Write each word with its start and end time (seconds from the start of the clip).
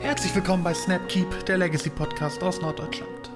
Herzlich 0.00 0.32
willkommen 0.32 0.62
bei 0.62 0.72
Snapkeep, 0.72 1.44
der 1.46 1.58
Legacy 1.58 1.90
Podcast 1.90 2.40
aus 2.42 2.60
Norddeutschland. 2.60 3.30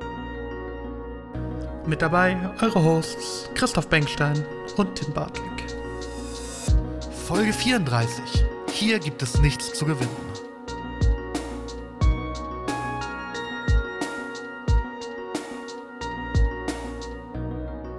Mit 1.87 2.01
dabei 2.01 2.37
eure 2.61 2.83
Hosts 2.85 3.51
Christoph 3.55 3.89
Bengstein 3.89 4.45
und 4.77 4.95
Tim 4.95 5.13
Bartlick. 5.13 5.65
Folge 7.27 7.53
34. 7.53 8.45
Hier 8.71 9.01
gibt 9.01 9.23
es 9.23 9.41
nichts 9.41 9.75
zu 9.75 9.85
gewinnen. 9.87 10.17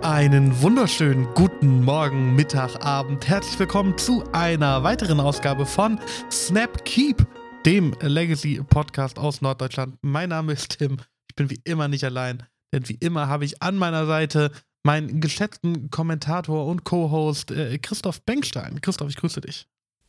Einen 0.02 0.62
wunderschönen 0.62 1.28
guten 1.34 1.84
Morgen, 1.84 2.36
Mittag, 2.36 2.86
Abend. 2.86 3.28
Herzlich 3.28 3.58
willkommen 3.60 3.98
zu 3.98 4.24
einer 4.32 4.84
weiteren 4.84 5.20
Ausgabe 5.20 5.66
von 5.66 6.00
Snapkeep, 6.32 7.26
dem 7.66 7.96
Legacy 8.02 8.62
Podcast 8.68 9.18
aus 9.18 9.42
Norddeutschland. 9.42 9.96
Mein 10.02 10.30
Name 10.30 10.54
ist 10.54 10.78
Tim. 10.78 10.98
Ich 11.30 11.36
bin 11.36 11.50
wie 11.50 11.62
immer 11.64 11.88
nicht 11.88 12.04
allein, 12.04 12.44
denn 12.74 12.88
wie 12.90 12.96
immer 12.96 13.28
habe 13.28 13.46
ich 13.46 13.62
an 13.62 13.78
meiner 13.78 14.06
Seite 14.06 14.52
meinen 14.86 15.22
geschätzten 15.22 15.90
Kommentator 15.90 16.66
und 16.66 16.84
Co-Host 16.84 17.52
äh, 17.52 17.78
Christoph 17.78 18.22
Bengstein. 18.24 18.82
Christoph, 18.82 19.10
ich 19.10 19.16
grüße 19.16 19.40
dich. 19.40 19.66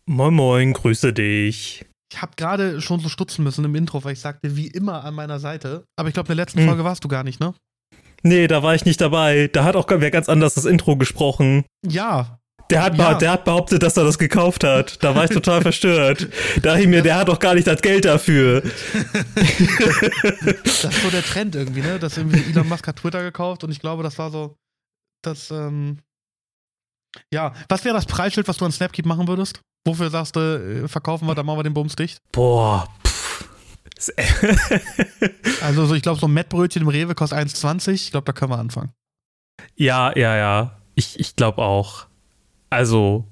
Moin 0.06 0.34
Moin, 0.34 0.72
grüße 0.72 1.12
dich. 1.12 1.84
Ich 2.12 2.20
habe 2.20 2.32
gerade 2.36 2.80
schon 2.80 2.98
so 2.98 3.08
stutzen 3.08 3.44
müssen 3.44 3.64
im 3.64 3.74
Intro, 3.76 4.02
weil 4.02 4.14
ich 4.14 4.20
sagte, 4.20 4.56
wie 4.56 4.66
immer 4.66 5.04
an 5.04 5.14
meiner 5.14 5.38
Seite. 5.38 5.84
Aber 5.96 6.08
ich 6.08 6.14
glaube, 6.14 6.32
in 6.32 6.36
der 6.36 6.44
letzten 6.44 6.60
hm. 6.60 6.66
Folge 6.66 6.84
warst 6.84 7.04
du 7.04 7.08
gar 7.08 7.22
nicht, 7.22 7.38
ne? 7.38 7.54
Nee, 8.24 8.48
da 8.48 8.62
war 8.62 8.74
ich 8.74 8.84
nicht 8.84 9.00
dabei. 9.00 9.48
Da 9.52 9.64
hat 9.64 9.76
auch 9.76 9.86
wer 9.88 10.10
ganz 10.10 10.28
anders 10.28 10.54
das 10.54 10.64
Intro 10.64 10.96
gesprochen. 10.96 11.64
Ja. 11.86 12.40
Der 12.74 12.82
hat, 12.82 12.98
ja. 12.98 13.14
der 13.14 13.32
hat 13.32 13.44
behauptet, 13.44 13.82
dass 13.82 13.96
er 13.96 14.04
das 14.04 14.18
gekauft 14.18 14.64
hat. 14.64 15.02
Da 15.02 15.14
war 15.14 15.24
ich 15.24 15.30
total 15.30 15.62
verstört. 15.62 16.28
Da 16.56 16.70
dachte 16.70 16.82
ich 16.82 16.88
mir, 16.88 17.02
der 17.02 17.16
hat 17.16 17.28
doch 17.28 17.38
gar 17.38 17.54
nicht 17.54 17.66
das 17.66 17.80
Geld 17.80 18.04
dafür. 18.04 18.62
das 20.64 20.84
ist 20.84 21.02
so 21.02 21.10
der 21.10 21.22
Trend 21.22 21.54
irgendwie, 21.54 21.80
ne? 21.80 21.98
Dass 21.98 22.16
irgendwie 22.16 22.42
Elon 22.50 22.68
Musk 22.68 22.86
hat 22.86 22.96
Twitter 22.96 23.22
gekauft 23.22 23.64
und 23.64 23.70
ich 23.70 23.80
glaube, 23.80 24.02
das 24.02 24.18
war 24.18 24.30
so 24.30 24.56
das, 25.22 25.50
ähm 25.50 25.98
ja, 27.32 27.52
was 27.68 27.84
wäre 27.84 27.94
das 27.94 28.06
Preisschild, 28.06 28.48
was 28.48 28.56
du 28.56 28.64
an 28.64 28.72
Snapkeep 28.72 29.06
machen 29.06 29.28
würdest? 29.28 29.60
Wofür 29.86 30.10
sagst 30.10 30.34
du, 30.36 30.40
äh, 30.84 30.88
verkaufen 30.88 31.26
wir, 31.26 31.34
dann 31.34 31.46
machen 31.46 31.58
wir 31.58 31.62
den 31.62 31.74
Bums 31.74 31.94
dicht? 31.94 32.18
Boah, 32.32 32.88
also 35.62 35.86
so, 35.86 35.94
ich 35.94 36.02
glaube, 36.02 36.20
so 36.20 36.26
ein 36.26 36.32
Mettbrötchen 36.32 36.82
im 36.82 36.88
Rewe 36.88 37.14
kostet 37.14 37.38
1,20. 37.38 37.92
Ich 37.92 38.10
glaube, 38.10 38.24
da 38.24 38.32
können 38.32 38.52
wir 38.52 38.58
anfangen. 38.58 38.92
Ja, 39.76 40.16
ja, 40.16 40.36
ja. 40.36 40.80
Ich, 40.94 41.18
ich 41.18 41.36
glaube 41.36 41.62
auch. 41.62 42.06
Also, 42.74 43.24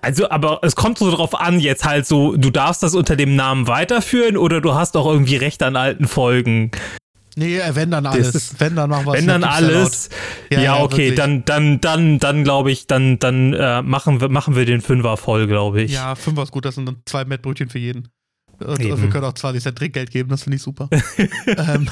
also, 0.00 0.30
aber 0.30 0.60
es 0.62 0.74
kommt 0.74 0.98
so 0.98 1.10
drauf 1.10 1.38
an, 1.38 1.60
jetzt 1.60 1.84
halt 1.84 2.06
so, 2.06 2.36
du 2.36 2.50
darfst 2.50 2.82
das 2.82 2.94
unter 2.94 3.14
dem 3.14 3.36
Namen 3.36 3.66
weiterführen 3.66 4.36
oder 4.36 4.60
du 4.60 4.74
hast 4.74 4.96
auch 4.96 5.06
irgendwie 5.06 5.36
Recht 5.36 5.62
an 5.62 5.76
alten 5.76 6.06
Folgen. 6.06 6.70
Nee, 7.36 7.58
äh, 7.58 7.74
wenn 7.74 7.90
dann 7.90 8.06
alles. 8.06 8.34
Ist, 8.34 8.60
wenn 8.60 8.74
dann 8.74 8.90
machen 8.90 9.06
wir 9.06 9.12
Wenn 9.12 9.26
dann 9.26 9.44
alles. 9.44 10.10
Ja, 10.50 10.60
ja, 10.60 10.82
okay, 10.82 10.96
wirklich. 10.96 11.14
dann, 11.14 11.44
dann, 11.44 11.80
dann, 11.80 12.18
dann 12.18 12.44
glaube 12.44 12.70
ich, 12.72 12.86
dann, 12.86 13.18
dann 13.18 13.52
äh, 13.52 13.82
machen, 13.82 14.20
wir, 14.20 14.28
machen 14.28 14.56
wir 14.56 14.64
den 14.64 14.80
Fünfer 14.80 15.16
voll, 15.16 15.46
glaube 15.46 15.82
ich. 15.82 15.92
Ja, 15.92 16.14
Fünfer 16.14 16.42
ist 16.42 16.52
gut, 16.52 16.64
das 16.64 16.74
sind 16.74 16.86
dann 16.86 16.96
zwei 17.06 17.24
Mettbrötchen 17.24 17.68
für 17.68 17.78
jeden. 17.78 18.08
Und, 18.58 18.84
und, 18.84 19.02
wir 19.02 19.08
können 19.08 19.24
auch 19.24 19.32
20 19.32 19.62
Cent 19.62 19.78
Trinkgeld 19.78 20.10
geben, 20.10 20.28
das 20.28 20.42
finde 20.42 20.56
ich 20.56 20.62
super. 20.62 20.88
ähm, 21.46 21.88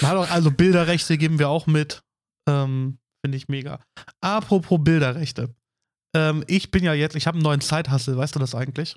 also 0.02 0.50
Bilderrechte 0.50 1.18
geben 1.18 1.38
wir 1.38 1.48
auch 1.48 1.66
mit. 1.66 2.02
Ähm, 2.48 2.98
finde 3.22 3.36
ich 3.36 3.48
mega. 3.48 3.80
Apropos 4.20 4.78
Bilderrechte. 4.82 5.54
Ähm, 6.14 6.44
ich 6.46 6.70
bin 6.70 6.84
ja 6.84 6.94
jetzt, 6.94 7.16
ich 7.16 7.26
habe 7.26 7.36
einen 7.36 7.44
neuen 7.44 7.60
Zeithassel, 7.60 8.16
weißt 8.16 8.34
du 8.34 8.38
das 8.38 8.54
eigentlich? 8.54 8.96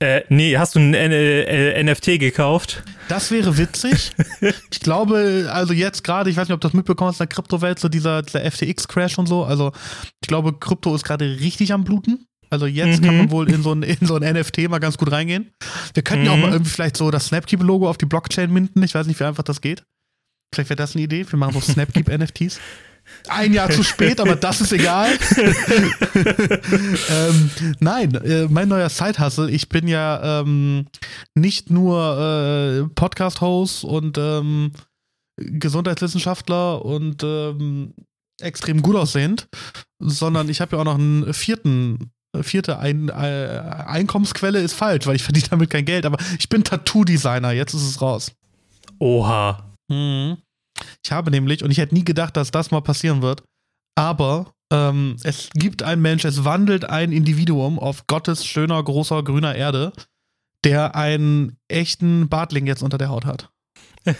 Äh, 0.00 0.22
nee, 0.28 0.56
hast 0.56 0.76
du 0.76 0.78
ein 0.78 0.94
äh, 0.94 1.82
NFT 1.82 2.20
gekauft? 2.20 2.84
Das 3.08 3.32
wäre 3.32 3.58
witzig. 3.58 4.12
ich 4.70 4.80
glaube, 4.80 5.50
also 5.52 5.72
jetzt 5.72 6.04
gerade, 6.04 6.30
ich 6.30 6.36
weiß 6.36 6.48
nicht, 6.48 6.54
ob 6.54 6.60
du 6.60 6.68
das 6.68 6.74
mitbekommst 6.74 7.20
in 7.20 7.26
der 7.26 7.34
Kryptowelt, 7.34 7.80
so 7.80 7.88
dieser, 7.88 8.22
dieser 8.22 8.48
FTX-Crash 8.48 9.18
und 9.18 9.26
so. 9.26 9.44
Also, 9.44 9.72
ich 10.22 10.28
glaube, 10.28 10.52
Krypto 10.52 10.94
ist 10.94 11.04
gerade 11.04 11.24
richtig 11.40 11.72
am 11.72 11.82
Bluten. 11.82 12.26
Also 12.50 12.66
jetzt 12.66 13.02
mhm. 13.02 13.06
kann 13.06 13.16
man 13.18 13.30
wohl 13.30 13.50
in 13.50 13.62
so, 13.62 13.72
ein, 13.72 13.82
in 13.82 14.06
so 14.06 14.16
ein 14.16 14.22
NFT 14.22 14.68
mal 14.70 14.78
ganz 14.78 14.96
gut 14.96 15.10
reingehen. 15.10 15.50
Wir 15.94 16.02
könnten 16.02 16.26
ja 16.26 16.32
auch 16.32 16.36
mal 16.36 16.46
mhm. 16.46 16.52
irgendwie 16.54 16.70
vielleicht 16.70 16.96
so 16.96 17.10
das 17.10 17.26
Snapkeep-Logo 17.26 17.88
auf 17.88 17.98
die 17.98 18.06
Blockchain 18.06 18.52
minden. 18.52 18.82
Ich 18.82 18.94
weiß 18.94 19.06
nicht, 19.06 19.20
wie 19.20 19.24
einfach 19.24 19.42
das 19.42 19.60
geht. 19.60 19.82
Vielleicht 20.54 20.70
wäre 20.70 20.76
das 20.76 20.94
eine 20.94 21.04
Idee. 21.04 21.26
Wir 21.28 21.38
machen 21.38 21.54
so 21.54 21.60
Snapkeep-NFTs. 21.72 22.58
Ein 23.28 23.52
Jahr 23.52 23.70
zu 23.70 23.82
spät, 23.82 24.20
aber 24.20 24.36
das 24.36 24.60
ist 24.60 24.72
egal. 24.72 25.10
ähm, 27.10 27.50
nein, 27.80 28.14
äh, 28.14 28.46
mein 28.48 28.68
neuer 28.68 28.88
Side-Hustle. 28.88 29.50
Ich 29.50 29.68
bin 29.68 29.88
ja 29.88 30.40
ähm, 30.40 30.86
nicht 31.34 31.70
nur 31.70 32.18
äh, 32.18 32.94
Podcast-Host 32.94 33.84
und 33.84 34.18
ähm, 34.18 34.72
Gesundheitswissenschaftler 35.36 36.84
und 36.84 37.22
ähm, 37.22 37.94
extrem 38.40 38.82
gut 38.82 38.96
aussehend, 38.96 39.48
sondern 39.98 40.48
ich 40.48 40.60
habe 40.60 40.76
ja 40.76 40.80
auch 40.80 40.86
noch 40.86 40.98
einen 40.98 41.32
vierten 41.34 42.10
vierte 42.42 42.78
Ein 42.78 43.08
äh, 43.08 43.12
Einkommensquelle 43.86 44.60
ist 44.60 44.74
falsch, 44.74 45.06
weil 45.06 45.16
ich 45.16 45.22
verdiene 45.22 45.48
damit 45.48 45.70
kein 45.70 45.84
Geld, 45.84 46.04
aber 46.06 46.18
ich 46.38 46.48
bin 46.48 46.62
Tattoo-Designer, 46.62 47.52
jetzt 47.52 47.74
ist 47.74 47.88
es 47.88 48.00
raus. 48.00 48.32
Oha. 48.98 49.74
Mhm. 49.88 50.36
Ich 51.04 51.12
habe 51.12 51.30
nämlich, 51.30 51.62
und 51.64 51.70
ich 51.70 51.78
hätte 51.78 51.94
nie 51.94 52.04
gedacht, 52.04 52.36
dass 52.36 52.50
das 52.50 52.70
mal 52.70 52.80
passieren 52.80 53.22
wird, 53.22 53.42
aber 53.96 54.52
ähm, 54.72 55.16
es 55.22 55.50
gibt 55.54 55.82
einen 55.82 56.02
Mensch, 56.02 56.24
es 56.24 56.44
wandelt 56.44 56.88
ein 56.88 57.12
Individuum 57.12 57.78
auf 57.78 58.06
Gottes 58.06 58.44
schöner, 58.44 58.82
großer, 58.82 59.22
grüner 59.22 59.54
Erde, 59.54 59.92
der 60.64 60.94
einen 60.94 61.56
echten 61.68 62.28
Bartling 62.28 62.66
jetzt 62.66 62.82
unter 62.82 62.98
der 62.98 63.08
Haut 63.08 63.24
hat. 63.24 63.50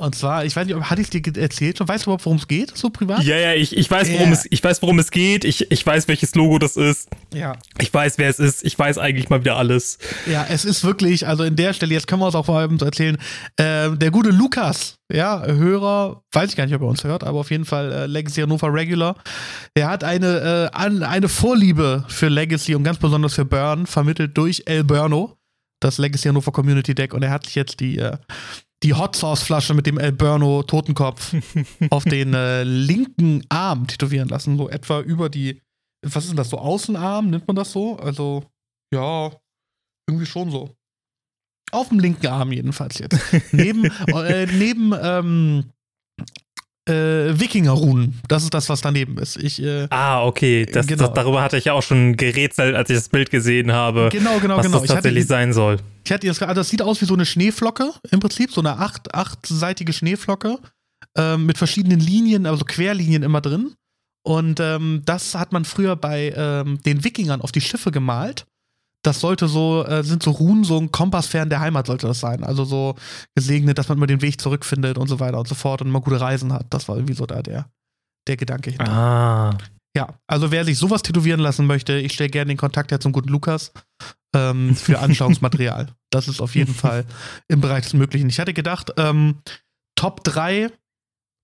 Und 0.00 0.14
zwar, 0.14 0.46
ich 0.46 0.56
weiß 0.56 0.66
nicht, 0.66 0.80
hatte 0.80 1.02
ich 1.02 1.10
dir 1.10 1.20
erzählt 1.36 1.76
schon? 1.76 1.86
Weißt 1.86 2.06
du 2.06 2.08
überhaupt, 2.08 2.24
worum 2.24 2.38
es 2.38 2.48
geht, 2.48 2.74
so 2.74 2.88
privat? 2.88 3.22
Ja, 3.22 3.36
ja, 3.36 3.52
ich, 3.52 3.76
ich, 3.76 3.90
weiß, 3.90 4.10
worum 4.12 4.30
yeah. 4.30 4.32
es, 4.32 4.46
ich 4.48 4.64
weiß, 4.64 4.80
worum 4.80 4.98
es 4.98 5.10
geht. 5.10 5.44
Ich, 5.44 5.70
ich 5.70 5.84
weiß, 5.84 6.08
welches 6.08 6.34
Logo 6.34 6.58
das 6.58 6.78
ist. 6.78 7.10
Ja. 7.34 7.58
Ich 7.78 7.92
weiß, 7.92 8.16
wer 8.16 8.30
es 8.30 8.38
ist. 8.38 8.64
Ich 8.64 8.78
weiß 8.78 8.96
eigentlich 8.96 9.28
mal 9.28 9.40
wieder 9.40 9.56
alles. 9.56 9.98
Ja, 10.24 10.46
es 10.48 10.64
ist 10.64 10.84
wirklich, 10.84 11.26
also 11.26 11.44
in 11.44 11.54
der 11.54 11.74
Stelle, 11.74 11.92
jetzt 11.92 12.06
können 12.06 12.22
wir 12.22 12.28
es 12.28 12.34
auch 12.34 12.46
vor 12.46 12.58
allem 12.58 12.78
so 12.78 12.86
erzählen, 12.86 13.18
äh, 13.58 13.90
der 13.90 14.10
gute 14.10 14.30
Lukas, 14.30 14.96
ja, 15.12 15.44
Hörer, 15.44 16.22
weiß 16.32 16.48
ich 16.48 16.56
gar 16.56 16.64
nicht, 16.64 16.74
ob 16.74 16.80
er 16.80 16.88
uns 16.88 17.04
hört, 17.04 17.22
aber 17.22 17.38
auf 17.40 17.50
jeden 17.50 17.66
Fall 17.66 17.92
äh, 17.92 18.06
Legacy 18.06 18.40
Hannover 18.40 18.72
Regular. 18.72 19.16
Er 19.74 19.88
hat 19.88 20.02
eine, 20.02 20.70
äh, 20.72 20.76
an, 20.78 21.02
eine 21.02 21.28
Vorliebe 21.28 22.06
für 22.08 22.28
Legacy 22.28 22.74
und 22.74 22.84
ganz 22.84 22.96
besonders 22.96 23.34
für 23.34 23.44
Burn 23.44 23.84
vermittelt 23.84 24.34
durch 24.38 24.62
El 24.64 24.82
Burno, 24.82 25.36
das 25.78 25.98
Legacy 25.98 26.28
Hannover 26.28 26.52
Community 26.52 26.94
Deck. 26.94 27.12
Und 27.12 27.22
er 27.22 27.32
hat 27.32 27.44
sich 27.44 27.54
jetzt 27.54 27.80
die 27.80 27.98
äh, 27.98 28.16
die 28.82 28.94
Hot 28.94 29.14
Sauce 29.16 29.42
Flasche 29.42 29.74
mit 29.74 29.86
dem 29.86 29.98
El 29.98 30.12
Burno 30.12 30.62
Totenkopf 30.62 31.34
auf 31.90 32.04
den 32.04 32.34
äh, 32.34 32.62
linken 32.62 33.44
Arm 33.48 33.86
tätowieren 33.86 34.28
lassen, 34.28 34.56
so 34.56 34.68
etwa 34.68 35.00
über 35.00 35.28
die, 35.28 35.60
was 36.02 36.24
ist 36.24 36.30
denn 36.30 36.36
das, 36.36 36.50
so 36.50 36.58
Außenarm, 36.58 37.30
nennt 37.30 37.46
man 37.46 37.56
das 37.56 37.72
so? 37.72 37.96
Also, 37.96 38.44
ja, 38.92 39.30
irgendwie 40.08 40.26
schon 40.26 40.50
so. 40.50 40.74
Auf 41.72 41.90
dem 41.90 42.00
linken 42.00 42.26
Arm 42.26 42.52
jedenfalls 42.52 42.98
jetzt. 42.98 43.18
neben, 43.52 43.84
äh, 43.84 44.46
neben 44.46 44.92
ähm, 45.00 45.64
äh, 46.90 47.38
Wikinger-Runen. 47.38 48.20
Das 48.28 48.42
ist 48.42 48.52
das, 48.52 48.68
was 48.68 48.80
daneben 48.80 49.16
ist. 49.18 49.36
Ich, 49.36 49.62
äh, 49.62 49.86
ah, 49.90 50.24
okay. 50.24 50.66
Das, 50.66 50.86
genau. 50.86 51.04
das, 51.04 51.14
darüber 51.14 51.42
hatte 51.42 51.56
ich 51.56 51.64
ja 51.64 51.72
auch 51.72 51.82
schon 51.82 52.16
gerätselt, 52.16 52.74
als 52.74 52.90
ich 52.90 52.96
das 52.96 53.08
Bild 53.08 53.30
gesehen 53.30 53.72
habe. 53.72 54.08
Genau, 54.12 54.38
genau, 54.40 54.56
was 54.56 54.66
genau. 54.66 54.80
das 54.80 54.88
tatsächlich 54.88 55.26
sein 55.26 55.52
soll. 55.52 55.78
Ich 56.04 56.12
hatte 56.12 56.26
das, 56.26 56.42
also 56.42 56.54
das 56.54 56.68
sieht 56.68 56.82
aus 56.82 57.00
wie 57.00 57.06
so 57.06 57.14
eine 57.14 57.24
Schneeflocke 57.24 57.92
im 58.10 58.20
Prinzip, 58.20 58.52
so 58.52 58.60
eine 58.60 58.78
acht, 58.78 59.14
achtseitige 59.14 59.92
Schneeflocke 59.92 60.58
äh, 61.16 61.36
mit 61.36 61.56
verschiedenen 61.56 62.00
Linien, 62.00 62.46
also 62.46 62.64
Querlinien 62.64 63.22
immer 63.22 63.40
drin. 63.40 63.74
Und 64.22 64.60
ähm, 64.60 65.02
das 65.06 65.34
hat 65.34 65.52
man 65.52 65.64
früher 65.64 65.96
bei 65.96 66.34
ähm, 66.36 66.80
den 66.84 67.04
Wikingern 67.04 67.40
auf 67.40 67.52
die 67.52 67.62
Schiffe 67.62 67.90
gemalt 67.90 68.44
das 69.02 69.20
sollte 69.20 69.48
so, 69.48 69.84
äh, 69.84 70.02
sind 70.04 70.22
so 70.22 70.30
Runen, 70.30 70.64
so 70.64 70.78
ein 70.78 70.92
Kompass 70.92 71.26
fern 71.26 71.48
der 71.48 71.60
Heimat 71.60 71.86
sollte 71.86 72.06
das 72.06 72.20
sein. 72.20 72.44
Also 72.44 72.64
so 72.64 72.96
gesegnet, 73.34 73.78
dass 73.78 73.88
man 73.88 73.98
immer 73.98 74.06
den 74.06 74.22
Weg 74.22 74.40
zurückfindet 74.40 74.98
und 74.98 75.08
so 75.08 75.20
weiter 75.20 75.38
und 75.38 75.48
so 75.48 75.54
fort 75.54 75.80
und 75.80 75.88
immer 75.88 76.00
gute 76.00 76.20
Reisen 76.20 76.52
hat. 76.52 76.66
Das 76.70 76.88
war 76.88 76.96
irgendwie 76.96 77.14
so 77.14 77.26
da 77.26 77.42
der, 77.42 77.70
der 78.28 78.36
Gedanke 78.36 78.70
hinter. 78.70 78.92
Ah. 78.92 79.58
Ja, 79.96 80.14
also 80.28 80.52
wer 80.52 80.64
sich 80.64 80.78
sowas 80.78 81.02
tätowieren 81.02 81.40
lassen 81.40 81.66
möchte, 81.66 81.94
ich 81.94 82.12
stelle 82.12 82.30
gerne 82.30 82.50
den 82.50 82.56
Kontakt 82.56 82.92
her 82.92 83.00
zum 83.00 83.12
guten 83.12 83.28
Lukas 83.28 83.72
ähm, 84.34 84.76
für 84.76 84.98
Anschauungsmaterial. 85.00 85.88
das 86.10 86.28
ist 86.28 86.40
auf 86.40 86.54
jeden 86.54 86.74
Fall 86.74 87.04
im 87.48 87.60
Bereich 87.60 87.84
des 87.84 87.94
Möglichen. 87.94 88.28
Ich 88.28 88.38
hatte 88.38 88.54
gedacht, 88.54 88.92
ähm, 88.98 89.38
Top 89.96 90.22
3 90.22 90.70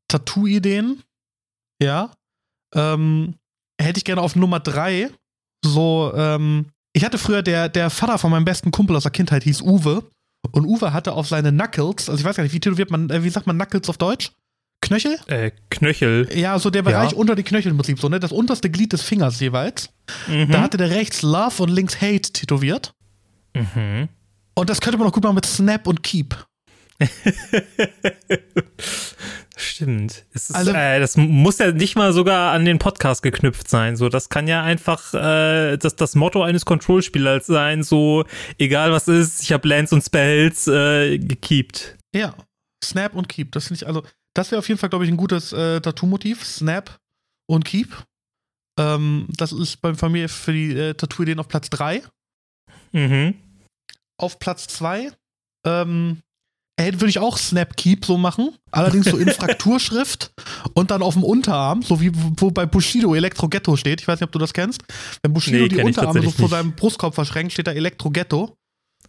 Tattoo-Ideen, 0.08 1.02
ja, 1.82 2.12
ähm, 2.74 3.34
hätte 3.80 3.98
ich 3.98 4.04
gerne 4.04 4.22
auf 4.22 4.36
Nummer 4.36 4.60
3 4.60 5.10
so 5.64 6.12
ähm, 6.14 6.66
ich 6.96 7.04
hatte 7.04 7.18
früher 7.18 7.42
der, 7.42 7.68
der 7.68 7.90
Vater 7.90 8.16
von 8.16 8.30
meinem 8.30 8.46
besten 8.46 8.70
Kumpel 8.70 8.96
aus 8.96 9.02
der 9.02 9.12
Kindheit 9.12 9.44
hieß 9.44 9.60
Uwe. 9.60 10.02
Und 10.50 10.64
Uwe 10.64 10.94
hatte 10.94 11.12
auf 11.12 11.28
seine 11.28 11.52
Knuckles, 11.52 12.08
also 12.08 12.18
ich 12.18 12.24
weiß 12.24 12.36
gar 12.36 12.42
nicht, 12.42 12.54
wie 12.54 12.60
tätowiert 12.60 12.90
man, 12.90 13.10
äh, 13.10 13.22
wie 13.22 13.28
sagt 13.28 13.46
man 13.46 13.58
Knuckles 13.58 13.90
auf 13.90 13.98
Deutsch? 13.98 14.32
Knöchel? 14.80 15.18
Äh, 15.26 15.50
Knöchel. 15.68 16.26
Ja, 16.32 16.58
so 16.58 16.70
der 16.70 16.80
Bereich 16.80 17.12
ja. 17.12 17.18
unter 17.18 17.34
die 17.34 17.42
Knöchel 17.42 17.70
im 17.70 17.76
Prinzip, 17.76 18.00
so, 18.00 18.08
ne? 18.08 18.18
Das 18.18 18.32
unterste 18.32 18.70
Glied 18.70 18.94
des 18.94 19.02
Fingers 19.02 19.38
jeweils. 19.40 19.90
Mhm. 20.26 20.50
Da 20.50 20.62
hatte 20.62 20.78
der 20.78 20.88
rechts 20.88 21.20
Love 21.20 21.64
und 21.64 21.68
links 21.68 22.00
Hate 22.00 22.32
tätowiert. 22.32 22.94
Mhm. 23.54 24.08
Und 24.54 24.70
das 24.70 24.80
könnte 24.80 24.96
man 24.96 25.06
auch 25.06 25.12
gut 25.12 25.24
machen 25.24 25.34
mit 25.34 25.44
Snap 25.44 25.86
und 25.86 26.02
Keep. 26.02 26.46
Stimmt. 29.58 30.26
Es 30.34 30.50
ist, 30.50 30.56
Also- 30.56 30.72
äh, 30.72 31.00
das 31.00 31.16
muss 31.16 31.58
ja 31.58 31.72
nicht 31.72 31.96
mal 31.96 32.12
sogar 32.12 32.52
an 32.52 32.66
den 32.66 32.78
Podcast 32.78 33.22
geknüpft 33.22 33.68
sein. 33.68 33.96
So, 33.96 34.10
das 34.10 34.28
kann 34.28 34.46
ja 34.48 34.62
einfach 34.62 35.14
äh, 35.14 35.78
das, 35.78 35.96
das 35.96 36.14
Motto 36.14 36.42
eines 36.42 36.66
Control-Spielers 36.66 37.46
sein. 37.46 37.82
So, 37.82 38.24
egal 38.58 38.92
was 38.92 39.08
ist, 39.08 39.42
ich 39.42 39.52
habe 39.52 39.66
Lands 39.66 39.92
und 39.94 40.02
Spells 40.02 40.68
äh, 40.68 41.18
gekeept. 41.18 41.96
Ja, 42.14 42.34
Snap 42.84 43.14
und 43.14 43.28
Keep. 43.30 43.52
Das 43.52 43.68
finde 43.68 43.82
ich 43.82 43.86
also, 43.86 44.02
das 44.34 44.50
wäre 44.50 44.58
auf 44.58 44.68
jeden 44.68 44.78
Fall, 44.78 44.90
glaube 44.90 45.06
ich, 45.06 45.10
ein 45.10 45.16
gutes 45.16 45.54
äh, 45.54 45.80
Tattoo-Motiv. 45.80 46.44
Snap 46.44 46.98
und 47.48 47.64
Keep. 47.64 48.04
Ähm, 48.78 49.26
das 49.38 49.52
ist 49.52 49.78
bei 49.80 50.08
mir 50.10 50.28
für 50.28 50.52
die 50.52 50.76
äh, 50.76 50.92
Tattoo-Ideen 50.92 51.38
auf 51.40 51.48
Platz 51.48 51.70
3. 51.70 52.02
Mhm. 52.92 53.34
Auf 54.18 54.38
Platz 54.38 54.66
2 54.68 55.12
ähm, 55.66 56.18
äh, 56.20 56.25
würde 56.78 57.08
ich 57.08 57.18
auch 57.18 57.38
Snap 57.38 57.76
Keep 57.76 58.04
so 58.04 58.18
machen. 58.18 58.50
Allerdings 58.70 59.06
so 59.06 59.16
in 59.16 59.28
Frakturschrift 59.32 60.32
und 60.74 60.90
dann 60.90 61.02
auf 61.02 61.14
dem 61.14 61.24
Unterarm, 61.24 61.82
so 61.82 62.00
wie 62.00 62.12
wo 62.14 62.50
bei 62.50 62.66
Bushido 62.66 63.14
Elektro 63.14 63.48
Ghetto 63.48 63.76
steht. 63.76 64.00
Ich 64.00 64.08
weiß 64.08 64.20
nicht, 64.20 64.26
ob 64.28 64.32
du 64.32 64.38
das 64.38 64.52
kennst. 64.52 64.82
Wenn 65.22 65.32
Bushido 65.32 65.58
Nee, 65.58 65.68
die 65.68 65.80
Unterarme 65.82 66.22
so 66.22 66.30
vor 66.30 66.48
seinem 66.48 66.72
Brustkorb 66.72 67.14
verschränkt, 67.14 67.52
steht 67.52 67.66
da 67.66 67.72
Elektro 67.72 68.10
Ghetto. 68.10 68.56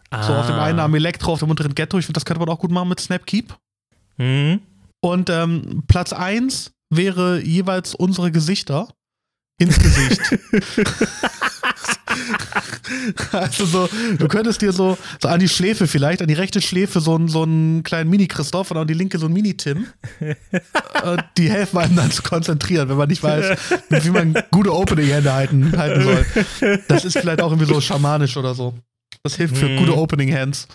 So 0.10 0.34
auf 0.34 0.48
dem 0.48 0.56
Ah. 0.56 0.64
einen 0.66 0.80
Arm 0.80 0.96
Elektro, 0.96 1.34
auf 1.34 1.40
dem 1.40 1.50
unteren 1.50 1.76
Ghetto. 1.76 1.98
Ich 2.00 2.06
finde, 2.06 2.18
das 2.18 2.24
könnte 2.26 2.40
man 2.40 2.48
auch 2.50 2.60
gut 2.60 2.72
machen 2.72 2.88
mit 2.88 3.00
Snap 3.02 3.26
Keep. 3.26 3.54
Mhm. 4.18 4.62
Und 5.02 5.30
ähm, 5.30 5.84
Platz 5.88 6.14
1 6.14 6.72
wäre 6.90 7.42
jeweils 7.44 7.94
unsere 7.94 8.32
Gesichter 8.32 8.88
ins 9.60 9.78
Gesicht. 9.78 10.22
also 13.32 13.66
so, 13.66 13.90
du 14.18 14.28
könntest 14.28 14.62
dir 14.62 14.72
so, 14.72 14.98
so 15.22 15.28
an 15.28 15.40
die 15.40 15.50
Schläfe 15.50 15.88
vielleicht, 15.88 16.22
an 16.22 16.28
die 16.28 16.34
rechte 16.34 16.62
Schläfe 16.62 17.00
so, 17.02 17.16
einen- 17.16 17.28
so 17.28 17.44
einen 17.44 17.84
kleinen 17.84 18.10
Mini-Christoph 18.10 18.72
und 18.72 18.78
an 18.78 18.88
die 18.88 18.94
linke 18.94 19.18
so 19.20 19.26
einen 19.26 19.34
Mini-Tim. 19.34 19.88
Und 21.04 21.24
die 21.38 21.50
helfen 21.50 21.78
einem 21.78 21.96
dann 21.96 22.12
zu 22.12 22.22
konzentrieren, 22.24 22.90
wenn 22.90 22.98
man 22.98 23.10
nicht 23.10 23.24
weiß, 23.24 23.58
wie 23.90 24.10
man 24.10 24.34
gute 24.52 24.74
Opening-Hände 24.74 25.34
halten, 25.34 25.78
halten 25.78 26.04
soll. 26.04 26.26
Das 26.88 27.06
ist 27.06 27.18
vielleicht 27.18 27.42
auch 27.42 27.52
irgendwie 27.52 27.72
so 27.72 27.80
schamanisch 27.82 28.38
oder 28.38 28.54
so. 28.56 28.74
Das 29.24 29.36
hilft 29.36 29.58
für 29.58 29.68
Mhm. 29.70 29.78
gute 29.78 29.98
Opening-Hands. 29.98 30.68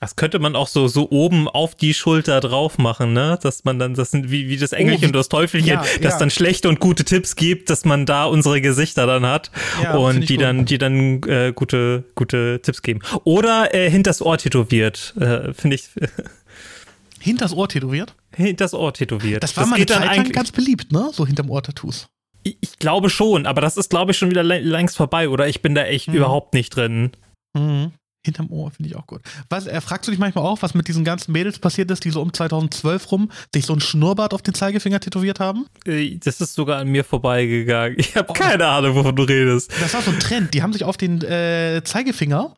Das 0.00 0.14
könnte 0.14 0.38
man 0.38 0.56
auch 0.56 0.68
so, 0.68 0.88
so 0.88 1.08
oben 1.10 1.48
auf 1.48 1.74
die 1.74 1.94
Schulter 1.94 2.40
drauf 2.40 2.76
machen, 2.76 3.14
ne? 3.14 3.38
Dass 3.42 3.64
man 3.64 3.78
dann, 3.78 3.94
das 3.94 4.10
sind 4.10 4.30
wie, 4.30 4.48
wie 4.48 4.58
das 4.58 4.72
Engelchen 4.72 5.06
und 5.08 5.12
das 5.16 5.28
Teufelchen, 5.30 5.68
Ja, 5.70 5.84
das 6.02 6.12
ja. 6.14 6.18
dann 6.18 6.28
schlechte 6.30 6.68
und 6.68 6.80
gute 6.80 7.02
Tipps 7.04 7.34
gibt, 7.34 7.70
dass 7.70 7.84
man 7.86 8.04
da 8.04 8.26
unsere 8.26 8.60
Gesichter 8.60 9.06
dann 9.06 9.24
hat 9.24 9.50
Ja, 9.82 9.96
und 9.96 10.28
die 10.28 10.34
gut. 10.36 10.44
dann, 10.44 10.64
die 10.66 10.76
dann 10.78 11.22
äh, 11.22 11.52
gute, 11.54 12.04
gute 12.14 12.60
Tipps 12.62 12.82
geben. 12.82 13.00
Oder 13.24 13.74
äh, 13.74 13.90
hinters 13.90 14.20
Ohr 14.20 14.36
tätowiert, 14.36 15.14
äh, 15.18 15.54
finde 15.54 15.76
ich. 15.76 15.88
Hinters 17.20 17.52
Ohr 17.54 17.68
tätowiert. 17.68 18.14
hinters 18.34 18.74
Ohr 18.74 18.92
tätowiert. 18.92 19.42
Das 19.42 19.56
war 19.56 19.66
mal 19.66 19.76
eine 19.76 19.86
Zeit 19.86 20.00
lang 20.00 20.08
eigentlich. 20.10 20.32
ganz 20.34 20.52
beliebt, 20.52 20.92
ne? 20.92 21.08
So 21.12 21.26
hinterm 21.26 21.50
Ohr-Tattoos. 21.50 22.06
Ich, 22.44 22.56
ich 22.60 22.78
glaube 22.78 23.10
schon, 23.10 23.46
aber 23.46 23.60
das 23.60 23.76
ist, 23.76 23.90
glaube 23.90 24.12
ich, 24.12 24.18
schon 24.18 24.30
wieder 24.30 24.42
lä- 24.42 24.60
längst 24.60 24.96
vorbei, 24.96 25.28
oder? 25.28 25.48
Ich 25.48 25.62
bin 25.62 25.74
da 25.74 25.84
echt 25.84 26.08
Mhm. 26.08 26.14
überhaupt 26.16 26.54
nicht 26.54 26.70
drin. 26.76 27.10
Mhm. 27.54 27.92
Hinterm 28.26 28.50
Ohr 28.50 28.70
finde 28.70 28.90
ich 28.90 28.96
auch 28.96 29.06
gut. 29.06 29.22
Was, 29.48 29.66
äh, 29.66 29.80
fragst 29.80 30.06
du 30.06 30.10
dich 30.12 30.20
manchmal 30.20 30.44
auch, 30.44 30.60
was 30.60 30.74
mit 30.74 30.86
diesen 30.88 31.02
ganzen 31.04 31.32
Mädels 31.32 31.58
passiert 31.58 31.90
ist, 31.90 32.04
die 32.04 32.10
so 32.10 32.20
um 32.20 32.32
2012 32.32 33.10
rum 33.10 33.30
sich 33.54 33.64
so 33.64 33.72
ein 33.72 33.80
Schnurrbart 33.80 34.34
auf 34.34 34.42
den 34.42 34.52
Zeigefinger 34.52 35.00
tätowiert 35.00 35.40
haben? 35.40 35.66
Äh, 35.86 36.18
Das 36.18 36.40
ist 36.42 36.54
sogar 36.54 36.78
an 36.80 36.88
mir 36.88 37.04
vorbeigegangen. 37.04 37.98
Ich 37.98 38.14
habe 38.16 38.28
Oh. 38.28 38.32
keine 38.34 38.66
Ahnung, 38.66 38.94
wovon 38.96 39.16
du 39.16 39.22
redest. 39.22 39.72
Das 39.80 39.94
war 39.94 40.02
so 40.02 40.10
ein 40.10 40.20
Trend. 40.20 40.52
Die 40.52 40.62
haben 40.62 40.72
sich 40.74 40.84
auf 40.84 40.96
den 40.98 41.22
äh, 41.22 41.80
Zeigefinger, 41.84 42.54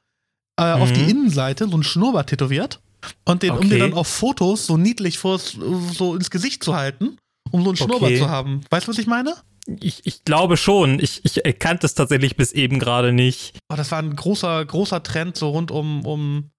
äh, 0.59 0.73
auf 0.73 0.93
die 0.93 1.03
Mhm. 1.03 1.09
Innenseite 1.09 1.69
so 1.69 1.77
ein 1.77 1.83
Schnurrbart 1.85 2.31
tätowiert 2.31 2.81
und 3.25 3.43
den, 3.45 3.51
um 3.53 3.59
Okay. 3.59 3.69
den 3.69 3.79
dann 3.81 3.95
auf 3.95 4.09
Fotos 4.09 4.67
so 4.67 4.77
niedlich 4.77 5.19
vors, 5.19 5.57
so 5.93 6.17
ins 6.17 6.31
Gesicht 6.31 6.65
zu 6.65 6.75
halten, 6.75 7.17
um 7.53 7.63
so 7.63 7.71
ein 7.71 7.77
Schnurrbart 7.77 8.03
Okay. 8.13 8.19
zu 8.19 8.29
haben. 8.29 8.63
Weißt 8.71 8.87
du, 8.87 8.91
was 8.91 8.99
ich 8.99 9.07
meine? 9.07 9.35
Ich, 9.81 10.07
ich 10.07 10.25
glaube 10.25 10.57
schon. 10.57 10.99
Ich, 10.99 11.25
ich 11.25 11.45
erkannte 11.45 11.87
es 11.87 11.95
tatsächlich 11.95 12.37
bis 12.37 12.53
eben 12.53 12.79
gerade 12.79 13.13
nicht. 13.13 13.59
Oh, 13.71 13.77
das 13.77 13.91
war 13.91 13.99
ein 13.99 14.17
großer, 14.17 14.65
großer 14.65 15.03
Trend 15.03 15.37
so 15.37 15.51
rund 15.51 15.71
um, 15.71 16.07
um 16.07 16.51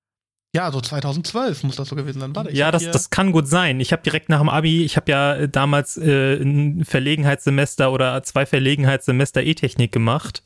ja, 0.56 0.72
so 0.72 0.81
2012 0.81 1.63
muss 1.63 1.75
das 1.75 1.90
so 1.90 1.96
gewesen 1.96 2.19
sein. 2.19 2.36
Warte, 2.36 2.51
ja, 2.51 2.72
das, 2.72 2.90
das 2.90 3.12
kann 3.12 3.31
gut 3.31 3.48
sein. 3.48 3.80
Ich 3.80 3.92
habe 3.92 4.01
direkt 4.01 4.30
nach 4.30 4.40
dem 4.40 4.50
Abi, 4.50 4.84
ich 4.84 4.96
habe 4.96 5.12
ja 5.12 5.36
äh, 5.36 5.50
damals 5.50 5.96
äh, 5.98 6.42
ein 6.42 6.86
Verlegenheitssemester 6.86 7.92
oder 7.92 8.24
zwei 8.24 8.48
Verlegenheitssemester 8.48 9.44
E-Technik 9.44 9.92
gemacht. 9.92 10.42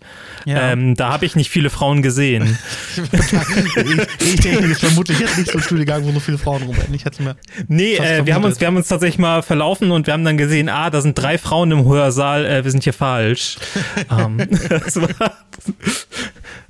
ja. 0.46 0.74
Ähm, 0.74 0.96
da 0.96 1.14
habe 1.14 1.26
ich 1.26 1.38
nicht 1.38 1.50
viele 1.50 1.70
Frauen 1.70 2.02
gesehen. 2.02 2.58
denke, 4.44 4.66
ist 4.66 4.82
vermutlich 4.82 5.20
jetzt 5.20 5.38
nicht 5.38 5.52
so 5.52 5.58
ein 5.58 5.64
Studiengang, 5.64 6.04
wo 6.04 6.12
so 6.12 6.20
viele 6.20 6.38
Frauen 6.38 6.64
rumrennen. 6.64 6.94
Ich 6.94 7.06
hätte 7.06 7.24
mir. 7.24 7.38
Nee, 7.68 7.96
äh, 7.96 8.26
wir, 8.26 8.36
haben 8.36 8.44
uns, 8.44 8.60
wir 8.60 8.68
haben 8.68 8.76
uns 8.76 8.90
tatsächlich 8.90 9.20
mal 9.20 9.42
verlaufen 9.42 9.92
und 9.92 10.08
wir 10.08 10.14
haben 10.14 10.26
dann 10.26 10.38
gesehen, 10.38 10.68
ah, 10.68 10.90
da 10.90 11.02
sind 11.02 11.18
drei 11.18 11.38
Frauen 11.38 11.72
im 11.72 11.86
Hörsaal, 11.86 12.46
äh, 12.46 12.64
wir 12.64 12.72
sind 12.72 12.84
hier 12.84 12.94
falsch. 12.94 13.58
ähm, 14.12 14.38
das 14.68 15.02
war, 15.02 15.38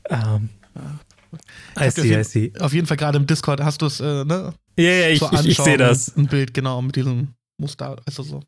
ähm, 0.09 0.49
I 1.79 1.89
see, 1.89 2.13
I 2.13 2.17
auf 2.19 2.27
see. 2.27 2.39
jeden- 2.41 2.61
Auf 2.61 2.73
jeden 2.73 2.87
Fall 2.87 2.97
gerade 2.97 3.17
im 3.17 3.25
Discord 3.27 3.61
hast 3.61 3.81
du 3.81 3.87
es, 3.87 3.99
äh, 3.99 4.25
ne? 4.25 4.53
Ja, 4.77 4.83
ja, 4.91 5.09
ich, 5.09 5.19
zur 5.19 5.33
ich, 5.33 5.47
ich 5.49 5.57
sehe 5.57 5.77
das. 5.77 6.15
Ein 6.15 6.27
Bild, 6.27 6.53
genau, 6.53 6.81
mit 6.81 6.95
diesem 6.95 7.29
Muster. 7.59 7.97
Also 8.05 8.23
so. 8.23 8.41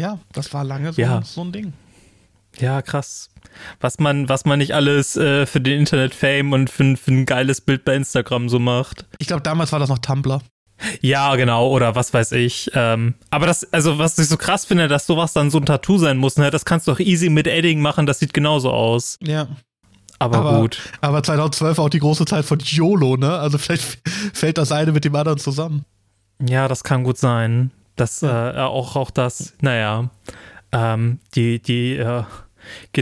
Ja, 0.00 0.18
das 0.32 0.52
war 0.52 0.64
lange 0.64 0.92
so, 0.92 1.00
Ja. 1.00 1.22
so 1.22 1.42
ein 1.42 1.52
Ding. 1.52 1.72
Ja, 2.58 2.82
krass. 2.82 3.30
Was 3.80 3.98
man, 3.98 4.28
was 4.28 4.44
man 4.44 4.58
nicht 4.58 4.74
alles 4.74 5.16
äh, 5.16 5.46
für 5.46 5.60
den 5.60 5.80
Internet-Fame 5.80 6.52
und 6.52 6.70
für, 6.70 6.96
für 6.96 7.10
ein 7.12 7.24
geiles 7.24 7.60
Bild 7.62 7.84
bei 7.84 7.94
Instagram 7.94 8.48
so 8.48 8.58
macht. 8.58 9.06
Ich 9.18 9.26
glaube, 9.26 9.42
damals 9.42 9.72
war 9.72 9.78
das 9.78 9.88
noch 9.88 9.98
Tumblr. 10.00 10.42
Ja, 11.00 11.36
genau, 11.36 11.68
oder 11.70 11.94
was 11.94 12.12
weiß 12.12 12.32
ich. 12.32 12.70
Ähm, 12.74 13.14
aber 13.30 13.46
das, 13.46 13.72
also 13.72 13.98
was 13.98 14.18
ich 14.18 14.26
so 14.28 14.36
krass 14.36 14.64
finde, 14.64 14.88
dass 14.88 15.06
sowas 15.06 15.32
dann 15.32 15.50
so 15.50 15.58
ein 15.58 15.66
Tattoo 15.66 15.96
sein 15.96 16.18
muss, 16.18 16.36
ne? 16.36 16.50
Das 16.50 16.64
kannst 16.64 16.86
du 16.88 16.90
doch 16.92 16.98
easy 17.00 17.28
mit 17.30 17.46
Edding 17.46 17.80
machen, 17.80 18.04
das 18.04 18.18
sieht 18.18 18.34
genauso 18.34 18.70
aus. 18.70 19.16
Ja. 19.22 19.46
Aber, 20.22 20.38
Aber- 20.38 20.60
gut. 20.60 20.80
Aber 21.00 21.22
2012 21.22 21.78
auch 21.78 21.88
die 21.90 21.98
große 21.98 22.24
Zeit 22.24 22.44
von 22.44 22.58
YOLO, 22.60 23.16
ne? 23.16 23.38
Also 23.38 23.58
vielleicht 23.58 23.98
fällt 24.32 24.58
das 24.58 24.72
eine 24.72 24.92
mit 24.92 25.04
dem 25.04 25.14
anderen 25.16 25.38
zusammen. 25.38 25.84
Ja, 26.40 26.68
das 26.68 26.84
kann 26.84 27.04
gut 27.04 27.18
sein. 27.18 27.70
Das, 27.96 28.22
äh, 28.22 28.26
auch, 28.26 28.96
auch 28.96 29.10
das, 29.10 29.52
naja. 29.60 30.10
Ähm, 30.72 31.18
die, 31.34 31.60
die, 31.60 31.96
äh, 31.96 32.22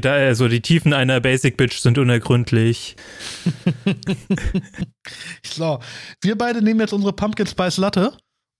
also 0.05 0.49
die 0.49 0.61
Tiefen 0.62 0.93
einer 0.93 1.20
Basic 1.20 1.56
Bitch 1.56 1.78
sind 1.81 1.99
unergründlich. 1.99 2.96
So, 5.44 5.80
wir 6.23 6.37
beide 6.38 6.62
nehmen 6.62 6.80
jetzt 6.80 6.92
unsere 6.92 7.12
Pumpkin 7.12 7.47
Spice 7.47 7.78
Latte 7.78 8.12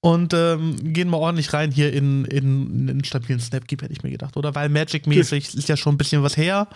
und 0.03 0.33
ähm, 0.35 0.77
gehen 0.93 1.09
mal 1.09 1.19
ordentlich 1.19 1.53
rein 1.53 1.71
hier 1.71 1.93
in, 1.93 2.25
in, 2.25 2.81
in 2.83 2.91
einen 2.91 3.05
stabilen 3.05 3.41
Snapkeep, 3.41 3.83
hätte 3.83 3.93
ich 3.93 4.03
mir 4.03 4.11
gedacht, 4.11 4.37
oder? 4.37 4.55
Weil 4.55 4.69
Magic-mäßig 4.69 5.55
ist 5.55 5.69
ja 5.69 5.77
schon 5.77 5.95
ein 5.95 5.99
bisschen 5.99 6.23
was 6.23 6.37
her. 6.37 6.69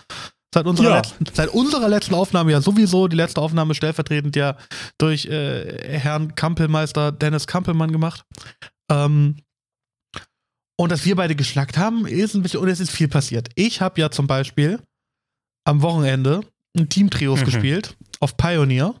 Seit 0.55 0.67
unserer, 0.67 0.87
Ja. 0.89 0.95
letzten, 0.95 1.25
seit 1.33 1.49
unserer 1.49 1.89
letzten 1.89 2.13
Aufnahme 2.15 2.53
ja 2.53 2.61
sowieso, 2.61 3.09
die 3.09 3.17
letzte 3.17 3.41
Aufnahme 3.41 3.75
stellvertretend 3.75 4.37
ja 4.37 4.55
durch 4.97 5.25
äh, 5.25 5.99
Herrn 5.99 6.33
Kampelmeister 6.35 7.11
Dennis 7.11 7.45
Kampelmann 7.45 7.91
gemacht. 7.91 8.23
Ähm, 8.89 9.35
und 10.79 10.91
dass 10.93 11.03
wir 11.05 11.17
beide 11.17 11.35
geschnackt 11.35 11.77
haben, 11.77 12.05
ist 12.07 12.35
ein 12.35 12.41
bisschen, 12.41 12.61
und 12.61 12.69
es 12.69 12.79
ist 12.79 12.89
viel 12.91 13.09
passiert. 13.09 13.49
Ich 13.55 13.81
habe 13.81 13.99
ja 13.99 14.11
zum 14.11 14.27
Beispiel 14.27 14.79
am 15.67 15.81
Wochenende 15.81 16.39
ein 16.77 16.87
Team-Trios 16.87 17.41
Mhm. 17.41 17.45
gespielt 17.45 17.97
auf 18.21 18.37
Pioneer. 18.37 18.95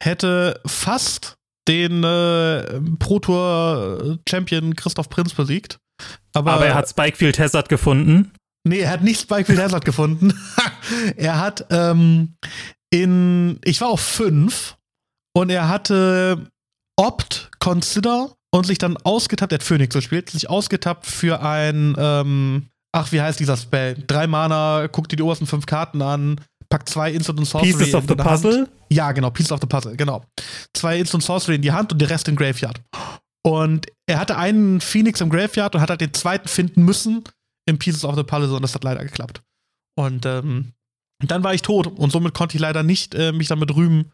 Hätte 0.00 0.60
fast 0.64 1.36
den 1.68 2.04
äh, 2.04 2.80
Pro 3.00 3.18
Tour 3.18 4.18
Champion 4.28 4.76
Christoph 4.76 5.08
Prinz 5.08 5.34
besiegt. 5.34 5.78
Aber, 6.34 6.52
Aber 6.52 6.66
er 6.66 6.74
hat 6.74 6.88
Spikefield 6.88 7.38
Hazard 7.40 7.68
gefunden. 7.68 8.32
Nee, 8.66 8.80
er 8.80 8.90
hat 8.90 9.02
nicht 9.02 9.20
Spikefield 9.20 9.60
Hazard 9.60 9.84
gefunden. 9.84 10.34
er 11.16 11.38
hat 11.38 11.66
ähm, 11.70 12.34
in, 12.90 13.60
ich 13.64 13.80
war 13.80 13.88
auf 13.88 14.00
fünf 14.00 14.76
und 15.36 15.50
er 15.50 15.68
hatte 15.68 16.50
Opt, 16.98 17.50
Consider 17.60 18.34
und 18.52 18.66
sich 18.66 18.78
dann 18.78 18.96
ausgetappt, 18.96 19.52
er 19.52 19.58
hat 19.58 19.62
Phoenix 19.62 19.94
gespielt, 19.94 20.30
sich 20.30 20.50
ausgetappt 20.50 21.06
für 21.06 21.42
ein, 21.42 21.94
ähm, 21.96 22.66
ach, 22.92 23.12
wie 23.12 23.20
heißt 23.20 23.38
dieser 23.38 23.56
Spell? 23.56 24.02
Drei 24.04 24.26
Mana, 24.26 24.88
guck 24.90 25.08
dir 25.08 25.16
die 25.16 25.22
obersten 25.22 25.46
fünf 25.46 25.66
Karten 25.66 26.02
an, 26.02 26.40
pack 26.68 26.88
zwei 26.88 27.12
Instant 27.12 27.38
und 27.38 27.44
Sorcery 27.44 27.72
Pieces 27.72 27.94
of 27.94 28.02
in 28.02 28.08
the 28.08 28.16
deine 28.16 28.30
Hand. 28.30 28.42
Puzzle. 28.42 28.68
Ja, 28.88 29.12
genau, 29.12 29.30
Pieces 29.30 29.52
of 29.52 29.60
the 29.60 29.68
Puzzle, 29.68 29.96
genau. 29.96 30.24
Zwei 30.74 30.98
Instant 30.98 31.22
Sorcery 31.22 31.54
in 31.54 31.62
die 31.62 31.70
Hand 31.70 31.92
und 31.92 32.00
der 32.00 32.10
Rest 32.10 32.26
in 32.26 32.34
Graveyard. 32.34 32.80
Und 33.44 33.86
er 34.08 34.18
hatte 34.18 34.36
einen 34.36 34.80
Phoenix 34.80 35.20
im 35.20 35.30
Graveyard 35.30 35.76
und 35.76 35.80
hat 35.80 35.90
halt 35.90 36.00
den 36.00 36.12
zweiten 36.12 36.48
finden 36.48 36.84
müssen 36.84 37.22
im 37.66 37.78
Pieces 37.78 38.04
of 38.04 38.16
the 38.16 38.22
Puzzle 38.22 38.54
und 38.54 38.62
das 38.62 38.74
hat 38.74 38.84
leider 38.84 39.04
geklappt. 39.04 39.42
Und 39.98 40.26
ähm, 40.26 40.72
dann 41.20 41.44
war 41.44 41.54
ich 41.54 41.62
tot 41.62 41.86
und 41.86 42.10
somit 42.10 42.34
konnte 42.34 42.56
ich 42.56 42.60
leider 42.60 42.82
nicht 42.82 43.14
äh, 43.14 43.32
mich 43.32 43.48
damit 43.48 43.74
rühmen, 43.74 44.12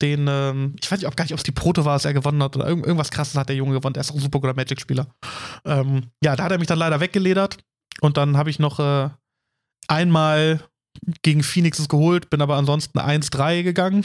den, 0.00 0.26
ähm, 0.28 0.76
ich 0.80 0.90
weiß 0.90 1.00
nicht, 1.00 1.08
ob 1.08 1.16
gar 1.16 1.24
nicht, 1.24 1.32
ob 1.32 1.38
es 1.38 1.44
die 1.44 1.52
Proto 1.52 1.84
war, 1.84 1.94
dass 1.94 2.04
er 2.04 2.14
gewonnen 2.14 2.42
hat 2.42 2.56
oder 2.56 2.68
irgend, 2.68 2.86
irgendwas 2.86 3.10
krasses 3.10 3.34
hat 3.34 3.48
der 3.48 3.56
Junge 3.56 3.74
gewonnen. 3.74 3.94
Der 3.94 4.02
ist 4.02 4.10
auch 4.10 4.14
ein 4.14 4.20
super 4.20 4.40
guter 4.40 4.54
Magic-Spieler. 4.54 5.08
Ähm, 5.64 6.10
ja, 6.22 6.36
da 6.36 6.44
hat 6.44 6.52
er 6.52 6.58
mich 6.58 6.68
dann 6.68 6.78
leider 6.78 7.00
weggeledert 7.00 7.58
und 8.00 8.16
dann 8.16 8.36
habe 8.36 8.50
ich 8.50 8.58
noch 8.58 8.78
äh, 8.78 9.10
einmal 9.88 10.60
gegen 11.22 11.42
Phoenix 11.42 11.78
es 11.78 11.88
geholt, 11.88 12.30
bin 12.30 12.42
aber 12.42 12.56
ansonsten 12.56 12.98
1-3 12.98 13.62
gegangen 13.62 14.04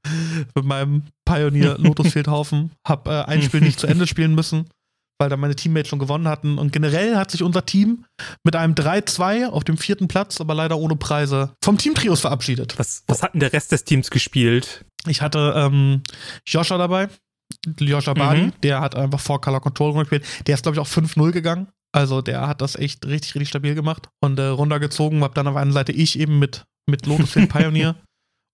mit 0.54 0.64
meinem 0.64 1.04
Pioneer 1.24 1.78
Lotus 1.78 2.12
Fieldhaufen. 2.12 2.72
Hab 2.86 3.06
äh, 3.08 3.22
ein 3.22 3.42
Spiel 3.42 3.60
nicht 3.60 3.80
zu 3.80 3.86
Ende 3.86 4.06
spielen 4.06 4.34
müssen, 4.34 4.68
weil 5.18 5.28
da 5.28 5.36
meine 5.36 5.54
Teammates 5.56 5.88
schon 5.88 5.98
gewonnen 5.98 6.28
hatten. 6.28 6.58
Und 6.58 6.72
generell 6.72 7.16
hat 7.16 7.30
sich 7.30 7.42
unser 7.42 7.64
Team 7.66 8.04
mit 8.44 8.56
einem 8.56 8.74
3-2 8.74 9.46
auf 9.46 9.64
dem 9.64 9.76
vierten 9.78 10.08
Platz, 10.08 10.40
aber 10.40 10.54
leider 10.54 10.76
ohne 10.78 10.96
Preise, 10.96 11.52
vom 11.62 11.78
Teamtrios 11.78 12.20
verabschiedet. 12.20 12.78
Was, 12.78 13.04
was 13.06 13.22
hat 13.22 13.34
denn 13.34 13.40
der 13.40 13.52
Rest 13.52 13.72
des 13.72 13.84
Teams 13.84 14.10
gespielt? 14.10 14.84
Ich 15.06 15.22
hatte 15.22 15.54
ähm, 15.56 16.02
Joscha 16.46 16.78
dabei, 16.78 17.08
Joscha 17.78 18.14
Badi, 18.14 18.42
Mhm. 18.42 18.52
der 18.62 18.80
hat 18.80 18.94
einfach 18.96 19.20
vor 19.20 19.40
Color 19.40 19.60
Control 19.60 19.92
gespielt. 19.94 20.24
Der 20.46 20.54
ist, 20.54 20.62
glaube 20.62 20.76
ich, 20.76 20.80
auch 20.80 20.88
5-0 20.88 21.30
gegangen. 21.32 21.68
Also 21.92 22.22
der 22.22 22.48
hat 22.48 22.60
das 22.60 22.74
echt 22.74 23.06
richtig, 23.06 23.34
richtig 23.36 23.50
stabil 23.50 23.74
gemacht 23.76 24.08
und 24.20 24.38
äh, 24.38 24.46
runtergezogen. 24.46 25.22
Hab 25.22 25.34
dann 25.36 25.46
auf 25.46 25.54
einer 25.56 25.72
Seite 25.72 25.92
ich 25.92 26.18
eben 26.18 26.38
mit, 26.40 26.64
mit 26.90 27.06
Lotus 27.06 27.32
Field 27.32 27.48
Pioneer 27.52 27.94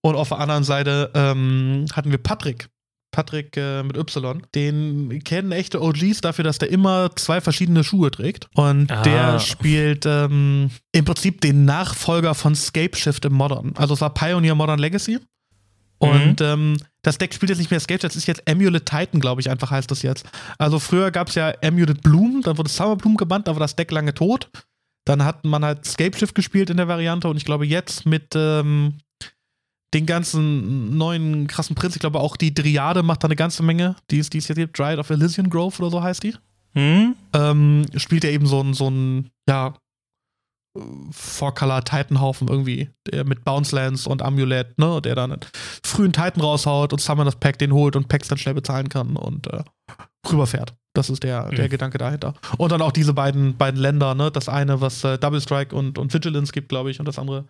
und 0.05 0.15
auf 0.15 0.29
der 0.29 0.39
anderen 0.41 0.65
Seite 0.65 1.11
ähm, 1.15 1.87
hatten 1.95 2.11
wir 2.11 2.19
Patrick. 2.19 2.69
Patrick 3.11 3.57
äh, 3.57 3.83
mit 3.83 3.97
Y. 3.97 4.43
Den 4.55 5.23
kennen 5.25 5.53
echte 5.53 5.83
OGs 5.83 6.21
dafür, 6.21 6.45
dass 6.45 6.59
der 6.59 6.71
immer 6.71 7.11
zwei 7.17 7.41
verschiedene 7.41 7.85
Schuhe 7.85 8.11
trägt. 8.11 8.49
Und 8.55 8.91
Ah. 8.91 9.03
der 9.03 9.39
spielt 9.41 10.07
ähm, 10.07 10.71
im 10.93 11.05
Prinzip 11.05 11.41
den 11.41 11.65
Nachfolger 11.65 12.35
von 12.35 12.55
Scape 12.55 12.97
Shift 12.97 13.25
im 13.25 13.33
Modern. 13.35 13.73
Also 13.77 13.95
es 13.95 14.01
war 14.01 14.15
Pioneer 14.15 14.55
Modern 14.55 14.79
Legacy. 14.79 15.19
Und 15.99 16.41
ähm, 16.41 16.79
das 17.03 17.19
Deck 17.19 17.35
spielt 17.35 17.51
jetzt 17.51 17.59
nicht 17.59 17.71
mehr 17.71 17.77
Escape, 17.77 17.99
das 18.01 18.17
ist 18.17 18.27
jetzt 18.27 18.49
Amulet 18.49 18.87
Titan, 18.87 19.21
glaube 19.21 19.43
ich, 19.43 19.51
einfach 19.51 19.71
heißt 19.71 19.91
das 19.91 20.01
jetzt. 20.01 20.25
Also 20.57 20.79
früher 20.79 21.11
gab 21.11 21.29
es 21.29 21.35
ja 21.35 21.53
Amulet 21.63 22.01
Bloom, 22.01 22.41
dann 22.43 22.57
wurde 22.57 22.71
Summer 22.71 22.97
Bloom 22.97 23.19
gebannt, 23.19 23.49
da 23.49 23.53
war 23.53 23.61
das 23.61 23.77
Deck 23.77 23.91
lange 23.91 24.15
tot. 24.15 24.49
Dann 25.05 25.25
hat 25.25 25.45
man 25.45 25.63
halt 25.63 25.85
Scape 25.85 26.17
Shift 26.17 26.35
gespielt 26.35 26.71
in 26.71 26.79
der 26.79 26.89
Variante 26.89 27.29
und 27.29 27.37
ich 27.37 27.45
glaube 27.45 27.67
jetzt 27.67 28.07
mit 28.07 28.33
ähm, 28.35 28.95
den 29.95 30.07
ganzen 30.07 30.97
neuen 30.97 31.47
krassen 31.47 31.75
Prinz, 31.75 31.97
ich 31.97 32.01
glaube 32.01 32.21
auch 32.21 32.37
die 32.37 32.55
Dryade 32.55 33.03
macht 33.03 33.25
da 33.25 33.29
eine 33.29 33.37
ganze 33.37 33.63
Menge, 33.63 33.97
die 34.11 34.19
ist, 34.19 34.33
die 34.33 34.39
ist 34.39 34.49
jetzt 34.49 34.59
hier, 34.59 34.69
Dryad 34.69 34.99
of 34.99 35.11
Elysian 35.11 35.51
Grove 35.51 35.79
oder 35.81 35.91
so 35.91 36.03
heißt 36.03 36.23
die. 36.23 36.35
Hm? 36.75 37.17
Ähm, 37.33 37.87
spielt 37.97 38.25
er 38.25 38.31
eben 38.31 38.47
so 38.47 38.61
ein, 38.63 38.75
so 38.75 38.89
ein, 38.89 39.31
ja, 39.49 39.75
Four-Color 41.11 41.83
Titanhaufen 41.85 42.47
irgendwie, 42.47 42.91
der 43.11 43.25
mit 43.25 43.45
Bounce 43.45 43.75
Lands 43.75 44.07
und 44.07 44.23
Amulett, 44.23 44.79
ne, 44.79 45.01
der 45.03 45.17
dann 45.17 45.33
einen 45.33 45.41
frühen 45.85 46.13
Titan 46.13 46.41
raushaut 46.41 46.93
und 46.93 47.01
Summon 47.01 47.25
das 47.25 47.37
Pack 47.37 47.59
den 47.59 47.73
holt 47.73 47.97
und 47.97 48.09
Packs 48.09 48.29
dann 48.29 48.39
schnell 48.39 48.55
bezahlen 48.55 48.89
kann 48.89 49.17
und 49.17 49.49
äh, 49.49 49.65
rüberfährt. 50.31 50.75
Das 50.95 51.11
ist 51.11 51.25
der, 51.25 51.49
der 51.49 51.67
Mhm. 51.67 51.71
Gedanke 51.71 51.99
dahinter. 51.99 52.35
Und 52.57 52.71
dann 52.71 52.83
auch 52.83 52.93
diese 52.93 53.15
beiden, 53.15 53.57
beiden 53.57 53.81
Länder, 53.81 54.15
ne, 54.15 54.31
das 54.31 54.49
eine, 54.49 54.81
was 54.81 55.03
äh, 55.03 55.19
Double 55.19 55.41
Strike 55.41 55.75
und, 55.75 55.99
und 55.99 56.15
Vigilance 56.15 56.53
gibt, 56.53 56.69
glaube 56.69 56.93
ich, 56.93 57.01
und 57.01 57.07
das 57.07 57.19
andere 57.19 57.47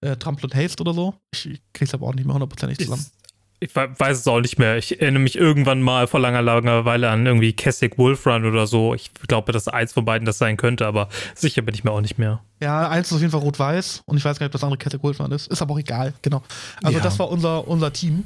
äh, 0.00 0.16
Trample 0.16 0.44
und 0.44 0.54
Haste 0.54 0.82
oder 0.82 0.94
so. 0.94 1.14
Ich, 1.32 1.60
krieg's 1.72 1.94
aber 1.94 2.06
auch 2.06 2.14
nicht 2.14 2.24
mehr 2.24 2.34
hundertprozentig 2.34 2.78
zusammen. 2.78 3.04
Ich, 3.60 3.70
ich 3.70 3.76
we- 3.76 3.90
weiß 3.98 4.18
es 4.18 4.26
auch 4.28 4.40
nicht 4.40 4.58
mehr. 4.58 4.76
Ich 4.78 5.00
erinnere 5.00 5.22
mich 5.22 5.36
irgendwann 5.36 5.82
mal 5.82 6.06
vor 6.06 6.20
langer, 6.20 6.42
langer 6.42 6.84
Weile 6.84 7.10
an 7.10 7.26
irgendwie 7.26 7.52
Kessig 7.52 7.98
Wolfrun 7.98 8.44
oder 8.44 8.66
so. 8.66 8.94
Ich 8.94 9.10
glaube, 9.26 9.50
dass 9.52 9.66
eins 9.68 9.92
von 9.92 10.04
beiden 10.04 10.26
das 10.26 10.38
sein 10.38 10.56
könnte, 10.56 10.86
aber 10.86 11.08
sicher 11.34 11.62
bin 11.62 11.74
ich 11.74 11.82
mir 11.84 11.90
auch 11.90 12.00
nicht 12.00 12.18
mehr. 12.18 12.40
Ja, 12.60 12.88
eins 12.88 13.08
ist 13.08 13.14
auf 13.14 13.20
jeden 13.20 13.32
Fall 13.32 13.40
rot-weiß 13.40 14.02
und 14.06 14.16
ich 14.16 14.24
weiß 14.24 14.38
gar 14.38 14.44
nicht, 14.46 14.50
ob 14.50 14.52
das 14.60 14.64
andere 14.64 14.78
Kette 14.78 14.98
Goldman 14.98 15.32
ist. 15.32 15.48
Ist 15.48 15.60
aber 15.62 15.74
auch 15.74 15.78
egal, 15.78 16.14
genau. 16.22 16.42
Also 16.82 16.98
Ja. 16.98 17.02
das 17.04 17.18
war 17.18 17.28
unser, 17.30 17.66
unser 17.66 17.92
Team. 17.92 18.24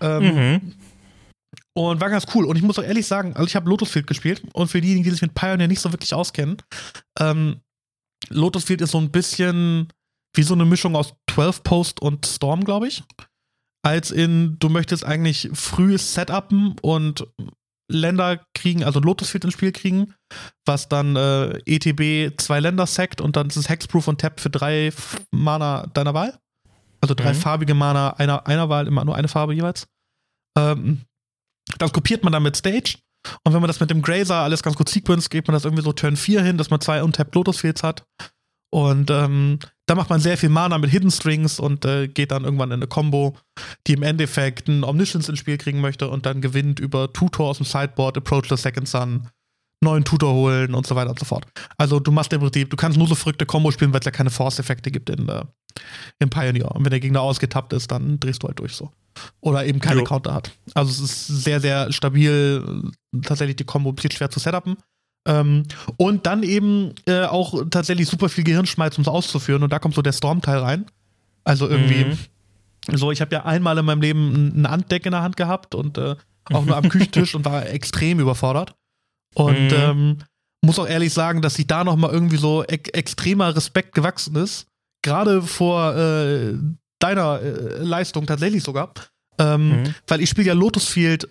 Ähm, 0.00 0.22
Mhm. 0.34 0.72
Und 1.76 2.00
war 2.00 2.08
ganz 2.10 2.26
cool. 2.34 2.44
Und 2.46 2.56
ich 2.56 2.62
muss 2.62 2.78
auch 2.78 2.84
ehrlich 2.84 3.06
sagen, 3.06 3.32
also 3.34 3.46
ich 3.46 3.56
habe 3.56 3.68
Lotus 3.68 3.90
Field 3.90 4.06
gespielt 4.06 4.42
und 4.52 4.68
für 4.70 4.80
diejenigen, 4.80 5.04
die 5.04 5.10
sich 5.10 5.22
mit 5.22 5.34
Pioneer 5.34 5.66
nicht 5.68 5.80
so 5.80 5.92
wirklich 5.92 6.14
auskennen, 6.14 6.56
ähm, 7.18 7.60
Lotus 8.28 8.64
Field 8.64 8.80
ist 8.80 8.92
so 8.92 8.98
ein 8.98 9.10
bisschen 9.10 9.88
wie 10.34 10.42
so 10.42 10.54
eine 10.54 10.64
Mischung 10.64 10.96
aus 10.96 11.14
12 11.30 11.62
Post 11.62 12.00
und 12.00 12.26
Storm, 12.26 12.64
glaube 12.64 12.88
ich. 12.88 13.02
Als 13.84 14.10
in, 14.10 14.56
du 14.58 14.68
möchtest 14.68 15.04
eigentlich 15.04 15.50
früh 15.52 15.98
setupen 15.98 16.76
und 16.80 17.26
Länder 17.90 18.40
kriegen, 18.54 18.82
also 18.82 18.98
Lotus 18.98 19.28
Field 19.28 19.44
ins 19.44 19.52
Spiel 19.54 19.72
kriegen, 19.72 20.14
was 20.64 20.88
dann 20.88 21.16
äh, 21.16 21.58
ETB 21.66 22.40
zwei 22.40 22.60
Länder 22.60 22.86
sackt 22.86 23.20
und 23.20 23.36
dann 23.36 23.48
ist 23.48 23.56
es 23.56 23.68
Hexproof 23.68 24.08
und 24.08 24.20
Tap 24.20 24.40
für 24.40 24.48
drei 24.48 24.90
Mana 25.30 25.86
deiner 25.88 26.14
Wahl. 26.14 26.38
Also 27.02 27.14
drei 27.14 27.34
Mhm. 27.34 27.38
farbige 27.38 27.74
Mana 27.74 28.10
einer, 28.14 28.46
einer 28.46 28.70
Wahl, 28.70 28.86
immer 28.86 29.04
nur 29.04 29.14
eine 29.14 29.28
Farbe 29.28 29.54
jeweils. 29.54 29.86
Ähm, 30.56 31.02
das 31.78 31.92
kopiert 31.92 32.24
man 32.24 32.32
dann 32.32 32.42
mit 32.42 32.56
Stage. 32.56 32.96
Und 33.42 33.52
wenn 33.52 33.60
man 33.60 33.68
das 33.68 33.80
mit 33.80 33.90
dem 33.90 34.00
Grazer 34.00 34.36
alles 34.36 34.62
ganz 34.62 34.76
gut 34.76 34.88
sequenzt, 34.88 35.30
geht 35.30 35.46
man 35.46 35.52
das 35.54 35.64
irgendwie 35.66 35.82
so 35.84 35.92
Turn 35.92 36.16
4 36.16 36.42
hin, 36.42 36.56
dass 36.56 36.70
man 36.70 36.80
zwei 36.80 37.02
untapped 37.02 37.34
Lotus 37.34 37.58
Fields 37.60 37.82
hat. 37.82 38.04
Und 38.72 39.10
ähm, 39.10 39.58
da 39.86 39.94
macht 39.94 40.10
man 40.10 40.20
sehr 40.20 40.38
viel 40.38 40.48
Mana 40.48 40.78
mit 40.78 40.90
Hidden 40.90 41.10
Strings 41.10 41.60
und 41.60 41.84
äh, 41.84 42.08
geht 42.08 42.30
dann 42.30 42.44
irgendwann 42.44 42.70
in 42.70 42.80
eine 42.80 42.86
Combo, 42.86 43.36
die 43.86 43.92
im 43.92 44.02
Endeffekt 44.02 44.68
einen 44.68 44.84
Omniscience 44.84 45.28
ins 45.28 45.38
Spiel 45.38 45.58
kriegen 45.58 45.80
möchte 45.80 46.08
und 46.08 46.26
dann 46.26 46.40
gewinnt 46.40 46.80
über 46.80 47.12
Tutor 47.12 47.50
aus 47.50 47.58
dem 47.58 47.66
Sideboard, 47.66 48.16
Approach 48.16 48.48
the 48.48 48.56
Second 48.56 48.88
Sun, 48.88 49.28
neuen 49.82 50.04
Tutor 50.04 50.32
holen 50.32 50.74
und 50.74 50.86
so 50.86 50.96
weiter 50.96 51.10
und 51.10 51.18
so 51.18 51.26
fort. 51.26 51.46
Also 51.76 52.00
du 52.00 52.10
machst 52.10 52.32
im 52.32 52.40
Prinzip, 52.40 52.70
du 52.70 52.76
kannst 52.76 52.96
nur 52.96 53.06
so 53.06 53.14
verrückte 53.14 53.44
Combo 53.44 53.70
spielen, 53.70 53.92
weil 53.92 54.00
es 54.00 54.06
ja 54.06 54.10
keine 54.10 54.30
Force-Effekte 54.30 54.90
gibt 54.90 55.10
in, 55.10 55.28
äh, 55.28 55.44
im 56.18 56.30
Pioneer. 56.30 56.74
Und 56.74 56.84
wenn 56.84 56.90
der 56.90 57.00
Gegner 57.00 57.20
ausgetappt 57.20 57.72
ist, 57.74 57.90
dann 57.90 58.18
drehst 58.18 58.42
du 58.42 58.48
halt 58.48 58.58
durch 58.58 58.72
so. 58.74 58.90
Oder 59.40 59.66
eben 59.66 59.80
keine 59.80 60.00
Jo. 60.00 60.04
Counter 60.04 60.34
hat. 60.34 60.50
Also 60.74 60.90
es 60.90 61.00
ist 61.00 61.26
sehr, 61.26 61.60
sehr 61.60 61.92
stabil, 61.92 62.82
tatsächlich 63.22 63.56
die 63.56 63.64
Combo 63.64 63.90
ein 63.90 63.94
bisschen 63.94 64.12
schwer 64.12 64.30
zu 64.30 64.40
setupen. 64.40 64.76
Ähm, 65.26 65.62
und 65.96 66.26
dann 66.26 66.42
eben 66.42 66.94
äh, 67.06 67.22
auch 67.24 67.64
tatsächlich 67.70 68.08
super 68.08 68.28
viel 68.28 68.44
Gehirnschmalz, 68.44 68.98
um 68.98 69.02
es 69.02 69.08
auszuführen. 69.08 69.62
Und 69.62 69.72
da 69.72 69.78
kommt 69.78 69.94
so 69.94 70.02
der 70.02 70.12
Storm-Teil 70.12 70.58
rein. 70.58 70.86
Also 71.44 71.68
irgendwie, 71.68 72.04
Mhm. 72.04 72.96
so, 72.96 73.10
ich 73.10 73.20
habe 73.20 73.34
ja 73.34 73.44
einmal 73.44 73.76
in 73.78 73.84
meinem 73.84 74.00
Leben 74.02 74.52
ein- 74.60 74.70
Handdeck 74.70 75.06
in 75.06 75.12
der 75.12 75.22
Hand 75.22 75.36
gehabt 75.36 75.74
und 75.74 75.96
äh, 75.98 76.16
auch 76.52 76.64
nur 76.64 76.76
am 76.76 76.88
Küchentisch 76.90 77.34
und 77.34 77.44
war 77.44 77.66
extrem 77.66 78.20
überfordert. 78.20 78.74
Und 79.34 79.68
Mhm. 79.68 79.74
ähm, 79.74 80.18
muss 80.62 80.78
auch 80.78 80.86
ehrlich 80.86 81.12
sagen, 81.12 81.42
dass 81.42 81.54
sich 81.54 81.66
da 81.66 81.84
nochmal 81.84 82.10
irgendwie 82.10 82.36
so 82.38 82.62
ex 82.64 82.88
extremer 82.90 83.54
Respekt 83.56 83.94
gewachsen 83.94 84.36
ist. 84.36 84.66
Gerade 85.02 85.42
vor 85.42 85.94
äh, 85.96 86.54
deiner 86.98 87.40
äh, 87.42 87.78
Leistung 87.82 88.26
tatsächlich 88.26 88.62
sogar. 88.62 88.92
Ähm, 89.38 89.68
Mhm. 89.82 89.94
Weil 90.06 90.20
ich 90.20 90.30
spiele 90.30 90.46
ja 90.48 90.54
Lotus 90.54 90.86
Field 90.88 91.28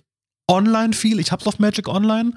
online 0.47 0.93
viel. 0.93 1.19
Ich 1.19 1.31
hab's 1.31 1.47
auf 1.47 1.59
Magic 1.59 1.87
Online. 1.87 2.33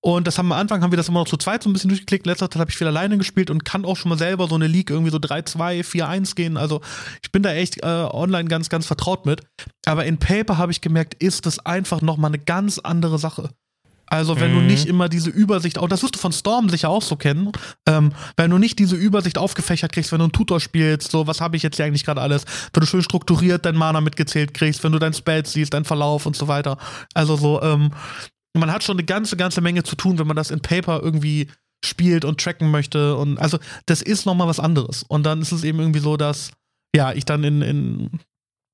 Und 0.00 0.26
das 0.26 0.38
haben 0.38 0.48
wir 0.48 0.54
am 0.54 0.60
Anfang 0.62 0.82
haben 0.82 0.92
wir 0.92 0.96
das 0.96 1.08
immer 1.08 1.20
noch 1.20 1.28
zu 1.28 1.36
zweit 1.36 1.62
so 1.62 1.68
ein 1.68 1.72
bisschen 1.72 1.88
durchgeklickt. 1.88 2.26
Letzter 2.26 2.50
Zeit 2.50 2.60
habe 2.60 2.70
ich 2.70 2.76
viel 2.76 2.86
alleine 2.86 3.18
gespielt 3.18 3.50
und 3.50 3.64
kann 3.64 3.84
auch 3.84 3.96
schon 3.96 4.08
mal 4.08 4.18
selber 4.18 4.48
so 4.48 4.54
eine 4.54 4.66
League 4.66 4.90
irgendwie 4.90 5.10
so 5.10 5.18
3-2, 5.18 5.84
4-1 5.84 6.34
gehen. 6.34 6.56
Also 6.56 6.80
ich 7.22 7.30
bin 7.32 7.42
da 7.42 7.52
echt 7.52 7.82
äh, 7.82 7.86
online 7.86 8.48
ganz, 8.48 8.70
ganz 8.70 8.86
vertraut 8.86 9.26
mit. 9.26 9.42
Aber 9.84 10.06
in 10.06 10.18
Paper 10.18 10.56
habe 10.56 10.72
ich 10.72 10.80
gemerkt, 10.80 11.14
ist 11.22 11.44
das 11.46 11.58
einfach 11.66 12.00
nochmal 12.00 12.30
eine 12.30 12.38
ganz 12.38 12.78
andere 12.78 13.18
Sache. 13.18 13.50
Also 14.10 14.38
wenn 14.40 14.52
du 14.52 14.60
Mhm. 14.60 14.66
nicht 14.66 14.86
immer 14.86 15.08
diese 15.08 15.30
Übersicht, 15.30 15.78
auch 15.78 15.88
das 15.88 16.02
wirst 16.02 16.16
du 16.16 16.18
von 16.18 16.32
Storm 16.32 16.68
sicher 16.68 16.90
auch 16.90 17.02
so 17.02 17.16
kennen, 17.16 17.52
ähm, 17.86 18.12
wenn 18.36 18.50
du 18.50 18.58
nicht 18.58 18.78
diese 18.78 18.96
Übersicht 18.96 19.38
aufgefächert 19.38 19.92
kriegst, 19.92 20.12
wenn 20.12 20.18
du 20.18 20.24
einen 20.24 20.32
Tutor 20.32 20.60
spielst, 20.60 21.10
so 21.10 21.26
was 21.26 21.40
habe 21.40 21.56
ich 21.56 21.62
jetzt 21.62 21.76
hier 21.76 21.84
eigentlich 21.86 22.04
gerade 22.04 22.20
alles, 22.20 22.44
wenn 22.72 22.80
du 22.80 22.86
schön 22.86 23.02
strukturiert 23.02 23.64
dein 23.64 23.76
Mana 23.76 24.00
mitgezählt 24.00 24.52
kriegst, 24.52 24.84
wenn 24.84 24.92
du 24.92 24.98
dein 24.98 25.14
Spell 25.14 25.46
siehst, 25.46 25.72
dein 25.72 25.84
Verlauf 25.84 26.26
und 26.26 26.36
so 26.36 26.48
weiter. 26.48 26.76
Also 27.14 27.36
so, 27.36 27.62
ähm, 27.62 27.92
man 28.54 28.72
hat 28.72 28.82
schon 28.82 28.96
eine 28.96 29.04
ganze, 29.04 29.36
ganze 29.36 29.60
Menge 29.60 29.84
zu 29.84 29.94
tun, 29.96 30.18
wenn 30.18 30.26
man 30.26 30.36
das 30.36 30.50
in 30.50 30.60
Paper 30.60 31.00
irgendwie 31.02 31.46
spielt 31.84 32.24
und 32.24 32.40
tracken 32.40 32.70
möchte. 32.70 33.16
Und 33.16 33.38
also 33.38 33.58
das 33.86 34.02
ist 34.02 34.26
nochmal 34.26 34.48
was 34.48 34.58
anderes. 34.60 35.04
Und 35.04 35.24
dann 35.24 35.40
ist 35.40 35.52
es 35.52 35.62
eben 35.64 35.78
irgendwie 35.78 36.00
so, 36.00 36.16
dass, 36.16 36.50
ja, 36.94 37.12
ich 37.12 37.24
dann 37.24 37.44
in, 37.44 37.62
in 37.62 38.10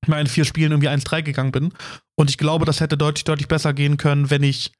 meinen 0.07 0.27
vier 0.27 0.45
Spielen 0.45 0.71
irgendwie 0.71 0.89
1-3 0.89 1.21
gegangen 1.21 1.51
bin. 1.51 1.73
Und 2.15 2.29
ich 2.31 2.37
glaube, 2.39 2.65
das 2.65 2.79
hätte 2.79 2.97
deutlich, 2.97 3.23
deutlich 3.23 3.47
besser 3.47 3.73
gehen 3.73 3.97
können, 3.97 4.29
wenn 4.31 4.41
ich 4.43 4.71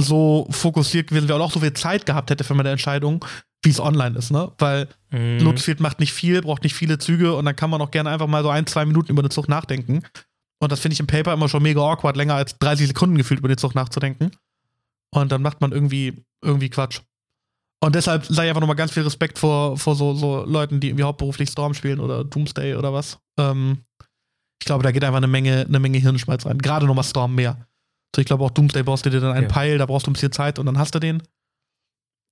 so 0.00 0.46
fokussiert 0.50 1.08
gewesen 1.08 1.28
wäre 1.28 1.38
und 1.38 1.44
auch 1.44 1.52
so 1.52 1.60
viel 1.60 1.72
Zeit 1.72 2.06
gehabt 2.06 2.30
hätte 2.30 2.44
für 2.44 2.54
meine 2.54 2.70
Entscheidung, 2.70 3.24
wie 3.62 3.70
es 3.70 3.80
online 3.80 4.16
ist, 4.18 4.30
ne? 4.30 4.52
Weil 4.58 4.88
Mhm. 5.10 5.38
Lotusfield 5.40 5.80
macht 5.80 6.00
nicht 6.00 6.12
viel, 6.12 6.42
braucht 6.42 6.64
nicht 6.64 6.74
viele 6.74 6.98
Züge 6.98 7.34
und 7.34 7.44
dann 7.46 7.56
kann 7.56 7.70
man 7.70 7.80
auch 7.80 7.90
gerne 7.90 8.10
einfach 8.10 8.26
mal 8.26 8.42
so 8.42 8.50
ein, 8.50 8.66
zwei 8.66 8.84
Minuten 8.84 9.10
über 9.10 9.22
den 9.22 9.30
Zug 9.30 9.48
nachdenken. 9.48 10.02
Und 10.60 10.72
das 10.72 10.80
finde 10.80 10.94
ich 10.94 11.00
im 11.00 11.06
Paper 11.06 11.32
immer 11.32 11.48
schon 11.48 11.62
mega 11.62 11.80
awkward, 11.80 12.16
länger 12.16 12.34
als 12.34 12.58
30 12.58 12.88
Sekunden 12.88 13.16
gefühlt 13.16 13.40
über 13.40 13.48
den 13.48 13.58
Zug 13.58 13.74
nachzudenken. 13.74 14.32
Und 15.10 15.32
dann 15.32 15.40
macht 15.40 15.60
man 15.60 15.72
irgendwie, 15.72 16.24
irgendwie 16.42 16.68
Quatsch. 16.68 17.00
Und 17.80 17.94
deshalb 17.94 18.26
sei 18.26 18.44
ich 18.44 18.48
einfach 18.50 18.60
nochmal 18.60 18.76
ganz 18.76 18.92
viel 18.92 19.04
Respekt 19.04 19.38
vor, 19.38 19.78
vor 19.78 19.94
so, 19.94 20.12
so 20.14 20.44
Leuten, 20.44 20.80
die 20.80 20.88
irgendwie 20.88 21.04
hauptberuflich 21.04 21.48
Storm 21.48 21.74
spielen 21.74 22.00
oder 22.00 22.24
Doomsday 22.24 22.74
oder 22.74 22.92
was. 22.92 23.18
Ähm, 23.38 23.84
ich 24.60 24.66
glaube, 24.66 24.82
da 24.82 24.90
geht 24.90 25.04
einfach 25.04 25.18
eine 25.18 25.28
Menge, 25.28 25.64
eine 25.66 25.78
Menge 25.78 25.98
Hirnschmalz 25.98 26.44
rein. 26.44 26.58
Gerade 26.58 26.86
nochmal 26.86 27.04
Storm 27.04 27.36
mehr. 27.36 27.67
So, 28.14 28.20
ich 28.20 28.26
glaube 28.26 28.44
auch 28.44 28.50
Doomsday 28.50 28.82
brauchst 28.82 29.06
du 29.06 29.10
dir 29.10 29.20
dann 29.20 29.32
einen 29.32 29.50
Ja. 29.50 29.78
Da 29.78 29.86
brauchst 29.86 30.06
du 30.06 30.10
ein 30.10 30.14
bisschen 30.14 30.32
Zeit 30.32 30.58
und 30.58 30.66
dann 30.66 30.78
hast 30.78 30.94
du 30.94 30.98
den. 30.98 31.22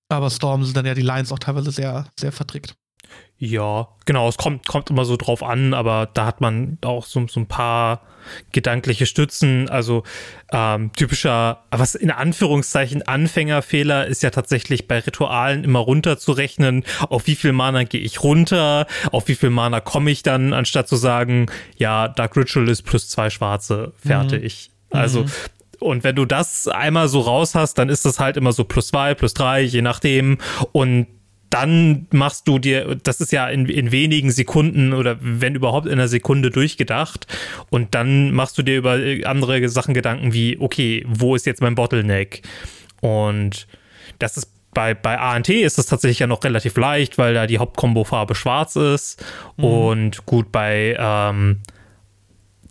Aber 0.09 0.31
Storm 0.31 0.65
sind 0.65 0.77
dann 0.77 0.87
ja 0.87 0.95
die 0.95 1.03
Lines 1.03 1.33
auch 1.33 1.39
teilweise 1.39 1.71
sehr, 1.71 2.07
sehr 2.19 2.33
vertrickt. 2.33 2.77
Ja, 3.39 3.89
genau, 4.07 4.29
es 4.29 4.39
kommt, 4.39 4.67
kommt 4.67 4.89
immer 4.89 5.05
so 5.05 5.17
drauf 5.17 5.43
an, 5.43 5.75
aber 5.75 6.09
da 6.13 6.25
hat 6.25 6.41
man 6.41 6.79
auch 6.83 7.05
so, 7.05 7.27
so 7.29 7.41
ein 7.41 7.47
paar 7.47 8.01
gedankliche 8.51 9.05
Stützen. 9.05 9.69
Also 9.69 10.05
ähm, 10.51 10.91
typischer, 10.93 11.65
was 11.71 11.95
in 11.95 12.11
Anführungszeichen 12.11 13.03
Anfängerfehler 13.03 14.07
ist 14.07 14.23
ja 14.23 14.31
tatsächlich 14.31 14.89
bei 14.89 15.01
Ritualen 15.01 15.65
immer 15.65 15.81
runterzurechnen, 15.81 16.85
auf 17.11 17.27
wie 17.27 17.37
viel 17.37 17.53
Mana 17.53 17.85
gehe 17.85 18.01
ich 18.01 18.23
runter, 18.23 18.87
auf 19.13 19.29
wie 19.29 19.35
viel 19.35 19.51
Mana 19.51 19.81
komme 19.81 20.11
ich 20.11 20.23
dann, 20.23 20.55
anstatt 20.55 20.89
zu 20.89 20.97
sagen, 20.97 21.47
ja, 21.77 22.09
Dark 22.09 22.37
Ritual 22.37 22.69
ist 22.69 22.83
plus 22.83 23.09
zwei 23.11 23.29
schwarze, 23.29 23.93
fertig. 23.99 24.71
Mhm. 24.91 24.99
Also 24.99 25.23
mhm. 25.25 25.31
Und 25.81 26.05
wenn 26.05 26.17
du 26.17 26.25
das 26.25 26.69
einmal 26.69 27.09
so 27.09 27.21
raus 27.21 27.55
hast, 27.55 27.75
dann 27.75 27.89
ist 27.89 28.05
das 28.05 28.19
halt 28.19 28.37
immer 28.37 28.53
so 28.53 28.65
plus 28.65 28.89
zwei, 28.89 29.15
plus 29.15 29.35
drei, 29.35 29.63
je 29.63 29.83
nachdem. 29.83 30.39
Und 30.73 31.07
dann 31.51 32.07
machst 32.13 32.49
du 32.49 32.59
dir, 32.59 32.97
das 33.03 33.21
ist 33.21 33.33
ja 33.33 33.49
in, 33.49 33.67
in 33.67 33.93
wenigen 33.93 34.31
Sekunden 34.31 34.93
oder 34.93 35.17
wenn 35.21 35.55
überhaupt 35.55 35.87
in 35.87 35.93
einer 35.93 36.09
Sekunde 36.09 36.51
durchgedacht 36.51 37.27
und 37.71 37.95
dann 37.95 38.33
machst 38.33 38.59
du 38.59 38.63
dir 38.63 38.77
über 38.77 38.99
andere 39.25 39.69
Sachen 39.69 39.95
Gedanken 39.95 40.33
wie, 40.33 40.59
okay, 40.59 41.05
wo 41.09 41.37
ist 41.37 41.47
jetzt 41.47 41.63
mein 41.63 41.75
Bottleneck? 41.75 42.43
Und 43.01 43.67
das 44.19 44.37
ist 44.37 44.51
bei, 44.75 44.93
bei 44.93 45.19
ANT 45.19 45.49
ist 45.49 45.79
das 45.79 45.87
tatsächlich 45.87 46.19
ja 46.19 46.27
noch 46.27 46.45
relativ 46.45 46.77
leicht, 46.77 47.17
weil 47.17 47.33
da 47.33 47.47
die 47.47 47.59
Hauptkombo-Farbe 47.59 48.35
schwarz 48.35 48.77
ist. 48.77 49.25
Mhm. 49.57 49.65
Und 49.65 50.27
gut, 50.27 50.53
bei 50.53 50.97
ähm, 50.99 51.61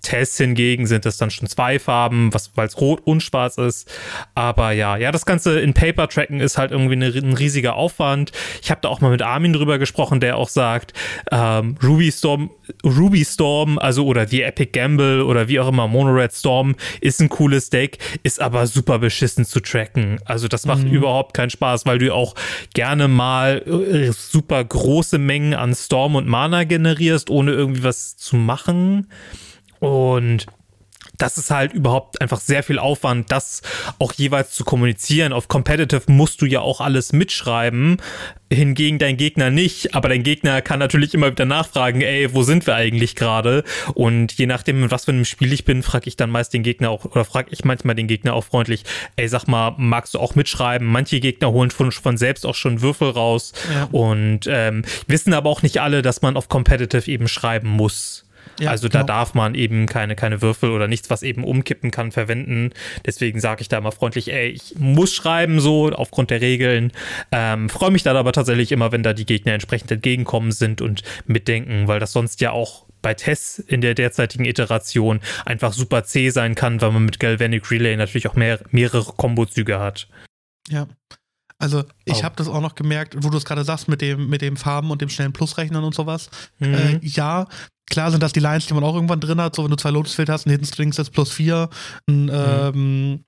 Tests 0.06 0.38
hingegen 0.38 0.86
sind 0.86 1.06
es 1.08 1.18
dann 1.18 1.32
schon 1.32 1.48
zwei 1.48 1.80
Farben, 1.80 2.32
weil 2.54 2.68
es 2.68 2.80
rot 2.80 3.02
und 3.06 3.22
schwarz 3.22 3.58
ist. 3.58 3.92
Aber 4.36 4.72
ja, 4.72 4.98
ja, 4.98 5.12
das 5.12 5.26
Ganze 5.26 5.60
in 5.60 5.74
Paper 5.74 6.08
tracken 6.08 6.40
ist 6.40 6.60
halt 6.60 6.72
irgendwie 6.72 6.94
eine, 6.94 7.08
ein 7.08 7.34
riesiger 7.34 7.76
Aufwand. 7.76 8.32
Ich 8.62 8.70
habe 8.70 8.82
da 8.82 8.90
auch 8.90 9.02
mal 9.02 9.10
mit 9.10 9.24
Armin 9.24 9.54
drüber 9.54 9.80
gesprochen, 9.80 10.20
der 10.20 10.38
auch 10.38 10.50
sagt, 10.50 10.94
ähm, 11.32 11.78
Ruby 11.84 12.12
Storm, 12.12 12.52
Ruby 12.84 13.26
Storm, 13.26 13.80
also 13.80 14.06
oder 14.06 14.28
die 14.28 14.44
Epic 14.44 14.72
Gamble 14.74 15.26
oder 15.26 15.48
wie 15.48 15.60
auch 15.60 15.68
immer, 15.68 15.88
Monored 15.88 16.34
Storm 16.34 16.76
ist 17.02 17.20
ein 17.20 17.30
cooles 17.30 17.72
Deck, 17.72 17.98
ist 18.22 18.40
aber 18.40 18.68
super 18.68 19.00
beschissen 19.00 19.44
zu 19.44 19.60
tracken. 19.60 20.20
Also 20.26 20.48
das 20.48 20.68
macht 20.68 20.84
mhm. 20.84 20.92
überhaupt 20.92 21.34
keinen 21.34 21.50
Spaß, 21.50 21.88
weil 21.88 21.98
du 21.98 22.14
auch 22.14 22.36
gerne 22.76 23.08
mal 23.08 23.64
äh, 23.66 24.12
super 24.12 24.64
große 24.64 25.18
Mengen 25.18 25.56
an 25.56 25.74
Storm 25.74 26.16
und 26.16 26.28
Mana 26.28 26.64
generierst, 26.64 27.32
ohne 27.32 27.54
irgendwie 27.54 27.84
was 27.84 28.18
zu 28.18 28.36
machen. 28.36 29.08
Und 29.80 30.48
das 31.18 31.38
ist 31.38 31.52
halt 31.52 31.74
überhaupt 31.74 32.22
einfach 32.22 32.40
sehr 32.40 32.64
viel 32.64 32.80
Aufwand, 32.80 33.32
das 33.32 33.62
auch 34.00 34.14
jeweils 34.14 34.52
zu 34.52 34.64
kommunizieren. 34.64 35.34
Auf 35.34 35.48
Competitive 35.48 36.04
musst 36.08 36.42
du 36.42 36.46
ja 36.46 36.62
auch 36.62 36.82
alles 36.82 37.14
mitschreiben, 37.14 37.98
hingegen 38.52 39.00
dein 39.00 39.18
Gegner 39.18 39.50
nicht. 39.50 39.96
Aber 39.96 40.10
dein 40.10 40.24
Gegner 40.24 40.62
kann 40.62 40.80
natürlich 40.80 41.14
immer 41.14 41.32
wieder 41.32 41.46
nachfragen, 41.46 42.02
ey, 42.02 42.34
wo 42.34 42.44
sind 42.44 42.68
wir 42.68 42.76
eigentlich 42.76 43.16
gerade? 43.16 43.64
Und 43.94 44.34
je 44.34 44.46
nachdem, 44.46 44.84
in 44.84 44.92
was 44.92 45.06
für 45.06 45.12
einem 45.12 45.26
Spiel 45.26 45.54
ich 45.54 45.66
bin, 45.66 45.84
frage 45.84 46.08
ich 46.08 46.16
dann 46.16 46.30
meist 46.30 46.54
den 46.54 46.64
Gegner 46.64 46.90
auch, 46.90 47.06
oder 47.06 47.26
frage 47.26 47.50
ich 47.52 47.64
manchmal 47.64 47.96
den 47.96 48.08
Gegner 48.08 48.34
auch 48.34 48.44
freundlich, 48.44 48.84
ey, 49.16 49.28
sag 49.28 49.48
mal, 49.48 49.74
magst 49.78 50.14
du 50.14 50.20
auch 50.20 50.36
mitschreiben? 50.36 50.88
Manche 50.88 51.20
Gegner 51.20 51.52
holen 51.52 51.72
von, 51.72 51.92
von 51.92 52.18
selbst 52.18 52.46
auch 52.46 52.56
schon 52.56 52.82
Würfel 52.82 53.10
raus 53.10 53.54
ja. 53.74 53.88
und 53.92 54.42
ähm, 54.48 54.84
wissen 55.08 55.34
aber 55.34 55.50
auch 55.50 55.62
nicht 55.62 55.82
alle, 55.82 56.02
dass 56.02 56.22
man 56.22 56.38
auf 56.38 56.50
Competitive 56.50 57.10
eben 57.10 57.28
schreiben 57.28 57.70
muss. 57.70 58.25
Ja, 58.60 58.72
also 58.72 58.88
da 58.88 59.02
genau. 59.02 59.08
darf 59.08 59.34
man 59.34 59.56
eben 59.56 59.86
keine, 59.86 60.16
keine 60.16 60.42
Würfel 60.42 60.72
oder 60.72 60.88
nichts, 60.88 61.10
was 61.10 61.24
eben 61.24 61.44
umkippen 61.44 61.92
kann, 61.92 62.12
verwenden. 62.12 62.72
Deswegen 63.06 63.40
sage 63.40 63.62
ich 63.62 63.68
da 63.68 63.78
immer 63.78 63.92
freundlich, 63.92 64.32
ey, 64.32 64.50
ich 64.50 64.76
muss 64.78 65.14
schreiben 65.14 65.60
so 65.60 65.92
aufgrund 65.92 66.30
der 66.30 66.42
Regeln. 66.42 66.92
Ähm, 67.32 67.70
Freue 67.70 67.92
mich 67.92 68.04
dann 68.04 68.16
aber 68.16 68.32
tatsächlich 68.32 68.72
immer, 68.72 68.92
wenn 68.92 69.04
da 69.04 69.14
die 69.14 69.26
Gegner 69.26 69.54
entsprechend 69.54 69.92
entgegenkommen 69.92 70.52
sind 70.52 70.82
und 70.82 71.04
mitdenken, 71.26 71.88
weil 71.88 72.00
das 72.00 72.14
sonst 72.14 72.42
ja 72.42 72.52
auch 72.52 72.86
bei 73.02 73.14
Tess 73.14 73.60
in 73.60 73.82
der 73.82 73.94
derzeitigen 73.94 74.46
Iteration 74.46 75.20
einfach 75.46 75.74
super 75.74 76.06
zäh 76.06 76.30
sein 76.32 76.56
kann, 76.56 76.82
weil 76.82 76.92
man 76.92 77.06
mit 77.06 77.20
Galvanic 77.20 77.70
Relay 77.70 77.96
natürlich 77.96 78.28
auch 78.28 78.36
mehr, 78.36 78.60
mehrere 78.72 79.14
Kombozüge 79.14 79.80
hat. 79.80 80.08
Ja. 80.70 80.88
Also 81.58 81.84
ich 82.04 82.20
oh. 82.20 82.24
habe 82.24 82.36
das 82.36 82.48
auch 82.48 82.62
noch 82.62 82.76
gemerkt, 82.76 83.16
wo 83.20 83.30
du 83.30 83.38
es 83.38 83.46
gerade 83.46 83.64
sagst 83.64 83.88
mit 83.88 84.02
dem, 84.02 84.28
mit 84.30 84.42
dem 84.42 84.58
Farben 84.58 84.92
und 84.92 85.02
dem 85.02 85.10
schnellen 85.10 85.34
Plusrechnen 85.34 85.84
und 85.84 85.96
sowas. 85.96 86.30
Mhm. 86.60 86.74
Äh, 86.74 87.00
ja, 87.02 87.48
klar 87.90 88.12
sind 88.12 88.22
das 88.22 88.34
die 88.34 88.42
Lines, 88.42 88.66
die 88.68 88.74
man 88.74 88.84
auch 88.84 88.96
irgendwann 88.96 89.22
drin 89.22 89.40
hat. 89.40 89.56
So, 89.56 89.64
wenn 89.64 89.72
du 89.72 89.78
zwei 89.78 89.92
Lotusfeld 89.92 90.30
hast, 90.30 90.46
ein 90.46 90.52
Hidden 90.52 90.68
Strings 90.68 91.00
ist 91.00 91.12
plus 91.12 91.32
vier, 91.32 91.70
ein 92.10 92.26
mhm. 92.26 92.32
ähm, 92.34 93.26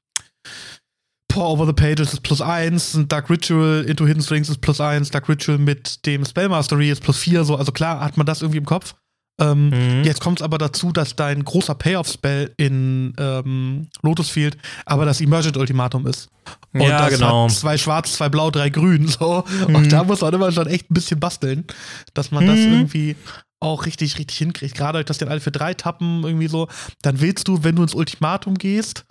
Pour 1.30 1.50
Over 1.50 1.68
the 1.68 1.74
Pages 1.74 2.14
ist 2.14 2.24
plus 2.24 2.42
eins, 2.42 2.96
ein 2.96 3.08
Dark 3.08 3.30
Ritual 3.30 3.86
into 3.88 4.06
Hidden 4.06 4.24
Strings 4.24 4.50
ist 4.50 4.60
plus 4.60 4.82
eins, 4.82 5.12
Dark 5.12 5.30
Ritual 5.30 5.58
mit 5.58 6.06
dem 6.06 6.26
Spellmastery 6.26 6.90
ist 6.90 7.04
plus 7.04 7.18
vier. 7.18 7.44
So, 7.44 7.56
also 7.56 7.72
klar 7.72 8.00
hat 8.00 8.18
man 8.18 8.26
das 8.26 8.42
irgendwie 8.42 8.58
im 8.58 8.66
Kopf. 8.66 8.96
Ähm, 9.40 9.70
mhm. 9.70 10.04
Jetzt 10.04 10.22
kommt 10.22 10.40
es 10.40 10.44
aber 10.44 10.58
dazu, 10.58 10.92
dass 10.92 11.16
dein 11.16 11.44
großer 11.44 11.76
Payoff-Spell 11.76 12.54
in 12.58 13.14
ähm, 13.20 13.88
Lotus 14.02 14.30
Field 14.30 14.58
aber 14.86 15.06
das 15.06 15.22
Emergent-Ultimatum 15.22 16.08
ist. 16.08 16.30
Und 16.74 16.82
ja, 16.82 16.98
das 16.98 17.20
genau. 17.20 17.44
Hat 17.44 17.52
zwei 17.52 17.78
schwarz, 17.78 18.14
zwei 18.14 18.30
blau, 18.30 18.50
drei 18.50 18.70
grün. 18.70 19.08
So. 19.08 19.44
Mhm. 19.68 19.76
Und 19.76 19.92
da 19.92 20.04
muss 20.04 20.22
man 20.22 20.34
immer 20.34 20.52
schon 20.52 20.68
echt 20.68 20.90
ein 20.90 20.94
bisschen 20.94 21.20
basteln, 21.20 21.66
dass 22.14 22.32
man 22.32 22.46
mhm. 22.46 22.48
das 22.48 22.58
irgendwie 22.58 23.16
auch 23.60 23.86
richtig, 23.86 24.18
richtig 24.18 24.38
hinkriegt. 24.38 24.76
Gerade, 24.76 25.04
dass 25.04 25.18
die 25.18 25.26
alle 25.26 25.40
für 25.40 25.52
drei 25.52 25.74
tappen, 25.74 26.24
irgendwie 26.24 26.48
so. 26.48 26.68
Dann 27.02 27.20
willst 27.22 27.48
du, 27.48 27.64
wenn 27.64 27.76
du 27.76 27.84
ins 27.84 27.96
Ultimatum 27.96 28.56
gehst, 28.56 29.06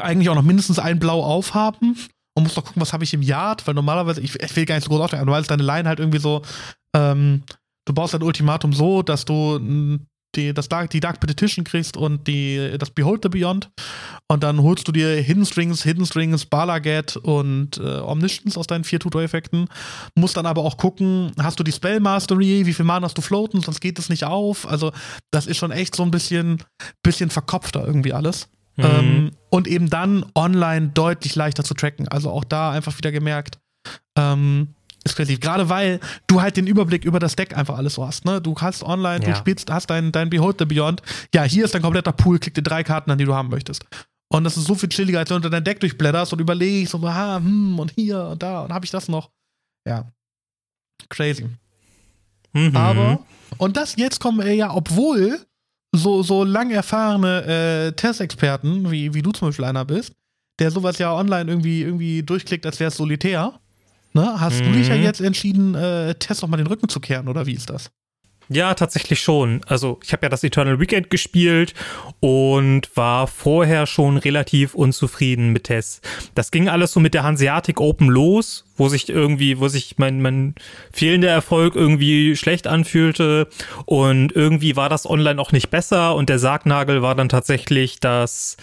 eigentlich 0.00 0.28
auch 0.28 0.34
noch 0.34 0.42
mindestens 0.42 0.78
ein 0.78 0.98
Blau 0.98 1.22
aufhaben 1.22 1.96
und 2.34 2.42
musst 2.42 2.56
noch 2.56 2.64
gucken, 2.64 2.82
was 2.82 2.92
habe 2.92 3.04
ich 3.04 3.14
im 3.14 3.22
Yard, 3.22 3.66
weil 3.66 3.74
normalerweise, 3.74 4.20
ich, 4.20 4.34
ich 4.40 4.56
will 4.56 4.64
gar 4.64 4.74
nicht 4.74 4.84
so 4.84 4.90
groß 4.90 5.00
aufsteigen, 5.00 5.22
aber 5.22 5.32
weil 5.32 5.42
es 5.42 5.48
deine 5.48 5.62
Line 5.62 5.88
halt 5.88 6.00
irgendwie 6.00 6.18
so, 6.18 6.42
ähm, 6.94 7.42
du 7.86 7.94
baust 7.94 8.14
dein 8.14 8.22
Ultimatum 8.22 8.72
so, 8.72 9.02
dass 9.02 9.24
du 9.24 9.98
die, 10.36 10.52
das 10.52 10.68
Dark, 10.68 10.90
die 10.90 11.00
Dark 11.00 11.20
Petition 11.20 11.64
kriegst 11.64 11.96
und 11.96 12.26
die, 12.28 12.76
das 12.78 12.90
Behold 12.90 13.22
the 13.22 13.28
Beyond. 13.28 13.70
Und 14.28 14.42
dann 14.42 14.62
holst 14.62 14.86
du 14.86 14.92
dir 14.92 15.08
Hidden 15.14 15.46
Strings, 15.46 15.82
Hidden 15.82 16.04
Strings, 16.06 16.44
Balaget 16.44 17.16
und 17.16 17.78
äh, 17.78 18.00
Omniscience 18.00 18.58
aus 18.58 18.66
deinen 18.66 18.84
vier 18.84 19.00
Tutor-Effekten. 19.00 19.68
Musst 20.14 20.36
dann 20.36 20.46
aber 20.46 20.62
auch 20.62 20.76
gucken, 20.76 21.32
hast 21.38 21.58
du 21.58 21.64
die 21.64 21.72
Spell 21.72 22.00
Mastery, 22.00 22.66
wie 22.66 22.74
viel 22.74 22.84
Mana 22.84 23.06
hast 23.06 23.16
du 23.16 23.22
floaten, 23.22 23.62
sonst 23.62 23.80
geht 23.80 23.98
es 23.98 24.08
nicht 24.08 24.24
auf. 24.24 24.68
Also, 24.68 24.92
das 25.30 25.46
ist 25.46 25.56
schon 25.56 25.70
echt 25.70 25.94
so 25.94 26.02
ein 26.02 26.10
bisschen, 26.10 26.62
bisschen 27.02 27.30
verkopfter 27.30 27.86
irgendwie 27.86 28.12
alles. 28.12 28.48
Mhm. 28.76 28.84
Ähm, 28.84 29.30
und 29.50 29.66
eben 29.66 29.88
dann 29.88 30.26
online 30.34 30.88
deutlich 30.88 31.34
leichter 31.34 31.64
zu 31.64 31.74
tracken. 31.74 32.08
Also 32.08 32.30
auch 32.30 32.44
da 32.44 32.72
einfach 32.72 32.98
wieder 32.98 33.10
gemerkt, 33.10 33.58
ähm, 34.18 34.74
ist 35.06 35.16
kreativ. 35.16 35.40
Gerade 35.40 35.68
weil 35.68 36.00
du 36.26 36.40
halt 36.40 36.56
den 36.56 36.66
Überblick 36.66 37.04
über 37.04 37.18
das 37.18 37.36
Deck 37.36 37.56
einfach 37.56 37.76
alles 37.78 37.94
so 37.94 38.06
hast. 38.06 38.24
Ne? 38.24 38.40
Du 38.40 38.54
hast 38.56 38.82
online, 38.82 39.24
ja. 39.24 39.32
du 39.32 39.36
spielst, 39.36 39.70
hast 39.70 39.88
dein, 39.88 40.12
dein 40.12 40.30
Behold 40.30 40.56
the 40.58 40.64
Beyond. 40.64 41.02
Ja, 41.34 41.42
hier 41.44 41.64
ist 41.64 41.74
dein 41.74 41.82
kompletter 41.82 42.12
Pool, 42.12 42.38
klick 42.38 42.54
dir 42.54 42.62
drei 42.62 42.84
Karten 42.84 43.10
an, 43.10 43.18
die 43.18 43.24
du 43.24 43.34
haben 43.34 43.48
möchtest. 43.48 43.84
Und 44.28 44.44
das 44.44 44.56
ist 44.56 44.66
so 44.66 44.74
viel 44.74 44.88
chilliger, 44.88 45.20
als 45.20 45.30
wenn 45.30 45.40
du 45.40 45.48
dein 45.48 45.64
Deck 45.64 45.80
durchblätterst 45.80 46.32
und 46.32 46.40
überlegst 46.40 46.94
und 46.94 47.02
so, 47.02 47.06
ah, 47.06 47.36
hm, 47.36 47.78
und 47.78 47.92
hier 47.92 48.22
und 48.24 48.42
da 48.42 48.62
und 48.62 48.72
habe 48.72 48.84
ich 48.84 48.90
das 48.90 49.08
noch. 49.08 49.30
Ja. 49.86 50.10
Crazy. 51.08 51.46
Mhm. 52.52 52.76
Aber, 52.76 53.20
und 53.58 53.76
das 53.76 53.96
jetzt 53.96 54.20
kommen 54.20 54.38
wir 54.38 54.52
ja, 54.52 54.74
obwohl 54.74 55.46
so, 55.94 56.22
so 56.22 56.44
lang 56.44 56.70
erfahrene 56.70 57.44
äh, 57.44 57.92
Testexperten, 57.92 58.90
wie, 58.90 59.14
wie 59.14 59.22
du 59.22 59.30
zum 59.30 59.48
Beispiel 59.48 59.64
einer 59.64 59.84
bist, 59.84 60.12
der 60.58 60.70
sowas 60.70 60.98
ja 60.98 61.14
online 61.14 61.50
irgendwie, 61.50 61.82
irgendwie 61.82 62.22
durchklickt, 62.22 62.66
als 62.66 62.80
wäre 62.80 62.88
es 62.88 62.96
solitär, 62.96 63.60
Ne? 64.16 64.40
Hast 64.40 64.60
mhm. 64.60 64.64
du 64.64 64.72
dich 64.72 64.88
ja 64.88 64.96
mhm. 64.96 65.02
jetzt 65.02 65.20
entschieden, 65.20 65.74
äh, 65.74 66.14
Tess 66.14 66.42
noch 66.42 66.48
mal 66.48 66.56
den 66.56 66.66
Rücken 66.66 66.88
zu 66.88 67.00
kehren, 67.00 67.28
oder 67.28 67.46
wie 67.46 67.52
ist 67.52 67.70
das? 67.70 67.90
Ja, 68.48 68.74
tatsächlich 68.74 69.20
schon. 69.20 69.60
Also 69.66 69.98
ich 70.04 70.12
habe 70.12 70.24
ja 70.24 70.28
das 70.28 70.44
Eternal 70.44 70.78
Weekend 70.78 71.10
gespielt 71.10 71.74
und 72.20 72.88
war 72.96 73.26
vorher 73.26 73.86
schon 73.86 74.16
relativ 74.16 74.74
unzufrieden 74.74 75.52
mit 75.52 75.64
Tess. 75.64 76.00
Das 76.34 76.52
ging 76.52 76.68
alles 76.68 76.92
so 76.92 77.00
mit 77.00 77.12
der 77.12 77.24
Hanseatic 77.24 77.80
Open 77.80 78.08
los, 78.08 78.64
wo 78.76 78.88
sich 78.88 79.08
irgendwie, 79.08 79.58
wo 79.58 79.66
sich 79.66 79.98
mein, 79.98 80.22
mein 80.22 80.54
fehlender 80.92 81.28
Erfolg 81.28 81.74
irgendwie 81.74 82.36
schlecht 82.36 82.68
anfühlte 82.68 83.48
und 83.84 84.30
irgendwie 84.34 84.76
war 84.76 84.88
das 84.88 85.10
online 85.10 85.40
auch 85.40 85.50
nicht 85.50 85.70
besser 85.70 86.14
und 86.14 86.28
der 86.28 86.38
Sargnagel 86.38 87.02
war 87.02 87.16
dann 87.16 87.28
tatsächlich, 87.28 87.98
dass 87.98 88.56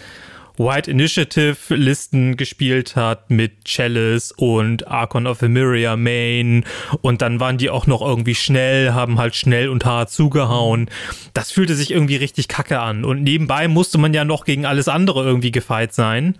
White 0.56 0.90
Initiative 0.90 1.56
Listen 1.74 2.36
gespielt 2.36 2.94
hat 2.94 3.30
mit 3.30 3.64
Chalice 3.64 4.32
und 4.32 4.86
Archon 4.86 5.26
of 5.26 5.42
Emiria 5.42 5.96
Main 5.96 6.64
und 7.00 7.22
dann 7.22 7.40
waren 7.40 7.58
die 7.58 7.70
auch 7.70 7.86
noch 7.86 8.02
irgendwie 8.02 8.36
schnell, 8.36 8.92
haben 8.92 9.18
halt 9.18 9.34
schnell 9.34 9.68
und 9.68 9.84
hart 9.84 10.10
zugehauen. 10.10 10.88
Das 11.32 11.50
fühlte 11.50 11.74
sich 11.74 11.90
irgendwie 11.90 12.16
richtig 12.16 12.46
kacke 12.46 12.80
an 12.80 13.04
und 13.04 13.22
nebenbei 13.22 13.66
musste 13.66 13.98
man 13.98 14.14
ja 14.14 14.24
noch 14.24 14.44
gegen 14.44 14.64
alles 14.64 14.86
andere 14.86 15.24
irgendwie 15.24 15.50
gefeit 15.50 15.92
sein. 15.92 16.36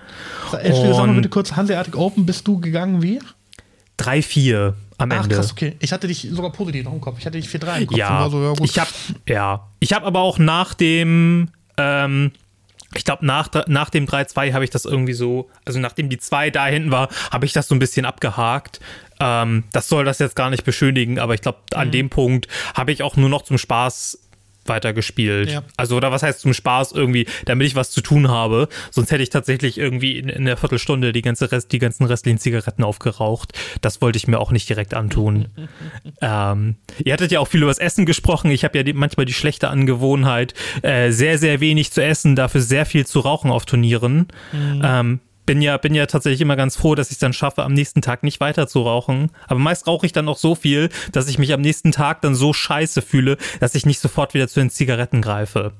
Äh, 0.52 0.72
sag 0.72 1.06
mal 1.06 1.14
bitte 1.14 1.28
kurz, 1.28 1.56
Hanseatic 1.56 1.96
Open, 1.96 2.24
bist 2.24 2.46
du 2.46 2.60
gegangen 2.60 3.02
wie? 3.02 3.18
3-4 3.98 4.74
am 4.98 5.12
Ach, 5.12 5.24
Ende. 5.24 5.34
Krass, 5.34 5.52
okay. 5.52 5.76
Ich 5.80 5.92
hatte 5.92 6.06
dich 6.06 6.28
sogar 6.30 6.52
positiv 6.52 6.84
noch 6.84 6.92
im 6.92 7.00
Kopf. 7.00 7.18
Ich 7.18 7.26
hatte 7.26 7.40
dich 7.40 7.48
4-3 7.48 7.80
im 7.80 7.86
Kopf. 7.86 7.98
Ja, 7.98 8.28
so, 8.30 8.42
ja 8.42 8.54
ich 8.62 8.78
habe 8.78 8.90
ja, 9.28 9.68
ich 9.80 9.92
habe 9.92 10.06
aber 10.06 10.20
auch 10.20 10.38
nach 10.38 10.74
dem 10.74 11.48
ähm, 11.76 12.32
ich 12.94 13.04
glaube, 13.04 13.26
nach, 13.26 13.48
nach 13.66 13.90
dem 13.90 14.06
3-2 14.06 14.52
habe 14.52 14.64
ich 14.64 14.70
das 14.70 14.84
irgendwie 14.84 15.12
so, 15.12 15.48
also 15.64 15.78
nachdem 15.78 16.08
die 16.08 16.18
2 16.18 16.50
da 16.50 16.66
hinten 16.66 16.90
war, 16.90 17.08
habe 17.30 17.46
ich 17.46 17.52
das 17.52 17.68
so 17.68 17.74
ein 17.74 17.78
bisschen 17.78 18.06
abgehakt. 18.06 18.80
Ähm, 19.20 19.64
das 19.72 19.88
soll 19.88 20.04
das 20.04 20.18
jetzt 20.18 20.36
gar 20.36 20.50
nicht 20.50 20.64
beschönigen, 20.64 21.18
aber 21.18 21.34
ich 21.34 21.40
glaube, 21.40 21.58
an 21.74 21.88
mhm. 21.88 21.92
dem 21.92 22.10
Punkt 22.10 22.48
habe 22.74 22.92
ich 22.92 23.02
auch 23.02 23.16
nur 23.16 23.28
noch 23.28 23.42
zum 23.42 23.58
Spaß 23.58 24.23
weitergespielt. 24.66 25.50
Ja. 25.50 25.62
Also, 25.76 25.96
oder 25.96 26.10
was 26.10 26.22
heißt 26.22 26.40
zum 26.40 26.54
Spaß 26.54 26.92
irgendwie, 26.92 27.26
damit 27.44 27.66
ich 27.66 27.74
was 27.74 27.90
zu 27.90 28.00
tun 28.00 28.28
habe. 28.28 28.68
Sonst 28.90 29.10
hätte 29.10 29.22
ich 29.22 29.30
tatsächlich 29.30 29.78
irgendwie 29.78 30.18
in, 30.18 30.28
in 30.28 30.44
der 30.44 30.56
Viertelstunde 30.56 31.12
die, 31.12 31.22
ganze 31.22 31.50
Rest, 31.50 31.72
die 31.72 31.78
ganzen 31.78 32.04
restlichen 32.04 32.38
Zigaretten 32.38 32.84
aufgeraucht. 32.84 33.52
Das 33.80 34.00
wollte 34.00 34.16
ich 34.16 34.28
mir 34.28 34.38
auch 34.38 34.50
nicht 34.50 34.68
direkt 34.68 34.94
antun. 34.94 35.48
ähm, 36.20 36.76
ihr 37.04 37.12
hattet 37.12 37.32
ja 37.32 37.40
auch 37.40 37.48
viel 37.48 37.62
über 37.62 37.70
das 37.70 37.78
Essen 37.78 38.06
gesprochen. 38.06 38.50
Ich 38.50 38.64
habe 38.64 38.78
ja 38.78 38.84
die, 38.84 38.92
manchmal 38.92 39.26
die 39.26 39.32
schlechte 39.32 39.68
Angewohnheit, 39.68 40.54
äh, 40.82 41.10
sehr, 41.10 41.38
sehr 41.38 41.60
wenig 41.60 41.92
zu 41.92 42.02
essen, 42.02 42.36
dafür 42.36 42.60
sehr 42.60 42.86
viel 42.86 43.06
zu 43.06 43.20
rauchen 43.20 43.50
auf 43.50 43.66
Turnieren. 43.66 44.28
Mhm. 44.52 44.82
Ähm, 44.84 45.20
bin 45.46 45.60
ja, 45.62 45.76
bin 45.76 45.94
ja 45.94 46.06
tatsächlich 46.06 46.40
immer 46.40 46.56
ganz 46.56 46.76
froh, 46.76 46.94
dass 46.94 47.08
ich 47.08 47.14
es 47.14 47.18
dann 47.18 47.32
schaffe, 47.32 47.62
am 47.62 47.72
nächsten 47.72 48.02
Tag 48.02 48.22
nicht 48.22 48.40
weiter 48.40 48.66
zu 48.66 48.82
rauchen. 48.82 49.30
Aber 49.46 49.58
meist 49.58 49.86
rauche 49.86 50.06
ich 50.06 50.12
dann 50.12 50.28
auch 50.28 50.38
so 50.38 50.54
viel, 50.54 50.88
dass 51.12 51.28
ich 51.28 51.38
mich 51.38 51.52
am 51.52 51.60
nächsten 51.60 51.92
Tag 51.92 52.22
dann 52.22 52.34
so 52.34 52.52
scheiße 52.52 53.02
fühle, 53.02 53.36
dass 53.60 53.74
ich 53.74 53.86
nicht 53.86 54.00
sofort 54.00 54.34
wieder 54.34 54.48
zu 54.48 54.60
den 54.60 54.70
Zigaretten 54.70 55.22
greife. 55.22 55.72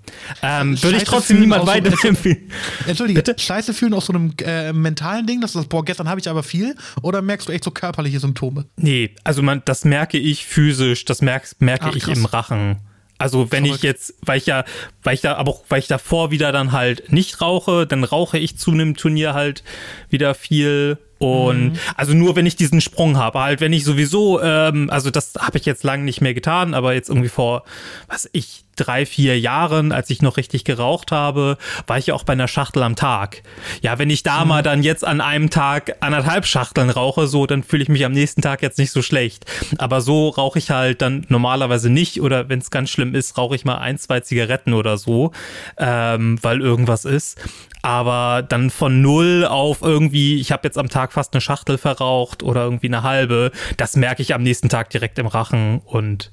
Ähm, 0.42 0.81
würde 0.83 0.98
ich 0.98 1.05
trotzdem 1.05 1.40
niemand 1.40 1.66
weiterempfehlen. 1.66 2.50
So, 2.85 2.88
Entschuldige, 2.88 3.22
Bitte? 3.22 3.40
Scheiße 3.40 3.74
fühlen 3.74 3.94
aus 3.94 4.07
so 4.07 4.12
einem 4.12 4.35
äh, 4.42 4.72
mentalen 4.72 5.27
Ding, 5.27 5.40
dass 5.40 5.53
du 5.53 5.59
sagst, 5.59 5.70
boah, 5.70 5.85
gestern 5.85 6.09
habe 6.09 6.20
ich 6.20 6.29
aber 6.29 6.42
viel, 6.42 6.74
oder 7.03 7.22
merkst 7.22 7.48
du 7.48 7.53
echt 7.53 7.64
so 7.64 7.70
körperliche 7.70 8.20
Symptome? 8.20 8.66
Nee, 8.77 9.14
also 9.24 9.42
man, 9.42 9.62
das 9.64 9.85
merke 9.85 10.18
ich 10.18 10.44
physisch, 10.46 11.05
das 11.05 11.22
merk, 11.22 11.48
merke 11.59 11.87
Ach, 11.88 11.96
ich 11.96 12.09
im 12.09 12.24
Rachen. 12.24 12.79
Also 13.18 13.53
wenn 13.53 13.64
Verrückt. 13.64 13.79
ich 13.79 13.83
jetzt, 13.83 14.14
weil 14.22 14.38
ich 14.38 14.46
ja, 14.46 14.64
weil 15.03 15.14
ich 15.14 15.20
da, 15.20 15.37
aber 15.37 15.53
auch, 15.53 15.64
weil 15.68 15.79
ich 15.79 15.87
davor 15.87 16.31
wieder 16.31 16.53
dann 16.53 16.72
halt 16.72 17.12
nicht 17.12 17.40
rauche, 17.40 17.87
dann 17.87 18.05
rauche 18.05 18.38
ich 18.38 18.59
zu 18.59 18.72
einem 18.72 18.96
Turnier 18.96 19.35
halt 19.35 19.62
wieder 20.11 20.35
viel 20.35 20.98
und 21.18 21.72
mhm. 21.72 21.79
also 21.96 22.12
nur 22.12 22.37
wenn 22.37 22.44
ich 22.44 22.57
diesen 22.57 22.81
Sprung 22.81 23.16
habe, 23.16 23.40
halt 23.40 23.61
wenn 23.61 23.72
ich 23.72 23.85
sowieso, 23.85 24.42
ähm, 24.42 24.90
also 24.90 25.11
das 25.11 25.35
habe 25.38 25.59
ich 25.59 25.64
jetzt 25.64 25.85
lange 25.85 26.05
nicht 26.05 26.20
mehr 26.20 26.35
getan, 26.35 26.74
aber 26.74 26.92
jetzt 26.92 27.09
irgendwie 27.09 27.29
vor, 27.29 27.64
was 28.09 28.29
ich, 28.33 28.63
drei, 28.76 29.06
vier 29.06 29.38
Jahren, 29.38 29.92
als 29.92 30.10
ich 30.10 30.22
noch 30.22 30.37
richtig 30.37 30.64
geraucht 30.64 31.12
habe, 31.12 31.56
war 31.87 31.98
ich 31.98 32.08
ja 32.08 32.14
auch 32.14 32.24
bei 32.24 32.32
einer 32.32 32.48
Schachtel 32.48 32.82
am 32.82 32.96
Tag. 32.96 33.42
Ja, 33.82 33.98
wenn 33.98 34.10
ich 34.10 34.22
da 34.22 34.42
mhm. 34.42 34.48
mal 34.48 34.62
dann 34.62 34.82
jetzt 34.82 35.04
an 35.04 35.20
einem 35.20 35.50
Tag 35.50 35.96
anderthalb 36.00 36.46
Schachteln 36.46 36.90
rauche, 36.90 37.26
so, 37.26 37.46
dann 37.46 37.62
fühle 37.62 37.82
ich 37.82 37.88
mich 37.88 38.04
am 38.04 38.12
nächsten 38.12 38.42
Tag 38.42 38.62
jetzt 38.62 38.78
nicht 38.78 38.90
so 38.90 39.02
schlecht. 39.02 39.46
Aber 39.78 40.00
so 40.00 40.28
rauche 40.28 40.58
ich 40.58 40.70
halt 40.70 41.02
dann 41.02 41.26
normalerweise 41.28 41.90
nicht 41.90 42.20
oder 42.20 42.48
wenn 42.48 42.58
es 42.58 42.70
ganz 42.70 42.90
schlimm 42.90 43.14
ist, 43.14 43.38
rauche 43.38 43.54
ich 43.54 43.64
mal 43.64 43.78
ein, 43.78 43.98
zwei 43.98 44.20
Zigaretten 44.20 44.74
oder 44.74 44.96
so, 44.96 45.32
ähm, 45.78 46.38
weil 46.42 46.60
irgendwas 46.60 47.04
ist. 47.04 47.38
Aber 47.82 48.42
dann 48.42 48.70
von 48.70 49.02
null 49.02 49.44
auf 49.44 49.82
irgendwie, 49.82 50.40
ich 50.40 50.52
habe 50.52 50.62
jetzt 50.64 50.78
am 50.78 50.88
Tag 50.88 51.12
fast 51.12 51.34
eine 51.34 51.42
Schachtel 51.42 51.76
verraucht 51.76 52.42
oder 52.42 52.64
irgendwie 52.64 52.87
eine 52.87 53.02
halbe, 53.02 53.50
das 53.76 53.94
merke 53.94 54.22
ich 54.22 54.34
am 54.34 54.42
nächsten 54.42 54.70
Tag 54.70 54.88
direkt 54.88 55.18
im 55.18 55.26
Rachen 55.26 55.82
und 55.84 56.30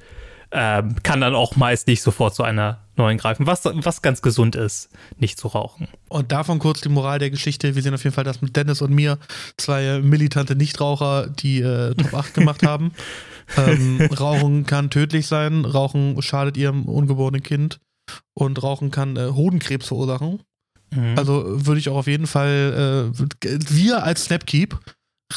ähm, 0.51 0.95
kann 1.03 1.21
dann 1.21 1.35
auch 1.35 1.55
meist 1.55 1.87
nicht 1.87 2.01
sofort 2.01 2.35
zu 2.35 2.43
einer 2.43 2.79
neuen 2.97 3.17
greifen, 3.17 3.47
was, 3.47 3.63
was 3.65 4.01
ganz 4.01 4.21
gesund 4.21 4.55
ist, 4.55 4.89
nicht 5.17 5.39
zu 5.39 5.47
rauchen. 5.47 5.87
Und 6.09 6.31
davon 6.31 6.59
kurz 6.59 6.81
die 6.81 6.89
Moral 6.89 7.19
der 7.19 7.29
Geschichte. 7.29 7.75
Wir 7.75 7.81
sehen 7.81 7.93
auf 7.93 8.03
jeden 8.03 8.13
Fall, 8.13 8.23
dass 8.23 8.41
mit 8.41 8.55
Dennis 8.55 8.81
und 8.81 8.93
mir 8.93 9.17
zwei 9.57 9.99
militante 10.01 10.55
Nichtraucher 10.55 11.27
die 11.27 11.61
äh, 11.61 11.95
Top 11.95 12.13
8 12.13 12.33
gemacht 12.33 12.63
haben. 12.63 12.91
ähm, 13.57 14.01
Rauchen 14.19 14.65
kann 14.65 14.89
tödlich 14.89 15.27
sein, 15.27 15.65
Rauchen 15.65 16.21
schadet 16.21 16.57
ihrem 16.57 16.85
ungeborenen 16.85 17.43
Kind 17.43 17.79
und 18.33 18.61
Rauchen 18.61 18.91
kann 18.91 19.15
äh, 19.15 19.29
Hodenkrebs 19.29 19.87
verursachen. 19.87 20.41
Mhm. 20.93 21.13
Also 21.17 21.65
würde 21.65 21.79
ich 21.79 21.89
auch 21.89 21.97
auf 21.97 22.07
jeden 22.07 22.27
Fall, 22.27 23.11
äh, 23.13 23.49
wir 23.69 24.03
als 24.03 24.25
Snapkeep 24.25 24.77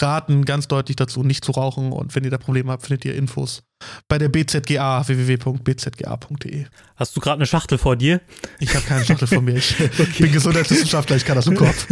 raten 0.03 0.45
ganz 0.45 0.69
deutlich 0.69 0.97
dazu, 0.97 1.23
nicht 1.23 1.45
zu 1.45 1.53
rauchen. 1.53 1.93
Und 1.93 2.15
wenn 2.15 2.25
ihr 2.25 2.31
da 2.31 2.39
Probleme 2.39 2.73
habt, 2.73 2.87
findet 2.87 3.05
ihr 3.05 3.15
Infos 3.15 3.63
bei 4.09 4.19
der 4.19 4.29
BZGA, 4.29 5.07
www.bzga.de. 5.07 6.67
Hast 6.97 7.17
du 7.17 7.21
gerade 7.21 7.37
eine 7.37 7.47
Schachtel 7.47 7.79
vor 7.79 7.97
dir? 7.97 8.21
Ich 8.59 8.75
habe 8.75 8.85
keine 8.87 9.05
Schachtel 9.05 9.29
vor 9.29 9.43
mir. 9.43 9.57
Ich 9.57 9.75
okay. 9.99 10.23
bin 10.23 10.33
Gesundheitswissenschaftler, 10.33 11.17
ich 11.17 11.25
kann 11.25 11.37
das 11.37 11.47
im 11.47 11.57
Kopf. 11.57 11.87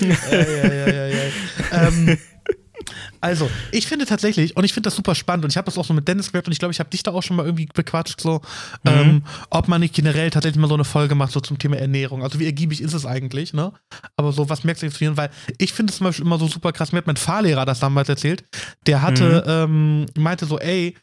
ja, 0.00 0.16
ja, 0.30 0.72
ja, 0.72 0.88
ja, 0.88 1.06
ja. 1.06 1.22
Ähm, 1.72 2.18
also, 3.24 3.50
ich 3.72 3.86
finde 3.86 4.04
tatsächlich, 4.04 4.54
und 4.54 4.64
ich 4.64 4.74
finde 4.74 4.88
das 4.88 4.96
super 4.96 5.14
spannend, 5.14 5.44
und 5.44 5.50
ich 5.50 5.56
habe 5.56 5.64
das 5.64 5.78
auch 5.78 5.84
so 5.86 5.94
mit 5.94 6.06
Dennis 6.06 6.30
gehört, 6.30 6.46
und 6.46 6.52
ich 6.52 6.58
glaube, 6.58 6.72
ich 6.72 6.78
habe 6.78 6.90
dich 6.90 7.02
da 7.02 7.10
auch 7.12 7.22
schon 7.22 7.36
mal 7.36 7.46
irgendwie 7.46 7.66
bequatscht, 7.72 8.20
so, 8.20 8.42
mhm. 8.82 8.90
ähm, 8.90 9.22
ob 9.48 9.66
man 9.66 9.80
nicht 9.80 9.94
generell 9.94 10.28
tatsächlich 10.28 10.60
mal 10.60 10.68
so 10.68 10.74
eine 10.74 10.84
Folge 10.84 11.14
macht, 11.14 11.32
so 11.32 11.40
zum 11.40 11.58
Thema 11.58 11.78
Ernährung. 11.78 12.22
Also, 12.22 12.38
wie 12.38 12.44
ergiebig 12.44 12.82
ist 12.82 12.92
es 12.92 13.06
eigentlich, 13.06 13.54
ne? 13.54 13.72
Aber 14.16 14.32
so, 14.32 14.50
was 14.50 14.62
merkst 14.62 14.82
du 14.82 14.86
jetzt 14.86 15.16
Weil 15.16 15.30
ich 15.56 15.72
finde 15.72 15.90
es 15.90 15.96
zum 15.96 16.04
Beispiel 16.04 16.26
immer 16.26 16.38
so 16.38 16.48
super 16.48 16.72
krass, 16.72 16.92
mir 16.92 16.98
hat 16.98 17.06
mein 17.06 17.16
Fahrlehrer 17.16 17.64
das 17.64 17.80
damals 17.80 18.10
erzählt, 18.10 18.44
der 18.86 19.00
hatte, 19.00 19.42
mhm. 19.46 19.74
ähm, 19.74 20.06
meinte 20.22 20.44
so, 20.44 20.58
ey, 20.58 20.94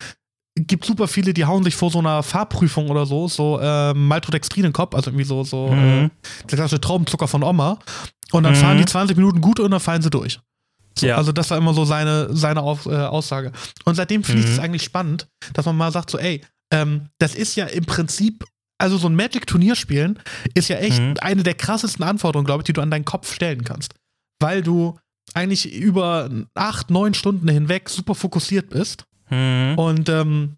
gibt 0.56 0.86
super 0.86 1.08
viele, 1.08 1.34
die 1.34 1.46
hauen 1.46 1.64
sich 1.64 1.76
vor 1.76 1.90
so 1.90 1.98
einer 1.98 2.22
Fahrprüfung 2.22 2.92
oder 2.92 3.08
so, 3.08 3.28
so 3.30 3.60
äh, 3.60 3.96
Maltodextrin 3.96 4.66
in 4.66 4.70
den 4.70 4.74
Kopf, 4.74 4.94
also 4.94 5.10
irgendwie 5.10 5.26
so, 5.26 5.44
so 5.44 5.70
mhm. 5.70 6.06
äh, 6.06 6.10
der 6.52 6.58
klassische 6.58 6.82
Traubenzucker 6.82 7.28
von 7.28 7.42
Oma. 7.42 7.80
Und 8.32 8.44
dann 8.44 8.54
mhm. 8.54 8.58
fahren 8.58 8.78
die 8.78 8.86
20 8.86 9.18
Minuten 9.18 9.42
gut 9.42 9.60
und 9.60 9.72
dann 9.72 9.80
fallen 9.80 10.04
sie 10.04 10.12
durch. 10.12 10.40
So, 10.98 11.08
ja. 11.08 11.16
Also 11.16 11.32
das 11.32 11.50
war 11.50 11.58
immer 11.58 11.74
so 11.74 11.86
seine, 11.86 12.36
seine 12.36 12.62
Auf, 12.62 12.86
äh, 12.86 12.96
Aussage. 12.96 13.52
Und 13.86 13.96
seitdem 13.96 14.24
finde 14.24 14.42
ich 14.42 14.50
es 14.50 14.58
mhm. 14.58 14.64
eigentlich 14.64 14.84
spannend, 14.84 15.28
dass 15.54 15.66
man 15.66 15.78
mal 15.78 15.92
sagt 15.92 16.10
so, 16.10 16.18
ey, 16.18 16.42
ähm, 16.72 17.10
das 17.20 17.36
ist 17.36 17.56
ja 17.56 17.66
im 17.66 17.86
Prinzip, 17.86 18.46
also 18.78 18.98
so 18.98 19.08
ein 19.08 19.16
Magic-Turnier 19.16 19.76
spielen 19.76 20.20
ist 20.54 20.70
ja 20.70 20.78
echt 20.78 21.00
mhm. 21.00 21.16
eine 21.22 21.44
der 21.44 21.54
krassesten 21.54 22.04
Anforderungen, 22.04 22.46
glaube 22.46 22.62
ich, 22.62 22.66
die 22.66 22.74
du 22.74 22.82
an 22.82 22.92
deinen 22.92 23.06
Kopf 23.06 23.34
stellen 23.34 23.64
kannst. 23.64 23.94
Weil 24.40 24.64
du 24.64 24.98
eigentlich 25.34 25.74
über 25.74 26.30
acht, 26.56 26.90
neun 26.90 27.14
Stunden 27.14 27.48
hinweg 27.48 27.90
super 27.90 28.16
fokussiert 28.16 28.70
bist 28.70 29.06
mhm. 29.30 29.76
und 29.78 30.10
ähm, 30.10 30.58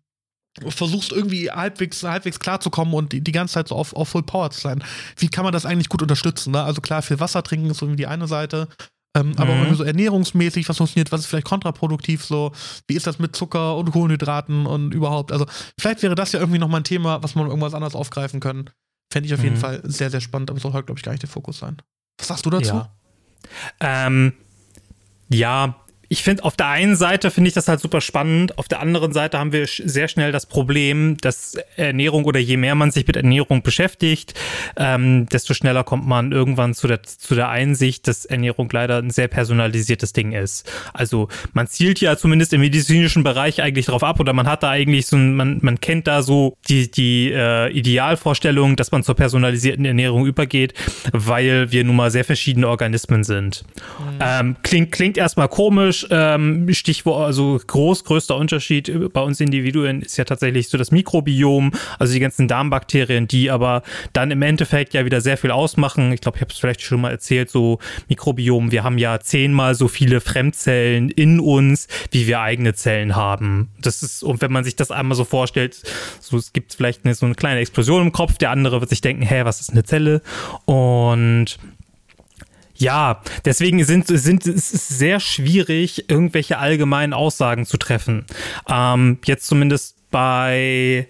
versuchst 0.68 1.12
irgendwie 1.12 1.50
halbwegs, 1.50 2.04
halbwegs 2.04 2.40
klarzukommen 2.40 2.94
und 2.94 3.12
die, 3.12 3.22
die 3.22 3.32
ganze 3.32 3.56
Zeit 3.56 3.68
so 3.68 3.76
auf, 3.76 3.96
auf 3.96 4.10
Full 4.10 4.24
Power 4.24 4.52
zu 4.52 4.62
sein. 4.62 4.84
Wie 5.18 5.28
kann 5.28 5.44
man 5.44 5.54
das 5.54 5.66
eigentlich 5.66 5.90
gut 5.90 6.02
unterstützen? 6.02 6.52
Ne? 6.52 6.64
Also 6.64 6.82
klar, 6.82 7.02
viel 7.02 7.20
Wasser 7.20 7.44
trinken 7.44 7.70
ist 7.70 7.82
irgendwie 7.82 7.98
die 7.98 8.08
eine 8.08 8.28
Seite, 8.28 8.68
ähm, 9.16 9.30
mhm. 9.30 9.38
Aber 9.38 9.54
auch 9.54 9.58
irgendwie 9.58 9.76
so 9.76 9.84
ernährungsmäßig, 9.84 10.68
was 10.68 10.78
funktioniert, 10.78 11.12
was 11.12 11.22
ist 11.22 11.28
vielleicht 11.28 11.48
kontraproduktiv 11.48 12.26
so, 12.26 12.52
wie 12.88 12.96
ist 12.96 13.06
das 13.06 13.20
mit 13.20 13.36
Zucker 13.36 13.78
und 13.78 13.92
Kohlenhydraten 13.92 14.66
und 14.66 14.94
überhaupt. 14.94 15.32
Also 15.32 15.46
vielleicht 15.80 16.02
wäre 16.02 16.16
das 16.16 16.32
ja 16.32 16.40
irgendwie 16.40 16.60
nochmal 16.60 16.82
ein 16.82 16.86
Thema, 16.86 17.22
was 17.22 17.36
man 17.36 17.48
irgendwas 17.48 17.74
anderes 17.74 17.96
aufgreifen 17.96 18.40
können. 18.40 18.70
Fände 19.12 19.28
ich 19.28 19.34
auf 19.34 19.40
mhm. 19.40 19.46
jeden 19.46 19.58
Fall 19.58 19.82
sehr, 19.84 20.10
sehr 20.10 20.22
spannend, 20.22 20.50
aber 20.50 20.60
soll 20.60 20.74
heute, 20.74 20.86
glaube 20.86 21.00
ich, 21.00 21.04
gar 21.04 21.12
nicht 21.12 21.22
der 21.22 21.30
Fokus 21.30 21.60
sein. 21.60 21.78
Was 22.18 22.28
sagst 22.28 22.46
du 22.46 22.50
dazu? 22.50 22.74
Ja, 22.74 22.90
ähm, 23.80 24.34
ja 25.30 25.83
ich 26.14 26.22
finde, 26.22 26.44
auf 26.44 26.56
der 26.56 26.68
einen 26.68 26.96
Seite 26.96 27.32
finde 27.32 27.48
ich 27.48 27.56
das 27.56 27.68
halt 27.68 27.80
super 27.80 28.00
spannend, 28.00 28.60
auf 28.60 28.68
der 28.68 28.82
anderen 28.82 29.14
Seite 29.14 29.40
haben 29.40 29.52
wir 29.52 29.66
sehr 29.66 30.08
schnell 30.08 30.32
das 30.32 30.46
Problem, 30.46 31.18
dass 31.18 31.56
Ernährung 31.76 32.26
oder 32.26 32.40
je 32.40 32.56
mehr 32.56 32.76
man 32.76 32.92
sich 32.92 33.08
mit 33.08 33.16
Ernährung 33.16 33.64
beschäftigt, 33.64 34.40
ähm, 34.78 35.26
desto 35.26 35.56
schneller 35.56 35.84
kommt 35.84 36.06
man 36.06 36.32
irgendwann 36.32 36.76
zu 36.76 36.86
der, 36.86 37.02
zu 37.02 37.34
der 37.34 37.50
Einsicht, 37.50 38.08
dass 38.08 38.26
Ernährung 38.26 38.70
leider 38.72 39.00
ein 39.00 39.10
sehr 39.10 39.28
personalisiertes 39.28 40.14
Ding 40.14 40.34
ist. 40.34 40.72
Also 40.94 41.30
man 41.54 41.66
zielt 41.66 42.00
ja 42.00 42.16
zumindest 42.16 42.54
im 42.54 42.62
medizinischen 42.62 43.24
Bereich 43.24 43.64
eigentlich 43.64 43.88
drauf 43.88 44.04
ab 44.04 44.20
oder 44.20 44.34
man 44.34 44.46
hat 44.48 44.62
da 44.62 44.70
eigentlich 44.70 45.08
so 45.08 45.18
ein, 45.18 45.34
man, 45.34 45.58
man 45.64 45.82
kennt 45.82 46.06
da 46.06 46.22
so 46.22 46.58
die, 46.70 46.92
die 46.92 47.32
äh, 47.34 47.72
Idealvorstellung, 47.72 48.76
dass 48.76 48.92
man 48.92 49.02
zur 49.02 49.16
personalisierten 49.16 49.84
Ernährung 49.84 50.28
übergeht, 50.28 50.76
weil 51.12 51.72
wir 51.72 51.84
nun 51.84 51.96
mal 51.96 52.12
sehr 52.12 52.24
verschiedene 52.24 52.68
Organismen 52.68 53.24
sind. 53.24 53.66
Mhm. 53.98 54.20
Ähm, 54.20 54.56
klingt, 54.62 54.92
klingt 54.92 55.18
erstmal 55.18 55.48
komisch, 55.48 56.03
ähm, 56.10 56.72
Stichwort, 56.74 57.26
also 57.26 57.60
groß, 57.66 58.04
größter 58.04 58.36
Unterschied 58.36 58.92
bei 59.14 59.22
uns 59.22 59.40
Individuen 59.40 60.02
ist 60.02 60.18
ja 60.18 60.24
tatsächlich 60.24 60.70
so 60.70 60.78
das 60.78 60.92
Mikrobiom, 60.92 61.72
also 62.00 62.14
die 62.14 62.20
ganzen 62.20 62.48
Darmbakterien, 62.48 63.28
die 63.28 63.52
aber 63.52 63.84
dann 64.14 64.32
im 64.32 64.42
Endeffekt 64.42 64.94
ja 64.94 65.06
wieder 65.06 65.22
sehr 65.22 65.38
viel 65.38 65.52
ausmachen. 65.52 66.12
Ich 66.12 66.22
glaube, 66.22 66.38
ich 66.38 66.42
habe 66.42 66.52
es 66.52 66.60
vielleicht 66.60 66.82
schon 66.82 67.02
mal 67.02 67.12
erzählt, 67.12 67.50
so 67.50 67.80
Mikrobiom, 68.10 68.72
wir 68.72 68.84
haben 68.84 68.98
ja 68.98 69.20
zehnmal 69.20 69.76
so 69.76 69.88
viele 69.88 70.22
Fremdzellen 70.22 71.10
in 71.10 71.40
uns, 71.40 71.88
wie 72.12 72.28
wir 72.28 72.42
eigene 72.42 72.74
Zellen 72.74 73.16
haben. 73.16 73.70
Das 73.82 74.04
ist, 74.04 74.24
und 74.24 74.42
wenn 74.42 74.52
man 74.52 74.64
sich 74.64 74.76
das 74.76 74.92
einmal 74.92 75.16
so 75.16 75.26
vorstellt, 75.26 75.82
so 76.20 76.38
es 76.38 76.54
gibt 76.54 76.74
vielleicht 76.74 77.06
eine, 77.06 77.14
so 77.16 77.26
eine 77.26 77.36
kleine 77.36 77.60
Explosion 77.60 78.02
im 78.02 78.12
Kopf, 78.12 78.38
der 78.38 78.52
andere 78.52 78.80
wird 78.82 78.90
sich 78.90 79.02
denken, 79.02 79.24
hä, 79.24 79.42
was 79.44 79.62
ist 79.62 79.72
eine 79.72 79.84
Zelle? 79.84 80.22
Und 80.66 81.58
ja, 82.84 83.22
deswegen 83.46 83.84
sind, 83.84 84.08
sind 84.08 84.46
es 84.46 84.70
sehr 84.70 85.20
schwierig, 85.20 86.10
irgendwelche 86.10 86.58
allgemeinen 86.58 87.14
Aussagen 87.14 87.66
zu 87.66 87.78
treffen. 87.78 88.26
Ähm, 88.70 89.20
jetzt 89.26 89.48
zumindest 89.48 89.96
bei 90.12 91.08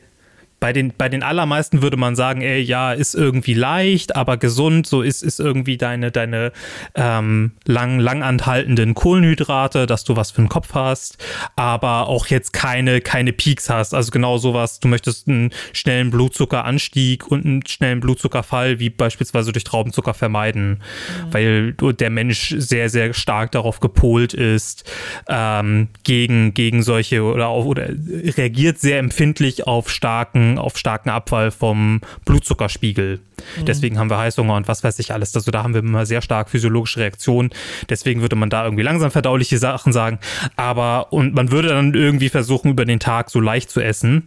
bei 0.64 0.72
den, 0.72 0.94
bei 0.98 1.10
den 1.10 1.24
allermeisten 1.24 1.82
würde 1.82 1.98
man 1.98 2.16
sagen, 2.16 2.42
ey, 2.42 2.62
ja, 2.62 2.94
ist 2.94 3.16
irgendwie 3.16 3.54
leicht, 3.54 4.16
aber 4.16 4.38
gesund, 4.38 4.88
so 4.88 5.02
ist, 5.02 5.22
ist 5.22 5.42
irgendwie 5.42 5.76
deine, 5.76 6.10
deine 6.10 6.54
ähm, 6.96 7.52
lang, 7.66 8.00
lang 8.00 8.24
anhaltenden 8.24 8.94
Kohlenhydrate, 8.94 9.88
dass 9.88 10.06
du 10.06 10.16
was 10.16 10.32
für 10.32 10.42
den 10.42 10.48
Kopf 10.48 10.74
hast, 10.74 11.18
aber 11.58 12.08
auch 12.08 12.28
jetzt 12.28 12.54
keine, 12.54 13.02
keine 13.02 13.34
Peaks 13.34 13.70
hast. 13.70 13.94
Also 13.94 14.12
genau 14.12 14.38
sowas, 14.38 14.80
du 14.80 14.88
möchtest 14.88 15.28
einen 15.28 15.50
schnellen 15.74 16.12
Blutzuckeranstieg 16.12 17.28
und 17.28 17.46
einen 17.46 17.66
schnellen 17.68 18.00
Blutzuckerfall, 18.00 18.80
wie 18.80 18.90
beispielsweise 18.90 19.52
durch 19.52 19.66
Traubenzucker 19.66 20.14
vermeiden, 20.14 20.82
mhm. 21.26 21.34
weil 21.34 21.74
der 21.74 22.10
Mensch 22.10 22.56
sehr, 22.58 22.88
sehr 22.88 23.14
stark 23.14 23.52
darauf 23.52 23.82
gepolt 23.82 24.34
ist, 24.34 24.90
ähm, 25.28 25.90
gegen, 26.04 26.54
gegen 26.54 26.84
solche 26.84 27.22
oder, 27.24 27.50
auf, 27.50 27.66
oder 27.66 27.90
reagiert 27.90 28.80
sehr 28.80 29.00
empfindlich 29.00 29.68
auf 29.68 29.90
starken, 29.90 30.53
auf 30.58 30.78
starken 30.78 31.10
Abfall 31.10 31.52
vom 31.52 32.02
Blutzuckerspiegel. 32.26 33.20
Mhm. 33.60 33.66
Deswegen 33.66 34.00
haben 34.00 34.10
wir 34.10 34.18
Heißhunger 34.18 34.56
und 34.56 34.68
was 34.68 34.84
weiß 34.84 35.00
ich 35.00 35.14
alles. 35.14 35.36
Also 35.36 35.52
da 35.52 35.64
haben 35.64 35.74
wir 35.74 35.82
immer 35.82 36.06
sehr 36.06 36.22
stark 36.22 36.50
physiologische 36.50 37.00
Reaktionen. 37.00 37.50
Deswegen 37.90 38.22
würde 38.22 38.36
man 38.36 38.50
da 38.50 38.64
irgendwie 38.64 38.84
langsam 38.84 39.12
verdauliche 39.12 39.58
Sachen 39.58 39.94
sagen. 39.94 40.20
Aber, 40.56 41.12
und 41.14 41.34
man 41.34 41.52
würde 41.52 41.70
dann 41.70 41.94
irgendwie 41.94 42.30
versuchen, 42.30 42.72
über 42.72 42.86
den 42.86 43.00
Tag 43.00 43.30
so 43.30 43.40
leicht 43.40 43.70
zu 43.70 43.82
essen. 43.82 44.24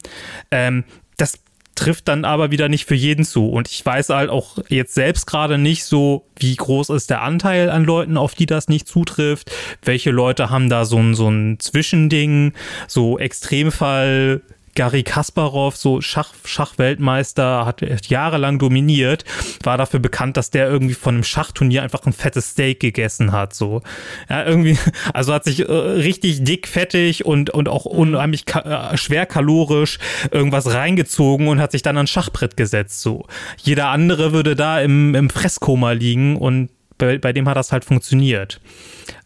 Ähm, 0.50 0.84
das 1.16 1.38
trifft 1.76 2.08
dann 2.08 2.24
aber 2.24 2.50
wieder 2.50 2.68
nicht 2.68 2.86
für 2.86 2.94
jeden 2.94 3.24
zu. 3.24 3.48
Und 3.48 3.68
ich 3.68 3.84
weiß 3.84 4.08
halt 4.08 4.30
auch 4.30 4.58
jetzt 4.68 4.94
selbst 4.94 5.26
gerade 5.26 5.58
nicht 5.58 5.84
so, 5.84 6.26
wie 6.36 6.56
groß 6.56 6.90
ist 6.90 7.10
der 7.10 7.22
Anteil 7.22 7.70
an 7.70 7.84
Leuten, 7.84 8.16
auf 8.16 8.34
die 8.34 8.46
das 8.46 8.68
nicht 8.68 8.88
zutrifft. 8.88 9.52
Welche 9.82 10.10
Leute 10.10 10.50
haben 10.50 10.68
da 10.68 10.84
so 10.84 10.98
ein, 10.98 11.14
so 11.14 11.28
ein 11.28 11.60
Zwischending, 11.60 12.54
so 12.88 13.18
Extremfall 13.18 14.40
Gary 14.76 15.02
Kasparov, 15.02 15.76
so 15.76 16.00
Schach, 16.00 16.32
Schachweltmeister, 16.44 17.66
hat 17.66 17.80
jahrelang 18.06 18.60
dominiert, 18.60 19.24
war 19.64 19.76
dafür 19.76 19.98
bekannt, 19.98 20.36
dass 20.36 20.50
der 20.50 20.68
irgendwie 20.68 20.94
von 20.94 21.14
einem 21.14 21.24
Schachturnier 21.24 21.82
einfach 21.82 22.04
ein 22.06 22.12
fettes 22.12 22.50
Steak 22.50 22.78
gegessen 22.78 23.32
hat, 23.32 23.54
so. 23.54 23.82
Ja, 24.28 24.44
irgendwie, 24.44 24.78
also 25.12 25.32
hat 25.32 25.44
sich 25.44 25.68
äh, 25.68 25.72
richtig 25.72 26.44
dick, 26.44 26.68
fettig 26.68 27.24
und, 27.24 27.50
und 27.50 27.68
auch 27.68 27.86
mhm. 27.86 27.98
unheimlich 27.98 28.44
ka 28.44 28.92
äh, 28.92 28.96
schwer 28.96 29.26
kalorisch 29.26 29.98
irgendwas 30.30 30.72
reingezogen 30.72 31.48
und 31.48 31.60
hat 31.60 31.72
sich 31.72 31.82
dann 31.82 31.96
ans 31.96 32.10
Schachbrett 32.10 32.56
gesetzt, 32.56 33.00
so. 33.00 33.26
Jeder 33.56 33.88
andere 33.88 34.32
würde 34.32 34.54
da 34.54 34.80
im, 34.80 35.14
im 35.14 35.30
Fresskoma 35.30 35.92
liegen 35.92 36.36
und 36.36 36.70
bei, 36.98 37.18
bei 37.18 37.32
dem 37.32 37.48
hat 37.48 37.56
das 37.56 37.72
halt 37.72 37.84
funktioniert. 37.84 38.60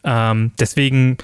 Ähm, 0.03 0.51
deswegen, 0.59 1.17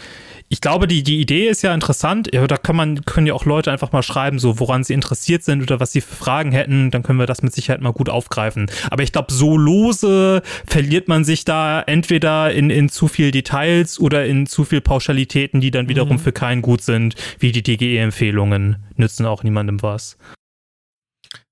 ich 0.49 0.61
glaube, 0.61 0.87
die, 0.87 1.03
die 1.03 1.19
Idee 1.19 1.47
ist 1.49 1.61
ja 1.61 1.73
interessant. 1.73 2.29
Ja, 2.33 2.47
da 2.47 2.57
kann 2.57 2.75
man, 2.75 3.03
können 3.03 3.27
ja 3.27 3.33
auch 3.33 3.45
Leute 3.45 3.71
einfach 3.71 3.91
mal 3.91 4.03
schreiben, 4.03 4.39
so 4.39 4.59
woran 4.59 4.83
sie 4.83 4.93
interessiert 4.93 5.43
sind 5.43 5.61
oder 5.61 5.79
was 5.79 5.91
sie 5.91 6.01
für 6.01 6.15
Fragen 6.15 6.51
hätten. 6.51 6.89
Dann 6.89 7.03
können 7.03 7.19
wir 7.19 7.25
das 7.25 7.41
mit 7.41 7.53
Sicherheit 7.53 7.81
mal 7.81 7.91
gut 7.91 8.09
aufgreifen. 8.09 8.71
Aber 8.89 9.03
ich 9.03 9.11
glaube, 9.11 9.33
so 9.33 9.57
lose 9.57 10.41
verliert 10.65 11.09
man 11.09 11.25
sich 11.25 11.43
da 11.43 11.81
entweder 11.81 12.53
in, 12.53 12.69
in 12.69 12.87
zu 12.87 13.07
viel 13.07 13.31
Details 13.31 13.99
oder 13.99 14.25
in 14.25 14.47
zu 14.47 14.63
viel 14.63 14.79
Pauschalitäten, 14.79 15.59
die 15.59 15.71
dann 15.71 15.89
wiederum 15.89 16.17
mhm. 16.17 16.21
für 16.21 16.31
keinen 16.31 16.61
gut 16.61 16.81
sind, 16.81 17.15
wie 17.39 17.51
die 17.51 17.63
DGE-Empfehlungen 17.63 18.77
nützen 18.95 19.25
auch 19.25 19.43
niemandem 19.43 19.81
was. 19.81 20.17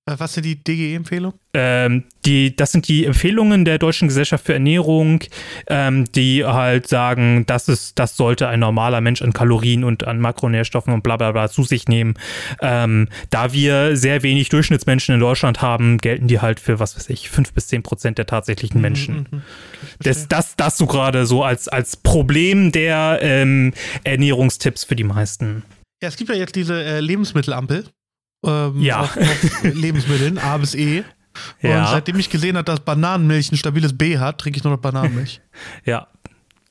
Äh, 0.07 0.15
was 0.19 0.33
sind 0.33 0.43
die 0.43 0.63
DGE-Empfehlungen? 0.63 1.39
Ähm, 1.53 2.03
die, 2.25 2.55
das 2.55 2.71
sind 2.71 2.87
die 2.87 3.05
Empfehlungen 3.05 3.65
der 3.65 3.79
Deutschen 3.79 4.07
Gesellschaft 4.07 4.45
für 4.45 4.53
Ernährung, 4.53 5.21
ähm, 5.67 6.11
die 6.11 6.45
halt 6.45 6.87
sagen, 6.87 7.45
das 7.47 7.67
ist, 7.67 7.97
das 7.97 8.15
sollte 8.15 8.47
ein 8.47 8.59
normaler 8.59 9.01
Mensch 9.01 9.21
an 9.21 9.33
Kalorien 9.33 9.83
und 9.83 10.05
an 10.05 10.19
Makronährstoffen 10.19 10.93
und 10.93 11.01
bla 11.01 11.17
bla 11.17 11.31
bla 11.31 11.49
zu 11.49 11.63
sich 11.63 11.87
nehmen. 11.87 12.15
Ähm, 12.61 13.09
da 13.31 13.51
wir 13.51 13.97
sehr 13.97 14.21
wenig 14.21 14.49
Durchschnittsmenschen 14.49 15.15
in 15.15 15.21
Deutschland 15.21 15.61
haben, 15.61 15.97
gelten 15.97 16.27
die 16.27 16.39
halt 16.39 16.59
für, 16.59 16.79
was 16.79 16.95
weiß 16.95 17.09
ich, 17.09 17.29
fünf 17.29 17.53
bis 17.53 17.67
zehn 17.67 17.81
Prozent 17.81 18.19
der 18.19 18.27
tatsächlichen 18.27 18.77
mhm, 18.77 18.81
Menschen. 18.83 19.27
Mhm, 19.31 19.41
das, 19.99 20.27
das, 20.27 20.55
das 20.55 20.77
so 20.77 20.85
gerade 20.85 21.25
so 21.25 21.43
als, 21.43 21.67
als 21.67 21.97
Problem 21.97 22.71
der 22.71 23.19
ähm, 23.21 23.73
Ernährungstipps 24.03 24.83
für 24.83 24.95
die 24.95 25.03
meisten. 25.03 25.63
Ja, 26.03 26.09
es 26.09 26.17
gibt 26.17 26.29
ja 26.29 26.35
jetzt 26.35 26.55
diese 26.55 26.83
äh, 26.83 26.99
Lebensmittelampel 26.99 27.85
ähm, 28.43 28.81
ja. 28.81 29.01
auf, 29.01 29.17
auf 29.17 29.63
Lebensmitteln, 29.63 30.37
A 30.37 30.57
bis 30.57 30.75
E. 30.75 31.03
Und 31.61 31.69
ja. 31.69 31.87
seitdem 31.87 32.17
ich 32.17 32.29
gesehen 32.29 32.55
habe, 32.55 32.65
dass 32.65 32.79
Bananenmilch 32.79 33.51
ein 33.51 33.57
stabiles 33.57 33.97
B 33.97 34.17
hat, 34.17 34.39
trinke 34.39 34.57
ich 34.57 34.63
nur 34.63 34.73
noch 34.73 34.81
Bananenmilch. 34.81 35.41
ja, 35.85 36.07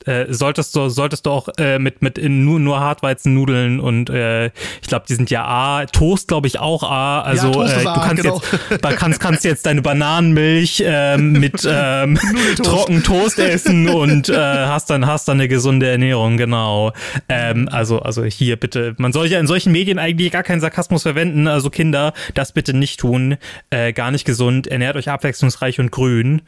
äh, 0.07 0.27
solltest 0.29 0.75
du 0.77 0.88
solltest 0.88 1.27
du 1.27 1.31
auch 1.31 1.49
äh, 1.59 1.79
mit 1.79 2.03
mit 2.03 2.19
nur 2.23 2.61
nur 2.61 2.81
Hartweizennudeln 2.81 3.81
und 3.81 4.11
äh, 4.11 4.47
ich 4.47 4.88
glaube 4.88 5.07
die 5.09 5.14
sind 5.14 5.31
ja 5.31 5.45
A 5.45 5.87
Toast 5.87 6.29
glaube 6.29 6.47
ich 6.47 6.61
auch 6.61 6.83
A 6.83 7.23
also 7.23 7.64
ja, 7.64 7.81
äh, 7.81 7.85
du 7.85 8.01
kannst 8.01 8.23
genau. 8.23 8.43
jetzt 8.71 8.99
kannst 8.99 9.21
kannst 9.21 9.45
jetzt 9.45 9.67
deine 9.67 9.83
Bananenmilch 9.83 10.83
ähm, 10.87 11.33
mit 11.33 11.67
ähm, 11.71 12.19
trocken 12.62 13.03
Toast 13.03 13.38
essen 13.38 13.88
und 13.88 14.29
äh, 14.29 14.35
hast 14.37 14.90
dann 14.90 15.07
hast 15.07 15.29
dann 15.29 15.38
eine 15.38 15.49
gesunde 15.49 15.88
Ernährung 15.88 16.37
genau. 16.37 16.93
Ähm, 17.29 17.69
also 17.71 18.01
also 18.01 18.25
hier 18.25 18.57
bitte 18.57 18.95
man 18.99 19.12
soll 19.12 19.27
ja 19.27 19.40
in 19.40 19.47
solchen 19.47 19.73
Medien 19.73 19.99
eigentlich 19.99 20.33
gar 20.33 20.43
keinen 20.43 20.61
Sarkasmus 20.61 21.03
verwenden 21.03 21.49
also 21.49 21.71
Kinder 21.71 22.12
das 22.35 22.53
bitte 22.53 22.75
nicht 22.75 23.01
tun 23.01 23.37
äh, 23.71 23.93
gar 23.93 24.11
nicht 24.11 24.25
gesund 24.25 24.67
ernährt 24.67 24.97
euch 24.97 25.09
abwechslungsreich 25.09 25.81
und 25.81 25.90
grün. 25.90 26.43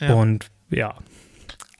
Ja. 0.00 0.14
und 0.14 0.46
ja. 0.70 0.94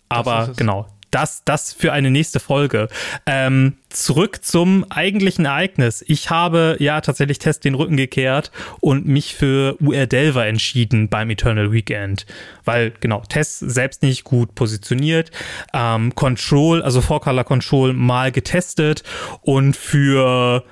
Aber 0.08 0.52
genau 0.56 0.86
das, 1.16 1.44
das 1.46 1.72
für 1.72 1.94
eine 1.94 2.10
nächste 2.10 2.40
Folge. 2.40 2.88
Ähm, 3.24 3.78
zurück 3.88 4.44
zum 4.44 4.84
eigentlichen 4.90 5.46
Ereignis. 5.46 6.04
Ich 6.06 6.28
habe 6.28 6.76
ja 6.78 7.00
tatsächlich 7.00 7.38
Test 7.38 7.64
den 7.64 7.74
Rücken 7.74 7.96
gekehrt 7.96 8.52
und 8.80 9.06
mich 9.06 9.34
für 9.34 9.80
UR 9.80 10.06
Delver 10.06 10.44
entschieden 10.44 11.08
beim 11.08 11.30
Eternal 11.30 11.72
Weekend. 11.72 12.26
Weil, 12.66 12.92
genau, 13.00 13.22
Test 13.26 13.60
selbst 13.60 14.02
nicht 14.02 14.24
gut 14.24 14.54
positioniert. 14.54 15.30
Ähm, 15.72 16.14
Control, 16.14 16.82
also 16.82 17.00
Color 17.00 17.44
Control 17.44 17.94
mal 17.94 18.30
getestet 18.30 19.02
und 19.40 19.74
für 19.74 20.64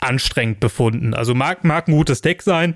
anstrengend 0.00 0.58
befunden. 0.58 1.14
Also 1.14 1.36
mag, 1.36 1.62
mag 1.62 1.86
ein 1.86 1.92
gutes 1.92 2.20
Deck 2.20 2.42
sein. 2.42 2.74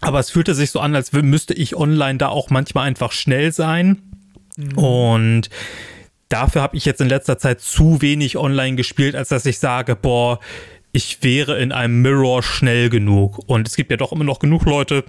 Aber 0.00 0.20
es 0.20 0.30
fühlte 0.30 0.54
sich 0.54 0.70
so 0.70 0.78
an, 0.78 0.94
als 0.94 1.12
müsste 1.12 1.54
ich 1.54 1.74
online 1.74 2.18
da 2.18 2.28
auch 2.28 2.50
manchmal 2.50 2.86
einfach 2.86 3.10
schnell 3.10 3.50
sein. 3.50 4.15
Mhm. 4.56 4.78
Und 4.78 5.50
dafür 6.28 6.62
habe 6.62 6.76
ich 6.76 6.84
jetzt 6.84 7.00
in 7.00 7.08
letzter 7.08 7.38
Zeit 7.38 7.60
zu 7.60 8.02
wenig 8.02 8.36
online 8.36 8.76
gespielt, 8.76 9.14
als 9.14 9.28
dass 9.28 9.46
ich 9.46 9.58
sage, 9.58 9.96
boah, 9.96 10.40
ich 10.92 11.22
wäre 11.22 11.58
in 11.58 11.72
einem 11.72 12.02
Mirror 12.02 12.42
schnell 12.42 12.88
genug. 12.88 13.38
Und 13.46 13.68
es 13.68 13.76
gibt 13.76 13.90
ja 13.90 13.96
doch 13.96 14.12
immer 14.12 14.24
noch 14.24 14.38
genug 14.38 14.64
Leute, 14.64 15.04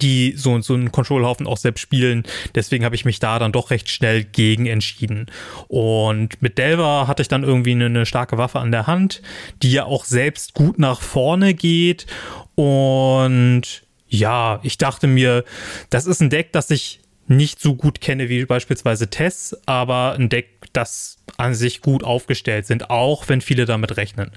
die 0.00 0.34
so, 0.36 0.60
so 0.60 0.74
einen 0.74 0.92
Control-Haufen 0.92 1.46
auch 1.46 1.56
selbst 1.56 1.80
spielen. 1.80 2.24
Deswegen 2.54 2.84
habe 2.84 2.94
ich 2.94 3.04
mich 3.04 3.18
da 3.18 3.38
dann 3.38 3.52
doch 3.52 3.70
recht 3.70 3.90
schnell 3.90 4.24
gegen 4.24 4.66
entschieden. 4.66 5.26
Und 5.68 6.40
mit 6.40 6.58
Delver 6.58 7.08
hatte 7.08 7.22
ich 7.22 7.28
dann 7.28 7.42
irgendwie 7.42 7.72
eine, 7.72 7.86
eine, 7.86 8.06
starke 8.06 8.38
Waffe 8.38 8.60
an 8.60 8.72
der 8.72 8.86
Hand, 8.86 9.22
die 9.62 9.72
ja 9.72 9.84
auch 9.84 10.04
selbst 10.04 10.54
gut 10.54 10.78
nach 10.78 11.00
vorne 11.00 11.54
geht. 11.54 12.06
Und 12.54 13.82
ja, 14.08 14.60
ich 14.62 14.78
dachte 14.78 15.06
mir, 15.06 15.44
das 15.90 16.06
ist 16.06 16.20
ein 16.20 16.30
Deck, 16.30 16.52
das 16.52 16.70
ich 16.70 17.00
nicht 17.36 17.60
so 17.60 17.74
gut 17.74 18.00
kenne 18.00 18.28
wie 18.28 18.44
beispielsweise 18.44 19.08
Tess, 19.08 19.56
aber 19.66 20.14
ein 20.18 20.28
Deck, 20.28 20.48
das 20.72 21.18
an 21.36 21.54
sich 21.54 21.80
gut 21.80 22.04
aufgestellt 22.04 22.66
sind, 22.66 22.90
auch 22.90 23.28
wenn 23.28 23.40
viele 23.40 23.64
damit 23.64 23.96
rechnen. 23.96 24.32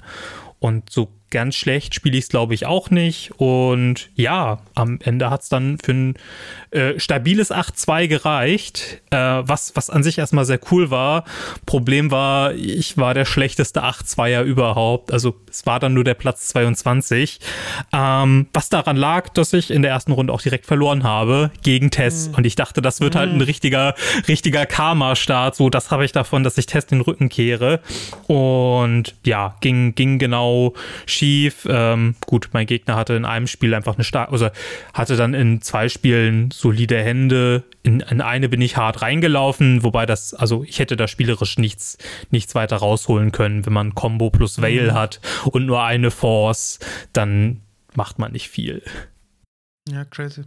Und 0.58 0.90
so 0.90 1.08
ganz 1.30 1.56
schlecht 1.56 1.94
spiele 1.94 2.16
ich 2.16 2.24
es, 2.24 2.28
glaube 2.28 2.54
ich, 2.54 2.66
auch 2.66 2.90
nicht. 2.90 3.32
Und 3.36 4.10
ja, 4.14 4.60
am 4.74 4.98
Ende 5.02 5.30
hat 5.30 5.42
es 5.42 5.48
dann 5.48 5.78
für 5.82 5.92
ein 5.92 6.14
äh, 6.70 6.98
stabiles 6.98 7.50
8-2 7.50 8.06
gereicht, 8.06 9.00
äh, 9.10 9.16
was, 9.16 9.74
was 9.74 9.90
an 9.90 10.02
sich 10.02 10.18
erstmal 10.18 10.44
sehr 10.44 10.60
cool 10.70 10.90
war. 10.90 11.24
Problem 11.64 12.10
war, 12.10 12.54
ich 12.54 12.96
war 12.96 13.14
der 13.14 13.24
schlechteste 13.24 13.82
8-2er 13.82 14.42
überhaupt. 14.42 15.12
Also 15.12 15.34
es 15.50 15.66
war 15.66 15.80
dann 15.80 15.94
nur 15.94 16.04
der 16.04 16.14
Platz 16.14 16.48
22. 16.48 17.40
Ähm, 17.92 18.46
was 18.52 18.68
daran 18.68 18.96
lag, 18.96 19.28
dass 19.30 19.52
ich 19.52 19.70
in 19.70 19.82
der 19.82 19.90
ersten 19.90 20.12
Runde 20.12 20.32
auch 20.32 20.42
direkt 20.42 20.66
verloren 20.66 21.02
habe 21.02 21.50
gegen 21.62 21.90
Tess. 21.90 22.28
Mhm. 22.28 22.34
Und 22.36 22.46
ich 22.46 22.54
dachte, 22.54 22.82
das 22.82 23.00
wird 23.00 23.16
halt 23.16 23.30
ein 23.30 23.36
mhm. 23.36 23.42
richtiger, 23.42 23.94
richtiger 24.28 24.66
Karma-Start. 24.66 25.56
So, 25.56 25.70
das 25.70 25.90
habe 25.90 26.04
ich 26.04 26.12
davon, 26.12 26.44
dass 26.44 26.58
ich 26.58 26.66
Tess 26.66 26.86
den 26.86 27.00
Rücken 27.00 27.28
kehre. 27.28 27.80
Und 28.26 29.14
ja, 29.24 29.56
ging, 29.60 29.94
ging 29.94 30.18
genau 30.18 30.74
schief. 31.16 31.66
Ähm, 31.68 32.14
gut, 32.26 32.50
mein 32.52 32.66
Gegner 32.66 32.96
hatte 32.96 33.14
in 33.14 33.24
einem 33.24 33.46
Spiel 33.46 33.74
einfach 33.74 33.94
eine 33.94 34.04
starke, 34.04 34.32
also 34.32 34.48
hatte 34.92 35.16
dann 35.16 35.34
in 35.34 35.62
zwei 35.62 35.88
Spielen 35.88 36.50
solide 36.50 37.02
Hände. 37.02 37.64
In, 37.82 38.00
in 38.00 38.20
eine 38.20 38.48
bin 38.48 38.60
ich 38.60 38.76
hart 38.76 39.02
reingelaufen, 39.02 39.82
wobei 39.82 40.06
das, 40.06 40.34
also 40.34 40.64
ich 40.64 40.78
hätte 40.78 40.96
da 40.96 41.08
spielerisch 41.08 41.58
nichts, 41.58 41.98
nichts 42.30 42.54
weiter 42.54 42.76
rausholen 42.76 43.32
können. 43.32 43.66
Wenn 43.66 43.72
man 43.72 43.94
Combo 43.94 44.30
plus 44.30 44.60
Veil 44.60 44.90
mhm. 44.90 44.94
hat 44.94 45.20
und 45.44 45.66
nur 45.66 45.82
eine 45.82 46.10
Force, 46.10 46.78
dann 47.12 47.62
macht 47.94 48.18
man 48.18 48.32
nicht 48.32 48.48
viel. 48.48 48.82
Ja, 49.88 50.04
crazy. 50.04 50.44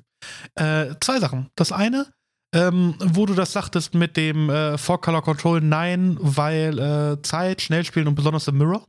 Äh, 0.56 0.96
zwei 1.00 1.20
Sachen. 1.20 1.50
Das 1.56 1.72
eine, 1.72 2.08
ähm, 2.54 2.96
wo 3.00 3.26
du 3.26 3.34
das 3.34 3.54
sagtest 3.54 3.94
mit 3.94 4.18
dem 4.18 4.50
äh, 4.50 4.78
Four 4.78 5.02
Color 5.02 5.22
Control, 5.22 5.62
nein, 5.62 6.18
weil 6.20 6.80
äh, 6.80 7.22
Zeit, 7.22 7.62
Schnellspielen 7.62 8.08
und 8.08 8.16
besonders 8.16 8.48
im 8.48 8.58
Mirror. 8.58 8.86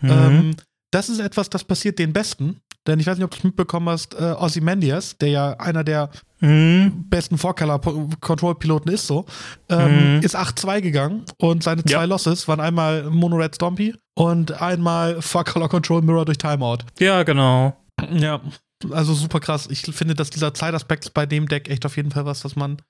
Mhm. 0.00 0.10
Ähm, 0.10 0.56
das 0.90 1.08
ist 1.08 1.18
etwas, 1.20 1.50
das 1.50 1.64
passiert 1.64 1.98
den 1.98 2.12
Besten. 2.12 2.60
denn 2.86 3.00
ich 3.00 3.06
weiß 3.06 3.18
nicht, 3.18 3.24
ob 3.26 3.32
du 3.32 3.36
es 3.36 3.44
mitbekommen 3.44 3.90
hast, 3.90 4.14
äh, 4.14 4.34
Ozymandias, 4.38 5.18
der 5.18 5.28
ja 5.28 5.52
einer 5.60 5.84
der 5.84 6.08
Mhm. 6.40 7.04
besten 7.10 7.36
Four-Color-Control-Piloten 7.36 8.88
ist 8.90 9.06
so, 9.06 9.26
ähm, 9.68 10.16
Mhm. 10.16 10.22
ist 10.22 10.34
8-2 10.36 10.80
gegangen 10.80 11.24
und 11.38 11.62
seine 11.62 11.84
zwei 11.84 11.90
Ja. 11.92 12.04
Losses 12.04 12.48
waren 12.48 12.60
einmal 12.60 13.04
Mono 13.10 13.36
Red 13.36 13.54
Stompy 13.56 13.94
und 14.14 14.52
einmal 14.60 15.20
Four-Color-Control 15.20 16.02
Mirror 16.02 16.24
durch 16.24 16.38
Timeout. 16.38 16.78
Ja, 16.98 17.22
genau. 17.24 17.76
Ja, 18.12 18.40
also 18.90 19.12
super 19.14 19.40
krass. 19.40 19.68
Ich 19.70 19.82
finde, 19.82 20.14
dass 20.14 20.30
dieser 20.30 20.54
Zeitaspekt 20.54 21.12
bei 21.12 21.26
dem 21.26 21.46
Deck 21.48 21.68
echt 21.68 21.84
auf 21.84 21.96
jeden 21.96 22.10
Fall 22.10 22.24
was, 22.24 22.44
was 22.44 22.56
man 22.56 22.80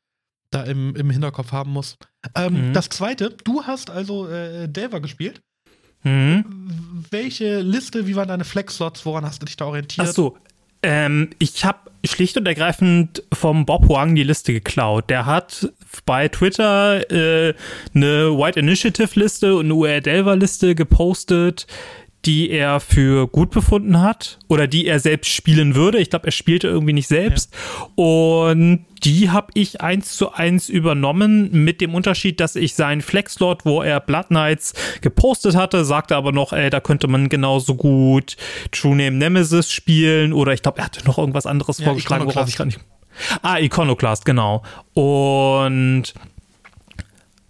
da 0.51 0.63
im, 0.63 0.95
im 0.97 1.11
Hinterkopf 1.11 1.53
haben 1.53 1.73
muss. 1.73 1.97
Ähm, 2.35 2.69
Mhm. 2.69 2.73
Das 2.73 2.89
zweite, 2.89 3.31
du 3.45 3.65
hast 3.65 3.91
also 3.91 4.29
äh, 4.29 4.69
Delver 4.69 5.01
gespielt. 5.01 5.41
Mhm. 6.03 6.45
Welche 7.11 7.61
Liste, 7.61 8.07
wie 8.07 8.17
waren 8.17 8.29
deine 8.29 8.45
Flex-Slots, 8.45 9.05
woran 9.07 9.25
hast 9.25 9.43
du 9.43 9.47
dich 9.47 9.57
da 9.57 9.67
orientiert? 9.67 10.07
Ach 10.09 10.13
so. 10.13 10.37
Ähm, 10.83 11.31
ich 11.39 11.65
habe 11.65 11.91
schlicht 12.05 12.37
und 12.37 12.47
ergreifend 12.47 13.25
vom 13.33 13.67
Bob 13.67 13.89
Huang 13.89 14.15
die 14.15 14.23
Liste 14.23 14.53
geklaut. 14.53 15.11
Der 15.11 15.27
hat 15.27 15.69
bei 16.07 16.29
Twitter 16.29 17.11
äh, 17.11 17.55
eine 17.95 18.39
White 18.39 18.61
Initiative 18.61 19.19
Liste 19.19 19.57
und 19.57 19.67
eine 19.67 19.75
UR 19.75 20.01
Delver 20.01 20.37
Liste 20.37 20.75
gepostet, 20.75 21.67
die 22.25 22.51
er 22.51 22.81
für 22.81 23.29
gut 23.29 23.51
befunden 23.51 24.01
hat 24.01 24.39
oder 24.49 24.67
die 24.67 24.87
er 24.87 24.99
selbst 24.99 25.31
spielen 25.31 25.75
würde. 25.75 25.99
Ich 25.99 26.11
glaube, 26.11 26.27
er 26.27 26.33
spielte 26.33 26.67
irgendwie 26.67 26.93
nicht 26.93 27.07
selbst. 27.07 27.55
Und 27.95 28.85
die 29.05 29.31
habe 29.31 29.49
ich 29.55 29.81
eins 29.81 30.17
zu 30.17 30.33
eins 30.33 30.69
übernommen 30.69 31.65
mit 31.65 31.81
dem 31.81 31.95
Unterschied, 31.95 32.41
dass 32.41 32.57
ich 32.57 32.75
seinen 32.75 33.03
Flexlot, 33.03 33.65
wo 33.65 33.83
er 33.83 34.01
Blood 34.01 34.29
Knights 34.29 34.75
gepostet 35.01 35.55
hatte, 35.55 35.85
sagte 35.85 36.17
aber 36.17 36.33
noch, 36.33 36.53
ey, 36.53 36.71
da 36.71 36.81
könnte 36.81 37.07
man 37.07 37.29
genauso 37.29 37.77
gut 37.77 38.37
True 38.73 38.97
Name 38.97 39.13
Nemesis 39.13 39.71
spielen 39.71 40.33
oder 40.33 40.53
ich 40.53 40.63
glaube, 40.63 40.79
er 40.79 40.87
hatte 40.87 41.05
noch 41.07 41.19
irgendwas 41.19 41.47
anderes 41.47 41.79
Ja, 41.79 41.85
vorgeschlagen, 41.85 42.27
worauf 42.27 42.49
ich 42.49 42.57
gerade 42.57 42.69
nicht. 42.69 42.81
Ah, 43.43 43.59
Iconoclast, 43.59 44.25
genau. 44.25 44.63
Und 44.95 46.15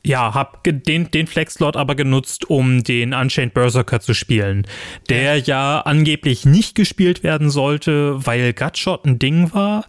ja, 0.09 0.35
hab 0.35 0.65
den, 0.65 1.11
den 1.11 1.27
Flex-Slot 1.27 1.77
aber 1.77 1.95
genutzt, 1.95 2.51
um 2.51 2.83
den 2.83 3.15
Unchained 3.15 3.55
Berserker 3.55 4.01
zu 4.01 4.15
spielen, 4.15 4.67
der 5.09 5.39
ja 5.39 5.81
angeblich 5.81 6.45
nicht 6.45 6.75
gespielt 6.75 7.23
werden 7.23 7.51
sollte, 7.51 8.27
weil 8.27 8.53
Gutshot 8.53 9.05
ein 9.05 9.19
Ding 9.19 9.55
war. 9.55 9.85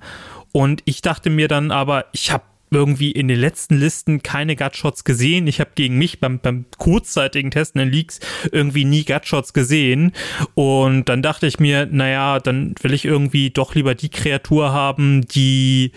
Und 0.51 0.81
ich 0.85 1.01
dachte 1.01 1.29
mir 1.29 1.47
dann 1.47 1.71
aber, 1.71 2.05
ich 2.11 2.31
habe 2.31 2.43
irgendwie 2.71 3.11
in 3.11 3.27
den 3.27 3.39
letzten 3.39 3.77
Listen 3.77 4.21
keine 4.21 4.55
Gutshots 4.55 5.03
gesehen. 5.03 5.47
Ich 5.47 5.59
habe 5.59 5.71
gegen 5.75 5.97
mich 5.97 6.19
beim, 6.19 6.39
beim 6.39 6.65
kurzzeitigen 6.77 7.51
Testen 7.51 7.81
in 7.81 7.89
Leaks 7.89 8.19
irgendwie 8.51 8.85
nie 8.85 9.05
Gutshots 9.05 9.53
gesehen. 9.53 10.11
Und 10.53 11.09
dann 11.09 11.21
dachte 11.21 11.47
ich 11.47 11.59
mir, 11.59 11.87
naja, 11.87 12.39
dann 12.39 12.75
will 12.81 12.93
ich 12.93 13.05
irgendwie 13.05 13.49
doch 13.49 13.75
lieber 13.75 13.95
die 13.95 14.09
Kreatur 14.09 14.71
haben, 14.71 15.25
die 15.27 15.91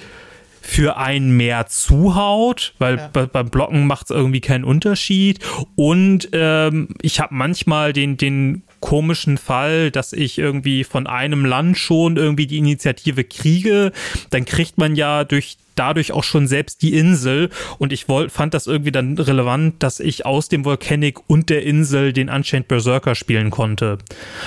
für 0.62 0.96
einen 0.96 1.36
mehr 1.36 1.66
zuhaut, 1.66 2.74
weil 2.78 2.96
Ja. 2.96 3.10
bei, 3.12 3.26
beim 3.26 3.50
Blocken 3.50 3.86
macht 3.86 4.04
es 4.06 4.10
irgendwie 4.16 4.40
keinen 4.40 4.64
Unterschied. 4.64 5.40
Und 5.74 6.28
ähm, 6.32 6.88
ich 7.02 7.20
habe 7.20 7.34
manchmal 7.34 7.92
den, 7.92 8.16
den 8.16 8.62
komischen 8.80 9.38
Fall, 9.38 9.90
dass 9.90 10.12
ich 10.12 10.38
irgendwie 10.38 10.84
von 10.84 11.06
einem 11.06 11.44
Land 11.44 11.78
schon 11.78 12.16
irgendwie 12.16 12.46
die 12.46 12.58
Initiative 12.58 13.24
kriege. 13.24 13.92
Dann 14.30 14.44
kriegt 14.44 14.78
man 14.78 14.96
ja 14.96 15.24
durch 15.24 15.56
dadurch 15.74 16.12
auch 16.12 16.24
schon 16.24 16.46
selbst 16.46 16.82
die 16.82 16.94
Insel 16.94 17.50
und 17.78 17.92
ich 17.92 18.08
wollt, 18.08 18.32
fand 18.32 18.54
das 18.54 18.66
irgendwie 18.66 18.92
dann 18.92 19.18
relevant, 19.18 19.82
dass 19.82 20.00
ich 20.00 20.26
aus 20.26 20.48
dem 20.48 20.64
Volcanic 20.64 21.18
und 21.28 21.50
der 21.50 21.62
Insel 21.64 22.12
den 22.12 22.28
Unchained 22.28 22.68
Berserker 22.68 23.14
spielen 23.14 23.50
konnte, 23.50 23.98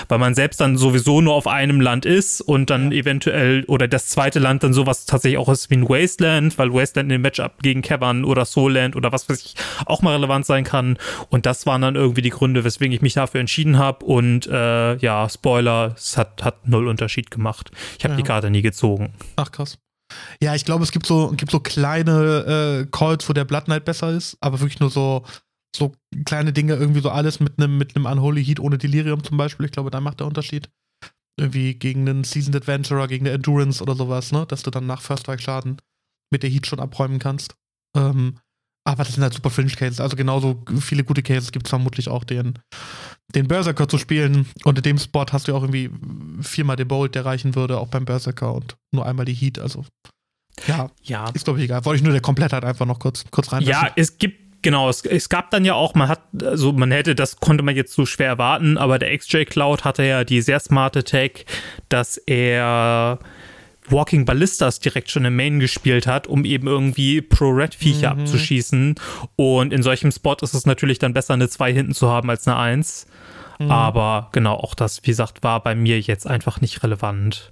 weil 0.10 0.20
man 0.20 0.36
selbst 0.36 0.62
dann 0.62 0.78
sowieso 0.78 1.22
nur 1.22 1.34
auf 1.34 1.48
einem 1.48 1.82
Land 1.82 2.06
ist 2.06 2.42
und 2.42 2.70
dann 2.70 2.92
eventuell 2.92 3.64
oder 3.68 3.88
das 3.88 4.08
zweite 4.08 4.40
Land 4.40 4.64
dann 4.64 4.74
sowas 4.74 5.06
tatsächlich 5.06 5.38
auch 5.38 5.50
ist 5.50 5.70
wie 5.70 5.76
ein 5.76 5.88
Wasteland, 5.90 6.58
weil 6.58 6.74
Wasteland 6.74 7.08
in 7.12 7.18
dem 7.18 7.22
Matchup 7.22 7.62
gegen 7.62 7.82
Cavern 7.82 8.26
oder 8.26 8.46
Soulland 8.46 8.96
oder 8.96 9.12
was 9.12 9.30
weiß 9.30 9.42
ich 9.44 9.56
auch 9.86 10.02
mal 10.02 10.16
relevant 10.16 10.46
sein 10.46 10.64
kann 10.64 10.98
und 11.30 11.46
das 11.46 11.66
waren 11.66 11.82
dann 11.82 11.96
irgendwie 11.96 12.22
die 12.22 12.30
Gründe, 12.30 12.64
weswegen 12.64 12.94
ich 12.94 13.02
mich 13.02 13.14
dafür 13.14 13.40
entschieden 13.42 13.78
habe 13.78 14.06
und 14.06 14.48
äh, 14.48 14.96
ja, 14.98 15.28
Spoiler, 15.30 15.94
es 15.96 16.18
hat, 16.18 16.44
hat 16.44 16.68
null 16.68 16.88
Unterschied 16.88 17.32
gemacht. 17.32 17.72
Ich 17.98 18.04
habe 18.04 18.14
Ja. 18.14 18.18
die 18.18 18.24
Karte 18.24 18.50
nie 18.50 18.62
gezogen. 18.62 19.14
Ach 19.36 19.52
krass. 19.52 19.78
Ja, 20.41 20.56
ich 20.56 20.65
glaube, 20.65 20.84
es 20.84 20.91
gibt 20.91 21.06
so, 21.06 21.32
gibt 21.36 21.52
so 21.52 21.60
kleine 21.60 22.86
äh, 22.86 22.88
Calls, 22.91 23.28
wo 23.30 23.34
der 23.34 23.45
Blood 23.45 23.65
Knight 23.65 23.86
besser 23.86 24.12
ist, 24.12 24.38
aber 24.41 24.60
wirklich 24.60 24.80
nur 24.80 24.89
so, 24.89 25.26
so 25.76 25.93
kleine 26.26 26.54
Dinge, 26.54 26.76
irgendwie 26.76 27.02
so 27.02 27.10
alles 27.10 27.39
mit 27.39 27.58
einem 27.58 27.78
mit 27.78 27.95
Unholy 27.95 28.43
Heat 28.43 28.60
ohne 28.60 28.78
Delirium 28.78 29.24
zum 29.24 29.38
Beispiel. 29.38 29.65
Ich 29.65 29.71
glaube, 29.71 29.91
da 29.91 30.02
macht 30.02 30.19
der 30.19 30.28
Unterschied. 30.28 30.69
Irgendwie 31.38 31.74
gegen 31.74 32.08
einen 32.08 32.24
Seasoned 32.24 32.56
Adventurer, 32.56 33.08
gegen 33.08 33.26
eine 33.26 33.36
Endurance 33.36 33.84
oder 33.84 33.95
sowas, 33.95 34.32
ne? 34.32 34.45
Dass 34.48 34.63
du 34.63 34.71
dann 34.71 34.88
nach 34.88 35.02
First 35.02 35.24
Strike 35.24 35.41
Schaden 35.41 35.82
mit 36.32 36.43
der 36.43 36.50
Heat 36.50 36.65
schon 36.65 36.80
abräumen 36.80 37.19
kannst. 37.19 37.56
Ähm, 37.95 38.39
aber 38.88 39.04
das 39.04 39.15
sind 39.15 39.24
halt 39.24 39.34
super 39.34 39.50
Fringe 39.50 39.71
Cases. 39.71 40.00
Also 40.00 40.15
genauso 40.15 40.63
viele 40.80 41.04
gute 41.04 41.24
Cases 41.24 41.52
gibt 41.52 41.65
es 41.65 41.71
vermutlich 41.71 42.08
auch, 42.08 42.24
den, 42.24 42.60
den 43.34 43.48
Berserker 43.48 43.88
zu 43.88 43.98
spielen. 43.98 44.45
Und 44.63 44.78
in 44.78 44.84
dem 44.84 44.98
Spot 45.00 45.26
hast 45.32 45.48
du 45.48 45.56
auch 45.56 45.63
irgendwie 45.63 45.89
viermal 46.41 46.76
den 46.76 46.88
Bolt, 46.88 47.15
der 47.15 47.26
reichen 47.26 47.56
würde, 47.56 47.80
auch 47.80 47.88
beim 47.88 48.06
Berserker 48.06 48.54
und 48.54 48.78
nur 48.93 49.06
einmal 49.06 49.26
die 49.26 49.34
Heat. 49.34 49.58
Also 49.58 49.86
ja, 50.68 50.89
Ja, 51.04 51.30
ist 51.34 51.46
glaube 51.46 51.60
ich 51.60 51.65
egal. 51.65 51.86
Wollte 51.86 51.98
ich 51.98 52.04
nur 52.04 52.12
der 52.13 52.22
Komplettheit 52.22 52.63
einfach 52.63 52.86
noch 52.86 53.00
kurz, 53.00 53.24
kurz 53.32 53.52
rein. 53.52 53.62
Ja, 53.63 53.89
es 53.96 54.18
gibt, 54.18 54.62
genau, 54.62 54.89
es, 54.89 55.04
es 55.06 55.30
gab 55.30 55.52
dann 55.52 55.65
ja 55.65 55.74
auch, 55.74 55.94
man 55.96 56.08
hat, 56.08 56.22
also 56.44 56.72
man 56.74 56.91
hätte, 56.91 57.15
das 57.15 57.38
konnte 57.38 57.63
man 57.63 57.76
jetzt 57.76 57.94
so 57.94 58.06
schwer 58.06 58.28
erwarten, 58.28 58.78
aber 58.78 59.00
der 59.00 59.15
XJ 59.18 59.44
Cloud 59.46 59.84
hatte 59.84 60.04
ja 60.04 60.24
die 60.24 60.41
sehr 60.41 60.60
smarte 60.60 61.04
Tech, 61.04 61.46
dass 61.89 62.18
er 62.18 63.20
Walking 63.88 64.26
Ballistas 64.26 64.80
direkt 64.80 65.12
schon 65.12 65.26
im 65.26 65.36
Main 65.36 65.60
gespielt 65.60 66.08
hat, 66.08 66.26
um 66.26 66.44
eben 66.44 66.65
irgendwie 66.68 67.22
Pro-Red-Viecher 67.22 68.15
Mhm. 68.15 68.22
abzuschießen. 68.22 68.96
Und 69.36 69.72
in 69.72 69.84
solchem 69.84 70.12
Spot 70.12 70.36
ist 70.41 70.56
es 70.56 70.65
natürlich 70.65 70.98
dann 70.98 71.13
besser, 71.13 71.36
eine 71.36 71.48
2 71.50 71.72
hinten 71.72 71.94
zu 71.94 72.10
haben 72.10 72.30
als 72.32 72.48
eine 72.48 72.58
1. 72.58 73.06
Mhm. 73.60 73.70
Aber 73.70 74.30
genau, 74.32 74.56
auch 74.56 74.74
das, 74.74 75.04
wie 75.04 75.12
gesagt, 75.12 75.44
war 75.44 75.62
bei 75.62 75.76
mir 75.76 76.00
jetzt 76.00 76.26
einfach 76.26 76.62
nicht 76.62 76.82
relevant. 76.82 77.52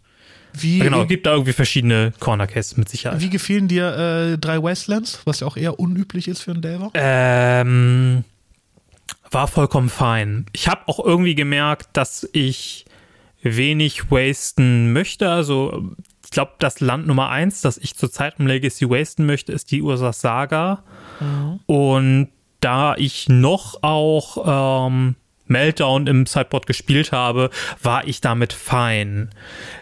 Wie, 0.54 0.80
Genau, 0.80 1.06
gibt 1.06 1.26
da 1.26 1.32
irgendwie 1.34 1.54
verschiedene 1.54 2.14
Corner 2.20 2.48
Cases 2.48 2.78
mit 2.78 2.90
Sicherheit. 2.90 3.20
wie 3.22 3.30
gefielen 3.30 3.68
dir 3.68 4.34
äh, 4.34 4.38
drei 4.38 4.62
Westlands, 4.62 5.22
was 5.26 5.40
ja 5.40 5.48
auch 5.48 5.58
eher 5.58 5.80
unüblich 5.80 6.28
ist 6.28 6.42
für 6.42 6.52
einen 6.52 6.62
Delver? 6.62 6.92
Ähm, 6.94 8.24
war 9.32 9.48
vollkommen 9.48 9.90
fein. 9.90 10.46
Ich 10.54 10.68
habe 10.68 10.82
auch 10.88 11.04
irgendwie 11.04 11.36
gemerkt, 11.36 11.90
dass 11.94 12.28
ich 12.34 12.86
wenig 13.42 14.12
wasten 14.12 14.94
möchte. 14.94 15.30
Also, 15.30 15.92
ich 16.24 16.32
glaube, 16.32 16.54
das 16.60 16.80
Land 16.80 17.08
Nummer 17.08 17.30
eins, 17.30 17.62
das 17.62 17.78
ich 17.78 17.96
zurzeit 17.96 18.36
im 18.40 18.48
Legacy 18.48 18.90
wasten 18.90 19.26
möchte, 19.26 19.52
ist 19.52 19.72
die 19.72 19.82
Ursas 19.82 20.22
Saga. 20.22 20.84
Und 21.66 22.30
da 22.60 22.96
ich 22.96 23.28
noch 23.30 23.84
auch 23.84 24.88
ähm, 24.88 25.16
Meltdown 25.48 26.08
im 26.08 26.26
Sideboard 26.26 26.66
gespielt 26.66 27.12
habe, 27.12 27.50
war 27.82 28.08
ich 28.08 28.22
damit 28.22 28.54
fein. 28.54 29.30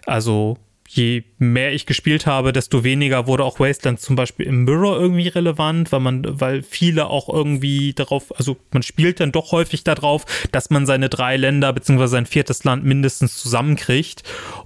Also 0.06 0.58
je 0.94 1.24
mehr 1.38 1.72
ich 1.72 1.86
gespielt 1.86 2.26
habe, 2.26 2.52
desto 2.52 2.84
weniger 2.84 3.26
wurde 3.26 3.46
auch 3.46 3.60
Wasteland 3.60 4.02
zum 4.02 4.18
Beispiel 4.18 4.46
im 4.46 4.66
Mirror 4.66 5.00
irgendwie 5.00 5.30
relevant, 5.30 5.92
weil 5.92 6.02
man, 6.02 6.24
weil 6.28 6.64
viele 6.64 7.08
auch 7.08 7.30
irgendwie 7.30 7.94
darauf, 7.94 8.38
also 8.38 8.58
man 8.72 8.84
spielt 8.84 9.22
dann 9.22 9.32
doch 9.32 9.54
häufig 9.54 9.86
darauf, 9.86 10.26
dass 10.52 10.70
man 10.70 10.86
seine 10.86 11.08
drei 11.08 11.38
Länder 11.38 11.72
bzw. 11.72 12.08
sein 12.08 12.26
viertes 12.26 12.66
Land 12.66 12.84
mindestens 12.84 13.38
zusammenkriegt. 13.38 14.24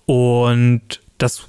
Und 0.08 1.02
das 1.20 1.48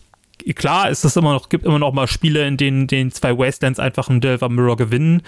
klar 0.54 0.90
ist 0.90 1.04
es 1.04 1.16
immer 1.16 1.32
noch, 1.32 1.48
gibt 1.48 1.64
immer 1.64 1.78
noch 1.78 1.92
mal 1.92 2.06
Spiele, 2.06 2.46
in 2.46 2.56
denen 2.56 2.86
den 2.86 3.10
zwei 3.10 3.36
Wastelands 3.36 3.78
einfach 3.80 4.08
im 4.08 4.20
Delver 4.20 4.48
Mirror 4.48 4.76
gewinnen, 4.76 5.22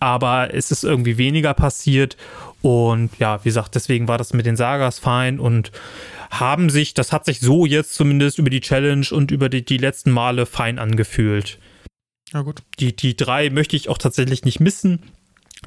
aber 0.00 0.52
es 0.54 0.70
ist 0.70 0.84
irgendwie 0.84 1.18
weniger 1.18 1.54
passiert 1.54 2.16
und 2.62 3.10
ja, 3.18 3.38
wie 3.44 3.48
gesagt, 3.48 3.74
deswegen 3.74 4.08
war 4.08 4.18
das 4.18 4.32
mit 4.32 4.46
den 4.46 4.56
Sagas 4.56 4.98
fein 4.98 5.38
und 5.38 5.70
haben 6.30 6.68
sich, 6.70 6.94
das 6.94 7.12
hat 7.12 7.24
sich 7.24 7.40
so 7.40 7.64
jetzt 7.66 7.94
zumindest 7.94 8.38
über 8.38 8.50
die 8.50 8.60
Challenge 8.60 9.06
und 9.12 9.30
über 9.30 9.48
die, 9.48 9.64
die 9.64 9.78
letzten 9.78 10.10
Male 10.10 10.46
fein 10.46 10.78
angefühlt. 10.78 11.58
Ja, 12.32 12.42
gut. 12.42 12.62
Die, 12.80 12.94
die 12.96 13.16
drei 13.16 13.50
möchte 13.50 13.76
ich 13.76 13.88
auch 13.88 13.98
tatsächlich 13.98 14.44
nicht 14.44 14.58
missen. 14.58 15.00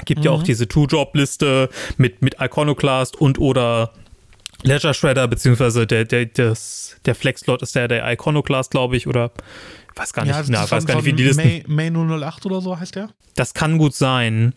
Gibt 0.03 0.25
ja 0.25 0.31
Mhm. 0.31 0.37
auch 0.37 0.43
diese 0.43 0.67
Two-Drop-Liste 0.67 1.69
mit, 1.97 2.21
mit 2.21 2.35
Iconoclast 2.41 3.15
und 3.15 3.39
oder 3.39 3.93
Ledger 4.63 4.93
Shredder, 4.93 5.27
beziehungsweise 5.27 5.87
der, 5.87 6.05
der, 6.05 6.25
das, 6.25 6.97
der 7.05 7.15
Flex-Slot 7.15 7.61
ist 7.61 7.75
der, 7.75 7.87
der 7.87 8.09
Iconoclast, 8.11 8.71
glaube 8.71 8.97
ich, 8.97 9.07
oder 9.07 9.31
weiß 9.95 10.13
gar 10.13 10.23
nicht, 10.25 10.35
Ja, 10.35 10.43
na, 10.47 10.69
weiß 10.69 10.85
gar 10.85 10.95
nicht, 10.95 11.05
wie 11.05 11.13
die 11.13 11.23
Listen. 11.23 11.43
May, 11.67 11.89
May 11.91 12.21
008 12.21 12.45
oder 12.45 12.61
so 12.61 12.77
heißt 12.79 12.95
der? 12.95 13.09
Das 13.35 13.53
kann 13.53 13.77
gut 13.77 13.95
sein. 13.95 14.53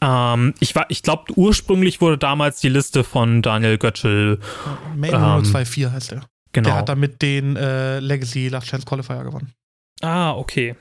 Ähm, 0.00 0.54
ich 0.60 0.74
war, 0.74 0.86
ich 0.88 1.02
glaube, 1.02 1.32
ursprünglich 1.36 2.00
wurde 2.00 2.18
damals 2.18 2.60
die 2.60 2.68
Liste 2.68 3.04
von 3.04 3.42
Daniel 3.42 3.78
Götschel, 3.78 4.40
May 4.96 5.10
Ähm, 5.10 5.44
024 5.44 5.86
heißt 5.90 6.10
der. 6.12 6.22
genau. 6.52 6.70
Der 6.70 6.78
hat 6.78 6.88
damit 6.88 7.22
den 7.22 7.56
äh, 7.56 8.00
Legacy 8.00 8.48
Last 8.48 8.66
Chance 8.68 8.86
Qualifier 8.86 9.22
gewonnen. 9.22 9.52
ah, 10.00 10.32
okay. 10.32 10.74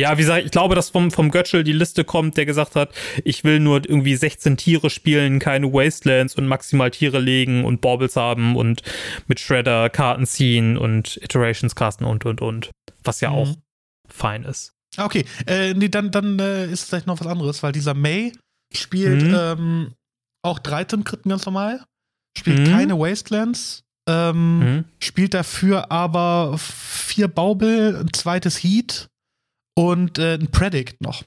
Ja, 0.00 0.16
wie 0.16 0.22
gesagt, 0.22 0.46
ich 0.46 0.50
glaube, 0.50 0.74
dass 0.74 0.88
vom, 0.88 1.10
vom 1.10 1.30
Götschel 1.30 1.62
die 1.62 1.72
Liste 1.72 2.04
kommt, 2.04 2.36
der 2.38 2.46
gesagt 2.46 2.74
hat, 2.74 2.90
ich 3.22 3.44
will 3.44 3.60
nur 3.60 3.76
irgendwie 3.88 4.16
16 4.16 4.56
Tiere 4.56 4.88
spielen, 4.88 5.38
keine 5.38 5.72
Wastelands 5.72 6.34
und 6.34 6.46
maximal 6.46 6.90
Tiere 6.90 7.18
legen 7.18 7.64
und 7.64 7.82
Baubles 7.82 8.16
haben 8.16 8.56
und 8.56 8.82
mit 9.26 9.40
Shredder 9.40 9.90
Karten 9.90 10.26
ziehen 10.26 10.78
und 10.78 11.18
Iterations 11.18 11.74
casten 11.74 12.06
und 12.06 12.24
und 12.24 12.40
und. 12.40 12.70
Was 13.04 13.20
ja 13.20 13.30
mhm. 13.30 13.36
auch 13.36 13.54
fein 14.08 14.44
ist. 14.44 14.72
Ah, 14.96 15.04
okay, 15.04 15.24
äh, 15.46 15.74
nee, 15.74 15.88
dann, 15.88 16.10
dann 16.10 16.38
äh, 16.38 16.66
ist 16.66 16.88
vielleicht 16.88 17.06
noch 17.06 17.20
was 17.20 17.26
anderes, 17.26 17.62
weil 17.62 17.72
dieser 17.72 17.94
May 17.94 18.32
spielt 18.72 19.22
mhm. 19.22 19.34
ähm, 19.34 19.94
auch 20.42 20.58
13 20.58 21.04
Kritten 21.04 21.28
ganz 21.28 21.44
normal, 21.44 21.84
spielt 22.36 22.60
mhm. 22.60 22.72
keine 22.72 22.98
Wastelands, 22.98 23.82
ähm, 24.08 24.58
mhm. 24.58 24.84
spielt 24.98 25.34
dafür 25.34 25.92
aber 25.92 26.56
vier 26.58 27.28
Baubel, 27.28 27.96
ein 27.96 28.12
zweites 28.12 28.56
Heat 28.64 29.09
und 29.74 30.18
äh, 30.18 30.34
ein 30.34 30.50
Predict 30.50 31.00
noch. 31.00 31.22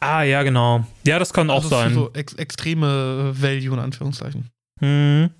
Ah, 0.00 0.22
ja, 0.22 0.42
genau. 0.42 0.86
Ja, 1.06 1.18
das 1.18 1.32
kann 1.32 1.50
also 1.50 1.66
auch 1.66 1.70
sein. 1.70 1.94
So 1.94 2.10
ex 2.14 2.32
extreme 2.34 3.32
Value 3.36 3.74
in 3.74 3.78
Anführungszeichen. 3.78 4.50
Mhm. 4.80 5.30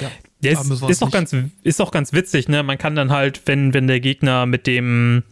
Ja. 0.00 0.10
ja 0.42 0.60
ist, 0.60 0.82
ist, 0.82 1.02
auch 1.02 1.10
ganz, 1.10 1.34
ist 1.62 1.80
auch 1.80 1.92
ganz 1.92 2.12
witzig, 2.12 2.48
ne? 2.48 2.62
Man 2.62 2.78
kann 2.78 2.96
dann 2.96 3.12
halt, 3.12 3.42
wenn, 3.46 3.74
wenn 3.74 3.86
der 3.86 4.00
Gegner 4.00 4.46
mit 4.46 4.66
dem 4.66 5.22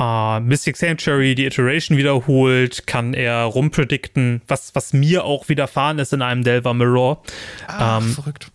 Uh, 0.00 0.38
Mystic 0.38 0.76
Sanctuary 0.76 1.34
die 1.34 1.44
Iteration 1.44 1.98
wiederholt, 1.98 2.86
kann 2.86 3.14
er 3.14 3.42
rumpredikten, 3.42 4.42
was, 4.46 4.72
was 4.76 4.92
mir 4.92 5.24
auch 5.24 5.48
widerfahren 5.48 5.98
ist 5.98 6.12
in 6.12 6.22
einem 6.22 6.44
Delver 6.44 6.72
Mirror. 6.72 7.20
Ach, 7.66 8.00
ähm, 8.00 8.12
verrückt. 8.12 8.52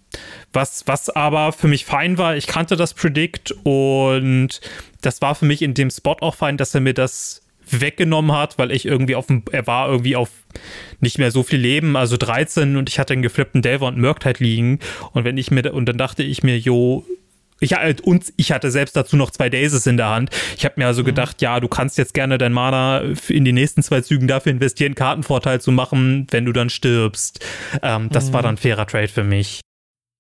Was, 0.54 0.84
was 0.86 1.10
aber 1.10 1.51
für 1.51 1.68
mich 1.68 1.86
fein 1.86 2.18
war, 2.18 2.38
ich 2.38 2.47
kannte 2.47 2.76
das 2.76 2.93
Predict 2.93 3.51
und 3.64 4.62
das 5.01 5.22
war 5.22 5.36
für 5.36 5.45
mich 5.45 5.62
in 5.62 5.74
dem 5.74 5.89
Spot 5.89 6.18
auch 6.22 6.36
fein, 6.36 6.58
dass 6.58 6.76
er 6.76 6.82
mir 6.82 6.93
das 6.93 7.41
weggenommen 7.70 8.32
hat, 8.32 8.58
weil 8.58 8.72
ich 8.72 8.86
irgendwie 8.86 9.16
auf 9.16 9.28
dem, 9.28 9.43
er 9.51 9.66
war 9.68 9.89
irgendwie 9.89 10.16
auf 10.16 10.30
nicht 10.99 11.18
mehr 11.18 11.32
so 11.32 11.43
viel 11.43 11.60
Leben, 11.60 11.95
also 11.95 12.18
13 12.18 12.78
und 12.78 12.89
ich 12.89 12.99
hatte 12.99 13.14
einen 13.14 13.24
geflippten 13.24 13.62
Delver 13.62 13.88
und 13.88 13.97
Murktide 13.97 14.43
liegen 14.43 14.80
und 15.12 15.24
wenn 15.24 15.38
ich 15.38 15.49
mir, 15.49 15.74
und 15.74 15.88
dann 15.88 15.97
dachte 15.97 16.24
ich 16.24 16.43
mir, 16.43 16.58
jo, 16.58 17.06
ich, 17.60 17.76
und 18.04 18.34
ich 18.36 18.51
hatte 18.51 18.72
selbst 18.72 18.95
dazu 18.95 19.16
noch 19.16 19.32
zwei 19.32 19.49
Dazes 19.49 19.88
in 19.88 19.95
der 19.95 20.10
Hand. 20.10 20.32
Ich 20.58 20.66
habe 20.66 20.76
mir 20.78 20.88
also 20.88 21.01
mhm. 21.01 21.06
gedacht, 21.06 21.41
ja, 21.41 21.62
du 21.62 21.70
kannst 21.70 21.97
jetzt 21.97 22.14
gerne 22.14 22.38
dein 22.38 22.51
Mana 22.51 23.01
in 23.30 23.45
die 23.45 23.54
nächsten 23.54 23.82
zwei 23.82 24.01
Zügen 24.01 24.28
dafür 24.28 24.51
investieren, 24.51 24.95
Kartenvorteil 24.95 25.62
zu 25.62 25.72
machen, 25.72 26.28
wenn 26.32 26.43
du 26.43 26.51
dann 26.51 26.70
stirbst. 26.70 27.39
Ähm, 27.82 28.10
das 28.10 28.30
mhm. 28.30 28.34
war 28.34 28.41
dann 28.41 28.58
fairer 28.58 28.86
Trade 28.86 29.08
für 29.08 29.24
mich. 29.24 29.62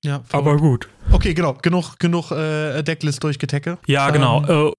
Ja, 0.03 0.21
aber 0.31 0.57
gut. 0.57 0.89
Okay, 1.11 1.33
genau. 1.33 1.53
Genug, 1.61 1.97
genug 1.97 2.31
äh, 2.31 2.83
Decklist 2.83 3.23
durchgetecke. 3.23 3.77
Ja, 3.87 4.09
genau. 4.09 4.43
Ähm, 4.47 4.67
äh, 4.67 4.73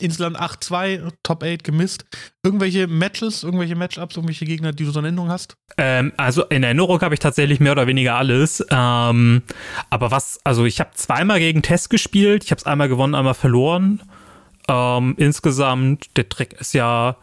Insland 0.00 0.40
8-2, 0.40 1.12
Top 1.22 1.44
8 1.44 1.62
gemisst. 1.62 2.04
Irgendwelche 2.42 2.88
Matches, 2.88 3.44
irgendwelche 3.44 3.76
Matchups, 3.76 4.16
irgendwelche 4.16 4.44
Gegner, 4.44 4.72
die 4.72 4.84
du 4.84 4.90
so 4.90 4.98
in 4.98 5.04
Erinnerung 5.04 5.30
hast? 5.30 5.54
Ähm, 5.76 6.12
also 6.16 6.44
in 6.46 6.64
Erinnerung 6.64 7.00
habe 7.00 7.14
ich 7.14 7.20
tatsächlich 7.20 7.60
mehr 7.60 7.72
oder 7.72 7.86
weniger 7.86 8.16
alles. 8.16 8.64
Ähm, 8.70 9.42
aber 9.90 10.10
was, 10.10 10.40
also 10.42 10.64
ich 10.64 10.80
habe 10.80 10.90
zweimal 10.94 11.38
gegen 11.38 11.62
Test 11.62 11.90
gespielt. 11.90 12.42
Ich 12.42 12.50
habe 12.50 12.58
es 12.58 12.66
einmal 12.66 12.88
gewonnen, 12.88 13.14
einmal 13.14 13.34
verloren. 13.34 14.02
Ähm, 14.66 15.14
insgesamt, 15.18 16.16
der 16.16 16.28
Trick 16.28 16.54
ist 16.54 16.74
ja 16.74 17.16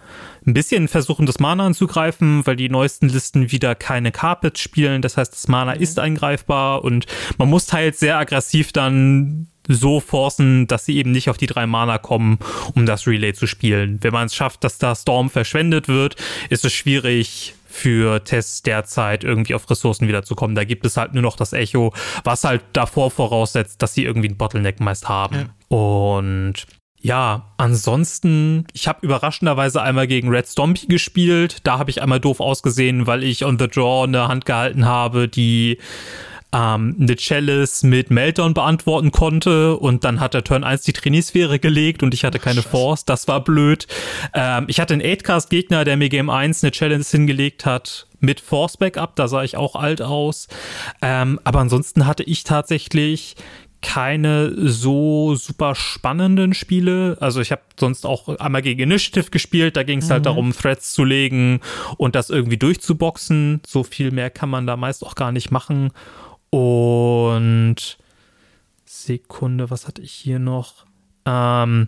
ein 0.45 0.53
bisschen 0.53 0.87
versuchen, 0.87 1.25
das 1.25 1.39
Mana 1.39 1.65
anzugreifen, 1.65 2.45
weil 2.45 2.55
die 2.55 2.69
neuesten 2.69 3.09
Listen 3.09 3.51
wieder 3.51 3.75
keine 3.75 4.11
Carpets 4.11 4.59
spielen. 4.59 5.01
Das 5.01 5.17
heißt, 5.17 5.33
das 5.33 5.47
Mana 5.47 5.75
mhm. 5.75 5.81
ist 5.81 5.99
eingreifbar 5.99 6.83
und 6.83 7.05
man 7.37 7.49
muss 7.49 7.67
teils 7.67 7.99
sehr 7.99 8.17
aggressiv 8.17 8.71
dann 8.71 9.47
so 9.67 9.99
forcen, 9.99 10.67
dass 10.67 10.85
sie 10.85 10.97
eben 10.97 11.11
nicht 11.11 11.29
auf 11.29 11.37
die 11.37 11.45
drei 11.45 11.67
Mana 11.67 11.99
kommen, 11.99 12.39
um 12.73 12.85
das 12.85 13.07
Relay 13.07 13.33
zu 13.33 13.45
spielen. 13.45 13.99
Wenn 14.01 14.13
man 14.13 14.25
es 14.25 14.35
schafft, 14.35 14.63
dass 14.63 14.79
da 14.79 14.95
Storm 14.95 15.29
verschwendet 15.29 15.87
wird, 15.87 16.15
ist 16.49 16.65
es 16.65 16.73
schwierig 16.73 17.55
für 17.67 18.23
Tests 18.23 18.63
derzeit 18.63 19.23
irgendwie 19.23 19.53
auf 19.53 19.69
Ressourcen 19.69 20.07
wiederzukommen. 20.07 20.55
Da 20.55 20.65
gibt 20.65 20.85
es 20.85 20.97
halt 20.97 21.13
nur 21.13 21.23
noch 21.23 21.37
das 21.37 21.53
Echo, 21.53 21.93
was 22.23 22.43
halt 22.43 22.63
davor 22.73 23.11
voraussetzt, 23.11 23.81
dass 23.81 23.93
sie 23.93 24.03
irgendwie 24.03 24.27
einen 24.27 24.37
Bottleneck 24.37 24.79
meist 24.79 25.07
haben. 25.07 25.35
Ja. 25.35 25.77
Und 25.77 26.67
ja, 27.01 27.47
ansonsten, 27.57 28.67
ich 28.73 28.87
habe 28.87 28.99
überraschenderweise 29.01 29.81
einmal 29.81 30.05
gegen 30.05 30.29
Red 30.29 30.47
Stompy 30.47 30.85
gespielt. 30.85 31.57
Da 31.63 31.79
habe 31.79 31.89
ich 31.89 32.01
einmal 32.01 32.19
doof 32.19 32.39
ausgesehen, 32.39 33.07
weil 33.07 33.23
ich 33.23 33.43
on 33.43 33.57
the 33.57 33.67
draw 33.67 34.03
eine 34.03 34.27
Hand 34.27 34.45
gehalten 34.45 34.85
habe, 34.85 35.27
die 35.27 35.79
ähm, 36.53 36.95
eine 36.99 37.15
Chalice 37.15 37.83
mit 37.83 38.11
Meltdown 38.11 38.53
beantworten 38.53 39.11
konnte 39.11 39.77
und 39.77 40.03
dann 40.03 40.19
hat 40.19 40.33
der 40.33 40.43
Turn 40.43 40.63
1 40.63 40.83
die 40.83 40.93
Trainingssphäre 40.93 41.59
gelegt 41.59 42.03
und 42.03 42.13
ich 42.13 42.23
hatte 42.23 42.39
keine 42.39 42.61
Force. 42.61 43.05
Das 43.05 43.27
war 43.27 43.43
blöd. 43.43 43.87
Ähm, 44.33 44.65
ich 44.67 44.79
hatte 44.79 44.93
einen 44.93 45.01
8-Cast-Gegner, 45.01 45.85
der 45.85 45.97
mir 45.97 46.09
Game 46.09 46.29
1 46.29 46.63
eine 46.63 46.71
Challenge 46.71 47.05
hingelegt 47.09 47.65
hat 47.65 48.07
mit 48.19 48.39
Force 48.39 48.77
Backup. 48.77 49.15
Da 49.15 49.27
sah 49.27 49.43
ich 49.43 49.57
auch 49.57 49.75
alt 49.75 50.01
aus. 50.01 50.47
Ähm, 51.01 51.39
aber 51.43 51.59
ansonsten 51.59 52.05
hatte 52.05 52.23
ich 52.23 52.43
tatsächlich 52.43 53.35
keine 53.81 54.53
so 54.55 55.35
super 55.35 55.75
spannenden 55.75 56.53
Spiele. 56.53 57.17
Also 57.19 57.41
ich 57.41 57.51
habe 57.51 57.61
sonst 57.79 58.05
auch 58.05 58.29
einmal 58.39 58.61
gegen 58.61 58.81
Initiative 58.81 59.31
gespielt, 59.31 59.75
da 59.75 59.83
ging 59.83 59.99
es 59.99 60.09
halt 60.09 60.09
mhm. 60.09 60.13
halt 60.13 60.25
darum, 60.27 60.53
Threads 60.53 60.93
zu 60.93 61.03
legen 61.03 61.59
und 61.97 62.15
das 62.15 62.29
irgendwie 62.29 62.57
durchzuboxen. 62.57 63.61
So 63.65 63.83
viel 63.83 64.11
mehr 64.11 64.29
kann 64.29 64.49
man 64.49 64.67
da 64.67 64.77
meist 64.77 65.05
auch 65.05 65.15
gar 65.15 65.31
nicht 65.31 65.51
machen. 65.51 65.91
Und 66.51 67.97
Sekunde, 68.85 69.69
was 69.69 69.87
hatte 69.87 70.01
ich 70.01 70.11
hier 70.11 70.39
noch? 70.39 70.85
Ähm, 71.25 71.87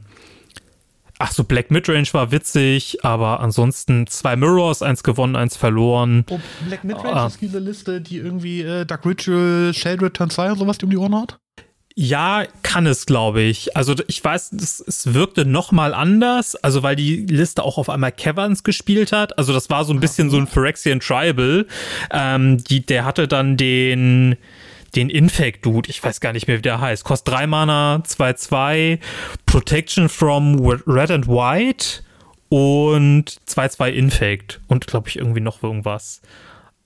Ach 1.20 1.32
so, 1.32 1.46
Black 1.46 1.72
Midrange 1.72 2.08
war 2.12 2.32
witzig, 2.32 3.06
aber 3.06 3.39
ansonsten 3.39 4.08
zwei 4.08 4.36
Mirrors, 4.36 4.82
eins 4.82 5.04
gewonnen, 5.04 5.38
eins 5.38 5.56
verloren. 5.56 6.26
Oh, 6.30 6.39
Black 6.68 6.84
Midrange 6.84 7.16
ah. 7.16 7.28
ist 7.28 7.39
diese 7.39 7.60
Liste, 7.60 8.02
die 8.02 8.18
irgendwie 8.18 8.62
äh, 8.62 8.86
Dark 8.86 9.06
Ritual, 9.06 9.74
Shade 9.74 10.12
Turn 10.12 10.30
2 10.30 10.52
und 10.52 10.58
sowas 10.58 10.80
die 10.80 10.86
um 10.86 10.91
die 10.91 10.98
Ohren 10.98 11.16
hat? 11.16 11.39
Ja, 11.96 12.46
kann 12.64 12.88
es, 12.88 13.06
glaube 13.06 13.41
ich. 13.41 13.78
Also 13.78 13.94
ich 14.08 14.24
weiß, 14.24 14.50
das, 14.54 14.84
es 14.86 15.14
wirkte 15.14 15.46
noch 15.46 15.72
mal 15.72 15.94
anders, 15.94 16.56
also 16.56 16.82
weil 16.82 16.96
die 16.96 17.26
Liste 17.28 17.64
auch 17.64 17.78
auf 17.78 17.89
einmal 17.89 18.12
Caverns 18.12 18.64
gespielt 18.64 19.12
hat. 19.12 19.38
Also 19.38 19.54
das 19.54 19.70
war 19.70 19.86
so 19.86 19.94
ein 19.94 20.00
bisschen 20.00 20.32
so 20.32 20.38
ein 20.38 20.48
Phyrexian 20.48 21.00
Tribal. 21.00 21.68
Ähm, 22.12 22.64
die, 22.64 22.84
der 22.84 23.06
hatte 23.06 23.28
dann 23.28 23.58
den 23.58 24.38
den 24.96 25.10
Infect 25.10 25.66
Dude, 25.66 25.89
ich 25.89 26.04
weiß 26.04 26.20
gar 26.20 26.34
nicht 26.34 26.48
mehr, 26.48 26.58
wie 26.58 26.62
der 26.62 26.80
heißt. 26.80 27.04
Kostet 27.04 27.34
3 27.34 27.48
Mana, 27.48 28.04
2-2, 28.06 29.00
Protection 29.48 30.08
from 30.08 30.60
Red 30.60 31.10
and 31.10 31.28
White 31.28 32.04
und 32.50 33.41
2-2 33.48 33.89
Infect 33.89 34.62
und 34.68 34.86
glaube 34.86 35.10
ich 35.10 35.18
irgendwie 35.18 35.39
noch 35.39 35.64
irgendwas 35.64 36.22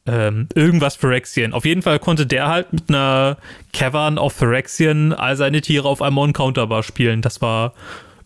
ähm, 0.08 0.48
irgendwas 0.56 0.96
Phyrexian. 0.96 1.54
Auf 1.54 1.66
jeden 1.66 1.82
Fall 1.82 2.00
konnte 2.00 2.26
der 2.26 2.48
halt 2.48 2.74
mit 2.74 2.90
einer 2.90 3.38
Cavern 3.74 4.18
auf 4.18 4.34
Phyrexian 4.34 5.14
all 5.14 5.36
seine 5.36 5.62
Tiere 5.62 5.88
auf 5.88 6.02
einmal 6.02 6.24
Uncounterbar 6.24 6.84
spielen. 6.84 7.22
Das 7.22 7.42
war 7.42 7.74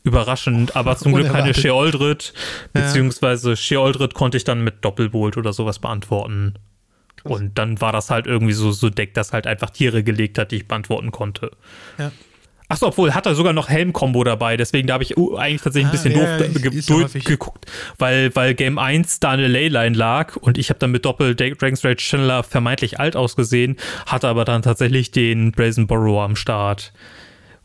überraschend, 0.04 0.76
aber 0.76 0.98
zum 0.98 1.14
Glück 1.14 1.32
keine 1.32 1.54
Sheoldred, 1.54 2.34
beziehungsweise 2.74 3.56
Sheoldred 3.56 4.14
konnte 4.14 4.38
ich 4.38 4.44
dann 4.44 4.64
mit 4.64 4.84
Doppelbolt 4.84 5.38
oder 5.38 5.54
sowas 5.54 5.80
beantworten. 5.80 6.56
Krass. 7.18 7.32
Und 7.34 7.58
dann 7.58 7.82
war 7.82 7.92
das 7.92 8.10
halt 8.10 8.26
irgendwie 8.26 8.54
so, 8.54 8.72
so 8.72 8.90
Deck, 8.90 9.14
das 9.14 9.32
halt 9.32 9.46
einfach 9.46 9.70
Tiere 9.70 10.04
gelegt 10.04 10.40
hat, 10.40 10.52
die 10.52 10.58
ich 10.58 10.68
beantworten 10.68 11.12
konnte. 11.12 11.52
Ja. 12.00 12.12
Achso, 12.72 12.88
obwohl 12.88 13.14
hat 13.14 13.26
er 13.26 13.36
sogar 13.36 13.54
noch 13.54 13.70
Helm-Kombo 13.70 14.24
dabei, 14.24 14.58
deswegen 14.58 14.88
da 14.88 14.96
habe 14.96 15.04
ich 15.04 15.18
uh, 15.18 15.36
eigentlich 15.36 15.62
tatsächlich 15.62 15.88
ein 15.88 15.92
bisschen 15.92 16.14
ah, 16.14 16.38
doof 16.38 16.64
ja, 16.64 16.96
durchgeguckt, 16.96 17.66
weil, 17.98 18.36
weil 18.36 18.54
Game 18.54 18.78
1 18.78 19.20
da 19.20 19.32
eine 19.32 19.48
Leyline 19.48 19.96
lag 19.96 20.38
und 20.38 20.58
ich 20.58 20.70
habe 20.70 20.80
dann 20.80 20.92
mit 20.92 21.06
Doppel 21.06 21.36
Dragon's 21.36 21.84
Rage 21.84 22.02
Channeler 22.02 22.44
vermeintlich 22.44 23.00
alt 23.00 23.16
ausgesehen, 23.16 23.78
hatte 24.06 24.28
aber 24.28 24.46
dann 24.46 24.62
tatsächlich 24.62 25.12
den 25.12 25.52
Brazen 25.52 25.88
Borrower 25.88 26.24
am 26.24 26.36
Start. 26.36 26.94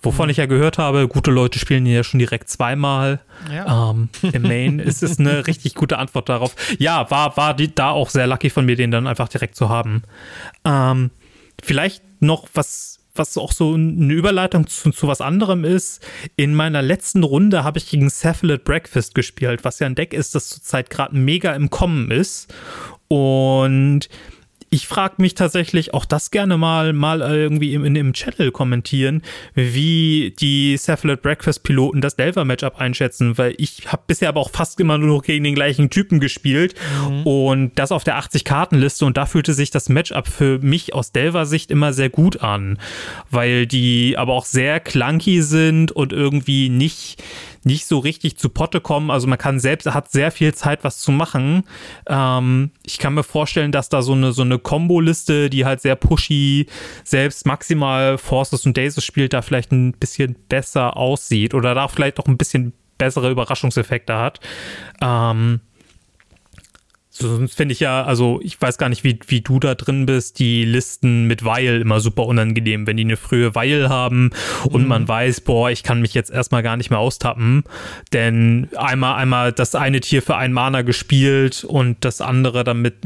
Wovon 0.03 0.27
mhm. 0.27 0.31
ich 0.31 0.37
ja 0.37 0.47
gehört 0.47 0.79
habe, 0.79 1.09
gute 1.09 1.31
Leute 1.31 1.59
spielen 1.59 1.87
ihn 1.87 1.95
ja 1.95 2.05
schon 2.05 2.19
direkt 2.19 2.49
zweimal. 2.49 3.21
Ja. 3.53 3.91
Ähm, 3.91 4.09
Im 4.23 4.43
Main 4.43 4.79
ist 4.81 5.03
es 5.03 5.19
eine 5.19 5.47
richtig 5.47 5.75
gute 5.75 5.99
Antwort 5.99 6.29
darauf. 6.29 6.55
Ja, 6.79 7.11
war, 7.11 7.37
war 7.37 7.55
die, 7.55 7.75
da 7.75 7.91
auch 7.91 8.11
sehr 8.11 8.27
lucky 8.27 8.51
von 8.51 8.67
mir, 8.67 8.77
den 8.77 8.91
dann 8.91 9.07
einfach 9.07 9.29
direkt 9.29 9.57
zu 9.57 9.69
haben. 9.69 10.03
Ähm, 10.65 11.11
vielleicht 11.63 12.03
noch 12.21 12.47
was 12.55 12.96
was 13.19 13.37
auch 13.37 13.53
so 13.53 13.75
eine 13.75 14.13
Überleitung 14.13 14.67
zu, 14.67 14.91
zu 14.91 15.07
was 15.09 15.21
anderem 15.21 15.65
ist. 15.65 16.05
In 16.37 16.55
meiner 16.55 16.83
letzten 16.83 17.23
Runde 17.23 17.65
habe 17.65 17.79
ich 17.79 17.89
gegen 17.89 18.11
Cephalid 18.11 18.65
Breakfast 18.65 19.15
gespielt, 19.15 19.65
was 19.65 19.79
ja 19.79 19.87
ein 19.87 19.95
Deck 19.95 20.13
ist, 20.13 20.35
das 20.35 20.49
zurzeit 20.49 20.91
gerade 20.91 21.17
mega 21.17 21.55
im 21.55 21.71
Kommen 21.71 22.11
ist. 22.11 22.53
Und 23.09 24.09
ich 24.71 24.87
frage 24.87 25.15
mich 25.19 25.35
tatsächlich 25.35 25.95
auch 25.95 26.05
das 26.05 26.31
gerne 26.31 26.57
mal, 26.57 26.93
mal 26.93 27.21
irgendwie 27.21 27.75
im, 27.75 27.85
im 27.85 28.13
Channel 28.13 28.51
kommentieren, 28.51 29.23
wie 29.55 30.35
die 30.41 30.77
Cephalid 30.77 31.23
Breakfast 31.23 31.63
Piloten 31.63 32.01
das 32.01 32.17
Delver 32.17 32.45
Matchup 32.45 32.81
einschätzen, 32.81 33.39
weil 33.39 33.55
ich 33.59 33.91
habe 33.93 34.03
bisher 34.07 34.29
aber 34.29 34.41
auch 34.41 34.51
fast 34.51 34.81
immer 34.81 34.99
nur 34.99 35.09
noch 35.09 35.23
gegen 35.23 35.45
den 35.45 35.55
gleichen 35.55 35.91
Typen 35.91 36.21
gespielt 36.21 36.75
mhm. 37.09 37.23
und 37.23 37.79
das 37.79 37.93
auf 37.93 38.05
der 38.05 38.17
80 38.17 38.45
Kartenliste 38.45 39.05
und 39.05 39.17
da 39.17 39.27
fühlte 39.27 39.55
sich 39.55 39.71
das 39.71 39.89
Matchup 39.89 40.27
für 40.27 40.59
mich 40.59 40.95
aus 40.95 41.13
Delver 41.13 41.47
Sicht 41.47 41.71
immer 41.71 41.93
sehr 41.93 42.11
gut 42.11 42.43
an, 42.43 42.79
weil 43.31 43.67
die 43.67 44.17
aber 44.19 44.33
auch 44.33 44.45
sehr 44.45 44.81
clunky 44.81 45.43
sind 45.43 45.93
und 45.93 46.13
irgendwie 46.13 46.69
nicht 46.69 47.23
nicht 47.67 47.87
so 47.87 47.99
richtig 47.99 48.39
zu 48.39 48.49
Potte 48.49 48.81
kommen. 48.81 49.11
Also 49.11 49.27
man 49.27 49.39
kann 49.39 49.59
selbst, 49.59 49.93
hat 49.93 50.11
sehr 50.11 50.31
viel 50.31 50.55
Zeit, 50.55 50.85
was 50.85 51.01
zu 51.01 51.11
machen. 51.11 51.65
Ähm, 52.07 52.71
ich 52.85 52.99
kann 52.99 53.15
mir 53.15 53.25
vorstellen, 53.25 53.73
dass 53.73 53.89
da 53.89 54.03
so 54.03 54.13
eine, 54.13 54.33
so 54.33 54.43
eine 54.43 54.59
Combo-Liste, 54.59 55.51
die 55.51 55.65
halt 55.65 55.81
sehr 55.81 55.97
pushy, 55.97 56.67
selbst 57.05 57.45
maximal 57.45 58.19
Forces 58.19 58.65
und 58.67 58.77
Daisies 58.77 59.05
spielt, 59.05 59.33
da 59.33 59.43
vielleicht 59.43 59.73
ein 59.73 59.93
bisschen 59.93 60.37
besser 60.49 60.97
aussieht 60.97 61.55
oder 61.55 61.75
da 61.75 61.89
vielleicht 61.89 62.21
auch 62.21 62.27
ein 62.27 62.39
bisschen 62.39 62.73
bessere 62.99 63.31
Überraschungseffekte 63.31 64.17
hat. 64.17 64.41
Ähm, 65.03 65.61
Sonst 67.19 67.55
finde 67.55 67.73
ich 67.73 67.81
ja, 67.81 68.05
also 68.05 68.41
ich 68.43 68.61
weiß 68.61 68.77
gar 68.77 68.91
nicht, 68.91 69.03
wie, 69.03 69.19
wie 69.27 69.41
du 69.41 69.59
da 69.59 69.75
drin 69.75 70.05
bist, 70.05 70.39
die 70.39 70.65
Listen 70.65 71.27
mit 71.27 71.45
Weil 71.45 71.81
immer 71.81 72.01
super 72.01 72.27
unangenehm, 72.27 72.87
wenn 72.87 72.99
die 72.99 73.05
eine 73.05 73.17
frühe 73.17 73.55
Weil 73.55 73.89
haben 73.89 74.31
und 74.65 74.83
mhm. 74.83 74.89
man 74.89 75.09
weiß, 75.09 75.41
boah, 75.41 75.71
ich 75.71 75.83
kann 75.83 76.03
mich 76.03 76.13
jetzt 76.13 76.31
erstmal 76.31 76.63
gar 76.63 76.77
nicht 76.77 76.91
mehr 76.91 76.99
austappen, 76.99 77.65
denn 78.13 78.69
einmal, 78.77 79.17
einmal 79.17 79.53
das 79.53 79.75
eine 79.75 80.01
Tier 80.01 80.21
für 80.21 80.37
einen 80.37 80.53
Mana 80.53 80.83
gespielt 80.83 81.65
und 81.65 82.05
das 82.05 82.21
andere 82.21 82.65
damit 82.65 82.97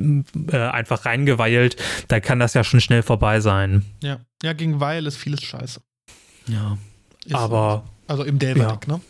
äh, 0.51 0.57
einfach 0.57 1.05
reingeweilt, 1.07 1.77
da 2.09 2.19
kann 2.19 2.41
das 2.41 2.55
ja 2.55 2.65
schon 2.65 2.81
schnell 2.81 3.03
vorbei 3.03 3.39
sein. 3.39 3.85
Ja, 4.03 4.19
ja 4.43 4.55
gegen 4.55 4.81
Weil 4.81 5.07
ist 5.07 5.19
vieles 5.19 5.43
scheiße. 5.43 5.81
Ja, 6.49 6.79
ist 7.25 7.35
aber... 7.37 7.85
Also 8.09 8.25
im 8.25 8.41
Delver-Deck, 8.41 8.89
ja. 8.89 8.95
ne? 8.95 9.01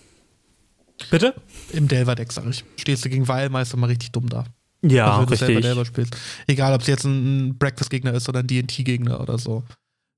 Bitte? 1.11 1.35
Im 1.73 1.89
Delver-Deck, 1.89 2.31
sag 2.33 2.47
ich. 2.51 2.65
Stehst 2.77 3.03
du 3.03 3.09
gegen 3.09 3.29
Weil 3.29 3.49
meist 3.49 3.73
immer 3.73 3.89
richtig 3.89 4.13
dumm 4.13 4.29
da. 4.29 4.45
Ja, 4.83 5.19
also, 5.19 5.31
richtig. 5.31 5.57
Du 5.57 5.63
selber 5.63 5.85
spielst. 5.85 6.17
Egal, 6.47 6.75
ob 6.75 6.81
es 6.81 6.87
jetzt 6.87 7.05
ein 7.05 7.57
Breakfast-Gegner 7.59 8.15
ist 8.15 8.29
oder 8.29 8.41
ein 8.41 8.47
DT-Gegner 8.47 9.21
oder 9.21 9.39
so. 9.39 9.63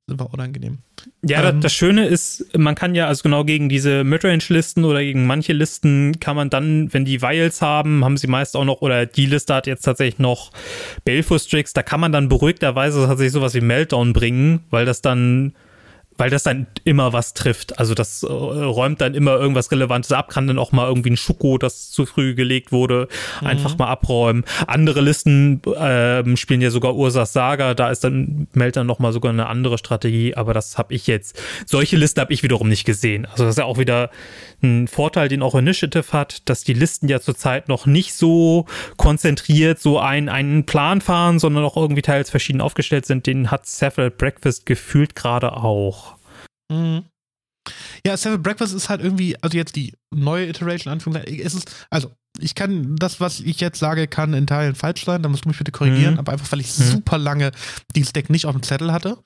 Sind 0.08 0.20
wir 0.20 0.32
unangenehm. 0.32 0.78
Ja, 1.24 1.48
ähm, 1.48 1.60
das, 1.60 1.72
Schöne 1.72 2.06
ist, 2.06 2.56
man 2.56 2.74
kann 2.74 2.94
ja 2.96 3.06
also 3.06 3.22
genau 3.22 3.44
gegen 3.44 3.68
diese 3.68 4.02
Midrange-Listen 4.02 4.84
oder 4.84 5.00
gegen 5.00 5.26
manche 5.26 5.52
Listen 5.52 6.18
kann 6.18 6.34
man 6.34 6.50
dann, 6.50 6.92
wenn 6.92 7.04
die 7.04 7.22
Vials 7.22 7.62
haben, 7.62 8.04
haben 8.04 8.16
sie 8.16 8.26
meist 8.26 8.56
auch 8.56 8.64
noch, 8.64 8.82
oder 8.82 9.06
die 9.06 9.26
Liste 9.26 9.54
hat 9.54 9.68
jetzt 9.68 9.82
tatsächlich 9.82 10.18
noch 10.18 10.50
Baleful 11.04 11.38
Strix, 11.38 11.72
da 11.72 11.84
kann 11.84 12.00
man 12.00 12.10
dann 12.10 12.28
beruhigterweise 12.28 13.06
tatsächlich 13.06 13.32
sowas 13.32 13.54
wie 13.54 13.60
Meltdown 13.60 14.12
bringen, 14.12 14.64
weil 14.70 14.84
das 14.86 15.02
dann 15.02 15.54
weil 16.22 16.30
das 16.30 16.44
dann 16.44 16.68
immer 16.84 17.12
was 17.12 17.34
trifft. 17.34 17.80
Also 17.80 17.94
das 17.94 18.22
äh, 18.22 18.28
räumt 18.28 19.00
dann 19.00 19.14
immer 19.14 19.34
irgendwas 19.40 19.72
Relevantes 19.72 20.12
ab, 20.12 20.28
kann 20.28 20.46
dann 20.46 20.56
auch 20.56 20.70
mal 20.70 20.86
irgendwie 20.86 21.10
ein 21.10 21.16
Schuko, 21.16 21.58
das 21.58 21.90
zu 21.90 22.06
früh 22.06 22.36
gelegt 22.36 22.70
wurde, 22.70 23.08
mhm. 23.40 23.48
einfach 23.48 23.76
mal 23.76 23.88
abräumen. 23.88 24.44
Andere 24.68 25.00
Listen 25.00 25.60
äh, 25.64 26.36
spielen 26.36 26.60
ja 26.60 26.70
sogar 26.70 26.94
Ursas 26.94 27.32
Saga, 27.32 27.74
da 27.74 27.90
ist 27.90 28.04
dann, 28.04 28.46
meldet 28.52 28.76
dann 28.76 28.86
nochmal 28.86 29.12
sogar 29.12 29.32
eine 29.32 29.48
andere 29.48 29.78
Strategie, 29.78 30.36
aber 30.36 30.54
das 30.54 30.78
habe 30.78 30.94
ich 30.94 31.08
jetzt, 31.08 31.42
solche 31.66 31.96
Listen 31.96 32.20
habe 32.20 32.32
ich 32.32 32.44
wiederum 32.44 32.68
nicht 32.68 32.84
gesehen. 32.84 33.26
Also 33.26 33.42
das 33.42 33.54
ist 33.54 33.58
ja 33.58 33.64
auch 33.64 33.78
wieder 33.78 34.08
ein 34.62 34.86
Vorteil, 34.86 35.26
den 35.26 35.42
auch 35.42 35.56
Initiative 35.56 36.12
hat, 36.12 36.48
dass 36.48 36.62
die 36.62 36.74
Listen 36.74 37.08
ja 37.08 37.18
zurzeit 37.18 37.68
noch 37.68 37.84
nicht 37.86 38.14
so 38.14 38.66
konzentriert 38.96 39.80
so 39.80 39.98
ein, 39.98 40.28
einen 40.28 40.66
Plan 40.66 41.00
fahren, 41.00 41.40
sondern 41.40 41.64
auch 41.64 41.76
irgendwie 41.76 42.02
teils 42.02 42.30
verschieden 42.30 42.60
aufgestellt 42.60 43.06
sind. 43.06 43.26
Den 43.26 43.50
hat 43.50 43.66
Several 43.66 44.12
Breakfast 44.12 44.66
gefühlt 44.66 45.16
gerade 45.16 45.56
auch. 45.56 46.11
Mhm. 46.70 47.04
Ja, 48.04 48.16
Seven 48.16 48.42
Breakfast 48.42 48.74
ist 48.74 48.88
halt 48.88 49.02
irgendwie, 49.02 49.36
also 49.40 49.56
jetzt 49.56 49.76
die 49.76 49.94
neue 50.12 50.48
Iteration, 50.48 50.92
Anführungszeichen, 50.92 51.40
es 51.40 51.54
ist, 51.54 51.86
also 51.90 52.10
ich 52.40 52.54
kann, 52.54 52.96
das, 52.96 53.20
was 53.20 53.40
ich 53.40 53.60
jetzt 53.60 53.78
sage, 53.78 54.08
kann 54.08 54.34
in 54.34 54.46
Teilen 54.46 54.74
falsch 54.74 55.04
sein, 55.04 55.22
da 55.22 55.28
musst 55.28 55.44
du 55.44 55.48
mich 55.48 55.58
bitte 55.58 55.70
korrigieren, 55.70 56.14
mhm. 56.14 56.20
aber 56.20 56.32
einfach, 56.32 56.50
weil 56.50 56.60
ich 56.60 56.76
mhm. 56.78 56.84
super 56.84 57.18
lange 57.18 57.52
dieses 57.94 58.12
Deck 58.12 58.30
nicht 58.30 58.46
auf 58.46 58.52
dem 58.52 58.62
Zettel 58.62 58.92
hatte. 58.92 59.18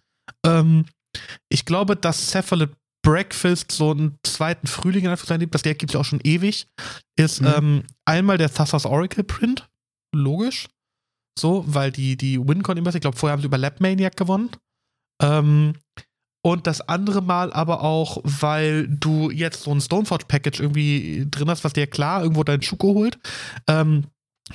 Ähm, 0.44 0.84
ich 1.48 1.64
glaube, 1.64 1.96
dass 1.96 2.30
Cephalid 2.30 2.70
Breakfast 3.02 3.70
so 3.70 3.92
einen 3.92 4.18
zweiten 4.24 4.66
Frühling 4.66 5.04
in 5.04 5.10
Anführungszeichen 5.10 5.50
das 5.50 5.62
Deck 5.62 5.78
gibt 5.78 5.90
es 5.90 5.94
ja 5.94 6.00
auch 6.00 6.04
schon 6.04 6.20
ewig, 6.24 6.66
ist 7.16 7.40
mhm. 7.40 7.52
ähm, 7.56 7.82
einmal 8.04 8.36
der 8.36 8.52
Thassa's 8.52 8.84
Oracle 8.84 9.24
Print, 9.24 9.68
logisch, 10.14 10.68
so, 11.38 11.64
weil 11.68 11.92
die, 11.92 12.16
die 12.16 12.38
WinCon 12.38 12.76
immer, 12.76 12.94
ich 12.94 13.00
glaube, 13.00 13.16
vorher 13.16 13.32
haben 13.32 13.42
sie 13.42 13.46
über 13.46 13.58
Lab 13.58 13.80
Maniac 13.80 14.16
gewonnen. 14.16 14.50
Ähm, 15.22 15.74
und 16.46 16.68
das 16.68 16.80
andere 16.80 17.22
Mal 17.22 17.52
aber 17.52 17.82
auch, 17.82 18.18
weil 18.22 18.86
du 18.86 19.32
jetzt 19.32 19.64
so 19.64 19.72
ein 19.72 19.80
Stoneforge-Package 19.80 20.60
irgendwie 20.60 21.26
drin 21.28 21.50
hast, 21.50 21.64
was 21.64 21.72
dir 21.72 21.88
klar 21.88 22.22
irgendwo 22.22 22.44
deinen 22.44 22.62
Schuko 22.62 22.94
holt. 22.94 23.18
Ähm, 23.66 24.04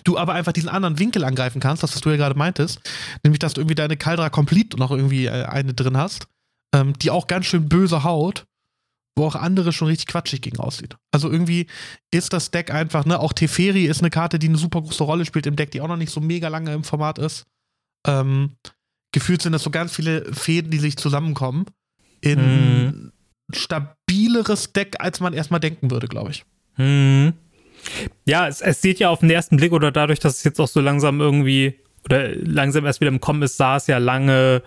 du 0.06 0.18
aber 0.18 0.32
einfach 0.32 0.54
diesen 0.54 0.70
anderen 0.70 1.00
Winkel 1.00 1.26
angreifen 1.26 1.60
kannst, 1.60 1.84
das, 1.84 1.94
was 1.94 2.00
du 2.00 2.10
ja 2.10 2.16
gerade 2.16 2.38
meintest. 2.38 2.80
Nämlich, 3.26 3.40
dass 3.40 3.56
du 3.56 3.60
irgendwie 3.60 3.76
deine 3.76 3.98
Caldra 3.98 4.30
Complete 4.30 4.78
noch 4.78 4.92
irgendwie 4.92 5.26
äh, 5.26 5.44
eine 5.44 5.74
drin 5.74 5.98
hast, 5.98 6.28
ähm, 6.74 6.94
die 7.00 7.12
auch 7.12 7.28
ganz 7.28 7.48
schön 7.48 7.68
böse 7.68 8.06
haut, 8.06 8.46
wo 9.18 9.26
auch 9.26 9.36
andere 9.36 9.74
schon 9.74 9.90
richtig 9.90 10.08
quatschig 10.08 10.40
gegen 10.40 10.62
aussieht. 10.62 10.96
Also 11.12 11.30
irgendwie 11.30 11.68
ist 12.10 12.32
das 12.32 12.52
Deck 12.52 12.74
einfach, 12.74 13.04
ne, 13.04 13.20
auch 13.20 13.34
Teferi 13.34 13.84
ist 13.84 14.00
eine 14.00 14.12
Karte, 14.12 14.40
die 14.40 14.48
eine 14.48 14.58
super 14.58 14.82
große 14.82 15.04
Rolle 15.04 15.26
spielt 15.26 15.46
im 15.46 15.58
Deck, 15.58 15.72
die 15.72 15.82
auch 15.82 15.90
noch 15.90 15.98
nicht 15.98 16.14
so 16.14 16.22
mega 16.22 16.48
lange 16.48 16.74
im 16.74 16.86
Format 16.86 17.20
ist. 17.20 17.48
Ähm, 18.08 18.56
gefühlt 19.12 19.42
sind 19.42 19.52
das 19.52 19.64
so 19.64 19.72
ganz 19.72 19.94
viele 19.94 20.34
Fäden, 20.34 20.72
die 20.72 20.80
sich 20.80 20.96
zusammenkommen 20.96 21.66
in 22.22 22.40
hm. 22.40 23.12
stabileres 23.54 24.74
Deck, 24.74 24.96
als 25.00 25.20
man 25.20 25.34
erstmal 25.34 25.60
denken 25.60 25.92
würde, 25.92 26.08
glaube 26.08 26.32
ich. 26.32 26.46
Hm. 26.76 27.34
Ja, 28.26 28.48
es, 28.48 28.62
es 28.62 28.82
sieht 28.82 29.00
ja 29.00 29.10
auf 29.10 29.20
den 29.20 29.30
ersten 29.30 29.58
Blick 29.58 29.72
oder 29.72 29.92
dadurch, 29.92 30.20
dass 30.20 30.38
es 30.38 30.44
jetzt 30.44 30.60
auch 30.60 30.68
so 30.68 30.80
langsam 30.80 31.20
irgendwie 31.20 31.80
oder 32.06 32.30
langsam 32.36 32.86
erst 32.86 33.02
wieder 33.02 33.10
im 33.10 33.20
Kommen 33.20 33.42
ist, 33.42 33.58
sah 33.58 33.78
es 33.78 33.88
ja 33.88 33.98
lange 33.98 34.64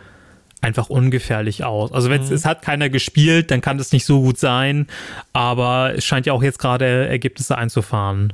einfach 0.60 0.88
ungefährlich 0.88 1.64
aus. 1.64 1.92
Also 1.92 2.10
wenn 2.10 2.24
mhm. 2.24 2.32
es 2.32 2.44
hat 2.44 2.62
keiner 2.62 2.88
gespielt, 2.88 3.50
dann 3.50 3.60
kann 3.60 3.78
das 3.78 3.92
nicht 3.92 4.06
so 4.06 4.22
gut 4.22 4.38
sein, 4.38 4.86
aber 5.32 5.94
es 5.96 6.04
scheint 6.04 6.26
ja 6.26 6.32
auch 6.32 6.42
jetzt 6.42 6.58
gerade 6.58 7.06
Ergebnisse 7.06 7.58
einzufahren. 7.58 8.32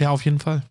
Ja, 0.00 0.10
auf 0.10 0.24
jeden 0.24 0.40
Fall. 0.40 0.62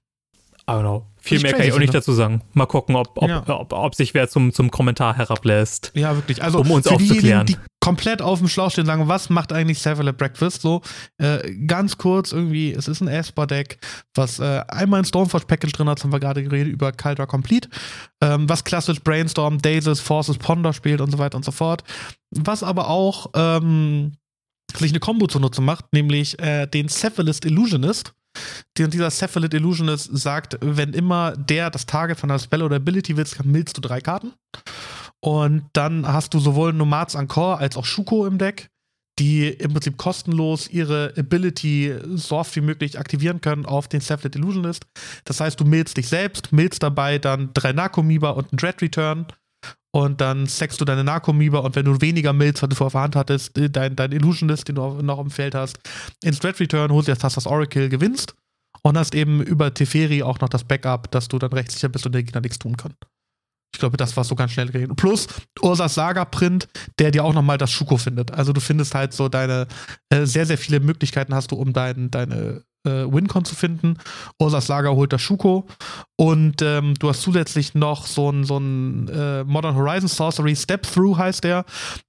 I 0.70 0.74
don't 0.74 0.82
know. 0.82 1.06
Viel 1.18 1.42
mehr 1.42 1.54
kann 1.54 1.66
ich 1.66 1.74
auch 1.74 1.80
nicht 1.80 1.94
dazu 1.94 2.14
sagen. 2.14 2.42
Mal 2.54 2.66
gucken, 2.66 2.96
ob, 2.96 3.18
ob, 3.18 3.28
ja. 3.28 3.44
ob, 3.48 3.74
ob, 3.74 3.96
sich 3.96 4.14
wer 4.14 4.30
zum, 4.30 4.54
zum 4.54 4.72
Kommentar 4.72 5.18
herablässt. 5.18 5.92
Ja, 5.96 6.16
wirklich. 6.16 6.44
Also 6.44 6.60
um 6.60 6.72
uns 6.72 6.88
für 6.88 6.96
aufzuklären. 6.96 7.46
Die 7.46 7.58
komplett 7.82 8.22
auf 8.22 8.40
dem 8.40 8.48
Schlauch 8.48 8.72
stehen 8.72 8.86
sagen, 8.86 9.08
was 9.08 9.30
macht 9.30 9.52
eigentlich 9.52 9.80
Seven 9.80 10.16
Breakfast? 10.16 10.62
So, 10.62 10.82
äh, 11.18 11.56
ganz 11.66 11.98
kurz 11.98 12.32
irgendwie, 12.32 12.72
es 12.72 12.88
ist 12.88 13.02
ein 13.02 13.08
Esper-Deck, 13.08 13.80
was 14.14 14.40
äh, 14.40 14.62
einmal 14.68 15.00
ein 15.00 15.06
Stormforge-Package 15.06 15.74
drin 15.74 15.90
hat, 15.90 16.04
haben 16.04 16.12
wir 16.12 16.20
gerade 16.20 16.44
geredet 16.44 16.72
über 16.72 16.92
Caldra 16.92 17.26
Complete, 17.26 17.70
ähm, 18.22 18.48
was 18.48 18.64
klassisch 18.64 19.02
Brainstorm, 19.02 19.60
Daisies, 19.60 20.00
Forces, 20.00 20.38
Ponder 20.38 20.74
spielt 20.74 21.02
und 21.02 21.12
so 21.12 21.18
weiter 21.18 21.36
und 21.36 21.46
so 21.46 21.52
fort. 21.52 21.84
Was 22.32 22.64
aber 22.64 22.90
auch 22.90 23.32
ähm, 23.34 24.14
sich 24.78 24.92
eine 24.92 25.00
Combo 25.00 25.28
zunutze 25.28 25.62
macht, 25.62 25.92
nämlich 25.92 26.40
äh, 26.40 26.68
den 26.68 26.90
Cephalist 26.90 27.44
Illusionist 27.46 28.14
und 28.80 28.94
dieser 28.94 29.12
Cephalid 29.12 29.54
Illusionist 29.54 30.10
sagt, 30.18 30.58
wenn 30.62 30.94
immer 30.94 31.36
der 31.36 31.70
das 31.70 31.86
Target 31.86 32.20
von 32.20 32.32
einer 32.32 32.40
Spell 32.40 32.64
oder 32.64 32.78
Ability 32.78 33.18
willst, 33.18 33.44
millst 33.44 33.78
du 33.78 33.82
drei 33.82 34.00
Karten. 34.02 34.34
Und 35.22 35.66
dann 35.74 36.08
hast 36.08 36.34
du 36.34 36.40
sowohl 36.40 36.74
Nomads 36.74 37.16
Encore 37.16 37.58
als 37.58 37.76
auch 37.76 37.86
Shuko 37.86 38.26
im 38.26 38.38
Deck, 38.38 38.70
die 39.20 39.50
im 39.50 39.74
Prinzip 39.74 39.98
kostenlos 39.98 40.70
ihre 40.70 41.14
Ability 41.18 41.94
so 42.16 42.38
oft 42.38 42.56
wie 42.56 42.62
möglich 42.62 42.98
aktivieren 42.98 43.42
können 43.42 43.66
auf 43.66 43.90
den 43.90 44.00
Cephalid 44.00 44.38
Illusionist. 44.38 44.86
Das 45.26 45.42
heißt, 45.42 45.60
du 45.60 45.66
millst 45.66 45.98
dich 45.98 46.08
selbst, 46.08 46.54
millst 46.54 46.84
dabei 46.84 47.20
dann 47.20 47.50
drei 47.54 47.74
Narkomiba 47.74 48.30
und 48.30 48.52
einen 48.52 48.58
Dread 48.58 48.82
Return 48.82 49.28
und 49.92 50.22
dann 50.22 50.46
sackst 50.46 50.80
du 50.80 50.86
deine 50.86 51.04
Narkomiba 51.04 51.60
und 51.60 51.76
wenn 51.76 51.86
du 51.86 52.00
weniger 52.02 52.34
Mills, 52.34 52.62
was 52.62 52.70
du 52.70 52.76
vorher 52.76 53.02
Hand 53.02 53.16
hattest, 53.16 53.58
äh, 53.58 53.70
dein, 53.70 53.96
dein 53.96 54.12
Illusionist, 54.12 54.68
den 54.68 54.76
du 54.76 55.02
noch 55.02 55.20
im 55.20 55.32
Feld 55.32 55.56
hast, 55.56 55.80
in 56.24 56.34
Strat 56.34 56.60
Return 56.60 56.92
holst 56.92 57.08
du 57.08 57.12
jetzt 57.12 57.24
das 57.24 57.48
Oracle, 57.48 57.90
gewinnst 57.90 58.36
und 58.84 58.98
hast 58.98 59.16
eben 59.16 59.42
über 59.42 59.74
Teferi 59.74 60.22
auch 60.24 60.40
noch 60.40 60.50
das 60.50 60.64
Backup, 60.64 61.10
dass 61.12 61.28
du 61.28 61.40
dann 61.40 61.54
rechtssicher 61.54 61.90
bist 61.90 62.06
und 62.06 62.14
der 62.14 62.24
Gegner 62.24 62.42
nichts 62.42 62.60
tun 62.60 62.78
kann. 62.78 62.94
Ich 63.74 63.80
glaube, 63.80 63.98
das 63.98 64.18
war 64.18 64.24
so 64.24 64.36
ganz 64.36 64.52
schnell 64.52 64.68
geregelt. 64.68 64.96
Plus 64.96 65.28
Ursas 65.62 65.94
Saga-Print, 65.94 66.68
der 66.98 67.12
dir 67.12 67.24
auch 67.24 67.34
nochmal 67.34 67.58
das 67.58 67.72
Schuko 67.72 67.98
findet. 67.98 68.32
Also 68.32 68.52
du 68.52 68.62
findest 68.62 68.96
halt 68.96 69.14
so 69.14 69.30
deine, 69.30 69.68
äh, 70.10 70.26
sehr, 70.26 70.46
sehr 70.46 70.58
viele 70.58 70.80
Möglichkeiten 70.80 71.36
hast 71.36 71.52
du, 71.52 71.56
um 71.56 71.72
dein, 71.72 72.10
deine 72.10 72.64
äh, 72.90 73.14
Wincon 73.14 73.46
zu 73.46 73.56
finden. 73.56 73.98
Ursas 74.40 74.68
Lager 74.68 74.96
holt 74.96 75.14
das 75.14 75.22
Schuko. 75.22 75.68
Und 76.18 76.62
ähm, 76.62 76.96
du 76.96 77.10
hast 77.10 77.22
zusätzlich 77.22 77.76
noch 77.76 78.06
so 78.06 78.32
ein, 78.32 78.44
so 78.44 78.58
ein 78.58 79.08
äh, 79.10 79.44
Modern 79.44 79.76
Horizon 79.76 80.08
Sorcery 80.08 80.56
Step 80.56 80.84
Through 80.84 81.18
heißt 81.18 81.44
der. 81.44 81.66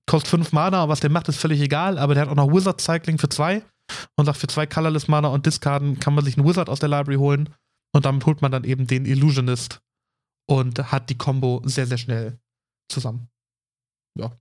Kostet 0.07 0.31
5 0.31 0.53
Mana, 0.53 0.89
was 0.89 1.01
der 1.01 1.11
macht, 1.11 1.29
ist 1.29 1.39
völlig 1.39 1.61
egal, 1.61 1.99
aber 1.99 2.15
der 2.15 2.25
hat 2.25 2.31
auch 2.31 2.37
noch 2.37 2.53
Wizard 2.53 2.81
Cycling 2.81 3.19
für 3.19 3.29
2 3.29 3.63
und 4.17 4.25
sagt, 4.25 4.39
für 4.39 4.49
2 4.49 4.67
Colorless 4.67 5.09
Mana 5.09 5.29
und 5.29 5.47
Discarden 5.47 6.01
kann 6.01 6.15
man 6.15 6.25
sich 6.25 6.37
einen 6.37 6.49
Wizard 6.49 6.69
aus 6.69 6.81
der 6.81 6.89
Library 6.89 7.17
holen. 7.17 7.49
Und 7.93 8.05
damit 8.05 8.25
holt 8.27 8.41
man 8.43 8.53
dann 8.53 8.65
eben 8.65 8.87
den 8.87 9.05
Illusionist 9.05 9.81
und 10.49 10.93
hat 10.93 11.11
die 11.11 11.19
Combo 11.19 11.63
sehr, 11.65 11.87
sehr 11.87 11.99
schnell 11.99 12.39
zusammen. 12.89 13.29
Ja. 14.19 14.33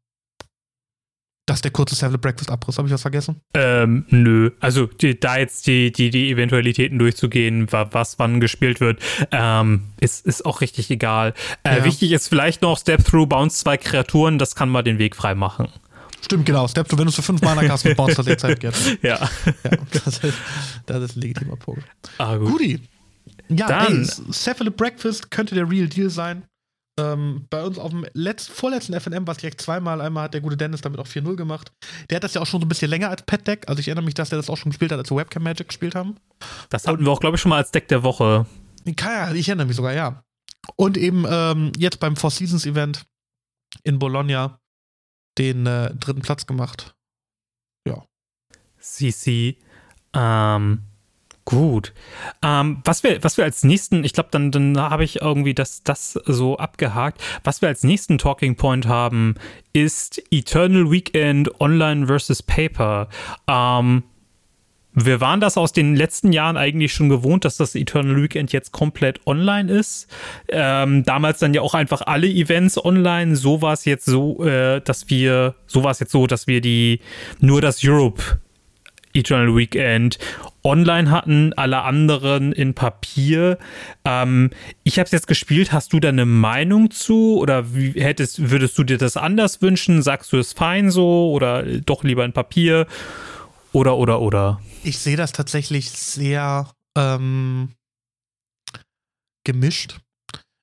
Das 1.50 1.58
ist 1.58 1.64
der 1.64 1.72
kurze 1.72 1.96
Seven 1.96 2.22
Breakfast 2.22 2.52
Abriss. 2.52 2.78
Habe 2.78 2.88
ich 2.88 2.94
was 2.94 3.02
vergessen? 3.02 3.42
Ähm, 3.56 4.06
nö. 4.10 4.52
Also 4.60 4.86
die, 4.86 5.20
da 5.20 5.38
jetzt 5.38 5.66
die, 5.66 5.92
die, 5.92 6.12
die 6.12 6.30
Eventualitäten 6.30 7.00
durchzugehen, 7.00 7.66
was 7.72 8.20
wann 8.20 8.40
gespielt 8.40 8.80
wird, 8.80 9.02
ähm, 9.32 9.86
ist, 10.00 10.28
ist 10.28 10.46
auch 10.46 10.62
richtig 10.62 10.92
egal. 10.92 11.34
Äh, 11.64 11.80
ja. 11.80 11.86
Wichtig 11.86 12.12
ist 12.12 12.28
vielleicht 12.28 12.62
noch 12.62 12.78
Step 12.78 13.04
Through, 13.04 13.26
Bounce 13.26 13.58
zwei 13.58 13.78
Kreaturen, 13.78 14.38
das 14.38 14.54
kann 14.54 14.70
mal 14.70 14.84
den 14.84 15.00
Weg 15.00 15.16
frei 15.16 15.34
machen. 15.34 15.70
Stimmt, 16.22 16.46
genau. 16.46 16.68
Step, 16.68 16.92
wenn 16.92 16.98
du 17.00 17.10
es 17.10 17.16
für 17.16 17.24
fünf 17.24 17.42
Mana 17.42 17.68
hast, 17.68 17.96
baust 17.96 18.20
du 18.20 18.22
derzeit 18.22 18.60
gerne. 18.60 18.78
Ja. 19.02 19.28
ja 19.64 19.72
das, 19.92 20.20
ist, 20.20 20.38
das 20.86 21.04
ist 21.04 21.18
ein 21.18 21.22
legitimer 21.22 21.56
Punkt. 21.56 21.84
Ah, 22.20 22.36
gut. 22.36 22.52
Guti. 22.52 22.80
Ja, 23.48 23.66
Dann- 23.66 24.08
ey, 24.08 24.70
Breakfast 24.70 25.32
könnte 25.32 25.56
der 25.56 25.68
Real 25.68 25.88
Deal 25.88 26.12
sein. 26.12 26.44
Ähm, 27.00 27.46
bei 27.50 27.64
uns 27.64 27.78
auf 27.78 27.92
dem 27.92 28.06
letzt, 28.14 28.50
vorletzten 28.50 29.00
FNM 29.00 29.26
war 29.28 29.34
es 29.34 29.40
direkt 29.40 29.62
zweimal. 29.62 30.02
Einmal 30.02 30.26
hat 30.26 30.34
der 30.34 30.42
gute 30.42 30.58
Dennis 30.58 30.82
damit 30.82 31.00
auch 31.00 31.08
4-0 31.08 31.36
gemacht. 31.36 31.72
Der 32.10 32.18
hat 32.18 32.24
das 32.24 32.34
ja 32.34 32.42
auch 32.42 32.46
schon 32.46 32.62
so 32.62 32.66
ein 32.66 32.70
bisschen 32.70 32.90
länger 32.90 33.10
als 33.10 33.24
Pet 33.24 33.48
Deck. 33.48 33.68
Also 33.68 33.80
ich 33.80 33.88
erinnere 33.88 34.06
mich, 34.06 34.14
dass 34.14 34.30
der 34.30 34.38
das 34.38 34.50
auch 34.50 34.58
schon 34.58 34.72
gespielt 34.72 34.92
hat, 34.92 35.00
als 35.00 35.10
wir 35.10 35.18
Webcam 35.18 35.44
Magic 35.44 35.68
gespielt 35.68 35.96
haben. 35.96 36.18
Das 36.70 36.88
hatten 36.88 37.04
wir 37.06 37.12
auch, 37.12 37.20
glaube 37.20 37.36
ich, 37.36 37.42
schon 37.42 37.50
mal 37.50 37.58
als 37.58 37.72
Deck 37.72 37.88
der 37.88 38.04
Woche. 38.04 38.46
Ja, 38.86 39.34
ich 39.34 39.48
erinnere 39.48 39.68
mich 39.68 39.76
sogar, 39.76 39.94
ja. 39.94 40.24
Und 40.76 40.98
eben 40.98 41.26
ähm, 41.30 41.72
jetzt 41.78 42.00
beim 42.00 42.16
Four 42.16 42.32
Seasons 42.32 42.66
Event 42.66 43.06
in 43.84 44.00
Bologna 44.00 44.60
den 45.38 45.66
äh, 45.66 45.94
dritten 45.96 46.22
Platz 46.22 46.46
gemacht. 46.46 46.96
CC. 48.80 49.58
Ähm, 50.14 50.84
gut. 51.50 51.94
Ähm, 52.44 52.78
was, 52.86 53.04
wir, 53.04 53.24
was 53.24 53.38
wir 53.38 53.44
als 53.44 53.64
nächsten, 53.64 54.04
ich 54.04 54.14
glaube, 54.14 54.30
dann, 54.32 54.52
dann 54.52 54.80
habe 54.80 55.04
ich 55.04 55.22
irgendwie 55.22 55.56
das, 55.56 55.82
das 55.84 56.14
so 56.14 56.58
abgehakt. 56.58 57.22
Was 57.44 57.64
wir 57.64 57.70
als 57.70 57.84
nächsten 57.84 58.20
Talking 58.20 58.56
Point 58.56 58.88
haben, 58.88 59.34
ist 59.74 60.22
Eternal 60.30 60.92
Weekend 60.92 61.60
Online 61.60 62.06
versus 62.06 62.44
Paper. 62.44 63.10
Ähm, 63.48 64.04
wir 64.94 65.22
waren 65.22 65.40
das 65.40 65.58
aus 65.58 65.74
den 65.74 65.96
letzten 65.96 66.34
Jahren 66.34 66.56
eigentlich 66.56 66.94
schon 66.94 67.10
gewohnt, 67.10 67.46
dass 67.46 67.58
das 67.58 67.74
Eternal 67.74 68.22
Weekend 68.22 68.52
jetzt 68.52 68.72
komplett 68.72 69.26
online 69.26 69.72
ist. 69.72 70.08
Ähm, 70.50 71.04
damals 71.04 71.40
dann 71.40 71.56
ja 71.56 71.62
auch 71.62 71.74
einfach 71.74 72.02
alle 72.02 72.28
Events 72.28 72.78
online. 72.84 73.36
So 73.36 73.64
war 73.64 73.74
es 73.74 73.86
jetzt 73.86 74.06
so, 74.06 74.44
äh, 74.46 74.82
dass 74.82 75.10
wir, 75.10 75.56
so 75.66 75.84
war 75.84 75.92
es 75.92 76.00
jetzt 76.00 76.12
so, 76.12 76.28
dass 76.28 76.46
wir 76.46 76.62
die 76.62 77.00
nur 77.40 77.60
das 77.60 77.84
Europe 77.84 78.40
Eternal 79.14 79.56
Weekend 79.56 80.20
online 80.64 81.10
hatten, 81.10 81.54
alle 81.54 81.82
anderen 81.82 82.52
in 82.52 82.74
Papier. 82.74 83.58
Ähm, 84.06 84.52
ich 84.84 85.00
habe 85.00 85.06
es 85.06 85.12
jetzt 85.12 85.28
gespielt. 85.28 85.72
Hast 85.72 85.94
du 85.94 86.00
da 86.00 86.10
eine 86.10 86.26
Meinung 86.26 86.92
zu 86.92 87.38
oder 87.40 87.74
wie 87.74 87.92
hättest, 87.92 88.50
würdest 88.50 88.78
du 88.78 88.84
dir 88.84 88.98
das 88.98 89.18
anders 89.18 89.62
wünschen? 89.62 90.02
Sagst 90.02 90.32
du 90.34 90.38
es 90.38 90.54
fein 90.54 90.92
so 90.92 91.32
oder 91.32 91.64
doch 91.64 92.04
lieber 92.04 92.26
in 92.26 92.34
Papier? 92.34 92.88
Oder 93.72 93.98
oder 93.98 94.20
oder? 94.22 94.60
Ich 94.84 94.98
sehe 94.98 95.18
das 95.18 95.32
tatsächlich 95.32 95.92
sehr 95.92 96.70
ähm, 96.98 97.70
gemischt. 99.44 100.00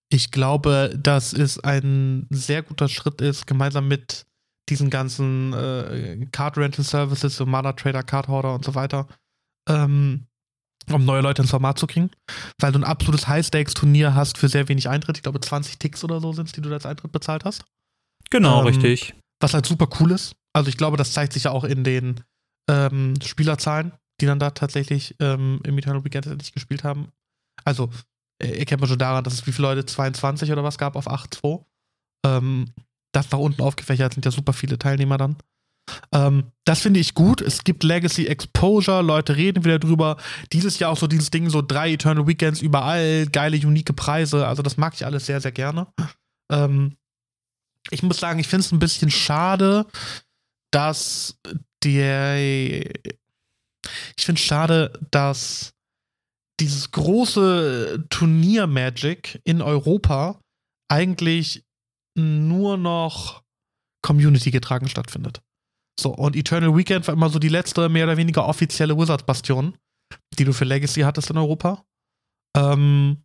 Ich 0.08 0.30
glaube, 0.30 0.96
dass 0.96 1.32
es 1.32 1.58
ein 1.58 2.26
sehr 2.30 2.62
guter 2.62 2.88
Schritt 2.88 3.20
ist, 3.20 3.46
gemeinsam 3.46 3.88
mit 3.88 4.26
diesen 4.68 4.90
ganzen 4.90 5.52
äh, 5.52 6.26
Card 6.32 6.58
Rental 6.58 6.84
Services, 6.84 7.36
so 7.36 7.46
Mana 7.46 7.72
Trader, 7.72 8.02
Card 8.02 8.28
Holder 8.28 8.54
und 8.54 8.64
so 8.64 8.74
weiter, 8.74 9.06
ähm, 9.68 10.26
um 10.90 11.04
neue 11.04 11.20
Leute 11.20 11.42
ins 11.42 11.50
Format 11.50 11.78
zu 11.78 11.86
kriegen. 11.86 12.10
Weil 12.60 12.72
du 12.72 12.78
ein 12.78 12.84
absolutes 12.84 13.28
High-Stakes-Turnier 13.28 14.14
hast 14.14 14.38
für 14.38 14.48
sehr 14.48 14.68
wenig 14.68 14.88
Eintritt. 14.88 15.18
Ich 15.18 15.22
glaube, 15.22 15.40
20 15.40 15.78
Ticks 15.78 16.04
oder 16.04 16.20
so 16.20 16.32
sind 16.32 16.46
es, 16.46 16.52
die 16.52 16.60
du 16.60 16.72
als 16.72 16.86
Eintritt 16.86 17.12
bezahlt 17.12 17.44
hast. 17.44 17.64
Genau, 18.30 18.60
Ähm, 18.60 18.66
richtig. 18.66 19.14
Was 19.40 19.54
halt 19.54 19.66
super 19.66 19.88
cool 20.00 20.12
ist. 20.12 20.34
Also 20.52 20.68
ich 20.68 20.76
glaube, 20.76 20.96
das 20.96 21.12
zeigt 21.12 21.32
sich 21.32 21.44
ja 21.44 21.50
auch 21.50 21.64
in 21.64 21.84
den 21.84 22.22
ähm, 22.70 23.14
Spielerzahlen, 23.22 23.92
die 24.20 24.26
dann 24.26 24.38
da 24.38 24.50
tatsächlich 24.50 25.14
ähm, 25.20 25.60
im 25.64 25.76
Eternal 25.78 26.04
Weekend 26.04 26.26
nicht 26.38 26.54
gespielt 26.54 26.84
haben. 26.84 27.12
Also, 27.64 27.90
äh, 28.42 28.58
erkennt 28.58 28.80
man 28.80 28.88
schon 28.88 28.98
daran, 28.98 29.24
dass 29.24 29.34
es 29.34 29.46
wie 29.46 29.52
viele 29.52 29.68
Leute, 29.68 29.84
22 29.84 30.50
oder 30.50 30.64
was 30.64 30.78
gab 30.78 30.96
auf 30.96 31.08
8-2. 31.08 31.64
Ähm, 32.24 32.72
das 33.16 33.30
nach 33.30 33.38
unten 33.38 33.62
aufgefächert 33.62 34.14
sind 34.14 34.24
ja 34.24 34.30
super 34.30 34.52
viele 34.52 34.78
Teilnehmer 34.78 35.16
dann. 35.16 35.36
Ähm, 36.12 36.52
das 36.64 36.80
finde 36.80 37.00
ich 37.00 37.14
gut. 37.14 37.40
Es 37.40 37.64
gibt 37.64 37.82
Legacy 37.82 38.26
Exposure, 38.26 39.02
Leute 39.02 39.36
reden 39.36 39.64
wieder 39.64 39.78
drüber. 39.78 40.16
Dieses 40.52 40.78
Jahr 40.78 40.90
auch 40.90 40.98
so 40.98 41.06
dieses 41.06 41.30
Ding, 41.30 41.48
so 41.48 41.62
drei 41.62 41.92
Eternal 41.92 42.26
Weekends 42.26 42.60
überall, 42.60 43.26
geile, 43.26 43.56
unique 43.56 43.94
Preise. 43.96 44.46
Also, 44.46 44.62
das 44.62 44.76
mag 44.76 44.94
ich 44.94 45.06
alles 45.06 45.26
sehr, 45.26 45.40
sehr 45.40 45.52
gerne. 45.52 45.86
Ähm, 46.52 46.96
ich 47.90 48.02
muss 48.02 48.18
sagen, 48.18 48.38
ich 48.38 48.48
finde 48.48 48.66
es 48.66 48.72
ein 48.72 48.78
bisschen 48.78 49.10
schade, 49.10 49.86
dass 50.70 51.38
der. 51.82 52.36
Ich 54.16 54.24
finde 54.24 54.40
es 54.40 54.46
schade, 54.46 55.00
dass 55.10 55.72
dieses 56.58 56.90
große 56.90 58.06
Turnier 58.10 58.66
Magic 58.66 59.40
in 59.44 59.62
Europa 59.62 60.40
eigentlich 60.88 61.65
nur 62.16 62.76
noch 62.76 63.42
Community 64.02 64.50
getragen 64.50 64.88
stattfindet. 64.88 65.42
So, 65.98 66.10
und 66.14 66.36
Eternal 66.36 66.76
Weekend 66.76 67.06
war 67.06 67.14
immer 67.14 67.30
so 67.30 67.38
die 67.38 67.48
letzte, 67.48 67.88
mehr 67.88 68.04
oder 68.04 68.16
weniger 68.16 68.46
offizielle 68.46 68.96
Wizards-Bastion, 68.96 69.76
die 70.38 70.44
du 70.44 70.52
für 70.52 70.64
Legacy 70.64 71.00
hattest 71.00 71.30
in 71.30 71.38
Europa. 71.38 71.84
Ähm, 72.56 73.22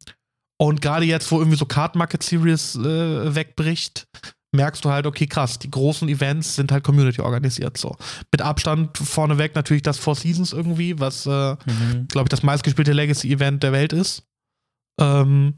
und 0.60 0.82
gerade 0.82 1.06
jetzt, 1.06 1.32
wo 1.32 1.40
irgendwie 1.40 1.58
so 1.58 1.66
Card 1.66 1.96
Market 1.96 2.24
Series 2.24 2.76
äh, 2.76 3.36
wegbricht, 3.36 4.08
merkst 4.54 4.84
du 4.84 4.90
halt, 4.90 5.06
okay, 5.06 5.28
krass, 5.28 5.60
die 5.60 5.72
großen 5.72 6.08
Events 6.10 6.56
sind 6.56 6.72
halt 6.72 6.84
Community 6.84 7.22
organisiert. 7.22 7.78
So. 7.78 7.96
Mit 8.32 8.42
Abstand 8.42 8.98
vorneweg 8.98 9.56
natürlich 9.56 9.84
das 9.84 9.98
Four 9.98 10.16
Seasons 10.16 10.54
irgendwie, 10.54 11.00
was, 11.00 11.26
äh, 11.26 11.56
Mhm. 11.66 12.08
glaube 12.10 12.26
ich, 12.28 12.30
das 12.30 12.44
meistgespielte 12.44 12.92
Legacy-Event 12.94 13.64
der 13.64 13.72
Welt 13.72 13.94
ist. 13.94 14.24
Ähm, 15.00 15.56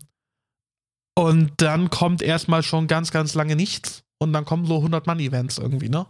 und 1.16 1.52
dann 1.58 1.90
kommt 1.90 2.22
erstmal 2.22 2.64
schon 2.64 2.88
ganz, 2.88 3.12
ganz 3.12 3.34
lange 3.36 3.56
nichts. 3.56 4.04
Und 4.18 4.34
dann 4.34 4.46
kommen 4.46 4.66
so 4.66 4.78
100-Mann-Events 4.78 5.58
irgendwie, 5.58 5.90
ne? 5.90 6.06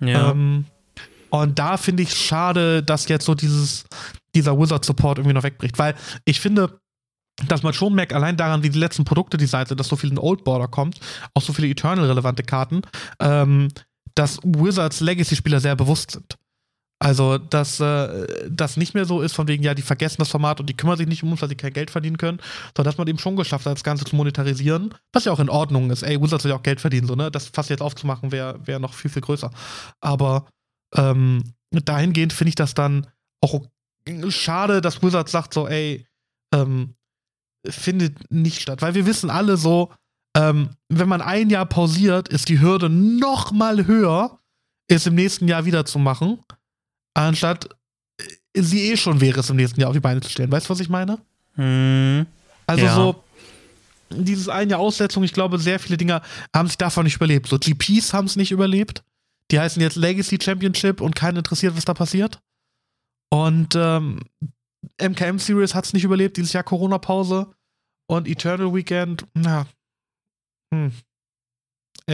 Ja. 0.00 0.30
Ähm, 0.30 0.66
und 1.30 1.58
da 1.58 1.76
finde 1.76 2.02
ich 2.02 2.14
schade, 2.14 2.82
dass 2.82 3.08
jetzt 3.08 3.24
so 3.24 3.34
dieses, 3.34 3.84
dieser 4.34 4.58
Wizard-Support 4.58 5.18
irgendwie 5.18 5.34
noch 5.34 5.42
wegbricht. 5.42 5.78
Weil 5.78 5.94
ich 6.24 6.40
finde, 6.40 6.80
dass 7.48 7.62
man 7.62 7.72
schon 7.72 7.94
merkt, 7.94 8.12
allein 8.12 8.36
daran, 8.36 8.62
wie 8.62 8.70
die 8.70 8.78
letzten 8.78 9.04
Produkte 9.04 9.36
designt 9.36 9.68
sind, 9.68 9.80
dass 9.80 9.88
so 9.88 9.96
viel 9.96 10.10
in 10.10 10.18
Old 10.18 10.44
Border 10.44 10.68
kommt, 10.68 11.00
auch 11.34 11.42
so 11.42 11.52
viele 11.52 11.68
Eternal-relevante 11.68 12.42
Karten, 12.42 12.82
ähm, 13.18 13.68
dass 14.14 14.38
Wizards 14.44 15.00
Legacy-Spieler 15.00 15.60
sehr 15.60 15.74
bewusst 15.74 16.12
sind. 16.12 16.36
Also, 17.02 17.36
dass 17.36 17.80
äh, 17.80 18.48
das 18.48 18.76
nicht 18.76 18.94
mehr 18.94 19.06
so 19.06 19.22
ist, 19.22 19.32
von 19.34 19.48
wegen, 19.48 19.64
ja, 19.64 19.74
die 19.74 19.82
vergessen 19.82 20.18
das 20.20 20.28
Format 20.28 20.60
und 20.60 20.70
die 20.70 20.76
kümmern 20.76 20.96
sich 20.96 21.08
nicht 21.08 21.24
um 21.24 21.32
uns, 21.32 21.42
weil 21.42 21.48
sie 21.48 21.56
kein 21.56 21.72
Geld 21.72 21.90
verdienen 21.90 22.16
können, 22.16 22.38
sondern 22.76 22.92
dass 22.92 22.96
man 22.96 23.08
eben 23.08 23.18
schon 23.18 23.34
geschafft 23.34 23.66
hat, 23.66 23.74
das 23.74 23.82
Ganze 23.82 24.04
zu 24.04 24.14
monetarisieren, 24.14 24.94
was 25.12 25.24
ja 25.24 25.32
auch 25.32 25.40
in 25.40 25.48
Ordnung 25.48 25.90
ist. 25.90 26.04
Ey, 26.04 26.22
Wizards 26.22 26.44
will 26.44 26.52
ja 26.52 26.58
auch 26.58 26.62
Geld 26.62 26.80
verdienen, 26.80 27.08
so, 27.08 27.16
ne? 27.16 27.32
Das 27.32 27.48
fast 27.48 27.70
jetzt 27.70 27.82
aufzumachen, 27.82 28.30
wäre 28.30 28.64
wär 28.68 28.78
noch 28.78 28.94
viel, 28.94 29.10
viel 29.10 29.20
größer. 29.20 29.50
Aber 30.00 30.46
ähm, 30.94 31.42
dahingehend 31.72 32.32
finde 32.32 32.50
ich 32.50 32.54
das 32.54 32.74
dann 32.74 33.08
auch 33.40 33.66
schade, 34.28 34.80
dass 34.80 35.02
Wizards 35.02 35.32
sagt 35.32 35.54
so, 35.54 35.66
ey, 35.66 36.06
ähm, 36.54 36.94
findet 37.68 38.30
nicht 38.30 38.62
statt. 38.62 38.80
Weil 38.80 38.94
wir 38.94 39.06
wissen 39.06 39.28
alle 39.28 39.56
so, 39.56 39.90
ähm, 40.36 40.70
wenn 40.88 41.08
man 41.08 41.20
ein 41.20 41.50
Jahr 41.50 41.66
pausiert, 41.66 42.28
ist 42.28 42.48
die 42.48 42.60
Hürde 42.60 42.88
noch 42.88 43.50
mal 43.50 43.88
höher, 43.88 44.38
es 44.86 45.08
im 45.08 45.16
nächsten 45.16 45.48
Jahr 45.48 45.64
wieder 45.64 45.84
zu 45.84 45.98
machen, 45.98 46.38
anstatt 47.14 47.68
äh, 48.18 48.62
sie 48.62 48.90
eh 48.90 48.96
schon 48.96 49.20
wäre, 49.20 49.40
es 49.40 49.50
im 49.50 49.56
nächsten 49.56 49.80
Jahr 49.80 49.90
auf 49.90 49.96
die 49.96 50.00
Beine 50.00 50.20
zu 50.20 50.30
stellen. 50.30 50.50
Weißt 50.50 50.66
du, 50.66 50.70
was 50.70 50.80
ich 50.80 50.88
meine? 50.88 51.18
Mhm. 51.56 52.26
Also 52.66 52.84
Ja. 52.84 52.94
so 52.94 53.24
dieses 54.10 54.48
ein 54.48 54.68
Jahr 54.70 54.80
Aussetzung, 54.80 55.22
ich 55.24 55.32
glaube, 55.32 55.58
sehr 55.58 55.78
viele 55.78 55.96
Dinge 55.96 56.22
haben 56.54 56.68
sich 56.68 56.78
davon 56.78 57.04
nicht 57.04 57.16
überlebt. 57.16 57.48
So 57.48 57.58
GPs 57.58 58.12
haben 58.12 58.26
es 58.26 58.36
nicht 58.36 58.52
überlebt. 58.52 59.02
Die 59.50 59.58
heißen 59.58 59.80
jetzt 59.82 59.96
Legacy 59.96 60.38
Championship 60.40 61.00
und 61.00 61.14
keinen 61.14 61.38
interessiert, 61.38 61.76
was 61.76 61.84
da 61.84 61.94
passiert. 61.94 62.40
Und 63.30 63.74
ähm, 63.74 64.20
MKM 65.00 65.38
Series 65.38 65.74
hat 65.74 65.84
es 65.86 65.92
nicht 65.92 66.04
überlebt, 66.04 66.36
dieses 66.36 66.52
Jahr 66.52 66.64
Corona-Pause. 66.64 67.48
Und 68.06 68.28
Eternal 68.28 68.74
Weekend, 68.74 69.26
na, 69.32 69.66
hm. 70.72 70.92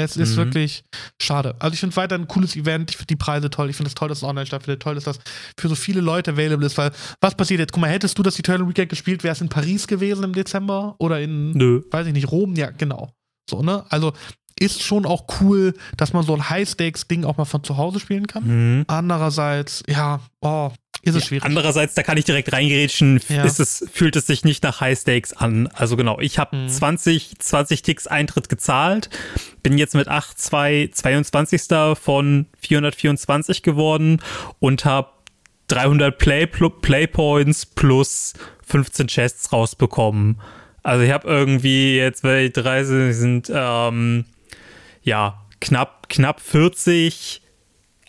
Es 0.05 0.17
ist 0.17 0.33
Mhm. 0.33 0.37
wirklich 0.37 0.85
schade. 1.21 1.55
Also 1.59 1.75
ich 1.75 1.81
finde 1.81 1.97
weiter 1.97 2.15
ein 2.15 2.29
cooles 2.29 2.57
Event. 2.57 2.91
Ich 2.91 2.97
finde 2.97 3.07
die 3.09 3.17
Preise 3.17 3.51
toll. 3.51 3.71
Ich 3.71 3.77
finde 3.77 3.89
es 3.89 3.95
toll, 3.95 4.09
dass 4.09 4.19
es 4.19 4.25
online 4.25 4.47
stattfindet. 4.47 4.83
Toll, 4.83 4.95
dass 4.95 5.05
das 5.05 5.19
für 5.59 5.69
so 5.69 5.75
viele 5.75 6.01
Leute 6.01 6.33
available 6.33 6.67
ist. 6.67 6.77
Weil 6.79 6.91
was 7.21 7.35
passiert 7.35 7.61
jetzt? 7.61 7.73
Guck 7.73 7.81
mal, 7.83 7.91
hättest 7.91 8.19
du 8.19 8.23
das 8.23 8.39
Eternal 8.39 8.69
Weekend 8.69 8.89
gespielt, 8.91 9.25
wäre 9.25 9.33
es 9.33 9.41
in 9.41 9.49
Paris 9.49 9.87
gewesen 9.87 10.25
im 10.25 10.33
Dezember 10.33 10.95
oder 10.99 11.21
in, 11.21 11.53
Nö. 11.53 11.83
weiß 11.91 12.07
ich 12.07 12.13
nicht, 12.13 12.31
Rom? 12.31 12.55
Ja, 12.57 12.71
genau. 12.71 13.13
So, 13.49 13.63
ne? 13.63 13.85
Also 13.89 14.13
ist 14.61 14.83
schon 14.83 15.07
auch 15.07 15.25
cool, 15.41 15.73
dass 15.97 16.13
man 16.13 16.25
so 16.25 16.35
ein 16.35 16.51
High-Stakes-Ding 16.51 17.25
auch 17.25 17.37
mal 17.37 17.45
von 17.45 17.63
zu 17.63 17.77
Hause 17.77 18.01
spielen 18.01 18.27
kann. 18.27 18.79
Mhm. 18.79 18.85
Andererseits, 18.89 19.83
ja, 19.89 20.21
oh, 20.41 20.71
ist 21.03 21.15
es 21.15 21.23
Ja, 21.23 21.29
schwierig. 21.29 21.45
Andererseits, 21.45 21.95
da 21.95 22.03
kann 22.03 22.19
ich 22.19 22.25
direkt 22.25 22.53
reingerätschen, 22.53 23.21
Ja. 23.29 23.45
ist 23.45 23.61
es, 23.61 23.85
fühlt 23.93 24.17
es 24.17 24.27
sich 24.27 24.45
nicht 24.45 24.63
nach 24.65 24.81
High 24.81 24.99
Stakes 24.99 25.33
an. 25.33 25.69
Also 25.69 25.97
genau, 25.97 26.19
ich 26.21 26.39
habe 26.39 26.57
Mhm. 26.57 26.69
20, 26.69 27.39
20 27.39 27.83
Ticks 27.83 28.07
Eintritt 28.07 28.49
gezahlt, 28.49 29.09
bin 29.63 29.79
jetzt 29.79 29.95
mit 29.95 30.09
8, 30.09 30.39
2, 30.39 30.91
22. 30.93 31.97
von 31.97 32.47
424 32.61 33.63
geworden 33.63 34.21
und 34.59 34.85
habe 34.85 35.09
300 35.69 36.17
Play, 36.19 36.45
pl- 36.45 36.81
Play 36.81 37.07
Points 37.07 37.67
plus 37.67 38.33
15 38.67 39.07
Chests 39.09 39.53
rausbekommen. 39.53 40.41
Also 40.83 41.05
ich 41.05 41.11
habe 41.13 41.29
irgendwie 41.29 41.97
jetzt, 41.97 42.25
weil 42.25 42.49
die 42.51 42.61
30 42.63 43.15
sind, 43.15 43.51
ähm, 43.55 44.25
ja, 45.03 45.43
knapp, 45.61 46.09
knapp 46.09 46.41
40 46.41 47.43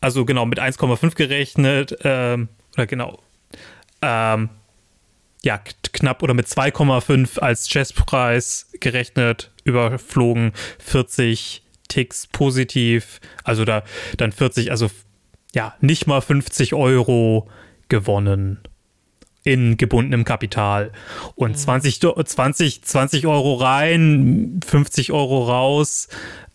also 0.02 0.24
genau 0.24 0.46
mit 0.46 0.60
1,5 0.60 1.16
gerechnet, 1.16 1.98
ähm, 2.06 2.48
oder 2.80 2.88
genau, 2.88 3.22
ähm, 4.02 4.50
ja, 5.44 5.58
knapp 5.58 6.24
oder 6.24 6.34
mit 6.34 6.48
2,5 6.48 7.40
als 7.40 7.68
Chesspreis 7.68 8.72
gerechnet, 8.80 9.52
überflogen 9.66 10.54
40 10.80 11.64
Ticks 11.90 12.28
positiv, 12.28 13.20
also 13.44 13.66
da 13.66 13.84
dann 14.18 14.32
40, 14.32 14.72
also 14.72 14.90
ja, 15.54 15.76
nicht 15.82 16.08
mal 16.08 16.22
50 16.22 16.74
Euro 16.74 17.50
gewonnen 17.90 18.60
in 19.44 19.78
gebundenem 19.78 20.24
Kapital. 20.24 20.92
Und 21.36 21.58
20, 21.58 22.00
20, 22.00 22.84
20 22.84 23.28
Euro 23.28 23.56
rein, 23.56 24.60
50 24.66 25.12
Euro 25.12 25.44
raus, 25.46 26.08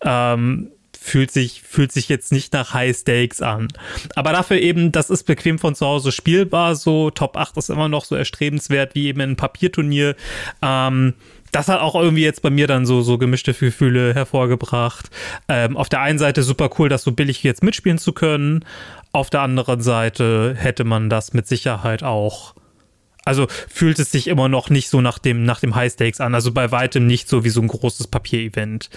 ähm, 0.03 0.71
fühlt 1.05 1.31
sich, 1.31 1.61
fühlt 1.63 1.93
sich 1.93 2.09
jetzt 2.09 2.33
nicht 2.33 2.55
nach 2.55 2.73
High 2.73 2.97
Stakes 2.97 3.43
an. 3.43 3.69
Aber 4.17 4.33
dafür 4.33 4.57
eben, 4.57 4.91
das 4.91 5.11
ist 5.11 5.25
bequem 5.25 5.59
von 5.59 5.75
zu 5.75 5.87
Hause 5.87 6.13
spielbar, 6.13 6.77
so 6.77 7.11
Top 7.11 7.37
8 7.37 7.59
ist 7.59 7.69
immer 7.69 7.89
noch 7.89 8.07
so 8.07 8.15
erstrebenswert 8.15 8.95
wie 8.95 9.09
eben 9.09 9.21
ein 9.21 9.37
Papierturnier. 9.37 10.17
Ähm, 10.63 11.13
das 11.53 11.69
hat 11.69 11.81
auch 11.81 11.95
irgendwie 11.95 12.25
jetzt 12.25 12.41
bei 12.41 12.49
mir 12.49 12.67
dann 12.67 12.87
so, 12.87 13.03
so 13.03 13.19
gemischte 13.19 13.53
Gefühle 13.53 14.15
hervorgebracht. 14.15 15.11
Ähm, 15.47 15.77
auf 15.77 15.91
der 15.91 16.01
einen 16.01 16.19
Seite 16.19 16.43
super 16.43 16.71
cool, 16.79 16.89
das 16.89 17.03
so 17.03 17.13
billig 17.13 17.43
jetzt 17.43 17.63
mitspielen 17.63 17.99
zu 17.99 18.13
können. 18.15 18.65
Auf 19.13 19.29
der 19.29 19.43
anderen 19.43 19.83
Seite 19.83 20.55
hätte 20.57 20.85
man 20.85 21.11
das 21.11 21.35
mit 21.35 21.47
Sicherheit 21.47 22.03
auch 22.03 22.55
also 23.25 23.47
fühlt 23.69 23.99
es 23.99 24.11
sich 24.11 24.27
immer 24.27 24.49
noch 24.49 24.71
nicht 24.71 24.89
so 24.89 25.01
nach 25.01 25.19
dem, 25.19 25.45
nach 25.45 25.61
dem 25.61 25.75
High 25.75 25.93
Stakes 25.93 26.21
an. 26.21 26.35
Also 26.35 26.53
bei 26.53 26.71
weitem 26.71 27.07
nicht 27.07 27.29
so 27.29 27.45
wie 27.45 27.51
so 27.51 27.61
ein 27.61 27.69
großes 27.69 28.09
Papier-Event. 28.09 28.91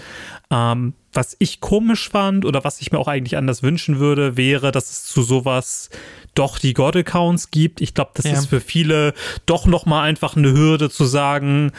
Ähm, 0.51 0.93
was 1.13 1.36
ich 1.39 1.61
komisch 1.61 2.09
fand 2.09 2.45
oder 2.45 2.63
was 2.63 2.82
ich 2.82 2.91
mir 2.91 2.99
auch 2.99 3.07
eigentlich 3.07 3.38
anders 3.38 3.63
wünschen 3.63 3.99
würde, 3.99 4.38
wäre, 4.38 4.71
dass 4.71 4.91
es 4.91 5.03
zu 5.05 5.23
sowas 5.23 5.89
doch 6.36 6.59
die 6.59 6.73
God-Accounts 6.73 7.51
gibt. 7.51 7.82
Ich 7.82 7.93
glaube, 7.93 8.11
das 8.13 8.25
ja. 8.25 8.34
ist 8.34 8.47
für 8.47 8.61
viele 8.61 9.13
doch 9.45 9.65
nochmal 9.65 10.03
einfach 10.03 10.36
eine 10.36 10.51
Hürde 10.51 10.89
zu 10.89 11.05
sagen, 11.05 11.71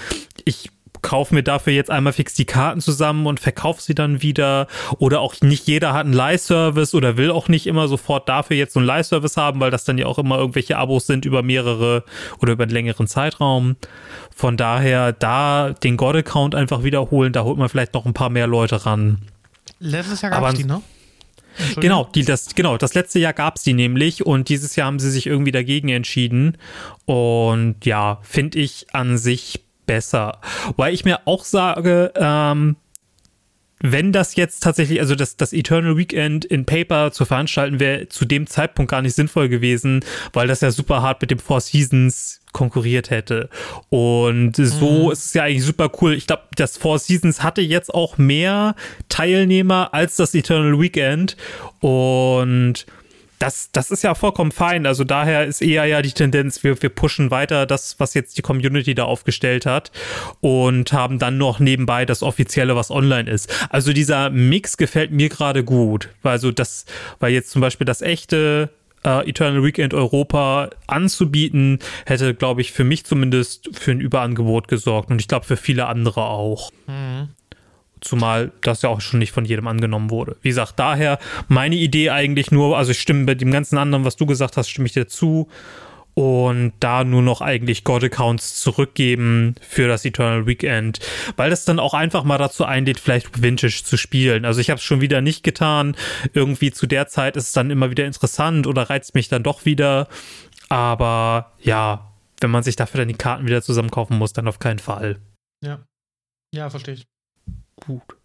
ich 0.45 0.71
kaufe 1.03 1.35
mir 1.35 1.43
dafür 1.43 1.73
jetzt 1.73 1.91
einmal 1.91 2.13
fix 2.13 2.35
die 2.35 2.45
Karten 2.45 2.81
zusammen 2.81 3.27
und 3.27 3.41
verkaufe 3.41 3.83
sie 3.83 3.95
dann 3.95 4.23
wieder. 4.23 4.67
Oder 4.99 5.21
auch 5.21 5.35
nicht 5.41 5.67
jeder 5.67 5.93
hat 5.93 6.05
einen 6.05 6.13
Leihservice 6.13 6.95
oder 6.95 7.17
will 7.17 7.31
auch 7.31 7.49
nicht 7.49 7.67
immer 7.67 7.89
sofort 7.89 8.29
dafür 8.29 8.57
jetzt 8.57 8.75
so 8.75 8.81
einen 8.81 8.87
Leihservice 8.87 9.37
haben, 9.37 9.61
weil 9.61 9.71
das 9.71 9.85
dann 9.85 9.99
ja 9.99 10.07
auch 10.07 10.19
immer 10.19 10.39
irgendwelche 10.39 10.77
Abos 10.79 11.07
sind 11.07 11.25
über 11.25 11.43
mehrere 11.43 12.05
oder 12.41 12.53
über 12.53 12.65
einen 12.65 12.73
längeren 12.73 13.07
Zeitraum. 13.07 13.77
Von 14.35 14.57
daher 14.57 15.13
da 15.13 15.71
den 15.71 15.97
God-Account 15.97 16.55
einfach 16.55 16.83
wiederholen, 16.83 17.33
da 17.33 17.45
holt 17.45 17.59
man 17.59 17.69
vielleicht 17.69 17.95
noch 17.95 18.07
ein 18.07 18.15
paar 18.15 18.31
mehr 18.31 18.47
Leute 18.47 18.87
ran. 18.87 19.19
Letztes 19.81 20.23
Jahr 20.23 20.33
gab 20.33 20.45
es 20.49 20.55
die, 20.55 20.65
ne? 20.65 20.83
Genau, 21.77 22.09
die, 22.15 22.25
das, 22.25 22.55
genau, 22.55 22.77
das 22.77 22.95
letzte 22.95 23.19
Jahr 23.19 23.33
gab 23.33 23.57
es 23.57 23.63
die 23.63 23.75
nämlich 23.75 24.25
und 24.25 24.49
dieses 24.49 24.77
Jahr 24.77 24.87
haben 24.87 24.99
sie 24.99 25.11
sich 25.11 25.27
irgendwie 25.27 25.53
dagegen 25.53 25.89
entschieden. 25.89 26.57
Und 27.05 27.85
ja, 27.85 28.19
finde 28.23 28.59
ich 28.59 28.87
an 28.93 29.19
sich 29.19 29.65
besser. 29.89 30.39
Weil 30.77 30.95
ich 30.95 31.05
mir 31.05 31.27
auch 31.27 31.45
sage, 31.45 32.13
ähm, 32.15 32.77
wenn 33.81 34.13
das 34.13 34.35
jetzt 34.35 34.61
tatsächlich, 34.61 35.01
also 35.01 35.15
das, 35.15 35.37
das 35.37 35.53
Eternal 35.53 35.97
Weekend 35.97 36.45
in 36.45 36.65
Paper 36.65 37.13
zu 37.13 37.25
veranstalten, 37.25 37.79
wäre 37.79 38.09
zu 38.09 38.25
dem 38.25 38.47
Zeitpunkt 38.47 38.91
gar 38.91 39.03
nicht 39.03 39.15
sinnvoll 39.15 39.49
gewesen, 39.49 40.05
weil 40.33 40.49
das 40.49 40.61
ja 40.61 40.71
super 40.71 41.03
hart 41.03 41.21
mit 41.21 41.31
dem 41.31 41.39
Four 41.39 41.61
Seasons 41.61 42.41
konkurriert 42.53 43.11
hätte. 43.11 43.49
Und 43.89 44.57
so 44.57 45.07
mhm. 45.07 45.13
ist 45.13 45.27
es 45.27 45.35
ja 45.35 45.45
eigentlich 45.45 45.65
super 45.65 45.91
cool. 46.01 46.15
Ich 46.15 46.27
glaube, 46.27 46.43
das 46.57 46.77
Four 46.77 46.99
Seasons 46.99 47.43
hatte 47.43 47.61
jetzt 47.61 47.95
auch 47.95 48.19
mehr 48.19 48.75
Teilnehmer 49.09 49.95
als 49.95 50.17
das 50.17 50.35
Eternal 50.35 50.81
Weekend. 50.81 51.37
Und 51.81 52.87
das, 53.39 53.71
das 53.73 53.91
ist 53.91 54.03
ja 54.03 54.15
vollkommen 54.15 54.53
fein. 54.53 54.87
Also 54.87 55.05
daher 55.05 55.47
ist 55.47 55.63
eher 55.63 55.85
ja 55.87 56.03
die 56.03 56.13
Tendenz, 56.13 56.65
wir, 56.65 56.81
wir 56.81 56.89
pushen 56.89 57.31
weiter 57.31 57.67
das, 57.67 57.99
was 57.99 58.15
jetzt 58.15 58.39
die 58.39 58.43
Community 58.43 58.95
da 58.95 59.05
aufgestellt 59.05 59.67
hat 59.67 59.93
und 60.41 60.93
haben 60.93 61.19
dann 61.19 61.39
noch 61.39 61.61
nebenbei 61.61 62.05
das 62.05 62.23
Offizielle, 62.23 62.77
was 62.77 62.91
online 62.91 63.31
ist. 63.31 63.53
Also 63.71 63.93
dieser 63.93 64.31
Mix 64.31 64.77
gefällt 64.77 65.11
mir 65.13 65.29
gerade 65.29 65.65
gut. 65.65 66.11
Also 66.23 66.51
das, 66.51 66.85
weil 67.21 67.33
jetzt 67.33 67.51
zum 67.51 67.61
Beispiel 67.61 67.85
das 67.85 68.03
echte 68.03 68.71
äh, 69.05 69.29
Eternal 69.29 69.63
Weekend 69.63 69.95
Europa 69.95 70.71
anzubieten, 70.87 71.79
hätte, 72.07 72.35
glaube 72.35 72.61
ich, 72.61 72.73
für 72.73 72.85
mich 72.85 73.05
zumindest 73.07 73.71
für 73.73 73.93
ein 73.93 74.01
Überangebot 74.01 74.69
gesorgt 74.69 75.11
und 75.11 75.21
ich 75.21 75.29
glaube 75.29 75.47
für 75.47 75.57
viele 75.57 75.87
andere 75.87 76.25
auch. 76.25 76.71
Mhm. 76.87 77.29
Zumal 78.01 78.53
das 78.61 78.83
ja 78.83 78.89
auch 78.89 79.01
schon 79.01 79.19
nicht 79.19 79.33
von 79.33 79.45
jedem 79.45 79.67
angenommen 79.67 80.11
wurde. 80.11 80.37
Wie 80.43 80.49
gesagt, 80.49 80.75
daher 80.77 81.19
meine 81.49 81.77
Idee 81.77 82.11
eigentlich 82.11 82.51
nur, 82.51 82.77
also 82.77 82.93
ich 82.93 83.01
stimme 83.01 83.25
bei 83.27 83.35
dem 83.35 83.51
ganzen 83.51 83.79
anderen, 83.79 84.05
was 84.05 84.17
du 84.17 84.27
gesagt 84.27 84.57
hast, 84.57 84.69
stimme 84.69 84.87
ich 84.87 84.93
dir 84.93 85.09
zu. 85.09 85.49
Und 86.15 86.73
da 86.81 87.05
nur 87.05 87.23
noch 87.23 87.43
eigentlich 87.43 87.85
God-Accounts 87.85 88.57
zurückgeben 88.57 89.55
für 89.61 89.87
das 89.87 90.05
Eternal 90.05 90.49
Weekend, 90.49 90.99
weil 91.37 91.49
das 91.49 91.65
dann 91.65 91.79
auch 91.79 91.95
einfach 91.95 92.25
mal 92.25 92.39
dazu 92.39 92.65
einlädt, 92.65 92.99
vielleicht 92.99 93.41
Vintage 93.41 93.85
zu 93.85 93.97
spielen. 93.97 94.45
Also 94.45 94.61
ich 94.61 94.69
habe 94.69 94.79
es 94.79 94.85
schon 94.85 95.01
wieder 95.01 95.21
nicht 95.21 95.45
getan. 95.45 95.97
Irgendwie 96.33 96.73
zu 96.73 96.89
der 96.89 97.07
Zeit 97.07 97.37
ist 97.37 97.47
es 97.47 97.53
dann 97.53 97.71
immer 97.71 97.93
wieder 97.93 98.05
interessant 98.05 98.67
oder 98.67 98.91
reizt 98.91 99.15
mich 99.15 99.29
dann 99.29 99.45
doch 99.45 99.65
wieder. 99.65 100.09
Aber 100.69 101.53
ja, 101.61 102.11
wenn 102.41 102.51
man 102.51 102.65
sich 102.65 102.75
dafür 102.75 102.99
dann 102.99 103.09
die 103.09 103.15
Karten 103.15 103.47
wieder 103.47 103.63
zusammenkaufen 103.63 104.19
muss, 104.19 104.33
dann 104.33 104.49
auf 104.49 104.59
keinen 104.59 104.81
Fall. 104.81 105.21
Ja. 105.65 105.85
Ja, 106.53 106.69
verstehe 106.69 106.95
ich 106.95 107.07
gut. 107.89 108.17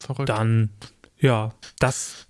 Verrückt. 0.00 0.28
Dann, 0.28 0.70
ja, 1.18 1.52
das, 1.78 2.26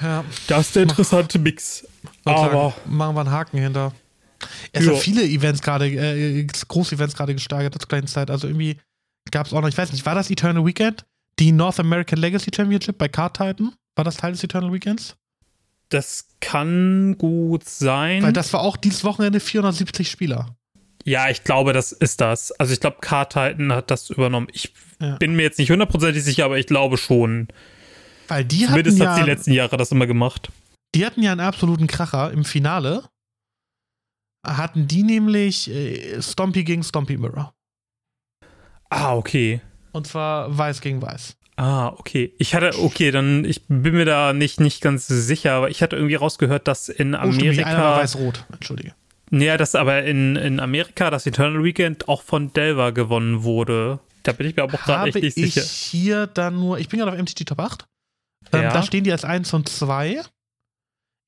ja. 0.00 0.24
das 0.48 0.66
ist 0.66 0.76
der 0.76 0.82
interessante 0.84 1.38
Mix. 1.38 1.86
Aber 2.24 2.72
sagen, 2.72 2.74
machen 2.86 3.16
wir 3.16 3.20
einen 3.20 3.30
Haken 3.30 3.58
hinter. 3.58 3.92
Es 4.72 4.84
ja. 4.84 4.94
viele 4.94 5.24
Events 5.24 5.62
gerade, 5.62 5.86
äh, 5.86 6.44
Groß-Events 6.44 7.14
gerade 7.14 7.34
gesteigert 7.34 7.74
zur 7.78 7.88
kleinen 7.88 8.06
Zeit. 8.06 8.30
Also 8.30 8.46
irgendwie 8.46 8.78
gab 9.30 9.46
es 9.46 9.52
auch 9.52 9.60
noch, 9.60 9.68
ich 9.68 9.78
weiß 9.78 9.92
nicht, 9.92 10.04
war 10.04 10.14
das 10.14 10.30
Eternal 10.30 10.64
Weekend? 10.64 11.04
Die 11.38 11.52
North 11.52 11.80
American 11.80 12.18
Legacy 12.18 12.50
Championship 12.54 12.98
bei 12.98 13.08
Card 13.08 13.36
Titan? 13.36 13.72
War 13.96 14.04
das 14.04 14.16
Teil 14.16 14.32
des 14.32 14.44
Eternal 14.44 14.72
Weekends? 14.72 15.16
Das 15.88 16.26
kann 16.40 17.16
gut 17.18 17.64
sein. 17.64 18.22
Weil 18.22 18.32
das 18.32 18.52
war 18.52 18.60
auch 18.60 18.76
dieses 18.76 19.04
Wochenende 19.04 19.40
470 19.40 20.10
Spieler. 20.10 20.56
Ja, 21.04 21.28
ich 21.28 21.44
glaube, 21.44 21.72
das 21.72 21.92
ist 21.92 22.20
das. 22.20 22.50
Also 22.52 22.72
ich 22.72 22.80
glaube, 22.80 22.96
Card 23.00 23.32
Titan 23.32 23.72
hat 23.72 23.90
das 23.90 24.10
übernommen. 24.10 24.48
Ich 24.52 24.72
ja. 25.00 25.16
bin 25.16 25.36
mir 25.36 25.42
jetzt 25.42 25.58
nicht 25.58 25.70
hundertprozentig 25.70 26.24
sicher, 26.24 26.46
aber 26.46 26.58
ich 26.58 26.66
glaube 26.66 26.96
schon. 26.96 27.48
Weil 28.28 28.44
die 28.44 28.64
Zumindest 28.64 29.00
hatten 29.00 29.10
hat 29.10 29.18
ja, 29.18 29.24
die 29.24 29.30
letzten 29.30 29.52
Jahre 29.52 29.76
das 29.76 29.92
immer 29.92 30.06
gemacht. 30.06 30.50
Die 30.94 31.04
hatten 31.04 31.22
ja 31.22 31.32
einen 31.32 31.40
absoluten 31.40 31.86
Kracher 31.86 32.30
im 32.30 32.44
Finale. 32.44 33.04
Hatten 34.46 34.88
die 34.88 35.02
nämlich 35.02 35.70
äh, 35.70 36.20
Stompy 36.22 36.64
gegen 36.64 36.82
Stompy 36.82 37.16
Mirror. 37.18 37.54
Ah, 38.88 39.14
okay. 39.14 39.60
Und 39.92 40.06
zwar 40.06 40.56
Weiß 40.56 40.80
gegen 40.80 41.02
Weiß. 41.02 41.36
Ah, 41.56 41.88
okay. 41.88 42.34
Ich 42.38 42.54
hatte, 42.54 42.78
okay, 42.80 43.10
dann, 43.10 43.44
ich 43.44 43.66
bin 43.68 43.94
mir 43.94 44.04
da 44.04 44.32
nicht, 44.32 44.58
nicht 44.58 44.80
ganz 44.80 45.06
sicher, 45.06 45.52
aber 45.52 45.70
ich 45.70 45.82
hatte 45.82 45.96
irgendwie 45.96 46.16
rausgehört, 46.16 46.66
dass 46.66 46.88
in 46.88 47.14
Amerika. 47.14 47.48
Oh, 47.48 47.52
stimmt, 47.52 47.66
einer 47.66 47.96
weiß-rot, 47.96 48.44
entschuldige. 48.52 48.94
Ja, 49.40 49.56
dass 49.56 49.74
aber 49.74 50.04
in, 50.04 50.36
in 50.36 50.60
Amerika 50.60 51.10
das 51.10 51.26
Eternal 51.26 51.62
Weekend 51.64 52.08
auch 52.08 52.22
von 52.22 52.52
Delver 52.52 52.92
gewonnen 52.92 53.42
wurde. 53.42 54.00
Da 54.22 54.32
bin 54.32 54.46
ich 54.48 54.56
mir 54.56 54.62
aber 54.62 54.74
auch 54.74 54.84
gerade 54.84 55.08
echt 55.08 55.22
nicht 55.22 55.34
sicher. 55.34 55.62
Ich 55.62 55.70
hier 55.70 56.26
dann 56.26 56.54
nur, 56.54 56.78
ich 56.78 56.88
bin 56.88 57.00
gerade 57.00 57.12
auf 57.12 57.18
MTG 57.18 57.44
Top 57.44 57.60
8. 57.60 57.86
Ähm, 58.52 58.62
ja. 58.62 58.72
Da 58.72 58.82
stehen 58.82 59.04
die 59.04 59.12
als 59.12 59.24
1 59.24 59.52
und 59.54 59.68
2. 59.68 60.22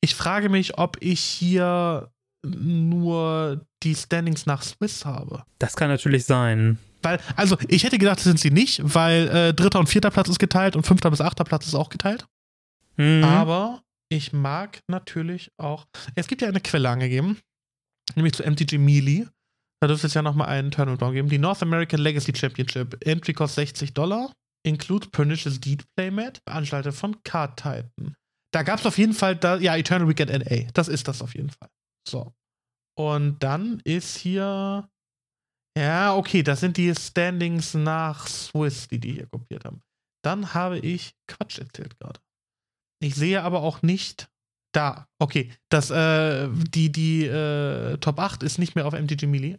Ich 0.00 0.14
frage 0.14 0.48
mich, 0.48 0.78
ob 0.78 0.96
ich 1.00 1.20
hier 1.20 2.10
nur 2.44 3.66
die 3.82 3.94
Standings 3.94 4.46
nach 4.46 4.62
Swiss 4.62 5.04
habe. 5.04 5.44
Das 5.58 5.76
kann 5.76 5.88
natürlich 5.88 6.24
sein. 6.24 6.78
Weil, 7.02 7.20
also, 7.34 7.56
ich 7.68 7.84
hätte 7.84 7.98
gedacht, 7.98 8.18
das 8.18 8.24
sind 8.24 8.40
sie 8.40 8.50
nicht, 8.50 8.80
weil 8.82 9.28
äh, 9.28 9.54
dritter 9.54 9.78
und 9.78 9.88
vierter 9.88 10.10
Platz 10.10 10.28
ist 10.28 10.38
geteilt 10.38 10.76
und 10.76 10.86
fünfter 10.86 11.10
bis 11.10 11.20
achter 11.20 11.44
Platz 11.44 11.66
ist 11.66 11.74
auch 11.74 11.88
geteilt. 11.88 12.26
Mhm. 12.96 13.24
Aber 13.24 13.82
ich 14.08 14.32
mag 14.32 14.80
natürlich 14.88 15.50
auch. 15.56 15.86
Es 16.14 16.28
gibt 16.28 16.42
ja 16.42 16.48
eine 16.48 16.60
Quelle 16.60 16.88
angegeben, 16.88 17.38
nämlich 18.14 18.34
zu 18.34 18.42
MTG 18.42 18.78
Melee. 18.78 19.26
Da 19.80 19.88
dürfte 19.88 20.06
es 20.06 20.14
ja 20.14 20.22
nochmal 20.22 20.48
einen 20.48 20.70
Turnaround 20.70 21.14
geben. 21.14 21.28
Die 21.28 21.38
North 21.38 21.62
American 21.62 22.00
Legacy 22.00 22.34
Championship. 22.34 23.04
Entry 23.06 23.32
cost 23.32 23.56
60 23.56 23.92
Dollar. 23.92 24.32
Includes 24.64 25.10
Pernicious 25.10 25.60
Deed 25.60 25.84
Playmat. 25.96 26.40
Veranstaltet 26.48 26.94
von 26.94 27.22
Card 27.24 27.58
Titan. 27.58 28.14
Da 28.52 28.62
gab 28.62 28.78
es 28.78 28.86
auf 28.86 28.96
jeden 28.96 29.12
Fall, 29.12 29.36
da, 29.36 29.58
ja, 29.58 29.76
Eternal 29.76 30.08
Weekend 30.08 30.30
NA. 30.30 30.70
Das 30.72 30.88
ist 30.88 31.08
das 31.08 31.20
auf 31.20 31.34
jeden 31.34 31.50
Fall. 31.50 31.68
So. 32.08 32.32
Und 32.98 33.42
dann 33.42 33.80
ist 33.84 34.16
hier. 34.16 34.88
Ja, 35.76 36.14
okay, 36.16 36.42
das 36.42 36.60
sind 36.60 36.78
die 36.78 36.94
Standings 36.94 37.74
nach 37.74 38.26
Swiss, 38.28 38.88
die 38.88 38.98
die 38.98 39.12
hier 39.12 39.26
kopiert 39.26 39.66
haben. 39.66 39.82
Dann 40.24 40.54
habe 40.54 40.78
ich 40.78 41.14
Quatsch 41.28 41.58
erzählt 41.58 41.98
gerade. 41.98 42.18
Ich 43.02 43.14
sehe 43.14 43.42
aber 43.42 43.60
auch 43.60 43.82
nicht, 43.82 44.30
da, 44.76 45.06
okay. 45.18 45.50
Das, 45.70 45.90
äh, 45.90 46.48
die, 46.52 46.92
die 46.92 47.24
äh, 47.24 47.96
Top 47.98 48.18
8 48.20 48.42
ist 48.42 48.58
nicht 48.58 48.74
mehr 48.74 48.86
auf 48.86 48.92
MTG 48.92 49.26
Melee. 49.26 49.56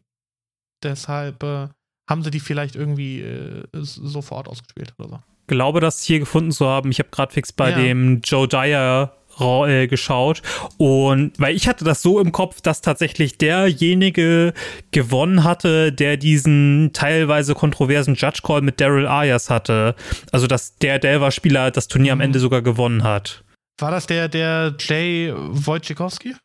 Deshalb 0.83 1.41
äh, 1.43 1.69
haben 2.07 2.23
sie 2.23 2.31
die 2.31 2.39
vielleicht 2.39 2.75
irgendwie 2.75 3.21
äh, 3.21 3.63
sofort 3.73 4.47
ausgespielt 4.47 4.93
oder 4.99 5.09
so. 5.09 5.19
Glaube, 5.47 5.79
das 5.79 6.03
hier 6.03 6.19
gefunden 6.19 6.51
zu 6.51 6.67
haben. 6.67 6.91
Ich 6.91 6.99
habe 6.99 7.09
gerade 7.09 7.33
fix 7.33 7.51
bei 7.51 7.71
ja. 7.71 7.77
dem 7.77 8.21
Joe 8.23 8.47
Dyer 8.47 9.17
äh, 9.39 9.87
geschaut 9.87 10.41
und 10.77 11.33
weil 11.37 11.55
ich 11.55 11.67
hatte 11.67 11.85
das 11.85 12.01
so 12.01 12.19
im 12.19 12.31
Kopf, 12.31 12.59
dass 12.61 12.81
tatsächlich 12.81 13.37
derjenige 13.37 14.53
gewonnen 14.91 15.43
hatte, 15.43 15.91
der 15.91 16.17
diesen 16.17 16.91
teilweise 16.93 17.53
kontroversen 17.53 18.15
Judge 18.15 18.41
Call 18.43 18.61
mit 18.61 18.81
Daryl 18.81 19.07
Ayers 19.07 19.49
hatte. 19.49 19.95
Also 20.31 20.47
dass 20.47 20.75
der 20.77 20.99
Delver-Spieler 20.99 21.71
das 21.71 21.87
Turnier 21.87 22.13
am 22.13 22.17
mhm. 22.17 22.25
Ende 22.25 22.39
sogar 22.39 22.61
gewonnen 22.61 23.03
hat. 23.03 23.43
War 23.79 23.91
das 23.91 24.07
der, 24.07 24.27
der 24.27 24.75
Jay 24.79 25.31
Wojciechowski? 25.35 26.35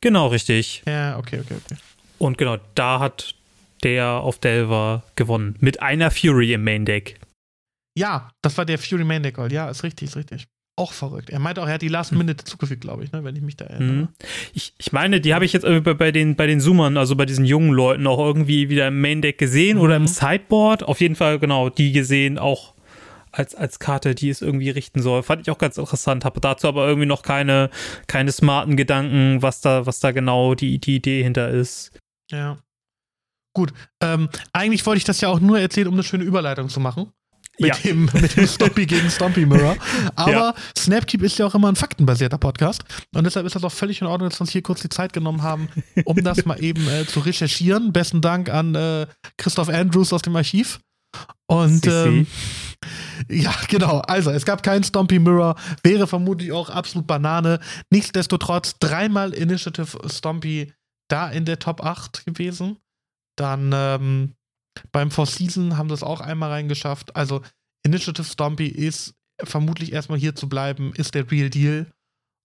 Genau, 0.00 0.28
richtig. 0.28 0.82
Ja, 0.86 1.18
okay, 1.18 1.40
okay, 1.40 1.54
okay. 1.64 1.76
Und 2.18 2.38
genau, 2.38 2.56
da 2.74 3.00
hat 3.00 3.34
der 3.82 4.06
auf 4.06 4.38
Delver 4.38 5.04
gewonnen. 5.14 5.56
Mit 5.60 5.82
einer 5.82 6.10
Fury 6.10 6.52
im 6.52 6.64
Main 6.64 6.84
Deck. 6.84 7.20
Ja, 7.96 8.30
das 8.42 8.56
war 8.56 8.64
der 8.64 8.78
Fury 8.78 9.04
Main 9.04 9.22
Deck 9.22 9.34
Gold. 9.34 9.52
Ja, 9.52 9.68
ist 9.68 9.82
richtig, 9.82 10.08
ist 10.08 10.16
richtig. 10.16 10.46
Auch 10.76 10.92
verrückt. 10.92 11.30
Er 11.30 11.40
meinte 11.40 11.60
auch, 11.60 11.66
er 11.66 11.74
hat 11.74 11.82
die 11.82 11.88
Last. 11.88 12.12
Minute 12.12 12.44
zugefügt, 12.44 12.82
glaube 12.82 13.02
ich, 13.02 13.10
ne, 13.10 13.24
wenn 13.24 13.34
ich 13.34 13.42
mich 13.42 13.56
da 13.56 13.64
erinnere. 13.64 13.92
Mhm. 13.92 14.08
Ich, 14.54 14.72
ich 14.78 14.92
meine, 14.92 15.20
die 15.20 15.34
habe 15.34 15.44
ich 15.44 15.52
jetzt 15.52 15.64
bei, 15.64 15.80
bei, 15.80 16.12
den, 16.12 16.36
bei 16.36 16.46
den 16.46 16.60
Zoomern, 16.60 16.96
also 16.96 17.16
bei 17.16 17.26
diesen 17.26 17.44
jungen 17.44 17.72
Leuten, 17.72 18.06
auch 18.06 18.20
irgendwie 18.20 18.68
wieder 18.68 18.86
im 18.86 19.00
Main 19.00 19.20
Deck 19.20 19.38
gesehen 19.38 19.76
mhm. 19.76 19.82
oder 19.82 19.96
im 19.96 20.02
mhm. 20.02 20.08
Sideboard. 20.08 20.84
Auf 20.84 21.00
jeden 21.00 21.16
Fall, 21.16 21.40
genau, 21.40 21.68
die 21.68 21.90
gesehen, 21.90 22.38
auch 22.38 22.74
als, 23.38 23.54
als 23.54 23.78
Karte, 23.78 24.14
die 24.14 24.28
es 24.28 24.42
irgendwie 24.42 24.70
richten 24.70 25.00
soll. 25.00 25.22
Fand 25.22 25.42
ich 25.42 25.50
auch 25.50 25.58
ganz 25.58 25.78
interessant, 25.78 26.24
habe 26.24 26.40
dazu 26.40 26.66
aber 26.66 26.86
irgendwie 26.86 27.06
noch 27.06 27.22
keine, 27.22 27.70
keine 28.08 28.32
smarten 28.32 28.76
Gedanken, 28.76 29.42
was 29.42 29.60
da, 29.60 29.86
was 29.86 30.00
da 30.00 30.10
genau 30.10 30.54
die, 30.54 30.80
die 30.80 30.96
Idee 30.96 31.22
hinter 31.22 31.48
ist. 31.48 31.92
Ja. 32.30 32.58
Gut, 33.54 33.72
ähm, 34.02 34.28
eigentlich 34.52 34.84
wollte 34.86 34.98
ich 34.98 35.04
das 35.04 35.20
ja 35.20 35.28
auch 35.28 35.40
nur 35.40 35.58
erzählen, 35.58 35.88
um 35.88 35.94
eine 35.94 36.02
schöne 36.02 36.24
Überleitung 36.24 36.68
zu 36.68 36.80
machen. 36.80 37.12
Mit, 37.60 37.70
ja. 37.70 37.76
dem, 37.82 38.08
mit 38.12 38.36
dem 38.36 38.46
Stompy 38.46 38.86
gegen 38.86 39.10
Stompy 39.10 39.44
Mirror. 39.44 39.76
Aber 40.14 40.30
ja. 40.30 40.54
Snapkeep 40.76 41.22
ist 41.22 41.38
ja 41.38 41.46
auch 41.46 41.54
immer 41.56 41.68
ein 41.68 41.74
faktenbasierter 41.76 42.38
Podcast. 42.38 42.84
Und 43.12 43.24
deshalb 43.24 43.46
ist 43.46 43.56
das 43.56 43.64
auch 43.64 43.72
völlig 43.72 44.00
in 44.00 44.06
Ordnung, 44.06 44.28
dass 44.28 44.38
wir 44.38 44.42
uns 44.42 44.52
hier 44.52 44.62
kurz 44.62 44.80
die 44.82 44.88
Zeit 44.88 45.12
genommen 45.12 45.42
haben, 45.42 45.68
um 46.04 46.22
das 46.22 46.44
mal 46.44 46.62
eben 46.62 46.86
äh, 46.88 47.04
zu 47.04 47.18
recherchieren. 47.18 47.92
Besten 47.92 48.20
Dank 48.20 48.48
an 48.48 48.76
äh, 48.76 49.06
Christoph 49.38 49.68
Andrews 49.70 50.12
aus 50.12 50.22
dem 50.22 50.36
Archiv. 50.36 50.78
Und 51.46 51.86
ähm, 51.86 52.26
ja, 53.28 53.54
genau. 53.68 53.98
Also, 54.00 54.30
es 54.30 54.44
gab 54.44 54.62
keinen 54.62 54.84
Stompy 54.84 55.18
Mirror. 55.18 55.56
Wäre 55.82 56.06
vermutlich 56.06 56.52
auch 56.52 56.70
absolut 56.70 57.06
Banane. 57.06 57.60
Nichtsdestotrotz 57.90 58.78
dreimal 58.78 59.32
Initiative 59.32 59.98
Stompy 60.08 60.72
da 61.08 61.28
in 61.30 61.44
der 61.44 61.58
Top 61.58 61.82
8 61.84 62.26
gewesen. 62.26 62.78
Dann 63.36 63.70
ähm, 63.74 64.34
beim 64.92 65.10
Four 65.10 65.26
Season 65.26 65.76
haben 65.76 65.88
sie 65.88 65.94
es 65.94 66.02
auch 66.02 66.20
einmal 66.20 66.50
reingeschafft. 66.50 67.16
Also, 67.16 67.42
Initiative 67.84 68.26
Stompy 68.26 68.66
ist 68.66 69.14
vermutlich 69.42 69.92
erstmal 69.92 70.18
hier 70.18 70.34
zu 70.34 70.48
bleiben, 70.48 70.92
ist 70.94 71.14
der 71.14 71.30
Real 71.30 71.50
Deal. 71.50 71.86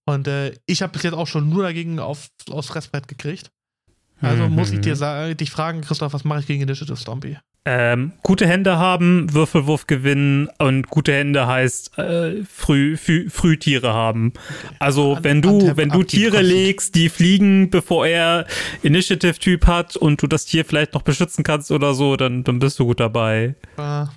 Und 0.05 0.27
äh, 0.27 0.55
ich 0.65 0.81
habe 0.81 0.93
bis 0.93 1.03
jetzt 1.03 1.13
auch 1.13 1.27
schon 1.27 1.49
nur 1.49 1.63
dagegen 1.63 1.99
auf, 1.99 2.27
aufs 2.49 2.67
Fressbrett 2.67 3.07
gekriegt. 3.07 3.51
Also 4.21 4.47
mhm. 4.47 4.55
muss 4.55 4.71
ich 4.71 4.81
dir 4.81 4.95
sagen, 4.95 5.35
dich 5.35 5.51
fragen, 5.51 5.81
Christoph, 5.81 6.13
was 6.13 6.23
mache 6.23 6.41
ich 6.41 6.47
gegen 6.47 6.61
Initiative 6.61 6.97
Stompy? 6.97 7.37
Ähm, 7.65 8.11
gute 8.23 8.45
Hände 8.45 8.77
haben, 8.77 9.33
Würfelwurf 9.33 9.87
gewinnen 9.87 10.49
und 10.57 10.89
gute 10.89 11.13
Hände 11.13 11.47
heißt 11.47 11.97
äh, 11.97 12.43
früh, 12.43 12.97
früh, 12.97 13.29
Frühtiere 13.29 13.93
haben. 13.93 14.33
Also 14.79 15.17
wenn 15.21 15.41
du, 15.41 15.77
wenn 15.77 15.87
du 15.87 16.03
Tiere 16.03 16.41
legst, 16.41 16.93
die 16.95 17.07
fliegen, 17.07 17.69
bevor 17.69 18.05
er 18.05 18.47
Initiative-Typ 18.81 19.65
hat 19.65 19.95
und 19.95 20.21
du 20.21 20.27
das 20.27 20.43
Tier 20.43 20.65
vielleicht 20.65 20.93
noch 20.93 21.03
beschützen 21.03 21.45
kannst 21.45 21.71
oder 21.71 21.93
so, 21.93 22.17
dann, 22.17 22.43
dann 22.43 22.59
bist 22.59 22.79
du 22.79 22.85
gut 22.85 22.99
dabei. 22.99 23.55
Ah. 23.77 24.09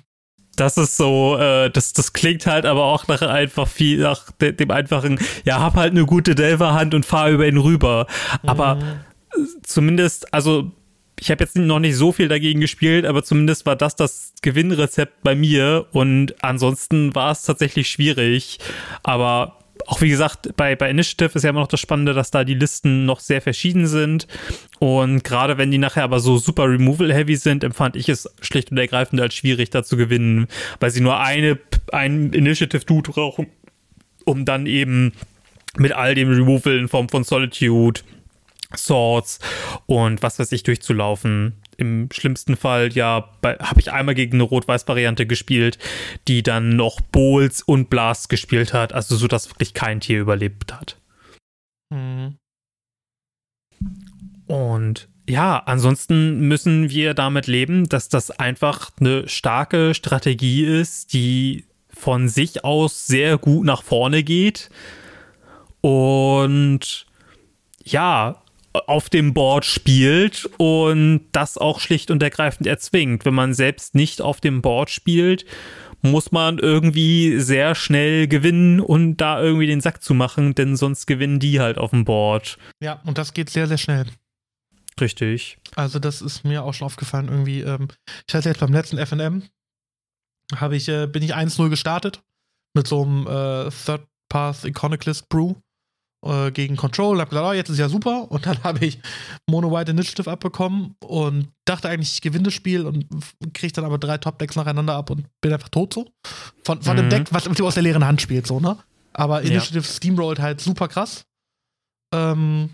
Das 0.57 0.75
ist 0.75 0.97
so, 0.97 1.37
äh, 1.37 1.69
das, 1.69 1.93
das 1.93 2.11
klingt 2.11 2.47
halt 2.47 2.65
aber 2.65 2.83
auch 2.83 3.07
nach 3.07 3.21
einfach 3.21 3.67
viel, 3.69 3.99
nach 3.99 4.29
dem 4.41 4.71
einfachen, 4.71 5.19
ja, 5.45 5.61
hab 5.61 5.75
halt 5.75 5.91
eine 5.91 6.05
gute 6.05 6.35
Delver-Hand 6.35 6.93
und 6.95 7.05
fahr 7.05 7.29
über 7.29 7.47
ihn 7.47 7.57
rüber. 7.57 8.07
Aber 8.45 8.75
mhm. 8.75 9.47
zumindest, 9.63 10.33
also 10.33 10.73
ich 11.19 11.31
habe 11.31 11.43
jetzt 11.43 11.57
noch 11.57 11.79
nicht 11.79 11.95
so 11.95 12.11
viel 12.11 12.27
dagegen 12.27 12.61
gespielt, 12.61 13.05
aber 13.05 13.23
zumindest 13.23 13.65
war 13.65 13.75
das 13.75 13.95
das 13.95 14.33
Gewinnrezept 14.41 15.23
bei 15.23 15.35
mir 15.35 15.87
und 15.91 16.43
ansonsten 16.43 17.15
war 17.15 17.31
es 17.31 17.41
tatsächlich 17.43 17.89
schwierig. 17.89 18.59
Aber 19.03 19.57
auch 19.87 20.01
wie 20.01 20.09
gesagt, 20.09 20.55
bei, 20.57 20.75
bei 20.75 20.89
Initiative 20.89 21.31
ist 21.35 21.43
ja 21.43 21.49
immer 21.49 21.61
noch 21.61 21.67
das 21.67 21.79
Spannende, 21.79 22.13
dass 22.13 22.29
da 22.29 22.43
die 22.43 22.53
Listen 22.53 23.05
noch 23.05 23.19
sehr 23.19 23.41
verschieden 23.41 23.87
sind. 23.87 24.27
Und 24.79 25.23
gerade 25.23 25.57
wenn 25.57 25.71
die 25.71 25.77
nachher 25.77 26.03
aber 26.03 26.19
so 26.19 26.37
super 26.37 26.69
Removal-heavy 26.69 27.35
sind, 27.35 27.63
empfand 27.63 27.95
ich 27.95 28.09
es 28.09 28.29
schlicht 28.41 28.71
und 28.71 28.77
ergreifend 28.77 29.21
als 29.21 29.33
schwierig, 29.33 29.69
da 29.69 29.83
zu 29.83 29.97
gewinnen, 29.97 30.47
weil 30.79 30.91
sie 30.91 31.01
nur 31.01 31.19
eine, 31.19 31.57
ein 31.91 32.33
Initiative-Dude 32.33 33.11
brauchen, 33.11 33.47
um 34.25 34.45
dann 34.45 34.65
eben 34.65 35.13
mit 35.77 35.93
all 35.93 36.15
dem 36.15 36.29
Removal 36.29 36.77
in 36.77 36.87
Form 36.87 37.09
von 37.09 37.23
Solitude 37.23 38.01
Swords 38.75 39.39
und 39.85 40.21
was 40.21 40.39
weiß 40.39 40.51
ich 40.51 40.63
durchzulaufen. 40.63 41.53
Im 41.77 42.09
schlimmsten 42.11 42.57
Fall, 42.57 42.91
ja, 42.91 43.29
habe 43.43 43.79
ich 43.79 43.91
einmal 43.91 44.15
gegen 44.15 44.37
eine 44.37 44.43
Rot-Weiß-Variante 44.43 45.25
gespielt, 45.27 45.77
die 46.27 46.43
dann 46.43 46.75
noch 46.75 46.99
Bowls 46.99 47.61
und 47.61 47.89
Blast 47.89 48.29
gespielt 48.29 48.73
hat, 48.73 48.93
also 48.93 49.15
so, 49.15 49.27
dass 49.27 49.49
wirklich 49.49 49.73
kein 49.73 49.99
Tier 49.99 50.19
überlebt 50.19 50.73
hat. 50.73 50.97
Mhm. 51.89 52.37
Und 54.47 55.07
ja, 55.29 55.59
ansonsten 55.59 56.47
müssen 56.47 56.89
wir 56.89 57.13
damit 57.13 57.47
leben, 57.47 57.89
dass 57.89 58.09
das 58.09 58.31
einfach 58.31 58.91
eine 58.99 59.27
starke 59.27 59.93
Strategie 59.93 60.63
ist, 60.63 61.13
die 61.13 61.65
von 61.89 62.29
sich 62.29 62.63
aus 62.63 63.07
sehr 63.07 63.37
gut 63.37 63.65
nach 63.65 63.83
vorne 63.83 64.23
geht. 64.23 64.69
Und 65.81 67.05
ja, 67.83 68.41
auf 68.87 69.09
dem 69.09 69.33
Board 69.33 69.65
spielt 69.65 70.49
und 70.57 71.25
das 71.31 71.57
auch 71.57 71.79
schlicht 71.79 72.11
und 72.11 72.21
ergreifend 72.23 72.67
erzwingt. 72.67 73.25
Wenn 73.25 73.33
man 73.33 73.53
selbst 73.53 73.95
nicht 73.95 74.21
auf 74.21 74.41
dem 74.41 74.61
Board 74.61 74.89
spielt, 74.89 75.45
muss 76.01 76.31
man 76.31 76.59
irgendwie 76.59 77.39
sehr 77.39 77.75
schnell 77.75 78.27
gewinnen 78.27 78.79
und 78.79 79.17
da 79.17 79.41
irgendwie 79.41 79.67
den 79.67 79.81
Sack 79.81 80.03
zu 80.03 80.13
machen, 80.13 80.55
denn 80.55 80.75
sonst 80.75 81.07
gewinnen 81.07 81.39
die 81.39 81.59
halt 81.59 81.77
auf 81.77 81.91
dem 81.91 82.05
Board. 82.05 82.57
Ja, 82.81 83.01
und 83.05 83.17
das 83.17 83.33
geht 83.33 83.49
sehr, 83.49 83.67
sehr 83.67 83.77
schnell. 83.77 84.05
Richtig. 84.99 85.57
Also, 85.75 85.99
das 85.99 86.21
ist 86.21 86.43
mir 86.43 86.63
auch 86.63 86.73
schon 86.73 86.85
aufgefallen, 86.85 87.27
irgendwie. 87.29 87.61
Ähm, 87.61 87.87
ich 88.27 88.33
hatte 88.33 88.49
jetzt 88.49 88.59
beim 88.59 88.73
letzten 88.73 89.03
FM, 89.03 89.43
habe 90.55 90.75
ich, 90.75 90.87
äh, 90.87 91.07
bin 91.07 91.23
ich 91.23 91.35
1-0 91.35 91.69
gestartet 91.69 92.21
mit 92.73 92.87
so 92.87 93.03
einem 93.03 93.27
äh, 93.27 93.69
Third 93.69 94.07
Path 94.29 94.65
Iconoclast 94.65 95.29
Brew 95.29 95.55
äh, 96.25 96.51
gegen 96.51 96.75
Control 96.75 97.15
und 97.15 97.21
habe 97.21 97.29
gesagt, 97.29 97.47
oh, 97.47 97.53
jetzt 97.53 97.69
ist 97.69 97.79
ja 97.79 97.89
super. 97.89 98.29
Und 98.31 98.45
dann 98.45 98.61
habe 98.63 98.85
ich 98.85 98.99
Mono 99.49 99.71
White 99.71 99.91
Initiative 99.91 100.29
abbekommen 100.29 100.95
und 101.03 101.49
dachte 101.65 101.89
eigentlich, 101.89 102.13
ich 102.13 102.21
gewinne 102.21 102.45
das 102.45 102.53
Spiel 102.53 102.85
und 102.85 103.05
kriege 103.53 103.73
dann 103.73 103.85
aber 103.85 103.97
drei 103.97 104.17
Top-Decks 104.17 104.55
nacheinander 104.55 104.95
ab 104.95 105.09
und 105.09 105.25
bin 105.41 105.53
einfach 105.53 105.69
tot 105.69 105.93
so. 105.93 106.07
Von, 106.63 106.81
von 106.81 106.95
mhm. 106.95 107.01
dem 107.01 107.09
Deck, 107.09 107.27
was 107.31 107.45
im 107.45 107.65
aus 107.65 107.73
der 107.75 107.83
leeren 107.83 108.05
Hand 108.05 108.21
spielt, 108.21 108.47
so, 108.47 108.59
ne? 108.59 108.77
Aber 109.13 109.41
Initiative 109.41 109.79
ja. 109.79 109.93
Steamrolled 109.93 110.39
halt 110.39 110.61
super 110.61 110.87
krass. 110.87 111.25
Ähm, 112.13 112.69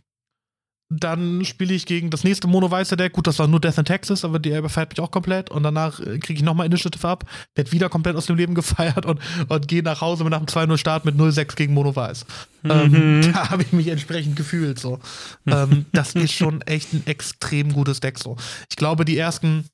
dann 0.89 1.43
spiele 1.45 1.73
ich 1.73 1.85
gegen 1.85 2.09
das 2.09 2.23
nächste 2.23 2.47
mono-weiße 2.47 2.97
Deck. 2.97 3.13
Gut, 3.13 3.27
das 3.27 3.39
war 3.39 3.47
nur 3.47 3.59
Death 3.59 3.77
in 3.77 3.85
Texas, 3.85 4.23
aber 4.23 4.39
die 4.39 4.55
überfährt 4.55 4.91
mich 4.91 4.99
auch 4.99 5.11
komplett. 5.11 5.49
Und 5.49 5.63
danach 5.63 5.99
äh, 5.99 6.19
kriege 6.19 6.37
ich 6.37 6.43
nochmal 6.43 6.67
Initiative 6.67 7.07
ab, 7.07 7.25
werd 7.55 7.71
wieder 7.71 7.89
komplett 7.89 8.15
aus 8.15 8.27
dem 8.27 8.35
Leben 8.35 8.55
gefeiert 8.55 9.05
und, 9.05 9.19
und 9.47 9.67
gehe 9.67 9.83
nach 9.83 10.01
Hause 10.01 10.23
mit 10.23 10.31
nach 10.31 10.39
dem 10.39 10.47
2-0 10.47 10.77
Start 10.77 11.05
mit 11.05 11.15
0-6 11.15 11.55
gegen 11.55 11.73
Mono-Weiß. 11.73 12.25
Mhm. 12.63 12.71
Ähm, 12.71 13.21
da 13.33 13.49
habe 13.49 13.63
ich 13.63 13.73
mich 13.73 13.87
entsprechend 13.87 14.35
gefühlt. 14.35 14.79
So. 14.79 14.99
ähm, 15.47 15.85
das 15.93 16.13
ist 16.15 16.33
schon 16.33 16.61
echt 16.61 16.93
ein 16.93 17.03
extrem 17.07 17.73
gutes 17.73 17.99
Deck. 17.99 18.19
So. 18.19 18.37
Ich 18.69 18.75
glaube, 18.75 19.05
die 19.05 19.17
ersten 19.17 19.65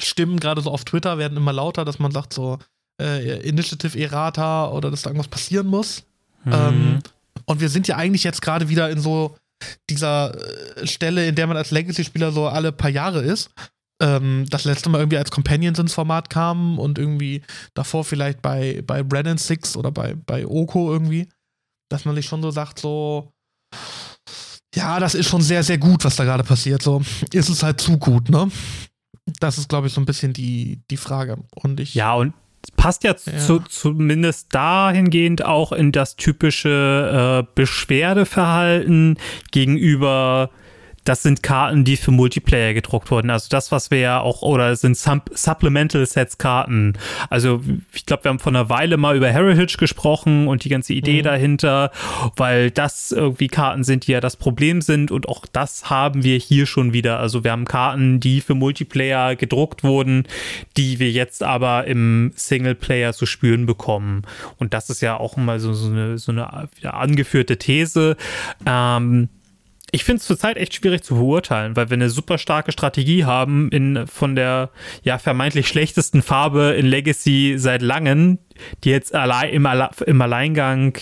Stimmen, 0.00 0.40
gerade 0.40 0.62
so 0.62 0.70
auf 0.70 0.84
Twitter, 0.84 1.18
werden 1.18 1.36
immer 1.36 1.52
lauter, 1.52 1.84
dass 1.84 1.98
man 1.98 2.10
sagt, 2.10 2.32
so 2.32 2.58
äh, 3.00 3.40
Initiative 3.46 3.98
Errata 3.98 4.68
oder 4.70 4.90
dass 4.90 5.02
da 5.02 5.10
irgendwas 5.10 5.28
passieren 5.28 5.66
muss. 5.66 6.04
Mhm. 6.44 6.52
Ähm, 6.52 6.98
und 7.44 7.60
wir 7.60 7.68
sind 7.68 7.88
ja 7.88 7.96
eigentlich 7.96 8.24
jetzt 8.24 8.42
gerade 8.42 8.68
wieder 8.68 8.90
in 8.90 9.00
so 9.00 9.36
dieser 9.88 10.34
äh, 10.78 10.86
Stelle, 10.86 11.26
in 11.26 11.34
der 11.34 11.46
man 11.46 11.56
als 11.56 11.70
Legacy-Spieler 11.70 12.32
so 12.32 12.48
alle 12.48 12.72
paar 12.72 12.90
Jahre 12.90 13.22
ist. 13.22 13.50
Ähm, 14.02 14.46
das 14.48 14.64
letzte 14.64 14.88
Mal 14.88 14.98
irgendwie 14.98 15.18
als 15.18 15.30
Companions 15.30 15.78
ins 15.78 15.94
Format 15.94 16.30
kam 16.30 16.78
und 16.78 16.98
irgendwie 16.98 17.42
davor 17.74 18.04
vielleicht 18.04 18.40
bei, 18.40 18.82
bei 18.86 19.02
Brennan 19.02 19.38
Six 19.38 19.76
oder 19.76 19.90
bei, 19.90 20.14
bei 20.14 20.46
Oko 20.46 20.90
irgendwie, 20.90 21.28
dass 21.90 22.04
man 22.04 22.14
sich 22.14 22.26
schon 22.26 22.42
so 22.42 22.50
sagt, 22.50 22.78
so, 22.78 23.32
ja, 24.74 25.00
das 25.00 25.14
ist 25.14 25.28
schon 25.28 25.42
sehr, 25.42 25.62
sehr 25.62 25.78
gut, 25.78 26.04
was 26.04 26.16
da 26.16 26.24
gerade 26.24 26.44
passiert. 26.44 26.82
So, 26.82 27.02
ist 27.32 27.48
es 27.48 27.62
halt 27.62 27.80
zu 27.80 27.98
gut, 27.98 28.30
ne? 28.30 28.50
Das 29.38 29.58
ist, 29.58 29.68
glaube 29.68 29.86
ich, 29.86 29.92
so 29.92 30.00
ein 30.00 30.06
bisschen 30.06 30.32
die, 30.32 30.80
die 30.90 30.96
Frage. 30.96 31.36
Und 31.54 31.80
ich. 31.80 31.94
Ja, 31.94 32.14
und 32.14 32.32
passt 32.76 33.04
ja, 33.04 33.14
ja. 33.24 33.38
Zu, 33.38 33.60
zumindest 33.60 34.54
dahingehend 34.54 35.44
auch 35.44 35.72
in 35.72 35.92
das 35.92 36.16
typische 36.16 37.44
äh, 37.44 37.52
Beschwerdeverhalten 37.54 39.18
gegenüber 39.50 40.50
das 41.10 41.24
sind 41.24 41.42
Karten, 41.42 41.82
die 41.82 41.96
für 41.96 42.12
Multiplayer 42.12 42.72
gedruckt 42.72 43.10
wurden. 43.10 43.30
Also 43.30 43.48
das, 43.50 43.72
was 43.72 43.90
wir 43.90 43.98
ja 43.98 44.20
auch, 44.20 44.42
oder 44.42 44.76
sind 44.76 44.96
Supplemental 44.96 46.06
Sets 46.06 46.38
Karten. 46.38 46.92
Also 47.28 47.60
ich 47.92 48.06
glaube, 48.06 48.22
wir 48.22 48.28
haben 48.28 48.38
vor 48.38 48.52
einer 48.52 48.68
Weile 48.68 48.96
mal 48.96 49.16
über 49.16 49.26
Heritage 49.26 49.76
gesprochen 49.76 50.46
und 50.46 50.62
die 50.62 50.68
ganze 50.68 50.92
Idee 50.92 51.18
mhm. 51.18 51.24
dahinter, 51.24 51.90
weil 52.36 52.70
das 52.70 53.10
irgendwie 53.10 53.48
Karten 53.48 53.82
sind, 53.82 54.06
die 54.06 54.12
ja 54.12 54.20
das 54.20 54.36
Problem 54.36 54.82
sind 54.82 55.10
und 55.10 55.28
auch 55.28 55.46
das 55.50 55.90
haben 55.90 56.22
wir 56.22 56.38
hier 56.38 56.66
schon 56.66 56.92
wieder. 56.92 57.18
Also 57.18 57.42
wir 57.42 57.50
haben 57.50 57.64
Karten, 57.64 58.20
die 58.20 58.40
für 58.40 58.54
Multiplayer 58.54 59.34
gedruckt 59.34 59.82
wurden, 59.82 60.28
die 60.76 61.00
wir 61.00 61.10
jetzt 61.10 61.42
aber 61.42 61.88
im 61.88 62.30
Singleplayer 62.36 63.14
zu 63.14 63.26
spüren 63.26 63.66
bekommen. 63.66 64.22
Und 64.58 64.74
das 64.74 64.90
ist 64.90 65.00
ja 65.00 65.18
auch 65.18 65.36
mal 65.36 65.58
so, 65.58 65.72
so 65.72 65.90
eine, 65.90 66.18
so 66.18 66.30
eine 66.30 66.68
angeführte 66.84 67.56
These. 67.56 68.16
Ähm, 68.64 69.28
ich 69.92 70.04
finde 70.04 70.20
es 70.20 70.26
zurzeit 70.26 70.56
echt 70.56 70.74
schwierig 70.74 71.02
zu 71.02 71.16
beurteilen, 71.16 71.76
weil 71.76 71.90
wir 71.90 71.94
eine 71.94 72.10
super 72.10 72.38
starke 72.38 72.72
Strategie 72.72 73.24
haben 73.24 73.70
in 73.70 74.06
von 74.06 74.36
der 74.36 74.70
ja 75.02 75.18
vermeintlich 75.18 75.68
schlechtesten 75.68 76.22
Farbe 76.22 76.74
in 76.78 76.86
Legacy 76.86 77.54
seit 77.56 77.82
langem, 77.82 78.38
die 78.84 78.90
jetzt 78.90 79.14
allein 79.14 79.50
im, 79.50 79.68
im 80.06 80.22
Alleingang 80.22 80.98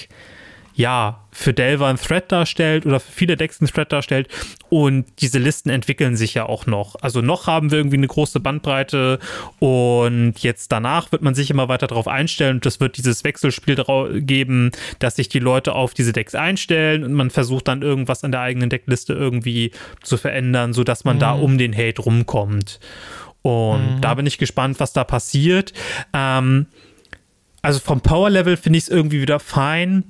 ja, 0.78 1.24
für 1.32 1.52
Delver 1.52 1.88
ein 1.88 1.96
Thread 1.96 2.30
darstellt 2.30 2.86
oder 2.86 3.00
für 3.00 3.10
viele 3.10 3.36
Decks 3.36 3.60
ein 3.60 3.66
Thread 3.66 3.92
darstellt. 3.92 4.28
Und 4.68 5.06
diese 5.18 5.40
Listen 5.40 5.70
entwickeln 5.70 6.16
sich 6.16 6.34
ja 6.34 6.46
auch 6.46 6.66
noch. 6.66 6.94
Also 7.02 7.20
noch 7.20 7.48
haben 7.48 7.72
wir 7.72 7.78
irgendwie 7.78 7.96
eine 7.96 8.06
große 8.06 8.38
Bandbreite 8.38 9.18
und 9.58 10.34
jetzt 10.38 10.70
danach 10.70 11.10
wird 11.10 11.22
man 11.22 11.34
sich 11.34 11.50
immer 11.50 11.68
weiter 11.68 11.88
darauf 11.88 12.06
einstellen 12.06 12.58
und 12.58 12.66
es 12.66 12.78
wird 12.78 12.96
dieses 12.96 13.24
Wechselspiel 13.24 13.76
geben, 14.20 14.70
dass 15.00 15.16
sich 15.16 15.28
die 15.28 15.40
Leute 15.40 15.74
auf 15.74 15.94
diese 15.94 16.12
Decks 16.12 16.36
einstellen 16.36 17.02
und 17.02 17.12
man 17.12 17.30
versucht 17.30 17.66
dann 17.66 17.82
irgendwas 17.82 18.22
an 18.22 18.30
der 18.30 18.42
eigenen 18.42 18.70
Deckliste 18.70 19.14
irgendwie 19.14 19.72
zu 20.04 20.16
verändern, 20.16 20.72
sodass 20.72 21.02
man 21.02 21.16
mhm. 21.16 21.20
da 21.20 21.32
um 21.32 21.58
den 21.58 21.76
Hate 21.76 22.02
rumkommt. 22.02 22.78
Und 23.42 23.96
mhm. 23.96 24.00
da 24.00 24.14
bin 24.14 24.26
ich 24.26 24.38
gespannt, 24.38 24.78
was 24.78 24.92
da 24.92 25.02
passiert. 25.02 25.72
Ähm, 26.12 26.66
also 27.62 27.80
vom 27.80 28.00
Power 28.00 28.30
Level 28.30 28.56
finde 28.56 28.76
ich 28.76 28.84
es 28.84 28.88
irgendwie 28.88 29.20
wieder 29.20 29.40
fein 29.40 30.04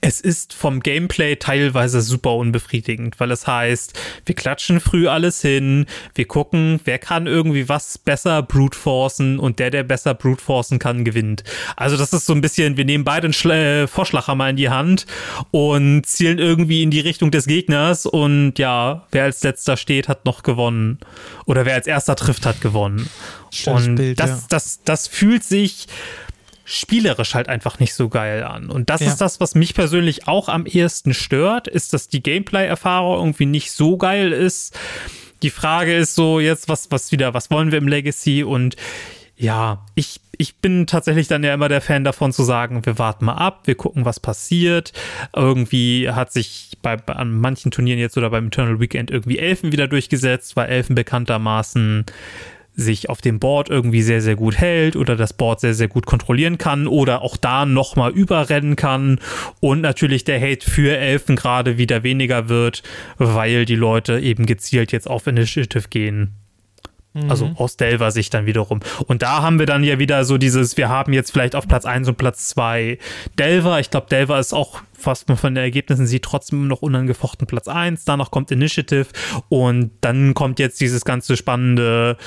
es 0.00 0.20
ist 0.20 0.52
vom 0.52 0.80
Gameplay 0.80 1.36
teilweise 1.36 2.02
super 2.02 2.34
unbefriedigend, 2.34 3.18
weil 3.18 3.32
es 3.32 3.46
heißt, 3.48 3.98
wir 4.26 4.34
klatschen 4.36 4.78
früh 4.78 5.08
alles 5.08 5.42
hin, 5.42 5.86
wir 6.14 6.26
gucken, 6.26 6.78
wer 6.84 6.98
kann 6.98 7.26
irgendwie 7.26 7.68
was 7.68 7.98
besser 7.98 8.42
brute 8.42 8.78
forcen 8.78 9.40
und 9.40 9.58
der, 9.58 9.70
der 9.70 9.82
besser 9.82 10.14
brute 10.14 10.42
forcen 10.42 10.78
kann, 10.78 11.04
gewinnt. 11.04 11.42
Also 11.76 11.96
das 11.96 12.12
ist 12.12 12.26
so 12.26 12.32
ein 12.32 12.40
bisschen, 12.40 12.76
wir 12.76 12.84
nehmen 12.84 13.04
beide 13.04 13.26
einen 13.26 13.32
Schle 13.32 13.82
äh, 13.82 13.86
Vorschlaghammer 13.88 14.48
in 14.50 14.56
die 14.56 14.68
Hand 14.68 15.06
und 15.50 16.04
zielen 16.06 16.38
irgendwie 16.38 16.84
in 16.84 16.90
die 16.90 17.00
Richtung 17.00 17.32
des 17.32 17.46
Gegners 17.46 18.06
und 18.06 18.58
ja, 18.58 19.06
wer 19.10 19.24
als 19.24 19.42
letzter 19.42 19.76
steht, 19.76 20.08
hat 20.08 20.24
noch 20.24 20.44
gewonnen. 20.44 20.98
Oder 21.44 21.64
wer 21.64 21.74
als 21.74 21.88
erster 21.88 22.14
trifft, 22.14 22.46
hat 22.46 22.60
gewonnen. 22.60 23.08
Schönes 23.50 23.86
und 23.86 23.94
Bild, 23.96 24.20
das, 24.20 24.30
ja. 24.30 24.40
das, 24.48 24.80
das 24.84 25.08
fühlt 25.08 25.42
sich 25.42 25.88
spielerisch 26.68 27.34
halt 27.34 27.48
einfach 27.48 27.78
nicht 27.78 27.94
so 27.94 28.10
geil 28.10 28.44
an. 28.44 28.68
Und 28.68 28.90
das 28.90 29.00
ja. 29.00 29.08
ist 29.08 29.22
das, 29.22 29.40
was 29.40 29.54
mich 29.54 29.72
persönlich 29.74 30.28
auch 30.28 30.50
am 30.50 30.66
ehesten 30.66 31.14
stört, 31.14 31.66
ist, 31.66 31.94
dass 31.94 32.08
die 32.08 32.22
Gameplay-Erfahrung 32.22 33.16
irgendwie 33.16 33.46
nicht 33.46 33.72
so 33.72 33.96
geil 33.96 34.32
ist. 34.32 34.78
Die 35.42 35.48
Frage 35.48 35.96
ist 35.96 36.14
so 36.14 36.40
jetzt, 36.40 36.68
was, 36.68 36.90
was 36.90 37.10
wieder, 37.10 37.32
was 37.32 37.50
wollen 37.50 37.72
wir 37.72 37.78
im 37.78 37.88
Legacy? 37.88 38.44
Und 38.44 38.76
ja, 39.34 39.86
ich, 39.94 40.20
ich 40.36 40.56
bin 40.56 40.86
tatsächlich 40.86 41.26
dann 41.26 41.42
ja 41.42 41.54
immer 41.54 41.70
der 41.70 41.80
Fan 41.80 42.04
davon 42.04 42.34
zu 42.34 42.42
sagen, 42.42 42.84
wir 42.84 42.98
warten 42.98 43.24
mal 43.24 43.34
ab, 43.34 43.62
wir 43.64 43.74
gucken, 43.74 44.04
was 44.04 44.20
passiert. 44.20 44.92
Irgendwie 45.34 46.10
hat 46.10 46.32
sich 46.32 46.72
bei, 46.82 46.96
bei 46.98 47.14
an 47.14 47.32
manchen 47.32 47.70
Turnieren 47.70 47.98
jetzt 47.98 48.18
oder 48.18 48.28
beim 48.28 48.48
Eternal 48.48 48.78
Weekend 48.78 49.10
irgendwie 49.10 49.38
Elfen 49.38 49.72
wieder 49.72 49.88
durchgesetzt, 49.88 50.54
weil 50.54 50.68
Elfen 50.68 50.94
bekanntermaßen 50.94 52.04
sich 52.78 53.10
auf 53.10 53.20
dem 53.20 53.40
Board 53.40 53.68
irgendwie 53.68 54.02
sehr, 54.02 54.22
sehr 54.22 54.36
gut 54.36 54.56
hält 54.56 54.94
oder 54.94 55.16
das 55.16 55.32
Board 55.32 55.60
sehr, 55.60 55.74
sehr 55.74 55.88
gut 55.88 56.06
kontrollieren 56.06 56.58
kann 56.58 56.86
oder 56.86 57.22
auch 57.22 57.36
da 57.36 57.66
nochmal 57.66 58.12
überrennen 58.12 58.76
kann 58.76 59.18
und 59.60 59.80
natürlich 59.80 60.22
der 60.22 60.40
Hate 60.40 60.68
für 60.68 60.96
Elfen 60.96 61.34
gerade 61.34 61.76
wieder 61.76 62.04
weniger 62.04 62.48
wird, 62.48 62.84
weil 63.18 63.64
die 63.64 63.74
Leute 63.74 64.20
eben 64.20 64.46
gezielt 64.46 64.92
jetzt 64.92 65.10
auf 65.10 65.26
Initiative 65.26 65.88
gehen. 65.88 66.34
Also 67.28 67.46
mhm. 67.46 67.56
aus 67.56 67.76
Delver 67.76 68.10
Sicht 68.10 68.34
dann 68.34 68.46
wiederum. 68.46 68.80
Und 69.06 69.22
da 69.22 69.42
haben 69.42 69.58
wir 69.58 69.66
dann 69.66 69.82
ja 69.82 69.98
wieder 69.98 70.24
so 70.24 70.38
dieses, 70.38 70.76
wir 70.76 70.88
haben 70.88 71.12
jetzt 71.12 71.32
vielleicht 71.32 71.56
auf 71.56 71.66
Platz 71.66 71.84
1 71.84 72.06
und 72.08 72.18
Platz 72.18 72.48
2 72.48 72.98
Delver. 73.38 73.80
Ich 73.80 73.90
glaube, 73.90 74.06
Delver 74.08 74.38
ist 74.38 74.52
auch, 74.52 74.82
was 75.02 75.26
man 75.26 75.36
von 75.36 75.54
den 75.54 75.64
Ergebnissen 75.64 76.06
sieht, 76.06 76.22
trotzdem 76.22 76.68
noch 76.68 76.82
unangefochten 76.82 77.46
Platz 77.46 77.66
1. 77.66 78.04
Danach 78.04 78.30
kommt 78.30 78.50
Initiative 78.50 79.06
und 79.48 79.90
dann 80.02 80.34
kommt 80.34 80.58
jetzt 80.58 80.80
dieses 80.80 81.04
ganze 81.04 81.36
spannende, 81.36 82.18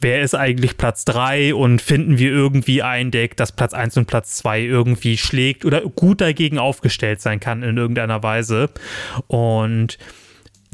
wer 0.00 0.22
ist 0.22 0.34
eigentlich 0.34 0.76
Platz 0.78 1.04
3 1.04 1.54
und 1.54 1.82
finden 1.82 2.16
wir 2.16 2.30
irgendwie 2.30 2.82
ein 2.82 3.10
Deck, 3.10 3.36
das 3.36 3.52
Platz 3.52 3.74
1 3.74 3.96
und 3.96 4.06
Platz 4.06 4.36
2 4.36 4.60
irgendwie 4.62 5.18
schlägt 5.18 5.64
oder 5.64 5.82
gut 5.82 6.20
dagegen 6.20 6.58
aufgestellt 6.58 7.20
sein 7.20 7.40
kann 7.40 7.62
in 7.62 7.76
irgendeiner 7.76 8.22
Weise. 8.22 8.70
Und 9.26 9.98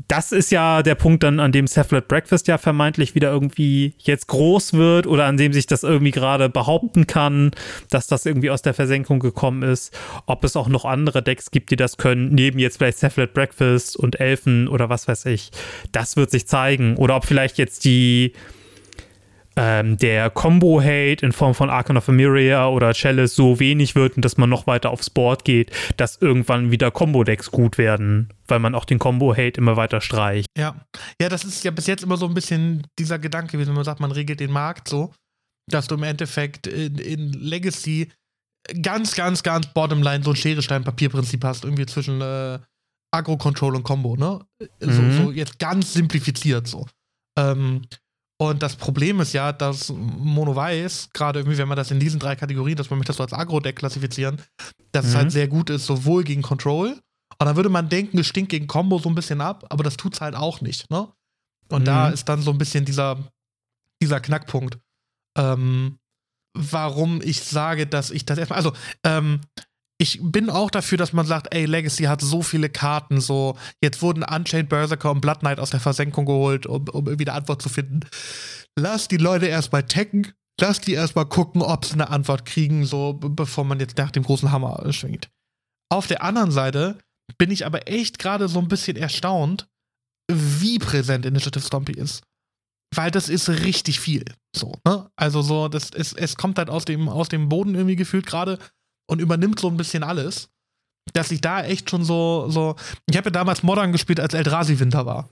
das 0.08 0.32
ist 0.32 0.50
ja 0.50 0.82
der 0.82 0.94
Punkt 0.94 1.22
dann, 1.22 1.38
an 1.38 1.52
dem 1.52 1.66
Cephalid 1.66 2.08
Breakfast 2.08 2.48
ja 2.48 2.56
vermeintlich 2.56 3.14
wieder 3.14 3.30
irgendwie 3.30 3.94
jetzt 3.98 4.26
groß 4.28 4.72
wird 4.72 5.06
oder 5.06 5.26
an 5.26 5.36
dem 5.36 5.52
sich 5.52 5.66
das 5.66 5.82
irgendwie 5.82 6.12
gerade 6.12 6.48
behaupten 6.48 7.06
kann, 7.06 7.50
dass 7.90 8.06
das 8.06 8.24
irgendwie 8.24 8.50
aus 8.50 8.62
der 8.62 8.72
Versenkung 8.72 9.20
gekommen 9.20 9.62
ist. 9.62 9.96
Ob 10.24 10.44
es 10.44 10.56
auch 10.56 10.68
noch 10.68 10.86
andere 10.86 11.22
Decks 11.22 11.50
gibt, 11.50 11.70
die 11.70 11.76
das 11.76 11.98
können, 11.98 12.34
neben 12.34 12.58
jetzt 12.58 12.78
vielleicht 12.78 12.98
Cephalid 12.98 13.34
Breakfast 13.34 13.96
und 13.96 14.18
Elfen 14.18 14.66
oder 14.66 14.88
was 14.88 15.06
weiß 15.06 15.26
ich. 15.26 15.50
Das 15.92 16.16
wird 16.16 16.30
sich 16.30 16.46
zeigen. 16.46 16.96
Oder 16.96 17.16
ob 17.16 17.26
vielleicht 17.26 17.58
jetzt 17.58 17.84
die 17.84 18.32
ähm, 19.58 19.98
der 19.98 20.30
Combo-Hate 20.30 21.26
in 21.26 21.32
Form 21.32 21.52
von 21.52 21.68
Archon 21.68 21.96
of 21.96 22.06
Emiria 22.06 22.68
oder 22.68 22.94
Chalice 22.94 23.34
so 23.34 23.58
wenig 23.58 23.96
wird 23.96 24.14
und 24.14 24.24
dass 24.24 24.36
man 24.36 24.48
noch 24.48 24.68
weiter 24.68 24.90
aufs 24.90 25.10
Board 25.10 25.44
geht, 25.44 25.72
dass 25.96 26.16
irgendwann 26.16 26.70
wieder 26.70 26.92
Combo-Decks 26.92 27.50
gut 27.50 27.76
werden, 27.76 28.32
weil 28.46 28.60
man 28.60 28.76
auch 28.76 28.84
den 28.84 29.00
Combo-Hate 29.00 29.58
immer 29.58 29.76
weiter 29.76 30.00
streicht. 30.00 30.46
Ja. 30.56 30.86
Ja, 31.20 31.28
das 31.28 31.42
ist 31.42 31.64
ja 31.64 31.72
bis 31.72 31.88
jetzt 31.88 32.04
immer 32.04 32.16
so 32.16 32.26
ein 32.26 32.34
bisschen 32.34 32.86
dieser 33.00 33.18
Gedanke, 33.18 33.58
wie 33.58 33.64
man 33.64 33.82
sagt, 33.82 33.98
man 33.98 34.12
regelt 34.12 34.38
den 34.38 34.52
Markt 34.52 34.88
so, 34.88 35.12
dass 35.68 35.88
du 35.88 35.96
im 35.96 36.04
Endeffekt 36.04 36.68
in, 36.68 36.96
in 36.98 37.32
Legacy 37.32 38.12
ganz, 38.80 39.16
ganz, 39.16 39.42
ganz 39.42 39.66
Bottomline 39.74 40.22
so 40.22 40.30
ein 40.30 40.36
Schere-Stein-Papier-Prinzip 40.36 41.42
hast, 41.42 41.64
irgendwie 41.64 41.86
zwischen 41.86 42.20
äh, 42.20 42.60
Agro-Control 43.10 43.74
und 43.74 43.82
Combo, 43.82 44.16
ne? 44.16 44.40
Mhm. 44.80 44.92
So, 44.92 45.24
so, 45.24 45.32
jetzt 45.32 45.58
ganz 45.58 45.92
simplifiziert 45.92 46.68
so. 46.68 46.86
Ähm, 47.36 47.82
und 48.40 48.62
das 48.62 48.76
Problem 48.76 49.20
ist 49.20 49.32
ja, 49.32 49.52
dass 49.52 49.90
Mono 49.90 50.54
Weiß, 50.54 51.10
gerade 51.12 51.40
irgendwie, 51.40 51.58
wenn 51.58 51.68
man 51.68 51.76
das 51.76 51.90
in 51.90 52.00
diesen 52.00 52.20
drei 52.20 52.36
Kategorien, 52.36 52.76
dass 52.76 52.88
man 52.90 52.98
möchte 52.98 53.10
das 53.10 53.16
so 53.16 53.24
als 53.24 53.32
Agro-Deck 53.32 53.76
klassifizieren, 53.76 54.40
dass 54.92 55.04
mhm. 55.04 55.10
es 55.10 55.16
halt 55.16 55.32
sehr 55.32 55.48
gut 55.48 55.70
ist, 55.70 55.86
sowohl 55.86 56.24
gegen 56.24 56.42
Control, 56.42 56.98
und 57.40 57.46
dann 57.46 57.56
würde 57.56 57.68
man 57.68 57.88
denken, 57.88 58.18
es 58.18 58.26
stinkt 58.26 58.50
gegen 58.50 58.66
Combo 58.66 58.98
so 58.98 59.08
ein 59.08 59.14
bisschen 59.14 59.40
ab, 59.40 59.64
aber 59.70 59.84
das 59.84 59.96
tut 59.96 60.14
es 60.14 60.20
halt 60.20 60.34
auch 60.34 60.60
nicht, 60.60 60.90
ne? 60.90 61.08
Und 61.68 61.82
mhm. 61.82 61.86
da 61.86 62.08
ist 62.08 62.28
dann 62.28 62.42
so 62.42 62.50
ein 62.50 62.58
bisschen 62.58 62.84
dieser, 62.84 63.30
dieser 64.02 64.20
Knackpunkt. 64.20 64.78
Ähm, 65.36 65.98
warum 66.56 67.20
ich 67.22 67.42
sage, 67.42 67.86
dass 67.86 68.10
ich 68.10 68.24
das 68.24 68.38
erstmal, 68.38 68.56
also, 68.56 68.72
ähm, 69.04 69.40
ich 70.00 70.20
bin 70.22 70.48
auch 70.48 70.70
dafür, 70.70 70.96
dass 70.96 71.12
man 71.12 71.26
sagt, 71.26 71.52
ey, 71.52 71.66
Legacy 71.66 72.04
hat 72.04 72.20
so 72.20 72.42
viele 72.42 72.70
Karten, 72.70 73.20
so, 73.20 73.58
jetzt 73.82 74.00
wurden 74.00 74.22
Unchained 74.22 74.68
Berserker 74.68 75.10
und 75.10 75.20
Blood 75.20 75.40
Knight 75.40 75.58
aus 75.58 75.70
der 75.70 75.80
Versenkung 75.80 76.24
geholt, 76.24 76.66
um, 76.66 76.88
um 76.88 77.06
irgendwie 77.06 77.28
eine 77.28 77.36
Antwort 77.36 77.60
zu 77.60 77.68
finden. 77.68 78.00
Lass 78.78 79.08
die 79.08 79.16
Leute 79.16 79.46
erstmal 79.46 79.82
tecken, 79.82 80.32
lass 80.60 80.80
die 80.80 80.92
erstmal 80.92 81.26
gucken, 81.26 81.62
ob 81.62 81.84
sie 81.84 81.94
eine 81.94 82.10
Antwort 82.10 82.44
kriegen, 82.44 82.86
so, 82.86 83.14
bevor 83.14 83.64
man 83.64 83.80
jetzt 83.80 83.98
nach 83.98 84.12
dem 84.12 84.22
großen 84.22 84.52
Hammer 84.52 84.92
schwingt. 84.92 85.28
Auf 85.90 86.06
der 86.06 86.22
anderen 86.22 86.52
Seite 86.52 86.98
bin 87.36 87.50
ich 87.50 87.66
aber 87.66 87.88
echt 87.88 88.20
gerade 88.20 88.48
so 88.48 88.60
ein 88.60 88.68
bisschen 88.68 88.96
erstaunt, 88.96 89.68
wie 90.30 90.78
präsent 90.78 91.26
Initiative 91.26 91.66
Stompy 91.66 91.92
ist. 91.92 92.22
Weil 92.94 93.10
das 93.10 93.28
ist 93.28 93.48
richtig 93.48 94.00
viel. 94.00 94.24
So, 94.54 94.74
ne? 94.86 95.10
Also 95.16 95.42
so, 95.42 95.68
das 95.68 95.90
ist, 95.90 96.12
es 96.16 96.36
kommt 96.36 96.58
halt 96.58 96.70
aus 96.70 96.84
dem, 96.84 97.08
aus 97.08 97.28
dem 97.28 97.48
Boden 97.48 97.74
irgendwie 97.74 97.96
gefühlt 97.96 98.26
gerade 98.26 98.58
und 99.08 99.20
übernimmt 99.20 99.58
so 99.58 99.68
ein 99.68 99.76
bisschen 99.76 100.04
alles. 100.04 100.48
Dass 101.14 101.30
ich 101.30 101.40
da 101.40 101.64
echt 101.64 101.88
schon 101.90 102.04
so, 102.04 102.46
so. 102.50 102.76
Ich 103.08 103.16
habe 103.16 103.28
ja 103.28 103.30
damals 103.30 103.62
Modern 103.62 103.92
gespielt, 103.92 104.20
als 104.20 104.34
Eldrazi 104.34 104.78
Winter 104.78 105.06
war. 105.06 105.28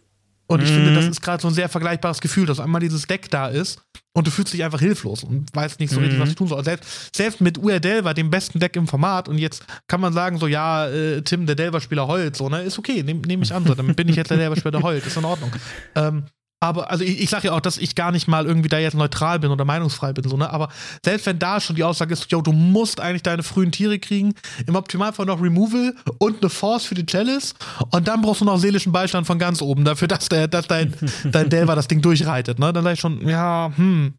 Und 0.48 0.62
ich 0.62 0.70
mhm. 0.70 0.74
finde, 0.74 0.94
das 0.94 1.06
ist 1.06 1.20
gerade 1.20 1.42
so 1.42 1.48
ein 1.48 1.54
sehr 1.54 1.68
vergleichbares 1.68 2.20
Gefühl, 2.20 2.46
dass 2.46 2.60
einmal 2.60 2.80
dieses 2.80 3.06
Deck 3.06 3.30
da 3.30 3.48
ist 3.48 3.82
und 4.14 4.26
du 4.26 4.30
fühlst 4.30 4.54
dich 4.54 4.62
einfach 4.62 4.78
hilflos 4.78 5.24
und 5.24 5.54
weißt 5.54 5.80
nicht 5.80 5.92
so 5.92 5.98
richtig, 5.98 6.20
was 6.20 6.30
du 6.30 6.34
tun 6.36 6.48
sollst. 6.48 6.66
Selbst, 6.66 7.16
selbst 7.16 7.40
mit 7.40 7.58
UR 7.58 7.80
Delver, 7.80 8.14
dem 8.14 8.30
besten 8.30 8.60
Deck 8.60 8.76
im 8.76 8.86
Format, 8.86 9.28
und 9.28 9.38
jetzt 9.38 9.64
kann 9.88 10.00
man 10.00 10.12
sagen, 10.12 10.38
so, 10.38 10.46
ja, 10.46 10.86
äh, 10.86 11.20
Tim, 11.22 11.46
der 11.46 11.56
Delver-Spieler 11.56 12.06
heult, 12.06 12.36
so, 12.36 12.48
ne, 12.48 12.62
ist 12.62 12.78
okay, 12.78 13.02
nehme 13.02 13.22
nehm 13.26 13.42
ich 13.42 13.52
an, 13.52 13.66
so, 13.66 13.74
damit 13.74 13.96
bin 13.96 14.08
ich 14.08 14.16
jetzt 14.16 14.30
der 14.30 14.38
Delver-Spieler 14.38 14.82
heult, 14.82 15.04
ist 15.04 15.16
in 15.16 15.24
Ordnung. 15.24 15.50
Ähm, 15.96 16.26
Aber, 16.60 16.90
also 16.90 17.04
ich, 17.04 17.20
ich 17.20 17.28
sage 17.28 17.48
ja 17.48 17.52
auch, 17.52 17.60
dass 17.60 17.76
ich 17.76 17.94
gar 17.94 18.12
nicht 18.12 18.28
mal 18.28 18.46
irgendwie 18.46 18.70
da 18.70 18.78
jetzt 18.78 18.94
neutral 18.94 19.38
bin 19.38 19.50
oder 19.50 19.66
meinungsfrei 19.66 20.14
bin, 20.14 20.26
so, 20.26 20.38
ne? 20.38 20.50
Aber 20.50 20.70
selbst 21.04 21.26
wenn 21.26 21.38
da 21.38 21.60
schon 21.60 21.76
die 21.76 21.84
Aussage 21.84 22.14
ist, 22.14 22.30
yo, 22.32 22.40
du 22.40 22.52
musst 22.52 22.98
eigentlich 22.98 23.22
deine 23.22 23.42
frühen 23.42 23.72
Tiere 23.72 23.98
kriegen, 23.98 24.34
im 24.66 24.74
Optimalfall 24.74 25.26
noch 25.26 25.42
Removal 25.42 25.94
und 26.18 26.40
eine 26.40 26.48
Force 26.48 26.86
für 26.86 26.94
die 26.94 27.04
Chalice 27.04 27.54
und 27.90 28.08
dann 28.08 28.22
brauchst 28.22 28.40
du 28.40 28.46
noch 28.46 28.58
seelischen 28.58 28.90
Beistand 28.90 29.26
von 29.26 29.38
ganz 29.38 29.60
oben 29.60 29.84
dafür, 29.84 30.08
dass, 30.08 30.30
der, 30.30 30.48
dass 30.48 30.66
dein, 30.66 30.94
dein 31.24 31.50
Delver 31.50 31.76
das 31.76 31.88
Ding 31.88 32.00
durchreitet, 32.00 32.58
ne? 32.58 32.72
Dann 32.72 32.84
sag 32.84 32.94
ich 32.94 33.00
schon, 33.00 33.28
ja, 33.28 33.70
hm. 33.76 34.14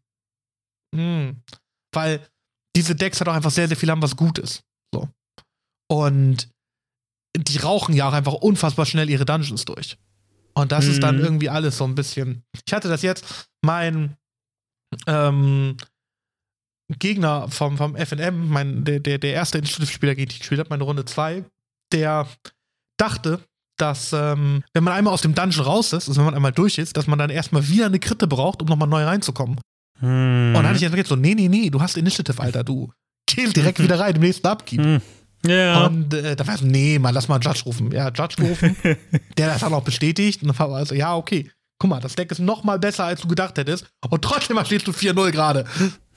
Hm. 0.96 1.38
Weil 1.92 2.22
diese 2.76 2.96
Decks 2.96 3.20
halt 3.20 3.30
auch 3.30 3.34
einfach 3.34 3.52
sehr, 3.52 3.68
sehr 3.68 3.78
viel 3.78 3.90
haben, 3.90 4.04
was 4.04 4.16
gut 4.16 4.38
ist. 4.38 4.62
So. 4.94 5.10
Und 5.92 6.50
die 7.36 7.58
rauchen 7.58 7.96
ja 7.96 8.08
auch 8.08 8.14
einfach 8.14 8.34
unfassbar 8.34 8.86
schnell 8.86 9.10
ihre 9.10 9.26
Dungeons 9.26 9.66
durch. 9.66 9.98
Und 10.58 10.72
das 10.72 10.86
mhm. 10.86 10.92
ist 10.92 11.04
dann 11.04 11.18
mhm. 11.18 11.24
irgendwie 11.24 11.50
alles 11.50 11.78
so 11.78 11.84
ein 11.84 11.94
bisschen. 11.94 12.44
Ich 12.66 12.74
hatte 12.74 12.90
das 12.90 13.04
jetzt, 13.04 13.48
mein 13.62 14.18
ähm, 15.06 15.78
Gegner 16.98 17.48
vom, 17.50 17.78
vom 17.78 17.96
FNM, 17.96 18.50
mein, 18.50 18.84
der, 18.84 19.00
der, 19.00 19.20
der 19.20 19.34
erste 19.34 19.60
Initiative-Spieler, 19.60 20.16
gegen 20.16 20.30
den 20.30 20.34
ich 20.34 20.40
gespielt 20.40 20.60
habe, 20.60 20.72
meine 20.72 20.84
Runde 20.84 21.06
2, 21.06 21.46
der 21.92 22.28
dachte, 22.98 23.40
dass, 23.78 24.14
ähm, 24.14 24.64
wenn 24.74 24.84
man 24.84 24.94
einmal 24.94 25.14
aus 25.14 25.22
dem 25.22 25.36
Dungeon 25.36 25.64
raus 25.64 25.94
ist, 25.94 26.08
also 26.08 26.16
wenn 26.16 26.26
man 26.26 26.34
einmal 26.34 26.54
durch 26.54 26.80
ist, 26.80 26.98
dass 26.98 27.06
man 27.06 27.20
dann 27.20 27.30
erstmal 27.30 27.68
wieder 27.68 27.86
eine 27.86 28.00
Kritte 28.00 28.26
braucht, 28.26 28.64
um 28.64 28.68
nochmal 28.68 28.88
neu 28.88 29.04
reinzukommen. 29.04 29.60
Hm. 30.00 30.56
Und 30.56 30.64
dann 30.64 30.66
hatte 30.66 30.84
ich 30.84 30.92
jetzt 30.92 31.08
so, 31.08 31.16
nee, 31.16 31.36
nee, 31.36 31.50
nee, 31.50 31.70
du 31.70 31.80
hast 31.80 31.98
Initiative, 31.98 32.42
Alter, 32.42 32.64
du 32.64 32.92
geh 33.28 33.46
direkt 33.48 33.80
wieder 33.84 34.00
rein 34.00 34.16
im 34.16 34.22
nächsten 34.22 34.48
Upkeep. 34.48 34.82
Hm. 34.82 35.02
Ja. 35.46 35.86
Und 35.86 36.14
äh, 36.14 36.36
da 36.36 36.46
war 36.48 36.56
ich 36.56 36.62
so, 36.62 36.66
nee, 36.66 37.00
mal 37.00 37.12
lass 37.12 37.28
mal 37.28 37.36
einen 37.36 37.44
Judge 37.44 37.64
rufen. 37.66 37.92
Ja, 37.92 38.10
Judge 38.10 38.36
gerufen. 38.38 38.76
der 39.38 39.48
das 39.48 39.62
dann 39.62 39.74
auch 39.74 39.84
bestätigt. 39.84 40.42
Und 40.42 40.50
dann 40.50 40.60
war 40.60 40.78
also, 40.78 40.96
ja, 40.96 41.16
okay. 41.16 41.50
Guck 41.80 41.92
mal, 41.92 42.00
das 42.00 42.16
Deck 42.16 42.32
ist 42.32 42.40
noch 42.40 42.64
mal 42.64 42.80
besser, 42.80 43.06
als 43.06 43.22
du 43.22 43.28
gedacht 43.28 43.58
hättest. 43.58 43.86
Und 44.10 44.22
trotzdem 44.24 44.58
stehst 44.66 44.88
du 44.88 44.92
4-0 44.92 45.32
gerade. 45.32 45.66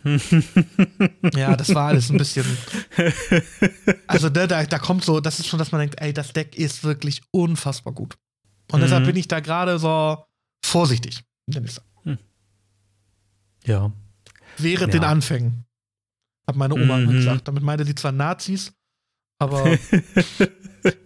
ja, 1.35 1.55
das 1.55 1.75
war 1.75 1.89
alles 1.89 2.09
ein 2.11 2.17
bisschen. 2.17 2.47
Also, 4.07 4.31
da, 4.31 4.47
da, 4.47 4.65
da 4.65 4.79
kommt 4.79 5.05
so, 5.05 5.21
das 5.21 5.39
ist 5.39 5.47
schon, 5.47 5.59
dass 5.59 5.73
man 5.73 5.83
denkt, 5.83 6.01
ey, 6.01 6.15
das 6.15 6.33
Deck 6.33 6.57
ist 6.57 6.83
wirklich 6.83 7.21
unfassbar 7.31 7.93
gut. 7.93 8.17
Und 8.73 8.81
mhm. 8.81 8.85
deshalb 8.85 9.05
bin 9.05 9.17
ich 9.17 9.29
da 9.29 9.41
gerade 9.41 9.79
so 9.79 10.25
vorsichtig, 10.65 11.23
hm. 11.53 12.19
Ja. 13.65 13.93
Während 14.57 14.95
ja. 14.95 15.01
den 15.01 15.05
Anfängen. 15.05 15.65
Hat 16.47 16.57
meine 16.57 16.75
Oma 16.75 16.97
mhm. 16.97 17.11
gesagt. 17.11 17.49
Damit 17.49 17.63
meinte 17.63 17.85
sie 17.85 17.95
zwar 17.95 18.13
Nazis, 18.13 18.73
aber 19.41 19.65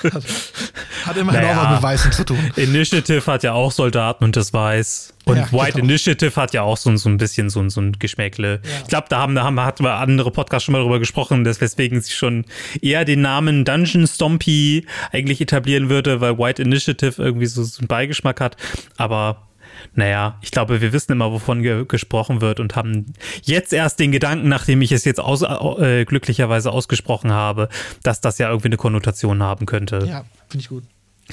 also, 0.03 0.29
hat 1.05 1.17
immerhin 1.17 1.43
naja, 1.43 1.53
auch 1.53 1.65
was 1.65 1.71
mit 1.75 1.83
Weißen 1.83 2.13
zu 2.13 2.25
tun. 2.25 2.39
Initiative 2.57 3.25
hat 3.27 3.45
ja 3.45 3.53
auch 3.53 3.71
Soldaten 3.71 4.25
und 4.25 4.37
das 4.37 4.53
weiß. 4.53 5.15
Und 5.25 5.37
ja, 5.37 5.53
White 5.53 5.75
genau. 5.75 5.85
Initiative 5.85 6.35
hat 6.35 6.53
ja 6.53 6.63
auch 6.63 6.77
so, 6.77 6.95
so 6.97 7.09
ein 7.09 7.17
bisschen 7.17 7.49
so, 7.49 7.67
so 7.69 7.81
ein 7.81 7.93
Geschmäckle. 7.93 8.61
Ja. 8.63 8.71
Ich 8.83 8.89
glaube, 8.89 9.07
da 9.09 9.21
haben, 9.21 9.37
da 9.37 9.45
haben 9.45 9.61
hat 9.61 9.81
andere 9.81 10.33
Podcasts 10.33 10.65
schon 10.65 10.73
mal 10.73 10.83
drüber 10.83 10.99
gesprochen, 10.99 11.45
dass 11.45 11.61
weswegen 11.61 12.01
sie 12.01 12.13
schon 12.13 12.45
eher 12.83 13.05
den 13.05 13.23
Namen 13.23 13.65
Dungeon 13.65 14.07
Stompy 14.07 14.87
eigentlich 15.13 15.41
etablieren 15.41 15.89
würde, 15.89 16.21
weil 16.21 16.37
White 16.37 16.61
Initiative 16.61 17.23
irgendwie 17.23 17.47
so, 17.47 17.63
so 17.63 17.79
einen 17.79 17.89
Beigeschmack 17.89 18.41
hat. 18.41 18.57
Aber 18.97 19.47
naja, 19.95 20.39
ich 20.43 20.51
glaube, 20.51 20.81
wir 20.81 20.93
wissen 20.93 21.13
immer, 21.13 21.31
wovon 21.33 21.63
ge 21.63 21.85
gesprochen 21.87 22.41
wird 22.41 22.61
und 22.61 22.77
haben 22.77 23.13
jetzt 23.43 23.73
erst 23.73 23.99
den 24.01 24.13
Gedanken, 24.13 24.49
nachdem 24.49 24.83
ich 24.83 24.93
es 24.93 25.05
jetzt 25.05 25.21
aus, 25.21 25.43
äh, 25.43 26.05
glücklicherweise 26.05 26.71
ausgesprochen 26.73 27.33
habe, 27.33 27.69
dass 28.03 28.21
das 28.21 28.39
ja 28.39 28.49
irgendwie 28.49 28.69
eine 28.69 28.77
Konnotation 28.77 29.43
haben 29.43 29.67
könnte. 29.67 30.05
Ja, 30.09 30.25
finde 30.49 30.63
ich 30.63 30.69
gut. 30.69 30.85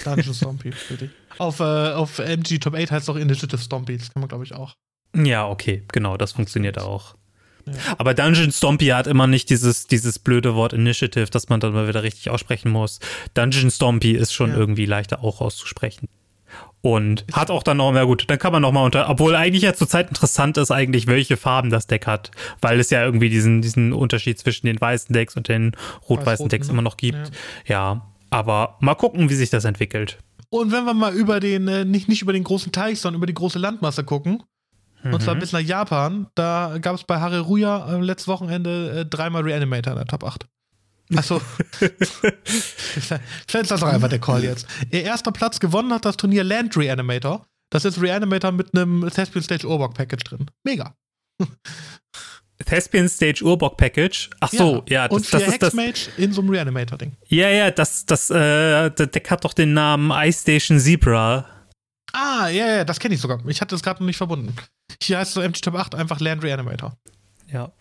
Dungeon 0.04 0.34
Stompy, 0.34 0.72
für 0.72 1.10
Auf, 1.38 1.60
äh, 1.60 1.64
auf 1.64 2.20
MG 2.20 2.60
Top 2.60 2.76
8 2.76 2.91
heißt 2.91 3.04
es 3.04 3.10
auch 3.10 3.18
Initiative 3.18 3.62
Stompy, 3.62 3.97
das 3.97 4.14
kann 4.14 4.22
man, 4.22 4.30
glaube 4.30 4.43
ich, 4.43 4.54
auch. 4.54 4.76
Ja, 5.16 5.47
okay, 5.47 5.84
genau, 5.91 6.18
das 6.18 6.32
funktioniert 6.32 6.80
auch. 6.80 7.16
Ja. 7.66 7.74
Aber 7.97 8.14
Dungeon 8.14 8.52
Stompy 8.52 8.88
hat 8.88 9.08
immer 9.08 9.28
nicht 9.28 9.49
dieses, 9.49 9.88
dieses 9.88 10.20
blöde 10.20 10.56
Wort 10.56 10.74
Initiative, 10.74 11.30
das 11.30 11.49
man 11.49 11.60
dann 11.60 11.74
mal 11.74 11.88
wieder 11.88 12.04
richtig 12.04 12.30
aussprechen 12.30 12.72
muss. 12.72 12.99
Dungeon 13.34 13.70
Stompy 13.70 14.12
ist 14.12 14.34
schon 14.34 14.52
ja. 14.52 14.58
irgendwie 14.58 14.86
leichter 14.86 15.24
auch 15.24 15.41
auszusprechen. 15.41 16.08
Und 16.82 17.26
hat 17.32 17.52
auch 17.52 17.62
dann 17.62 17.78
noch, 17.78 17.92
na 17.92 18.06
gut, 18.06 18.26
dann 18.28 18.40
kann 18.40 18.52
man 18.52 18.64
noch 18.64 18.72
mal 18.72 18.84
unter, 18.84 19.08
obwohl 19.08 19.36
eigentlich 19.36 19.62
ja 19.62 19.74
zurzeit 19.74 20.10
interessant 20.10 20.58
ist 20.58 20.72
eigentlich, 20.72 21.06
welche 21.06 21.38
Farben 21.38 21.70
das 21.70 21.86
Deck 21.86 22.08
hat, 22.08 22.32
weil 22.60 22.80
es 22.80 22.90
ja 22.90 23.06
irgendwie 23.06 23.30
diesen, 23.30 23.62
diesen 23.62 23.94
Unterschied 23.94 24.40
zwischen 24.40 24.66
den 24.66 24.82
weißen 24.82 25.14
Decks 25.14 25.38
und 25.38 25.48
den 25.48 25.76
rot-weißen 26.10 26.50
Decks 26.50 26.68
ne? 26.68 26.74
immer 26.74 26.82
noch 26.82 26.98
gibt. 26.98 27.32
Ja. 27.68 27.94
ja. 27.94 28.12
aber 28.32 28.78
mal 28.80 28.96
gucken, 28.96 29.30
wie 29.30 29.36
sich 29.36 29.52
das 29.52 29.66
entwickelt. 29.66 30.18
Und 30.50 30.72
wenn 30.72 30.84
wir 30.86 30.96
mal 30.96 31.14
über 31.14 31.40
den, 31.40 31.68
äh, 31.68 31.86
nicht, 31.86 32.10
nicht 32.10 32.24
über 32.24 32.34
den 32.34 32.44
großen 32.44 32.72
Teich, 32.72 33.00
sondern 33.00 33.20
über 33.20 33.28
die 33.28 33.36
große 33.36 33.60
Landmasse 33.60 34.04
gucken, 34.04 34.44
mhm. 35.04 35.14
und 35.14 35.22
zwar 35.22 35.36
bis 35.36 35.54
nach 35.54 35.60
Japan, 35.60 36.28
da 36.34 36.78
gab 36.82 36.96
es 36.96 37.04
bei 37.04 37.20
Hareruya 37.20 37.94
äh, 37.94 38.02
letztes 38.02 38.28
Wochenende 38.28 39.02
äh, 39.02 39.06
dreimal 39.06 39.44
Reanimator 39.44 39.94
in 39.94 40.00
der 40.00 40.08
Top 40.08 40.24
8. 40.24 40.48
Achso. 41.16 41.41
Vielleicht 41.72 43.53
ist 43.53 43.72
das 43.72 43.80
doch 43.80 43.88
einfach 43.88 44.09
der 44.09 44.20
Call 44.20 44.43
jetzt. 44.43 44.68
Ihr 44.91 45.03
erster 45.03 45.32
Platz 45.32 45.59
gewonnen 45.59 45.93
hat 45.93 46.05
das 46.05 46.18
Turnier 46.18 46.43
Land 46.43 46.78
Reanimator. 46.78 47.45
Das 47.70 47.86
ist 47.86 48.01
Reanimator 48.01 48.51
mit 48.51 48.76
einem 48.76 49.09
Thespian 49.09 49.43
Stage 49.43 49.68
Urbock 49.68 49.93
Package 49.93 50.24
drin. 50.24 50.45
Mega. 50.64 50.95
Thespian 52.66 53.09
Stage 53.09 53.43
Urbock 53.43 53.78
Package. 53.78 54.30
Ach 54.39 54.49
so, 54.49 54.84
ja. 54.88 55.03
ja 55.03 55.07
das, 55.07 55.18
und 55.18 55.34
das 55.34 55.47
ist 55.47 55.62
das 55.62 55.74
Mage 55.74 56.09
in 56.18 56.32
so 56.32 56.41
einem 56.41 56.51
Reanimator-Ding. 56.51 57.14
Ja, 57.28 57.49
ja, 57.49 57.72
das, 57.72 58.05
das, 58.05 58.30
äh, 58.30 58.89
der 58.91 59.07
Deck 59.07 59.30
hat 59.32 59.43
doch 59.43 59.53
den 59.53 59.74
Namen 59.74 60.12
Ice 60.12 60.41
Station 60.41 60.80
Zebra. 60.80 61.45
Ah, 62.14 62.49
ja, 62.49 62.68
ja, 62.68 62.84
das 62.84 62.99
kenne 62.99 63.16
ich 63.16 63.22
sogar. 63.22 63.39
Ich 63.47 63.62
hatte 63.62 63.74
das 63.74 63.84
gerade 63.84 64.03
noch 64.03 64.07
nicht 64.07 64.18
verbunden. 64.18 64.53
Hier 65.01 65.18
heißt 65.18 65.30
es 65.30 65.34
so 65.36 65.41
MT 65.41 65.62
Top 65.62 65.76
8 65.76 65.95
einfach 65.95 66.20
Land 66.20 66.43
Reanimator. 66.43 66.97
Ja. 67.47 67.72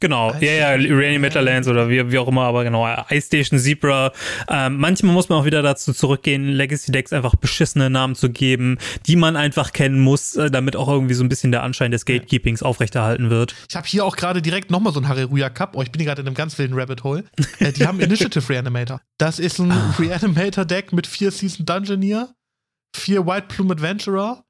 Genau, 0.00 0.32
ja, 0.40 0.52
ja, 0.52 0.68
Reanimator 0.70 1.42
Lands 1.42 1.68
oder 1.68 1.90
wie, 1.90 2.10
wie 2.10 2.18
auch 2.18 2.26
immer, 2.26 2.44
aber 2.44 2.64
genau, 2.64 2.88
Ice 3.10 3.26
Station 3.26 3.58
Zebra. 3.58 4.12
Ähm, 4.48 4.78
manchmal 4.78 5.12
muss 5.12 5.28
man 5.28 5.40
auch 5.40 5.44
wieder 5.44 5.60
dazu 5.60 5.92
zurückgehen, 5.92 6.48
Legacy 6.48 6.90
Decks 6.90 7.12
einfach 7.12 7.34
beschissene 7.36 7.90
Namen 7.90 8.14
zu 8.14 8.30
geben, 8.30 8.78
die 9.06 9.16
man 9.16 9.36
einfach 9.36 9.74
kennen 9.74 10.00
muss, 10.00 10.36
äh, 10.36 10.50
damit 10.50 10.74
auch 10.74 10.88
irgendwie 10.88 11.12
so 11.12 11.22
ein 11.22 11.28
bisschen 11.28 11.52
der 11.52 11.62
Anschein 11.62 11.90
des 11.90 12.06
Gatekeepings 12.06 12.62
aufrechterhalten 12.62 13.28
wird. 13.28 13.54
Ich 13.68 13.76
habe 13.76 13.86
hier 13.86 14.06
auch 14.06 14.16
gerade 14.16 14.40
direkt 14.40 14.70
nochmal 14.70 14.94
so 14.94 15.00
ein 15.00 15.08
Hareruya 15.08 15.50
Cup. 15.50 15.76
Oh, 15.76 15.82
ich 15.82 15.92
bin 15.92 16.00
hier 16.00 16.08
gerade 16.08 16.22
in 16.22 16.26
einem 16.26 16.34
ganz 16.34 16.56
wilden 16.56 16.78
Rabbit 16.78 17.04
Hole. 17.04 17.24
äh, 17.58 17.70
die 17.70 17.86
haben 17.86 18.00
Initiative 18.00 18.48
Reanimator. 18.48 19.02
Das 19.18 19.38
ist 19.38 19.58
ein 19.58 19.70
ah. 19.70 19.94
Reanimator 19.98 20.64
Deck 20.64 20.94
mit 20.94 21.06
vier 21.06 21.30
Season 21.30 21.66
Dungeoneer, 21.66 22.34
vier 22.96 23.26
White 23.26 23.48
Plume 23.48 23.74
Adventurer 23.74 24.44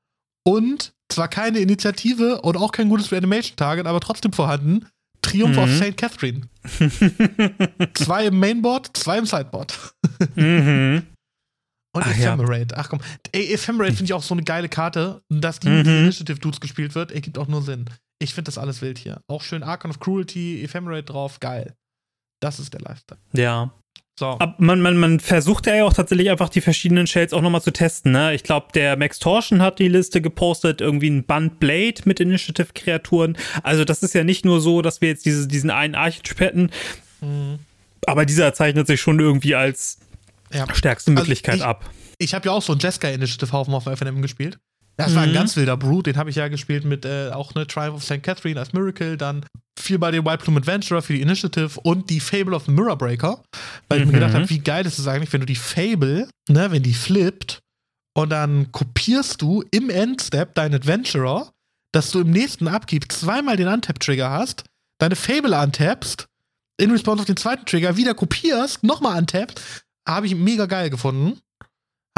und 0.45 0.93
zwar 1.09 1.27
keine 1.27 1.59
Initiative 1.59 2.41
und 2.43 2.57
auch 2.57 2.71
kein 2.71 2.89
gutes 2.89 3.11
Reanimation 3.11 3.57
Target, 3.57 3.87
aber 3.87 3.99
trotzdem 3.99 4.33
vorhanden 4.33 4.87
Triumph 5.23 5.57
mhm. 5.57 5.63
of 5.63 5.71
St. 5.71 5.97
Catherine. 5.97 6.49
zwei 7.95 8.27
im 8.27 8.39
Mainboard, 8.39 8.97
zwei 8.97 9.19
im 9.19 9.27
Sideboard. 9.27 9.77
mhm. 10.35 11.07
Und 11.93 12.05
Ach, 12.05 12.11
Ephemerate. 12.11 12.75
Ja. 12.75 12.77
Ach 12.77 12.89
komm. 12.89 13.01
Ey, 13.33 13.53
Ephemerate 13.53 13.95
finde 13.95 14.05
ich 14.05 14.13
auch 14.13 14.23
so 14.23 14.35
eine 14.35 14.45
geile 14.45 14.69
Karte. 14.69 15.23
Dass 15.29 15.59
die 15.59 15.69
mit 15.69 15.87
mhm. 15.87 16.05
Initiative 16.05 16.39
Dudes 16.39 16.61
gespielt 16.61 16.95
wird, 16.95 17.11
ergibt 17.11 17.37
auch 17.37 17.49
nur 17.49 17.63
Sinn. 17.63 17.87
Ich 18.21 18.33
finde 18.33 18.49
das 18.49 18.59
alles 18.59 18.81
wild 18.81 18.99
hier. 18.99 19.23
Auch 19.27 19.43
schön 19.43 19.63
Archon 19.65 19.91
of 19.91 19.99
Cruelty, 19.99 20.63
Ephemerate 20.63 21.05
drauf, 21.05 21.41
geil. 21.41 21.75
Das 22.41 22.61
ist 22.61 22.73
der 22.73 22.81
Lifestyle. 22.81 23.21
Ja. 23.33 23.73
So. 24.21 24.39
Man, 24.59 24.83
man, 24.83 24.99
man 24.99 25.19
versucht 25.19 25.67
ja 25.67 25.83
auch 25.83 25.95
tatsächlich 25.95 26.29
einfach 26.29 26.51
die 26.51 26.61
verschiedenen 26.61 27.07
Shells 27.07 27.33
auch 27.33 27.41
nochmal 27.41 27.63
zu 27.63 27.71
testen. 27.71 28.13
Ne? 28.13 28.35
Ich 28.35 28.43
glaube, 28.43 28.67
der 28.75 28.99
Max 28.99 29.19
Torsion 29.19 29.63
hat 29.63 29.79
die 29.79 29.89
Liste 29.89 30.21
gepostet, 30.21 30.83
irgendwie 30.83 31.09
ein 31.09 31.25
Band 31.25 31.59
Blade 31.59 32.03
mit 32.05 32.21
Initiative-Kreaturen. 32.21 33.39
Also 33.63 33.87
das 33.87 34.03
ist 34.03 34.13
ja 34.13 34.23
nicht 34.23 34.45
nur 34.45 34.61
so, 34.61 34.83
dass 34.83 35.01
wir 35.01 35.09
jetzt 35.09 35.25
diese, 35.25 35.49
diesen 35.49 35.71
einen 35.71 35.95
Archetyp 35.95 36.39
hätten, 36.39 36.71
mhm. 37.23 37.61
aber 38.05 38.27
dieser 38.27 38.53
zeichnet 38.53 38.87
sich 38.87 39.01
schon 39.01 39.19
irgendwie 39.21 39.55
als 39.55 40.01
ja. 40.53 40.67
stärkste 40.75 41.13
also 41.13 41.23
Möglichkeit 41.23 41.55
also 41.55 41.65
ich, 41.65 41.69
ab. 41.71 41.91
Ich 42.19 42.35
habe 42.35 42.45
ja 42.45 42.53
auch 42.53 42.63
so 42.63 42.73
einen 42.73 42.81
Jessica 42.81 43.09
Initiative-Haufen 43.09 43.73
auf 43.73 43.85
FNM 43.85 44.21
gespielt. 44.21 44.59
Das 45.05 45.15
war 45.15 45.23
ein 45.23 45.31
mhm. 45.31 45.35
ganz 45.35 45.57
wilder 45.57 45.77
Brute, 45.77 46.13
den 46.13 46.19
habe 46.19 46.31
ich 46.31 46.37
ja 46.37 46.49
gespielt 46.49 46.85
mit 46.85 47.05
äh, 47.05 47.31
auch 47.31 47.55
eine 47.55 47.67
Triumph 47.67 47.97
of 47.97 48.05
St. 48.05 48.23
Catherine 48.23 48.59
als 48.59 48.73
Miracle, 48.73 49.17
dann 49.17 49.45
viel 49.79 49.99
bei 49.99 50.11
den 50.11 50.25
White 50.25 50.45
Plume 50.45 50.61
Adventurer 50.61 51.03
für 51.03 51.15
die 51.15 51.23
Initiative 51.23 51.81
und 51.83 52.11
die 52.11 52.21
Fable 52.21 52.55
of 52.55 52.67
the 52.67 52.73
Mirror 52.73 52.97
Breaker, 52.97 53.43
weil 53.89 53.99
mhm. 53.99 54.05
ich 54.05 54.07
mir 54.09 54.19
gedacht 54.19 54.35
habe, 54.35 54.45
mhm. 54.45 54.51
wie 54.51 54.59
geil 54.59 54.87
ist 54.87 54.99
es 54.99 55.07
eigentlich, 55.07 55.33
wenn 55.33 55.41
du 55.41 55.47
die 55.47 55.57
Fable, 55.57 56.29
ne, 56.49 56.71
wenn 56.71 56.83
die 56.83 56.95
flippt 56.95 57.61
und 58.15 58.31
dann 58.31 58.71
kopierst 58.73 59.41
du 59.41 59.65
im 59.71 59.91
Endstep 59.91 60.55
deinen 60.55 60.75
Adventurer, 60.75 61.53
dass 61.93 62.11
du 62.11 62.21
im 62.21 62.31
nächsten 62.31 62.69
Upkeep 62.69 63.11
zweimal 63.11 63.57
den 63.57 63.69
Untap-Trigger 63.69 64.31
hast, 64.31 64.65
deine 64.99 65.17
Fable 65.17 65.59
untappst, 65.59 66.27
in 66.79 66.91
Response 66.91 67.21
auf 67.21 67.27
den 67.27 67.37
zweiten 67.37 67.67
Trigger 67.67 67.97
wieder 67.97 68.15
kopierst, 68.15 68.83
nochmal 68.83 69.19
untappst, 69.19 69.61
habe 70.07 70.27
ich 70.27 70.35
mega 70.35 70.67
geil 70.67 70.91
gefunden. 70.91 71.39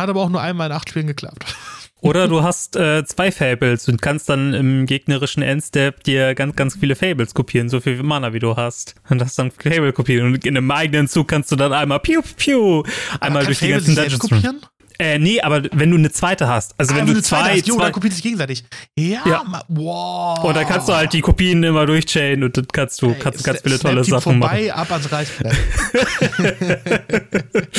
Hat 0.01 0.09
aber 0.09 0.23
auch 0.23 0.31
nur 0.31 0.41
einmal 0.41 0.69
in 0.69 0.73
acht 0.77 0.89
Spielen 0.89 1.07
geklappt. 1.07 1.45
Oder 2.03 2.27
du 2.27 2.43
hast 2.43 2.75
äh, 2.77 3.05
zwei 3.05 3.31
Fables 3.31 3.89
und 3.89 4.03
kannst 4.03 4.29
dann 4.29 4.55
im 4.55 4.87
gegnerischen 4.87 5.41
Endstep 5.43 6.03
dir 6.03 6.35
ganz, 6.35 6.57
ganz 6.57 6.77
viele 6.77 6.97
Fables 6.97 7.33
kopieren, 7.33 7.69
so 7.69 7.81
viel 7.81 8.03
Mana 8.03 8.33
wie 8.33 8.41
du 8.41 8.57
hast. 8.57 8.97
Und 9.09 9.23
hast 9.23 9.39
dann 9.39 9.53
Fable 9.53 9.93
kopieren. 9.93 10.27
Und 10.35 10.45
in 10.45 10.57
einem 10.57 10.69
eigenen 10.73 11.07
Zug 11.07 11.29
kannst 11.29 11.53
du 11.53 11.57
dann 11.57 11.73
einmal 11.73 12.01
piu 12.01 12.21
piu 12.37 12.83
einmal 13.21 13.47
durch 13.47 13.61
die 13.61 13.69
ganzen 13.69 13.95
Dungeons 13.95 14.19
kopieren. 14.19 14.61
Äh, 14.99 15.19
nee, 15.19 15.41
aber 15.41 15.63
wenn 15.73 15.91
du 15.91 15.97
eine 15.97 16.11
zweite 16.13 16.47
hast, 16.49 16.75
also 16.79 16.93
Ah, 16.93 16.97
wenn 16.99 17.03
wenn 17.03 17.07
du 17.07 17.13
eine 17.15 17.23
zweite 17.23 17.45
zwei, 17.45 17.57
hast, 17.57 17.67
jo, 17.67 17.75
zwei 17.77 17.83
dann 17.85 17.93
kopiert 17.93 18.13
sich 18.15 18.23
gegenseitig. 18.23 18.65
Ja, 18.97 19.21
Ja. 19.27 19.63
wow. 19.69 20.45
und 20.45 20.55
dann 20.57 20.67
kannst 20.67 20.89
du 20.89 20.93
halt 20.93 21.13
die 21.13 21.23
Kopien 21.23 21.63
immer 21.65 21.87
durchchainen 21.87 22.45
und 22.45 22.57
dann 22.57 22.67
kannst 22.73 23.01
du 23.01 23.09
Ey, 23.11 23.17
kannst 23.19 23.43
ganz 23.43 23.61
Snap- 23.61 23.69
viele 23.69 23.79
tolle 23.79 24.05
Sachen 24.05 24.41
vorbei, 24.41 24.67
machen. 24.69 24.81
ab 24.81 24.91
ans 24.93 25.11
Reißbrett. 25.11 25.57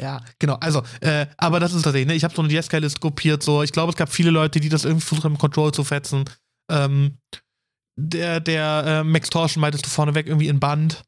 ja, 0.00 0.20
genau. 0.38 0.54
Also, 0.60 0.82
äh, 1.00 1.26
aber 1.36 1.60
das 1.60 1.72
ist 1.74 1.82
tatsächlich, 1.82 2.08
ne? 2.08 2.14
Ich 2.14 2.24
habe 2.24 2.34
so 2.34 2.42
eine 2.42 2.52
Yes-List 2.52 3.00
kopiert, 3.00 3.42
so. 3.42 3.62
Ich 3.62 3.72
glaube, 3.72 3.90
es 3.90 3.96
gab 3.96 4.12
viele 4.12 4.30
Leute, 4.30 4.60
die 4.60 4.68
das 4.68 4.84
irgendwie 4.84 5.04
versucht 5.04 5.24
haben, 5.24 5.38
Control 5.38 5.72
zu 5.72 5.84
fetzen. 5.84 6.24
Ähm, 6.70 7.18
der, 7.98 8.40
der 8.40 8.84
äh, 8.86 9.04
Max 9.04 9.30
Torschen 9.30 9.60
meintest 9.60 9.86
du 9.86 9.90
vorneweg 9.90 10.26
irgendwie 10.26 10.48
in 10.48 10.60
Band. 10.60 11.02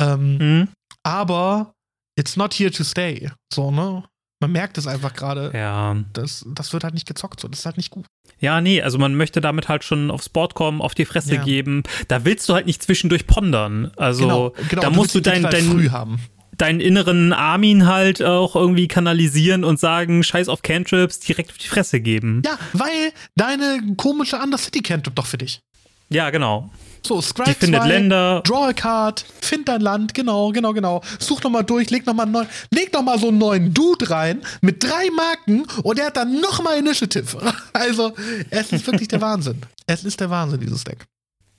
Ähm, 0.00 0.38
Hm? 0.38 0.68
aber 1.02 1.72
it's 2.18 2.36
not 2.36 2.52
here 2.54 2.70
to 2.70 2.84
stay. 2.84 3.30
So, 3.52 3.70
ne? 3.70 4.04
Man 4.42 4.52
merkt 4.52 4.76
es 4.76 4.86
einfach 4.86 5.14
gerade. 5.14 5.50
Ja. 5.54 5.96
Das, 6.12 6.44
das 6.54 6.72
wird 6.74 6.84
halt 6.84 6.92
nicht 6.92 7.06
gezockt, 7.06 7.40
so. 7.40 7.48
Das 7.48 7.60
ist 7.60 7.66
halt 7.66 7.78
nicht 7.78 7.90
gut. 7.90 8.04
Ja, 8.38 8.60
nee, 8.60 8.82
also 8.82 8.98
man 8.98 9.14
möchte 9.14 9.40
damit 9.40 9.68
halt 9.68 9.82
schon 9.82 10.10
aufs 10.10 10.28
Board 10.28 10.54
kommen, 10.54 10.82
auf 10.82 10.94
die 10.94 11.06
Fresse 11.06 11.36
Ja. 11.36 11.42
geben. 11.42 11.84
Da 12.08 12.26
willst 12.26 12.46
du 12.48 12.52
halt 12.54 12.66
nicht 12.66 12.82
zwischendurch 12.82 13.26
pondern. 13.26 13.92
Also 13.96 14.24
genau, 14.24 14.50
genau. 14.68 14.82
da 14.82 14.90
musst 14.90 15.14
du 15.14 15.20
dein, 15.20 15.42
dein, 15.42 15.64
früh 15.64 15.88
haben. 15.88 16.20
Deinen 16.58 16.80
inneren 16.80 17.32
Armin 17.32 17.86
halt 17.86 18.22
auch 18.22 18.56
irgendwie 18.56 18.88
kanalisieren 18.88 19.64
und 19.64 19.78
sagen, 19.78 20.22
scheiß 20.22 20.48
auf 20.48 20.62
Cantrips, 20.62 21.20
direkt 21.20 21.50
auf 21.50 21.58
die 21.58 21.68
Fresse 21.68 22.00
geben. 22.00 22.42
Ja, 22.44 22.58
weil 22.72 23.12
deine 23.34 23.80
komische 23.96 24.36
Undercity 24.38 24.80
kennt 24.80 25.10
doch 25.14 25.26
für 25.26 25.38
dich. 25.38 25.60
Ja, 26.08 26.30
genau. 26.30 26.70
So, 27.04 27.20
Die 27.20 27.26
Scribe 27.26 27.54
findet 27.54 27.82
2, 27.82 27.88
Länder. 27.88 28.42
Draw 28.44 28.68
a 28.68 28.72
Card, 28.72 29.24
find 29.40 29.68
dein 29.68 29.80
Land, 29.80 30.14
genau, 30.14 30.50
genau, 30.50 30.72
genau. 30.72 31.02
Such 31.18 31.42
nochmal 31.42 31.64
durch, 31.64 31.90
leg 31.90 32.04
nochmal 32.06 32.26
neu, 32.26 32.44
leg 32.70 32.92
noch 32.92 33.02
mal 33.02 33.18
so 33.18 33.28
einen 33.28 33.38
neuen 33.38 33.72
Dude 33.72 34.10
rein 34.10 34.42
mit 34.60 34.82
drei 34.82 35.08
Marken 35.10 35.66
und 35.82 35.98
der 35.98 36.06
hat 36.06 36.16
dann 36.16 36.40
nochmal 36.40 36.78
Initiative. 36.78 37.36
Also, 37.72 38.12
es 38.50 38.72
ist 38.72 38.86
wirklich 38.86 39.08
der 39.08 39.20
Wahnsinn. 39.20 39.60
Es 39.86 40.02
ist 40.04 40.18
der 40.18 40.30
Wahnsinn, 40.30 40.60
dieses 40.60 40.82
Deck. 40.82 41.06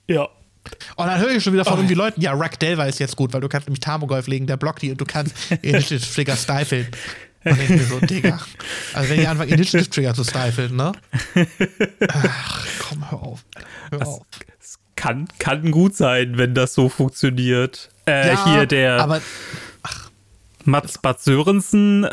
Ja. 0.08 0.28
Und 0.96 1.06
dann 1.06 1.18
höre 1.20 1.30
ich 1.30 1.42
schon 1.42 1.52
wieder 1.52 1.64
von 1.64 1.74
Oh. 1.74 1.76
irgendwie 1.78 1.94
Leuten, 1.94 2.20
ja, 2.20 2.32
Rack 2.32 2.58
Delver 2.58 2.86
ist 2.86 2.98
jetzt 3.00 3.16
gut, 3.16 3.32
weil 3.32 3.40
du 3.40 3.48
kannst 3.48 3.68
nämlich 3.68 3.80
Tamogolf 3.80 4.26
legen, 4.26 4.46
der 4.46 4.56
blockt 4.56 4.82
die 4.82 4.90
und 4.90 5.00
du 5.00 5.04
kannst 5.04 5.34
Initiative 5.62 6.12
Trigger 6.14 6.36
stiffeln. 6.36 6.86
Und 7.44 7.60
ich 7.62 7.68
mir 7.68 7.84
so, 7.84 8.00
Digga. 8.00 8.38
Also 8.94 9.10
wenn 9.10 9.20
ihr 9.20 9.30
anfangt, 9.30 9.50
Initiative 9.50 9.88
Trigger 9.88 10.14
zu 10.14 10.24
stiffeln, 10.24 10.74
ne? 10.76 10.92
Ach, 12.08 12.66
komm, 12.80 13.10
hör 13.10 13.22
auf. 13.22 13.44
Hör 13.90 13.98
Das, 14.00 14.08
auf. 14.08 14.22
es 14.60 14.78
kann, 14.96 15.28
kann 15.38 15.70
gut 15.70 15.96
sein, 15.96 16.36
wenn 16.38 16.54
das 16.54 16.74
so 16.74 16.88
funktioniert. 16.88 17.90
Äh, 18.06 18.28
Ja, 18.28 18.44
hier 18.44 18.66
der 18.66 19.00
Aber 19.00 19.20
Mats 20.68 20.98
Bad 20.98 21.20
Sörensen, 21.20 22.04
äh, 22.04 22.08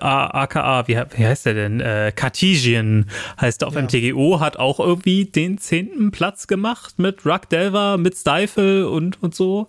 aka, 0.00 0.86
wie, 0.86 0.96
wie 1.16 1.26
heißt 1.26 1.46
der 1.46 1.54
denn? 1.54 1.80
Äh, 1.80 2.12
Cartesian 2.14 3.06
heißt 3.40 3.62
er 3.62 3.68
auf 3.68 3.74
Ja. 3.74 3.82
MTGO, 3.82 4.38
hat 4.38 4.58
auch 4.58 4.78
irgendwie 4.78 5.24
den 5.24 5.58
zehnten 5.58 6.10
Platz 6.10 6.46
gemacht 6.46 6.98
mit 6.98 7.24
Ruck 7.26 7.48
Delver, 7.48 7.96
mit 7.96 8.14
Stifle 8.16 8.88
und, 8.88 9.22
und 9.22 9.34
so. 9.34 9.66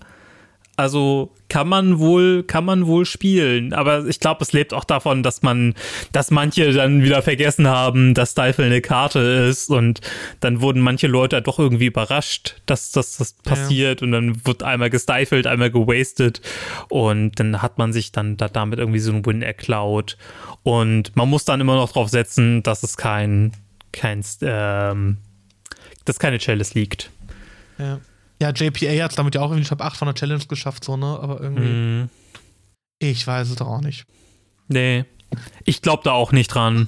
Also 0.77 1.31
kann 1.49 1.67
man 1.67 1.97
wohl, 1.97 2.43
kann 2.43 2.63
man 2.63 2.85
wohl 2.85 3.03
spielen. 3.03 3.73
Aber 3.73 4.05
ich 4.05 4.19
glaube, 4.19 4.43
es 4.43 4.53
lebt 4.53 4.75
auch 4.75 4.83
davon, 4.83 5.23
dass 5.23 5.41
man, 5.41 5.73
dass 6.11 6.29
manche 6.29 6.71
dann 6.71 7.01
wieder 7.01 7.23
vergessen 7.23 7.67
haben, 7.67 8.13
dass 8.13 8.33
Stifle 8.33 8.65
eine 8.65 8.81
Karte 8.81 9.19
ist 9.19 9.71
und 9.71 10.01
dann 10.39 10.61
wurden 10.61 10.81
manche 10.81 11.07
Leute 11.07 11.41
doch 11.41 11.57
irgendwie 11.57 11.87
überrascht, 11.87 12.61
dass 12.67 12.91
das, 12.91 13.17
das 13.17 13.33
passiert 13.33 14.03
und 14.03 14.11
dann 14.11 14.45
wird 14.45 14.61
einmal 14.61 14.91
gestifelt, 14.91 15.47
einmal 15.47 15.71
gewastet 15.71 16.41
und 16.89 17.39
dann 17.39 17.63
hat 17.63 17.79
man 17.79 17.91
sich 17.91 18.11
dann 18.11 18.37
da, 18.37 18.47
damit 18.47 18.77
irgendwie 18.77 18.99
so 18.99 19.11
einen 19.11 19.25
Win 19.25 19.41
erklaut 19.41 20.15
und 20.61 21.15
man 21.15 21.27
muss 21.27 21.43
dann 21.43 21.59
immer 21.59 21.75
noch 21.75 21.91
drauf 21.91 22.09
setzen, 22.09 22.61
dass 22.61 22.83
es 22.83 22.97
kein, 22.97 23.51
kein, 23.91 24.23
ähm, 24.41 25.17
dass 26.05 26.19
keine 26.19 26.37
Chalice 26.37 26.75
liegt. 26.75 27.09
Ja. 27.79 27.99
Ja, 28.39 28.51
JPA 28.51 29.03
hat 29.03 29.11
es 29.11 29.15
damit 29.17 29.33
ja 29.35 29.41
auch 29.41 29.49
irgendwie 29.51 29.67
Top 29.67 29.81
8 29.81 29.97
von 29.97 30.05
der 30.07 30.15
Challenge 30.15 30.45
geschafft, 30.45 30.83
so, 30.83 30.95
ne? 30.97 31.05
Aber 31.19 31.41
irgendwie, 31.41 31.67
Mhm. 31.67 32.09
ich 32.99 33.25
weiß 33.25 33.49
es 33.49 33.55
doch 33.55 33.67
auch 33.67 33.81
nicht. 33.81 34.05
Nee. 34.67 35.05
Ich 35.65 35.81
glaube 35.81 36.03
da 36.03 36.11
auch 36.11 36.31
nicht 36.31 36.47
dran. 36.53 36.87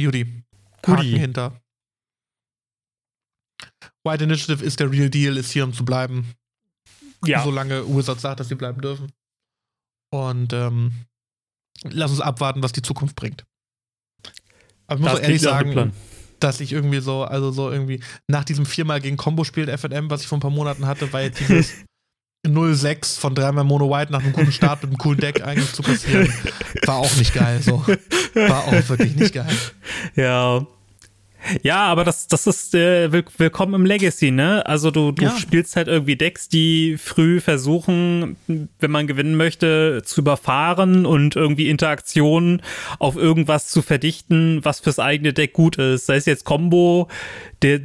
Judy. 0.00 0.44
Guti. 0.82 0.96
Haken 1.10 1.18
hinter. 1.18 1.60
White 4.04 4.24
Initiative 4.24 4.64
ist 4.64 4.78
der 4.80 4.90
Real 4.90 5.10
Deal, 5.10 5.36
ist 5.36 5.50
hier, 5.50 5.64
um 5.64 5.72
zu 5.72 5.84
bleiben. 5.84 6.34
Ja. 7.24 7.42
Solange 7.42 7.84
Wizards 7.88 8.22
sagt, 8.22 8.38
dass 8.38 8.48
sie 8.48 8.54
bleiben 8.54 8.80
dürfen. 8.80 9.12
Und 10.14 10.52
ähm, 10.52 10.92
lass 11.82 12.12
uns 12.12 12.20
abwarten, 12.20 12.62
was 12.62 12.70
die 12.72 12.82
Zukunft 12.82 13.16
bringt. 13.16 13.44
Aber 14.86 15.00
ich 15.00 15.06
muss 15.10 15.18
ehrlich 15.20 15.42
sagen. 15.42 15.92
Dass 16.40 16.60
ich 16.60 16.72
irgendwie 16.72 17.00
so, 17.00 17.24
also 17.24 17.50
so 17.50 17.70
irgendwie 17.70 18.00
nach 18.26 18.44
diesem 18.44 18.66
viermal 18.66 19.00
gegen 19.00 19.16
Combo 19.16 19.44
spiel 19.44 19.68
FNM, 19.76 20.10
was 20.10 20.22
ich 20.22 20.28
vor 20.28 20.38
ein 20.38 20.42
paar 20.42 20.50
Monaten 20.50 20.86
hatte, 20.86 21.12
war 21.12 21.22
jetzt 21.22 21.40
dieses 21.40 21.72
0-6 22.46 23.18
von 23.18 23.34
dreimal 23.34 23.64
Mono 23.64 23.90
White 23.90 24.12
nach 24.12 24.22
einem 24.22 24.32
guten 24.32 24.52
Start 24.52 24.82
mit 24.82 24.90
einem 24.90 24.98
coolen 24.98 25.18
Deck 25.18 25.44
eigentlich 25.44 25.72
zu 25.72 25.82
passieren, 25.82 26.32
war 26.86 26.96
auch 26.96 27.16
nicht 27.16 27.34
geil. 27.34 27.60
So. 27.62 27.84
War 28.34 28.64
auch 28.64 28.88
wirklich 28.88 29.16
nicht 29.16 29.34
geil. 29.34 29.52
Ja. 30.14 30.66
Ja, 31.62 31.84
aber 31.84 32.04
das, 32.04 32.26
das 32.26 32.46
ist 32.46 32.74
äh, 32.74 33.12
will- 33.12 33.24
willkommen 33.38 33.74
im 33.74 33.86
Legacy, 33.86 34.30
ne? 34.30 34.66
Also 34.66 34.90
du, 34.90 35.12
du 35.12 35.24
Ja. 35.24 35.36
spielst 35.38 35.76
halt 35.76 35.86
irgendwie 35.88 36.16
Decks, 36.16 36.48
die 36.48 36.96
früh 36.98 37.40
versuchen, 37.40 38.36
wenn 38.46 38.90
man 38.90 39.06
gewinnen 39.06 39.36
möchte, 39.36 40.02
zu 40.04 40.20
überfahren 40.20 41.06
und 41.06 41.36
irgendwie 41.36 41.68
Interaktionen 41.70 42.60
auf 42.98 43.16
irgendwas 43.16 43.68
zu 43.68 43.82
verdichten, 43.82 44.64
was 44.64 44.80
fürs 44.80 44.98
eigene 44.98 45.32
Deck 45.32 45.52
gut 45.52 45.76
ist. 45.78 46.06
Sei 46.06 46.16
es 46.16 46.26
jetzt 46.26 46.44
Combo, 46.44 47.08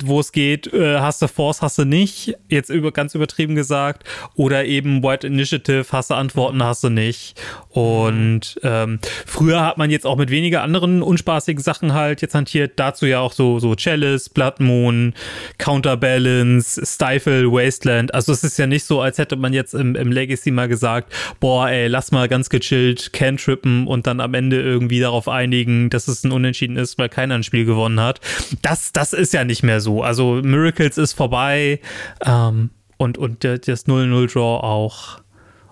wo 0.03 0.19
es 0.19 0.31
geht, 0.31 0.71
äh, 0.71 0.99
hast 0.99 1.21
du 1.21 1.27
Force, 1.27 1.61
hast 1.61 1.77
du 1.79 1.85
nicht, 1.85 2.35
jetzt 2.47 2.69
über, 2.69 2.91
ganz 2.91 3.15
übertrieben 3.15 3.55
gesagt, 3.55 4.03
oder 4.35 4.65
eben 4.65 5.03
White 5.03 5.27
Initiative, 5.27 5.85
hast 5.91 6.11
du 6.11 6.13
Antworten, 6.15 6.63
hast 6.63 6.83
du 6.83 6.89
nicht. 6.89 7.39
Und 7.69 8.59
ähm, 8.61 8.99
früher 9.25 9.65
hat 9.65 9.77
man 9.77 9.89
jetzt 9.89 10.05
auch 10.05 10.15
mit 10.15 10.29
weniger 10.29 10.61
anderen 10.61 11.01
unspaßigen 11.01 11.61
Sachen 11.61 11.93
halt 11.93 12.21
jetzt 12.21 12.35
hantiert, 12.35 12.73
dazu 12.75 13.07
ja 13.07 13.19
auch 13.19 13.33
so, 13.33 13.59
so 13.59 13.75
Chalice, 13.75 14.29
Blood 14.29 14.59
Moon, 14.59 15.13
Counterbalance, 15.57 16.81
Stifle, 16.85 17.51
Wasteland. 17.51 18.13
Also 18.13 18.31
es 18.31 18.43
ist 18.43 18.59
ja 18.59 18.67
nicht 18.67 18.85
so, 18.85 19.01
als 19.01 19.17
hätte 19.17 19.35
man 19.35 19.53
jetzt 19.53 19.73
im, 19.73 19.95
im 19.95 20.11
Legacy 20.11 20.51
mal 20.51 20.67
gesagt, 20.67 21.11
boah, 21.39 21.69
ey, 21.69 21.87
lass 21.87 22.11
mal 22.11 22.27
ganz 22.27 22.49
gechillt 22.49 23.11
cantrippen 23.11 23.87
und 23.87 24.05
dann 24.05 24.19
am 24.19 24.35
Ende 24.35 24.61
irgendwie 24.61 24.99
darauf 24.99 25.27
einigen, 25.27 25.89
dass 25.89 26.07
es 26.07 26.23
ein 26.23 26.31
Unentschieden 26.31 26.77
ist, 26.77 26.99
weil 26.99 27.09
keiner 27.09 27.35
ein 27.35 27.43
Spiel 27.43 27.65
gewonnen 27.65 27.99
hat. 27.99 28.21
Das, 28.61 28.91
das 28.91 29.13
ist 29.13 29.33
ja 29.33 29.43
nicht 29.43 29.62
mehr 29.63 29.81
so. 29.81 30.03
Also 30.03 30.41
Miracles 30.43 30.97
ist 30.97 31.13
vorbei 31.13 31.79
ähm, 32.25 32.69
und, 32.97 33.17
und 33.17 33.43
das 33.43 33.85
0-0-Draw 33.87 34.59
auch. 34.63 35.19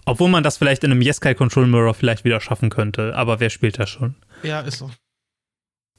Obwohl 0.05 0.29
man 0.29 0.43
das 0.43 0.57
vielleicht 0.57 0.83
in 0.83 0.91
einem 0.91 1.01
Yes-Kai 1.01 1.35
Control 1.35 1.67
Mirror 1.67 1.93
vielleicht 1.93 2.23
wieder 2.23 2.41
schaffen 2.41 2.69
könnte, 2.69 3.15
aber 3.15 3.39
wer 3.39 3.49
spielt 3.51 3.77
das 3.79 3.89
schon? 3.89 4.15
Ja, 4.43 4.61
ist 4.61 4.79
so. 4.79 4.89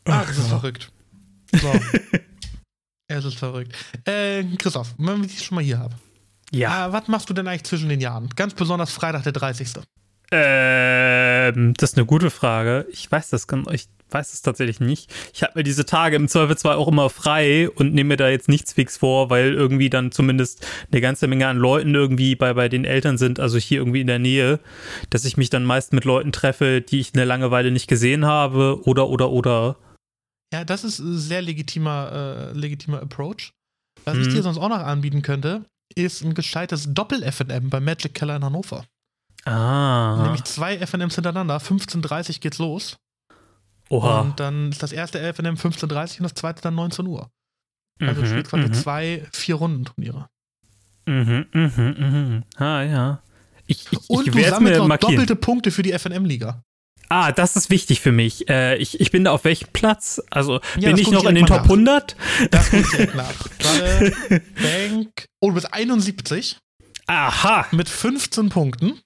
Ah, 0.05 0.25
das 0.27 0.37
ist 0.39 0.49
verrückt. 0.49 0.91
So. 1.53 1.73
es 3.09 3.25
ist 3.25 3.39
verrückt. 3.39 3.73
Äh, 4.05 4.43
Christoph, 4.59 4.95
wenn 4.99 5.23
ich 5.23 5.37
dich 5.37 5.45
schon 5.45 5.55
mal 5.55 5.63
hier 5.65 5.79
habe. 5.79 5.95
Ja. 6.51 6.87
Ah, 6.87 6.93
was 6.93 7.07
machst 7.09 7.31
du 7.31 7.35
denn 7.35 7.47
eigentlich 7.47 7.65
zwischen 7.65 7.89
den 7.89 8.01
Jahren? 8.01 8.29
Ganz 8.37 8.55
besonders 8.55 8.93
Freitag 8.93 9.23
der 9.23 9.33
30. 9.33 9.69
Ähm, 10.33 11.75
das 11.75 11.91
ist 11.93 11.97
eine 11.99 12.07
gute 12.07 12.31
Frage. 12.31 12.87
Ich 12.91 13.11
weiß 13.11 13.31
das, 13.31 13.47
gan- 13.47 13.67
ich 13.71 13.87
weiß 14.13 14.33
es 14.33 14.43
tatsächlich 14.43 14.81
nicht. 14.81 15.13
Ich 15.33 15.43
habe 15.43 15.53
mir 15.57 15.63
diese 15.63 15.87
Tage 15.87 16.17
im 16.17 16.29
Zweifelsfall 16.29 16.77
auch 16.77 16.89
immer 16.89 17.11
frei 17.11 17.69
und 17.71 17.95
nehme 17.95 18.09
mir 18.09 18.17
da 18.17 18.29
jetzt 18.29 18.49
nichts 18.49 18.73
fix 18.73 18.97
vor, 18.99 19.31
weil 19.31 19.55
irgendwie 19.55 19.91
dann 19.91 20.13
zumindest 20.13 20.67
eine 20.91 21.01
ganze 21.01 21.27
Menge 21.27 21.47
an 21.49 21.57
Leuten 21.57 21.95
irgendwie 21.95 22.35
bei, 22.37 22.55
bei 22.55 22.69
den 22.69 22.85
Eltern 22.85 23.19
sind, 23.19 23.41
also 23.41 23.59
hier 23.59 23.79
irgendwie 23.79 24.01
in 24.01 24.07
der 24.07 24.19
Nähe, 24.19 24.61
dass 25.11 25.25
ich 25.25 25.37
mich 25.37 25.51
dann 25.51 25.65
meist 25.65 25.93
mit 25.93 26.05
Leuten 26.05 26.33
treffe, 26.33 26.81
die 26.81 27.01
ich 27.01 27.15
eine 27.15 27.25
lange 27.25 27.51
Weile 27.51 27.71
nicht 27.71 27.89
gesehen 27.89 28.27
habe 28.27 28.81
oder, 28.85 29.09
oder, 29.09 29.31
oder. 29.31 29.77
Ja, 30.53 30.65
das 30.65 30.85
ist 30.85 30.99
ein 30.99 31.17
sehr 31.19 31.41
legitimer, 31.43 32.51
äh, 32.55 32.59
legitimer 32.59 33.01
Approach. 33.01 33.53
Was 34.05 34.17
ich 34.19 34.27
Mhm. 34.29 34.35
dir 34.35 34.43
sonst 34.43 34.59
auch 34.59 34.69
noch 34.69 34.79
anbieten 34.81 35.23
könnte, 35.23 35.65
ist 35.95 36.23
ein 36.23 36.35
gescheites 36.35 36.93
Doppel-FNM 36.93 37.71
bei 37.71 37.81
Magic 37.81 38.15
Keller 38.15 38.37
in 38.37 38.45
Hannover. 38.45 38.85
Ah. 39.45 40.21
Nämlich 40.23 40.45
zwei 40.45 40.77
FNMs 40.77 41.15
hintereinander, 41.17 41.59
15.30 41.59 42.41
geht's 42.41 42.59
los. 42.59 42.97
Oha. 43.93 44.21
Und 44.23 44.41
dann 44.41 44.71
ist 44.71 44.83
das 44.83 44.93
erste 44.93 45.19
FNM 45.35 45.57
15.30 45.57 46.19
und 46.19 46.23
das 46.25 46.35
zweite 46.35 46.63
dann 46.63 46.75
19 46.75 47.07
Uhr. 47.07 47.31
Also 48.01 48.23
Mhm, 48.23 48.27
spielst 48.27 48.51
quasi 48.51 48.69
mhm. 48.69 48.73
zwei, 48.75 49.27
vier 49.33 49.57
Runden 49.57 49.85
Turniere. 49.85 50.29
Mhm, 51.07 51.47
mhm, 51.53 51.95
mhm. 51.99 52.43
Ah, 52.57 52.83
ja. 52.83 53.23
Ich, 53.67 53.87
ich, 53.93 54.11
Und 54.11 54.27
ich 54.27 54.33
du 54.33 54.43
sammelst 54.43 54.61
mir 54.63 54.79
noch 54.79 54.87
markieren. 54.89 55.15
doppelte 55.15 55.37
Punkte 55.37 55.71
für 55.71 55.83
die 55.83 55.93
FNM-Liga. 55.93 56.63
Ah, 57.11 57.33
das 57.33 57.57
ist 57.57 57.69
wichtig 57.69 58.01
für 58.01 58.13
mich. 58.13 58.49
Äh, 58.49 58.77
ich, 58.79 58.99
ich 58.99 59.11
bin 59.11 59.25
da 59.25 59.33
auf 59.33 59.45
welchem 59.45 59.69
Platz? 59.75 60.23
Also 60.31 60.61
Ja, 60.79 60.89
bin 60.89 60.99
ich 60.99 61.11
noch 61.11 61.25
ich 61.25 61.29
in 61.29 61.35
den 61.35 61.47
Top 61.47 61.59
nach. 61.59 61.65
100? 61.65 62.17
Das 62.51 62.71
guck 62.71 62.81
ich 62.81 62.91
direkt 62.91 63.15
nach. 63.17 63.35
Warte, 63.63 64.43
Bank. 64.63 65.27
Oh, 65.41 65.49
du 65.49 65.55
bist 65.55 65.73
71 65.73 66.57
Aha. 67.07 67.67
mit 67.73 67.91
15 67.91 68.49
Punkten. 68.49 68.99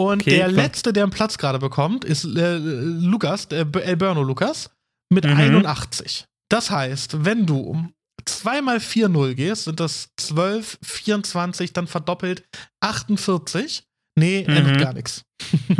Und 0.00 0.22
Okay, 0.22 0.30
der 0.30 0.48
klar. 0.48 0.64
letzte, 0.64 0.92
der 0.92 1.02
einen 1.04 1.12
Platz 1.12 1.36
gerade 1.36 1.58
bekommt, 1.58 2.04
ist 2.06 2.24
äh, 2.24 2.56
Lukas, 2.56 3.46
äh, 3.50 3.66
Elberno 3.82 4.22
Lukas, 4.22 4.70
mit 5.12 5.24
Mhm. 5.26 5.32
81. 5.36 6.24
Das 6.48 6.70
heißt, 6.70 7.24
wenn 7.24 7.44
du 7.46 7.58
um 7.58 7.92
2 8.24 8.62
mal 8.62 8.78
4-0 8.80 9.34
gehst, 9.34 9.64
sind 9.64 9.78
das 9.80 10.08
12, 10.16 10.78
24, 10.82 11.72
dann 11.72 11.86
verdoppelt 11.86 12.44
48. 12.80 13.84
Nee, 14.18 14.44
Mhm. 14.48 14.56
ändert 14.56 14.78
gar 14.80 14.92
nichts. 14.94 15.22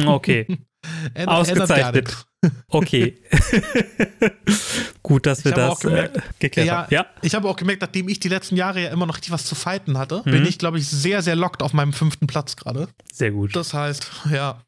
Okay, 0.07 0.47
Ändert, 1.15 1.29
Ausgezeichnet. 1.29 1.95
nix. 2.07 2.27
Okay. 2.69 3.17
Gut, 5.03 5.27
dass 5.27 5.45
wir 5.45 5.53
das 5.53 5.81
gemerkt- 5.81 6.17
äh, 6.17 6.21
geklärt 6.39 6.67
Ja, 6.69 6.77
haben. 6.83 6.95
Ja, 6.95 7.07
Ich 7.23 7.35
habe 7.35 7.49
auch 7.49 7.57
gemerkt, 7.57 7.83
nachdem 7.83 8.09
ich 8.09 8.21
die 8.21 8.29
letzten 8.29 8.57
Jahre 8.57 8.83
ja 8.83 8.91
immer 8.91 9.07
noch 9.07 9.17
richtig 9.17 9.33
was 9.33 9.45
zu 9.45 9.55
fighten 9.55 9.99
hatte, 9.99 10.23
Mhm. 10.25 10.31
bin 10.31 10.47
ich, 10.47 10.59
glaube 10.59 10.79
ich, 10.79 10.87
sehr, 10.87 11.23
sehr 11.23 11.37
locked 11.37 11.63
auf 11.63 11.73
meinem 11.73 11.93
fünften 11.93 12.27
Platz 12.27 12.57
gerade. 12.57 12.89
sehr 13.13 13.33
gut. 13.33 13.55
Das 13.57 13.75
heißt, 13.75 14.11
ja, 14.33 14.63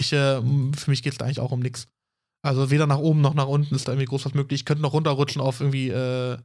ich, 0.00 0.12
äh, 0.12 0.40
für 0.40 0.90
mich 0.90 1.02
geht 1.02 1.12
es 1.12 1.18
da 1.18 1.24
eigentlich 1.24 1.40
auch 1.40 1.52
um 1.52 1.60
nichts. 1.60 1.86
Also 2.42 2.70
weder 2.70 2.86
nach 2.86 2.98
oben 2.98 3.20
noch 3.20 3.34
nach 3.34 3.46
unten 3.46 3.74
ist 3.74 3.88
da 3.88 3.92
irgendwie 3.92 4.06
groß 4.06 4.26
was 4.26 4.34
möglich. 4.34 4.60
Ich 4.60 4.64
könnte 4.66 4.82
noch 4.82 4.92
runterrutschen 4.92 5.40
auf 5.40 5.60
irgendwie 5.60 5.88
äh, 5.88 6.36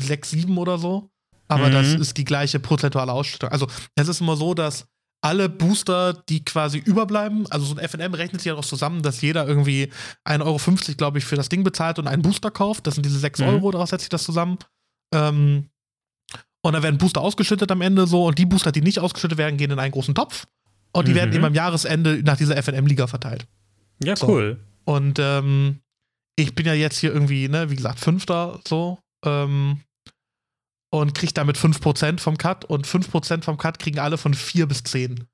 6, 0.00 0.30
7 0.30 0.58
oder 0.58 0.78
so. 0.78 1.10
Aber 1.48 1.68
Mhm. 1.68 1.72
das 1.72 1.94
ist 1.94 2.16
die 2.18 2.24
gleiche 2.24 2.60
prozentuale 2.60 3.12
Ausstattung. 3.12 3.50
Also 3.50 3.66
es 3.94 4.08
ist 4.08 4.20
immer 4.20 4.36
so, 4.36 4.52
dass 4.54 4.86
alle 5.20 5.48
Booster, 5.48 6.12
die 6.28 6.44
quasi 6.44 6.78
überbleiben, 6.78 7.46
also 7.50 7.66
so 7.66 7.74
ein 7.76 7.80
FNM 7.88 8.14
rechnet 8.14 8.40
sich 8.40 8.50
ja 8.50 8.54
auch 8.54 8.64
zusammen, 8.64 9.02
dass 9.02 9.20
jeder 9.20 9.46
irgendwie 9.48 9.90
1,50 10.24 10.44
Euro, 10.44 10.96
glaube 10.96 11.18
ich, 11.18 11.24
für 11.24 11.34
das 11.36 11.48
Ding 11.48 11.64
bezahlt 11.64 11.98
und 11.98 12.06
einen 12.06 12.22
Booster 12.22 12.50
kauft. 12.50 12.86
Das 12.86 12.94
sind 12.94 13.04
diese 13.04 13.18
6 13.18 13.40
Mhm. 13.40 13.46
Euro, 13.46 13.70
daraus 13.72 13.90
setzt 13.90 14.02
sich 14.02 14.08
das 14.10 14.22
zusammen. 14.24 14.58
Ähm, 15.12 15.70
und 16.62 16.72
dann 16.72 16.82
werden 16.82 16.98
Booster 16.98 17.20
ausgeschüttet 17.20 17.70
am 17.72 17.80
Ende 17.80 18.06
so 18.06 18.26
und 18.26 18.38
die 18.38 18.46
Booster, 18.46 18.70
die 18.72 18.80
nicht 18.82 18.98
ausgeschüttet 19.00 19.38
werden, 19.38 19.56
gehen 19.56 19.70
in 19.70 19.78
einen 19.78 19.92
großen 19.92 20.14
Topf. 20.14 20.46
Und 20.92 21.08
die 21.08 21.14
werden 21.14 21.30
Mhm. 21.30 21.36
eben 21.36 21.44
am 21.46 21.54
Jahresende 21.54 22.22
nach 22.24 22.36
dieser 22.36 22.56
FNM-Liga 22.56 23.06
verteilt. 23.06 23.46
Ja, 24.02 24.16
So. 24.16 24.28
cool. 24.28 24.60
Und 24.84 25.18
ähm, 25.18 25.80
ich 26.36 26.54
bin 26.54 26.64
ja 26.66 26.74
jetzt 26.74 26.98
hier 26.98 27.12
irgendwie, 27.12 27.48
ne, 27.48 27.70
wie 27.70 27.76
gesagt, 27.76 27.98
Fünfter 28.00 28.60
so. 28.66 28.98
Ähm, 29.24 29.80
und 30.90 31.14
krieg 31.14 31.34
damit 31.34 31.56
5% 31.58 32.20
vom 32.20 32.38
Cut. 32.38 32.64
Und 32.64 32.86
5% 32.86 33.42
vom 33.44 33.58
Cut 33.58 33.78
kriegen 33.78 33.98
alle 33.98 34.18
von 34.18 34.34
4 34.34 34.66
bis 34.66 34.82
10. 34.84 35.26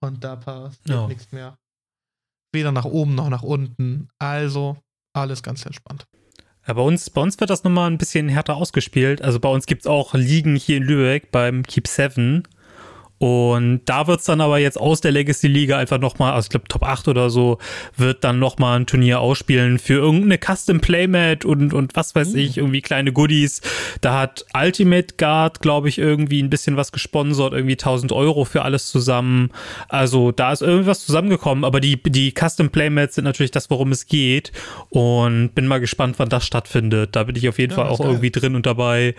Und 0.00 0.22
da 0.24 0.36
passiert 0.36 0.88
Ja. 0.88 1.06
nichts 1.06 1.30
mehr. 1.32 1.56
Weder 2.52 2.72
nach 2.72 2.84
oben 2.84 3.14
noch 3.14 3.28
nach 3.28 3.42
unten. 3.42 4.08
Also 4.18 4.76
alles 5.14 5.42
ganz 5.42 5.64
entspannt. 5.64 6.06
Ja, 6.66 6.74
bei, 6.74 6.82
uns, 6.82 7.10
bei 7.10 7.20
uns 7.20 7.38
wird 7.40 7.50
das 7.50 7.64
nochmal 7.64 7.90
ein 7.90 7.98
bisschen 7.98 8.28
härter 8.28 8.56
ausgespielt. 8.56 9.22
Also 9.22 9.40
bei 9.40 9.48
uns 9.48 9.66
gibt 9.66 9.82
es 9.82 9.86
auch 9.86 10.14
Ligen 10.14 10.54
hier 10.54 10.76
in 10.76 10.84
Lübeck 10.84 11.32
beim 11.32 11.64
Keep 11.64 11.88
7. 11.88 12.44
Und 13.22 13.82
da 13.84 14.08
wird 14.08 14.18
es 14.18 14.26
dann 14.26 14.40
aber 14.40 14.58
jetzt 14.58 14.76
aus 14.80 15.00
der 15.00 15.12
Legacy-Liga 15.12 15.78
einfach 15.78 16.00
nochmal, 16.00 16.32
also 16.32 16.46
ich 16.46 16.50
glaube 16.50 16.66
Top 16.66 16.82
8 16.82 17.06
oder 17.06 17.30
so, 17.30 17.58
wird 17.96 18.24
dann 18.24 18.40
nochmal 18.40 18.80
ein 18.80 18.86
Turnier 18.86 19.20
ausspielen 19.20 19.78
für 19.78 19.92
irgendeine 19.94 20.38
Custom 20.44 20.80
Playmat 20.80 21.44
und, 21.44 21.72
und 21.72 21.94
was 21.94 22.16
weiß 22.16 22.34
Uh. 22.34 22.38
ich, 22.38 22.58
irgendwie 22.58 22.82
kleine 22.82 23.12
Goodies. 23.12 23.60
Da 24.00 24.18
hat 24.18 24.44
Ultimate 24.60 25.14
Guard, 25.18 25.60
glaube 25.60 25.88
ich, 25.88 25.98
irgendwie 25.98 26.42
ein 26.42 26.50
bisschen 26.50 26.76
was 26.76 26.90
gesponsert, 26.90 27.52
irgendwie 27.52 27.74
1000 27.74 28.10
Euro 28.10 28.44
für 28.44 28.62
alles 28.62 28.88
zusammen. 28.90 29.50
Also 29.88 30.32
da 30.32 30.50
ist 30.50 30.62
irgendwas 30.62 31.06
zusammengekommen, 31.06 31.62
aber 31.64 31.78
die, 31.78 32.02
die 32.02 32.32
Custom 32.36 32.70
Playmats 32.70 33.14
sind 33.14 33.24
natürlich 33.24 33.52
das, 33.52 33.70
worum 33.70 33.92
es 33.92 34.06
geht. 34.06 34.50
Und 34.88 35.50
bin 35.54 35.68
mal 35.68 35.78
gespannt, 35.78 36.16
wann 36.18 36.28
das 36.28 36.44
stattfindet. 36.44 37.14
Da 37.14 37.22
bin 37.22 37.36
ich 37.36 37.48
auf 37.48 37.60
jeden 37.60 37.70
Ja, 37.70 37.76
Fall 37.76 37.86
auch 37.86 37.98
geil. 38.00 38.08
irgendwie 38.08 38.32
drin 38.32 38.56
und 38.56 38.66
dabei. 38.66 39.14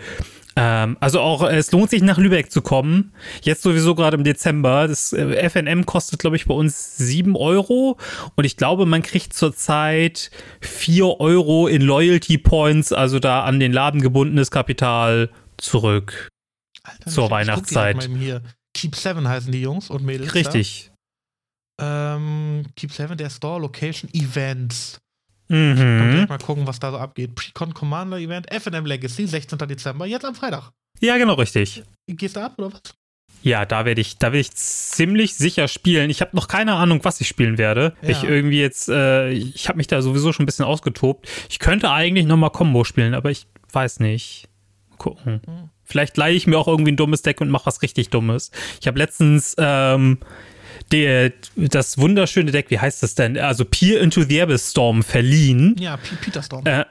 Ähm, 0.56 0.96
also 1.00 1.20
auch, 1.20 1.42
äh, 1.42 1.56
es 1.56 1.72
lohnt 1.72 1.90
sich 1.90 2.02
nach 2.02 2.18
Lübeck 2.18 2.50
zu 2.52 2.62
kommen. 2.62 3.12
Jetzt 3.42 3.62
sowieso 3.62 3.94
gerade 3.94 4.16
im 4.16 4.24
Dezember. 4.24 4.86
Das 4.86 5.12
äh, 5.12 5.48
FNM 5.48 5.84
kostet, 5.84 6.20
glaube 6.20 6.36
ich, 6.36 6.46
bei 6.46 6.54
uns 6.54 6.96
7 6.96 7.36
Euro. 7.36 7.98
Und 8.36 8.44
ich 8.44 8.56
glaube, 8.56 8.86
man 8.86 9.02
kriegt 9.02 9.32
zurzeit 9.32 10.30
4 10.60 11.20
Euro 11.20 11.66
in 11.66 11.82
Loyalty 11.82 12.38
Points, 12.38 12.92
also 12.92 13.18
da 13.18 13.44
an 13.44 13.58
den 13.58 13.72
Laden 13.72 14.00
gebundenes 14.00 14.50
Kapital 14.50 15.30
zurück. 15.56 16.28
Alter, 16.84 17.10
Zur 17.10 17.24
guck 17.24 17.32
Weihnachtszeit. 17.32 18.08
Keep 18.74 18.96
7 18.96 19.26
heißen 19.26 19.50
die 19.50 19.62
Jungs 19.62 19.90
und 19.90 20.04
Mädels. 20.04 20.34
Richtig. 20.34 20.90
Da. 20.90 20.94
Ähm, 22.16 22.66
Keep 22.76 22.92
7, 22.92 23.16
der 23.16 23.30
Store 23.30 23.60
Location 23.60 24.10
Events. 24.12 25.00
Mhm. 25.48 26.10
direkt 26.12 26.28
mal 26.28 26.38
gucken, 26.38 26.66
was 26.66 26.78
da 26.80 26.90
so 26.90 26.98
abgeht. 26.98 27.34
Precon 27.34 27.74
Commander 27.74 28.18
Event, 28.18 28.50
FNM 28.50 28.86
Legacy, 28.86 29.26
16. 29.26 29.58
Dezember, 29.58 30.06
jetzt 30.06 30.24
am 30.24 30.34
Freitag. 30.34 30.70
Ja, 31.00 31.18
genau 31.18 31.34
richtig. 31.34 31.82
Gehst 32.06 32.36
du 32.36 32.40
ab 32.40 32.54
oder 32.58 32.72
was? 32.72 32.94
Ja, 33.42 33.66
da 33.66 33.84
werde 33.84 34.00
ich, 34.00 34.16
da 34.16 34.28
werde 34.28 34.38
ich 34.38 34.52
ziemlich 34.52 35.34
sicher 35.34 35.68
spielen. 35.68 36.08
Ich 36.08 36.22
habe 36.22 36.34
noch 36.34 36.48
keine 36.48 36.74
Ahnung, 36.74 37.00
was 37.02 37.20
ich 37.20 37.28
spielen 37.28 37.58
werde. 37.58 37.94
Ja. 38.00 38.08
Ich 38.08 38.24
irgendwie 38.24 38.58
jetzt, 38.58 38.88
äh, 38.88 39.30
ich 39.30 39.68
habe 39.68 39.76
mich 39.76 39.86
da 39.86 40.00
sowieso 40.00 40.32
schon 40.32 40.44
ein 40.44 40.46
bisschen 40.46 40.64
ausgetobt. 40.64 41.28
Ich 41.50 41.58
könnte 41.58 41.90
eigentlich 41.90 42.24
noch 42.24 42.38
mal 42.38 42.48
Combo 42.48 42.84
spielen, 42.84 43.12
aber 43.12 43.30
ich 43.30 43.46
weiß 43.70 44.00
nicht. 44.00 44.48
Gucken. 44.96 45.42
Hm. 45.44 45.68
Vielleicht 45.82 46.16
leihe 46.16 46.34
ich 46.34 46.46
mir 46.46 46.56
auch 46.56 46.68
irgendwie 46.68 46.92
ein 46.92 46.96
dummes 46.96 47.20
Deck 47.20 47.42
und 47.42 47.50
mache 47.50 47.66
was 47.66 47.82
richtig 47.82 48.08
Dummes. 48.08 48.50
Ich 48.80 48.86
habe 48.86 48.98
letztens 48.98 49.54
ähm, 49.58 50.18
der, 50.92 51.32
das 51.56 51.98
wunderschöne 51.98 52.50
Deck, 52.50 52.66
wie 52.70 52.78
heißt 52.78 53.02
das 53.02 53.14
denn? 53.14 53.38
Also 53.38 53.64
Peer 53.64 54.00
into 54.00 54.22
the 54.22 54.42
Abyss 54.42 54.70
Storm 54.70 55.02
verliehen. 55.02 55.76
Ja, 55.78 55.96
P 55.96 56.16
Peter 56.20 56.42
Storm. 56.42 56.64
Äh, 56.66 56.84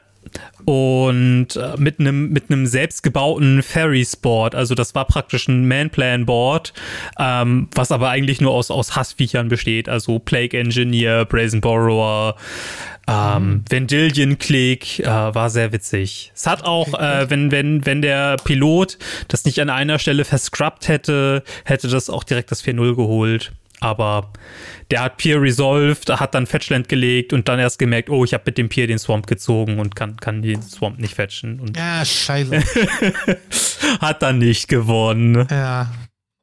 und 0.65 1.57
äh, 1.57 1.75
mit 1.77 1.99
einem 1.99 2.29
mit 2.29 2.49
einem 2.49 2.65
selbstgebauten 2.65 3.61
Ferry 3.61 4.07
Board, 4.21 4.55
also 4.55 4.75
das 4.75 4.95
war 4.95 5.05
praktisch 5.05 5.47
ein 5.47 5.67
Manplan 5.67 6.25
Board, 6.25 6.73
ähm, 7.19 7.67
was 7.75 7.91
aber 7.91 8.09
eigentlich 8.09 8.39
nur 8.39 8.53
aus 8.53 8.71
aus 8.71 8.95
Hassviechern 8.95 9.49
besteht, 9.49 9.89
also 9.89 10.19
Plague 10.19 10.57
Engineer, 10.57 11.25
Brazen 11.25 11.59
Borrower, 11.59 12.35
ähm, 13.07 13.65
Vendilion 13.69 14.37
Click, 14.37 14.99
äh, 14.99 15.05
war 15.05 15.49
sehr 15.49 15.73
witzig. 15.73 16.31
Es 16.33 16.47
hat 16.47 16.63
auch, 16.63 16.93
äh, 16.93 17.29
wenn 17.29 17.51
wenn 17.51 17.85
wenn 17.85 18.01
der 18.01 18.37
Pilot 18.37 18.97
das 19.27 19.43
nicht 19.43 19.59
an 19.59 19.69
einer 19.69 19.99
Stelle 19.99 20.23
verscrubbt 20.23 20.87
hätte, 20.87 21.43
hätte 21.65 21.89
das 21.89 22.09
auch 22.09 22.23
direkt 22.23 22.51
das 22.51 22.63
4-0 22.63 22.95
geholt. 22.95 23.51
Aber 23.83 24.31
der 24.91 25.01
hat 25.01 25.17
Pier 25.17 25.41
resolved, 25.41 26.09
hat 26.09 26.33
dann 26.33 26.47
Fetchland 26.47 26.87
gelegt 26.87 27.33
und 27.33 27.49
dann 27.49 27.59
erst 27.59 27.79
gemerkt, 27.79 28.09
oh, 28.09 28.23
ich 28.23 28.33
habe 28.33 28.43
mit 28.45 28.57
dem 28.57 28.69
Pier 28.69 28.87
den 28.87 28.97
Swamp 28.97 29.27
gezogen 29.27 29.79
und 29.79 29.95
kann, 29.95 30.15
kann 30.17 30.41
den 30.41 30.61
Swamp 30.61 30.99
nicht 30.99 31.15
fetchen. 31.15 31.59
Und 31.59 31.75
ja, 31.75 32.05
scheiße. 32.05 32.59
hat 33.99 34.21
dann 34.21 34.37
nicht 34.37 34.67
gewonnen. 34.67 35.47
ja. 35.49 35.91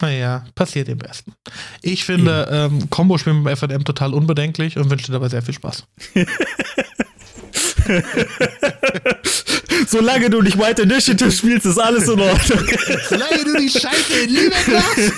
Naja, 0.03 0.47
passiert 0.55 0.89
dem 0.89 0.97
Besten. 0.97 1.35
Ich 1.83 2.07
finde 2.07 2.49
ähm, 2.51 2.89
Combo-Spielen 2.89 3.45
beim 3.45 3.55
FNM 3.55 3.85
total 3.85 4.15
unbedenklich 4.15 4.79
und 4.79 4.89
wünsche 4.89 5.07
dir 5.07 5.13
dabei 5.13 5.29
sehr 5.29 5.43
viel 5.43 5.53
Spaß. 5.53 5.87
Solange 9.89 10.31
du 10.31 10.41
nicht 10.43 10.59
White 10.59 10.83
Initiative 10.83 11.31
spielst, 11.33 11.67
ist 11.67 11.79
alles 11.79 12.09
in 12.09 12.21
Ordnung. 12.21 12.65
Solange 13.09 13.45
du 13.45 13.57
die 13.59 13.71
Scheiße 13.71 14.21
in 14.25 14.35
Lübeck 14.35 14.69
machst. 14.69 15.13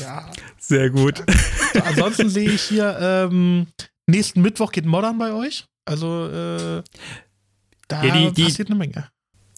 ja. 0.00 0.30
Sehr 0.58 0.90
gut. 0.90 1.22
So, 1.74 1.80
ansonsten 1.82 2.28
sehe 2.28 2.50
ich 2.50 2.62
hier, 2.62 2.96
ähm, 3.00 3.66
nächsten 4.06 4.42
Mittwoch 4.42 4.72
geht 4.72 4.86
Modern 4.86 5.18
bei 5.18 5.32
euch. 5.32 5.64
Also, 5.84 6.26
äh, 6.26 6.82
da 7.88 8.04
Ja, 8.04 8.14
die- 8.16 8.32
die- 8.32 8.44
passiert 8.44 8.68
eine 8.68 8.76
Menge. 8.78 9.08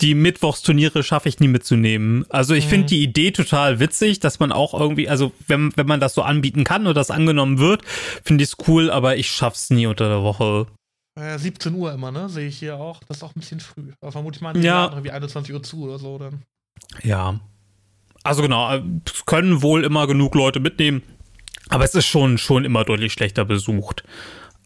Die 0.00 0.14
Mittwochsturniere 0.14 1.02
schaffe 1.02 1.28
ich 1.28 1.40
nie 1.40 1.48
mitzunehmen. 1.48 2.24
Also 2.28 2.54
ich 2.54 2.66
Mhm. 2.66 2.70
finde 2.70 2.86
die 2.88 3.02
Idee 3.02 3.32
total 3.32 3.80
witzig, 3.80 4.20
dass 4.20 4.38
man 4.38 4.52
auch 4.52 4.72
irgendwie, 4.78 5.08
also 5.08 5.32
wenn, 5.48 5.72
wenn 5.76 5.86
man 5.88 5.98
das 6.00 6.14
so 6.14 6.22
anbieten 6.22 6.62
kann 6.64 6.82
oder 6.84 6.94
das 6.94 7.10
angenommen 7.10 7.58
wird, 7.58 7.82
finde 8.24 8.44
ich 8.44 8.50
es 8.50 8.56
cool, 8.68 8.90
aber 8.90 9.16
ich 9.16 9.30
schaff's 9.30 9.70
nie 9.70 9.86
unter 9.86 10.08
der 10.08 10.22
Woche. 10.22 10.66
Äh, 11.18 11.36
17 11.36 11.74
Uhr 11.74 11.92
immer, 11.92 12.12
ne? 12.12 12.28
Sehe 12.28 12.46
ich 12.46 12.58
hier 12.58 12.76
auch. 12.76 13.00
Das 13.08 13.16
ist 13.16 13.22
auch 13.24 13.34
ein 13.34 13.40
bisschen 13.40 13.58
früh. 13.58 13.90
Aber 14.00 14.12
vermutlich 14.12 14.40
mal 14.40 14.56
Ja. 14.56 14.88
irgendwie 14.92 15.10
21 15.10 15.52
Uhr 15.52 15.62
zu 15.64 15.82
oder 15.82 15.98
so. 15.98 16.16
Dann. 16.18 16.42
Ja. 17.02 17.40
Also 18.22 18.42
genau, 18.42 18.72
äh, 18.72 18.82
es 19.04 19.26
können 19.26 19.62
wohl 19.62 19.84
immer 19.84 20.06
genug 20.06 20.34
Leute 20.36 20.60
mitnehmen, 20.60 21.02
aber 21.70 21.84
es 21.84 21.94
ist 21.94 22.06
schon, 22.06 22.38
schon 22.38 22.64
immer 22.64 22.84
deutlich 22.84 23.12
schlechter 23.12 23.44
besucht. 23.44 24.04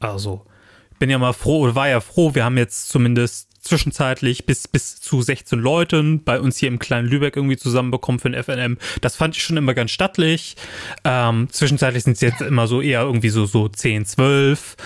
Also, 0.01 0.45
ich 0.93 0.99
bin 0.99 1.09
ja 1.11 1.19
mal 1.19 1.33
froh, 1.33 1.61
oder 1.61 1.75
war 1.75 1.89
ja 1.89 2.01
froh, 2.01 2.35
wir 2.35 2.45
haben 2.45 2.57
jetzt 2.59 2.89
zumindest 2.89 3.49
zwischenzeitlich 3.63 4.45
bis, 4.45 4.69
bis 4.69 5.01
zu 5.01 5.23
16 5.23 5.59
Leuten 5.59 6.23
bei 6.25 6.41
uns 6.41 6.59
hier 6.59 6.69
im 6.69 6.79
kleinen 6.79 7.09
Lübeck 7.09 7.37
irgendwie 7.37 7.57
zusammenbekommen 7.57 8.19
für 8.19 8.31
den 8.31 8.43
FNM. 8.43 8.79
Das 9.01 9.17
fand 9.17 9.37
ich 9.37 9.43
schon 9.43 9.57
immer 9.57 9.75
ganz 9.75 9.91
stattlich. 9.91 10.57
Ähm, 11.05 11.49
zwischenzeitlich 11.51 12.05
sind 12.05 12.15
es 12.15 12.21
jetzt 12.21 12.41
immer 12.43 12.67
so 12.67 12.81
eher 12.81 13.03
irgendwie 13.03 13.31
so, 13.31 13.47
so 13.47 13.69
10, 13.69 14.05
12, 14.05 14.77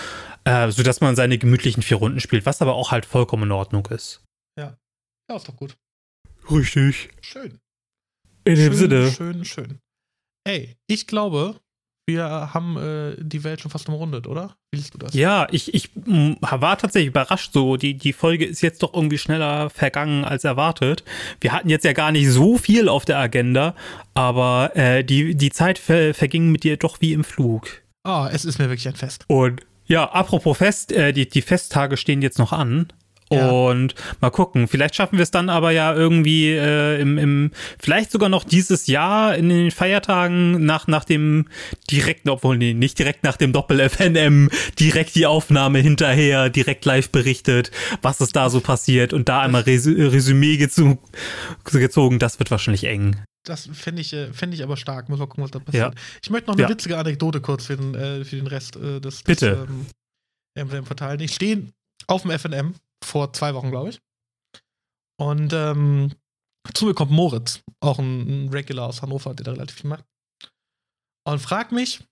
äh, 0.45 0.71
sodass 0.71 1.01
man 1.01 1.15
seine 1.15 1.37
gemütlichen 1.37 1.83
vier 1.83 1.97
Runden 1.97 2.19
spielt, 2.19 2.45
was 2.45 2.61
aber 2.61 2.75
auch 2.75 2.91
halt 2.91 3.05
vollkommen 3.05 3.43
in 3.43 3.51
Ordnung 3.51 3.85
ist. 3.87 4.23
Ja, 5.29 5.35
ist 5.35 5.49
doch 5.49 5.57
gut. 5.57 5.75
Richtig. 6.49 7.09
Schön. 7.21 7.59
In 8.45 8.55
dem 8.55 8.73
schön, 8.73 8.75
Sinne. 8.75 9.11
Schön, 9.11 9.45
schön. 9.45 9.79
Ey, 10.45 10.77
ich 10.87 11.07
glaube, 11.07 11.59
wir 12.07 12.53
haben 12.53 12.77
äh, 12.77 13.15
die 13.19 13.43
Welt 13.43 13.59
schon 13.59 13.69
fast 13.69 13.89
umrundet, 13.89 14.27
oder? 14.27 14.55
Wie 14.71 14.77
siehst 14.77 14.93
du 14.93 14.97
das? 14.97 15.13
Ja, 15.13 15.47
ich, 15.51 15.73
ich 15.73 15.89
war 15.95 16.77
tatsächlich 16.77 17.09
überrascht 17.09 17.51
so. 17.51 17.75
Die, 17.75 17.95
die 17.95 18.13
Folge 18.13 18.45
ist 18.45 18.61
jetzt 18.61 18.81
doch 18.81 18.93
irgendwie 18.93 19.17
schneller 19.17 19.69
vergangen 19.69 20.23
als 20.23 20.45
erwartet. 20.45 21.03
Wir 21.41 21.51
hatten 21.51 21.69
jetzt 21.69 21.83
ja 21.83 21.91
gar 21.91 22.13
nicht 22.13 22.29
so 22.29 22.57
viel 22.57 22.87
auf 22.87 23.03
der 23.03 23.19
Agenda, 23.19 23.75
aber 24.13 24.71
äh, 24.75 25.03
die, 25.03 25.35
die 25.35 25.51
Zeit 25.51 25.77
ver 25.77 26.13
verging 26.13 26.49
mit 26.49 26.63
dir 26.63 26.77
doch 26.77 27.01
wie 27.01 27.11
im 27.11 27.25
Flug. 27.25 27.67
Oh, 28.05 28.25
es 28.31 28.45
ist 28.45 28.57
mir 28.57 28.69
wirklich 28.69 28.87
ein 28.87 28.95
Fest. 28.95 29.25
Und 29.27 29.61
ja, 29.85 30.05
apropos 30.05 30.57
Fest, 30.57 30.93
äh, 30.93 31.11
die, 31.11 31.27
die 31.27 31.41
Festtage 31.41 31.97
stehen 31.97 32.21
jetzt 32.21 32.39
noch 32.39 32.53
an. 32.53 32.87
Ja. 33.31 33.49
Und 33.49 33.93
mal 34.21 34.29
gucken, 34.29 34.67
vielleicht 34.69 34.95
schaffen 34.95 35.17
wir 35.17 35.23
es 35.23 35.31
dann 35.31 35.49
aber 35.49 35.71
ja 35.71 35.93
irgendwie 35.93 36.51
äh, 36.51 37.01
im, 37.01 37.17
im, 37.17 37.51
vielleicht 37.77 38.11
sogar 38.11 38.29
noch 38.29 38.45
dieses 38.45 38.87
Jahr 38.87 39.35
in 39.35 39.49
den 39.49 39.71
Feiertagen 39.71 40.65
nach, 40.65 40.87
nach 40.87 41.03
dem 41.03 41.47
direkten, 41.91 42.29
obwohl 42.29 42.57
nee, 42.57 42.73
nicht 42.73 42.97
direkt 42.99 43.23
nach 43.23 43.35
dem 43.35 43.51
Doppel-FNM, 43.51 44.49
direkt 44.79 45.15
die 45.15 45.25
Aufnahme 45.25 45.79
hinterher, 45.79 46.49
direkt 46.49 46.85
live 46.85 47.09
berichtet, 47.09 47.71
was 48.01 48.21
ist 48.21 48.35
da 48.35 48.49
so 48.49 48.61
passiert 48.61 49.11
und 49.11 49.27
da 49.27 49.41
einmal 49.41 49.63
Res 49.63 49.85
Resümee 49.87 50.55
gezo 50.57 50.97
gezogen, 51.65 52.19
das 52.19 52.39
wird 52.39 52.49
wahrscheinlich 52.51 52.85
eng. 52.85 53.17
Das 53.43 53.69
finde 53.71 54.01
ich, 54.01 54.13
äh, 54.13 54.31
find 54.33 54.53
ich 54.53 54.63
aber 54.63 54.75
stark. 54.77 55.09
Muss 55.09 55.19
mal 55.19 55.27
gucken, 55.27 55.43
was 55.43 55.51
da 55.51 55.59
passiert. 55.59 55.93
Ja. 55.95 56.01
Ich 56.21 56.29
möchte 56.29 56.47
noch 56.49 56.55
eine 56.55 56.63
Ja. 56.63 56.69
witzige 56.69 56.97
Anekdote 56.97 57.39
kurz 57.41 57.65
für 57.65 57.77
den, 57.77 57.95
äh, 57.95 58.25
für 58.25 58.35
den 58.35 58.47
Rest 58.47 58.75
äh, 58.75 58.99
des, 58.99 59.15
des 59.17 59.23
Bitte. 59.23 59.67
ähm, 60.57 60.85
verteilen. 60.85 61.19
Ich 61.21 61.33
stehe 61.33 61.63
auf 62.07 62.23
dem 62.23 62.31
FNM 62.31 62.73
vor 63.03 63.33
zwei 63.33 63.53
Wochen, 63.53 63.71
glaube 63.71 63.89
ich. 63.89 64.01
Und 65.19 65.53
ähm, 65.53 66.13
zu 66.73 66.85
mir 66.85 66.93
kommt 66.93 67.11
Moritz, 67.11 67.61
auch 67.79 67.99
ein, 67.99 68.49
Regular 68.49 68.87
aus 68.87 69.01
Hannover, 69.01 69.33
der 69.33 69.45
da 69.45 69.51
relativ 69.51 69.77
viel 69.77 69.89
macht. 69.89 70.05
Und 71.25 71.39
fragt 71.39 71.71
mich, 71.71 72.03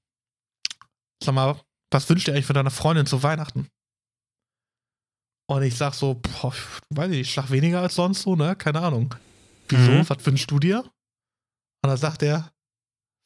sag 1.24 1.36
mal, 1.36 1.60
was 1.92 2.10
wünscht 2.10 2.28
ihr 2.28 2.34
eigentlich 2.34 2.46
für 2.46 2.54
deine 2.54 2.72
Freundin 2.72 3.06
zu 3.06 3.24
Weihnachten? 3.24 3.70
Und 5.48 5.62
ich 5.64 5.78
sag 5.78 5.94
so, 5.94 6.16
boah, 6.16 6.54
weiß 6.90 7.12
ich 7.12 7.18
nicht, 7.18 7.32
schlag 7.32 7.52
weniger 7.52 7.82
als 7.82 7.96
sonst 7.96 8.24
so, 8.24 8.36
ne? 8.36 8.56
Keine 8.56 8.82
Ahnung. 8.82 9.14
Wieso? 9.70 9.92
Mhm. 9.92 10.10
Was 10.10 10.26
wünschst 10.26 10.50
du 10.50 10.60
dir? 10.60 10.80
Und 10.80 11.90
dann 11.90 11.98
sagt 11.98 12.24
er, 12.24 12.52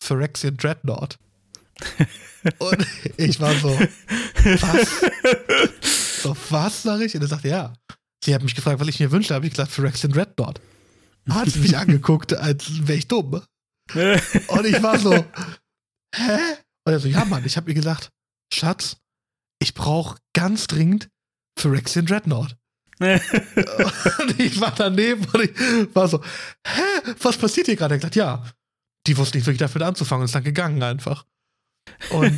Phyrexian 0.03 0.57
Dreadnought. 0.57 1.17
Und 2.59 2.85
ich 3.17 3.39
war 3.39 3.53
so, 3.55 3.69
was? 3.79 5.01
So, 6.21 6.35
was, 6.49 6.83
sag 6.83 7.01
ich? 7.01 7.15
Und 7.15 7.21
er 7.21 7.27
sagte, 7.27 7.49
ja. 7.49 7.73
Sie 8.23 8.35
hat 8.35 8.43
mich 8.43 8.55
gefragt, 8.55 8.79
was 8.79 8.87
ich 8.87 8.99
mir 8.99 9.11
wünsche. 9.11 9.29
Da 9.29 9.35
habe 9.35 9.45
ich 9.45 9.53
gesagt, 9.53 9.71
Phyrexian 9.71 10.11
Dreadnought. 10.11 10.59
Hat 11.29 11.49
sie 11.49 11.59
mich 11.59 11.77
angeguckt, 11.77 12.33
als 12.33 12.87
wäre 12.87 12.97
ich 12.97 13.07
dumm. 13.07 13.41
Und 13.93 14.65
ich 14.65 14.83
war 14.83 14.99
so, 14.99 15.13
hä? 15.13 16.39
Und 16.85 16.93
er 16.93 16.99
so, 16.99 17.07
ja, 17.07 17.25
Mann, 17.25 17.45
ich 17.45 17.57
habe 17.57 17.69
ihr 17.69 17.75
gesagt, 17.75 18.09
Schatz, 18.53 18.97
ich 19.59 19.73
brauche 19.73 20.17
ganz 20.33 20.67
dringend 20.67 21.09
Phyrexian 21.57 22.05
Dreadnought. 22.05 22.55
Und 22.99 24.39
ich 24.39 24.59
war 24.59 24.73
daneben 24.75 25.25
und 25.25 25.43
ich 25.43 25.95
war 25.95 26.07
so, 26.07 26.21
hä, 26.65 27.13
was 27.21 27.37
passiert 27.37 27.67
hier 27.67 27.75
gerade? 27.77 27.93
Er 27.93 27.95
hat 27.95 28.01
gesagt, 28.01 28.15
ja, 28.15 28.45
die 29.07 29.17
wusste 29.17 29.37
nicht 29.37 29.45
wirklich 29.47 29.59
dafür 29.59 29.81
anzufangen 29.83 30.21
und 30.21 30.25
ist 30.25 30.35
dann 30.35 30.43
gegangen 30.43 30.83
einfach. 30.83 31.25
Und 32.09 32.37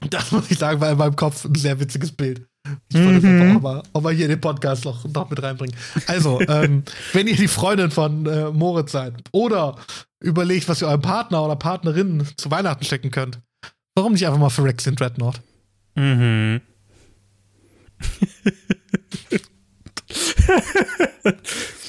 das 0.10 0.32
muss 0.32 0.50
ich 0.50 0.58
sagen, 0.58 0.80
war 0.80 0.92
in 0.92 0.98
meinem 0.98 1.16
Kopf 1.16 1.44
ein 1.44 1.54
sehr 1.54 1.80
witziges 1.80 2.12
Bild. 2.12 2.46
Ich 2.88 2.96
wollte 2.96 3.26
Mhm. 3.26 3.40
einfach 3.42 3.56
auch 3.56 3.62
mal, 3.62 3.82
auch 3.92 4.00
mal 4.02 4.12
hier 4.14 4.28
den 4.28 4.40
Podcast 4.40 4.84
noch, 4.84 5.04
noch 5.12 5.28
mit 5.30 5.42
reinbringen. 5.42 5.74
Also, 6.06 6.40
ähm, 6.42 6.82
wenn 7.12 7.26
ihr 7.26 7.36
die 7.36 7.48
Freundin 7.48 7.90
von 7.90 8.26
äh, 8.26 8.50
Moritz 8.50 8.92
seid 8.92 9.14
oder 9.32 9.76
überlegt, 10.20 10.68
was 10.68 10.82
ihr 10.82 10.88
eurem 10.88 11.02
Partner 11.02 11.44
oder 11.44 11.56
Partnerin 11.56 12.26
zu 12.36 12.50
Weihnachten 12.50 12.84
stecken 12.84 13.10
könnt, 13.10 13.38
warum 13.94 14.12
nicht 14.12 14.26
einfach 14.26 14.38
mal 14.40 14.50
für 14.50 14.64
Rex 14.64 14.86
in 14.86 14.96
Dreadnought? 14.96 15.40
Mhm. 15.96 16.60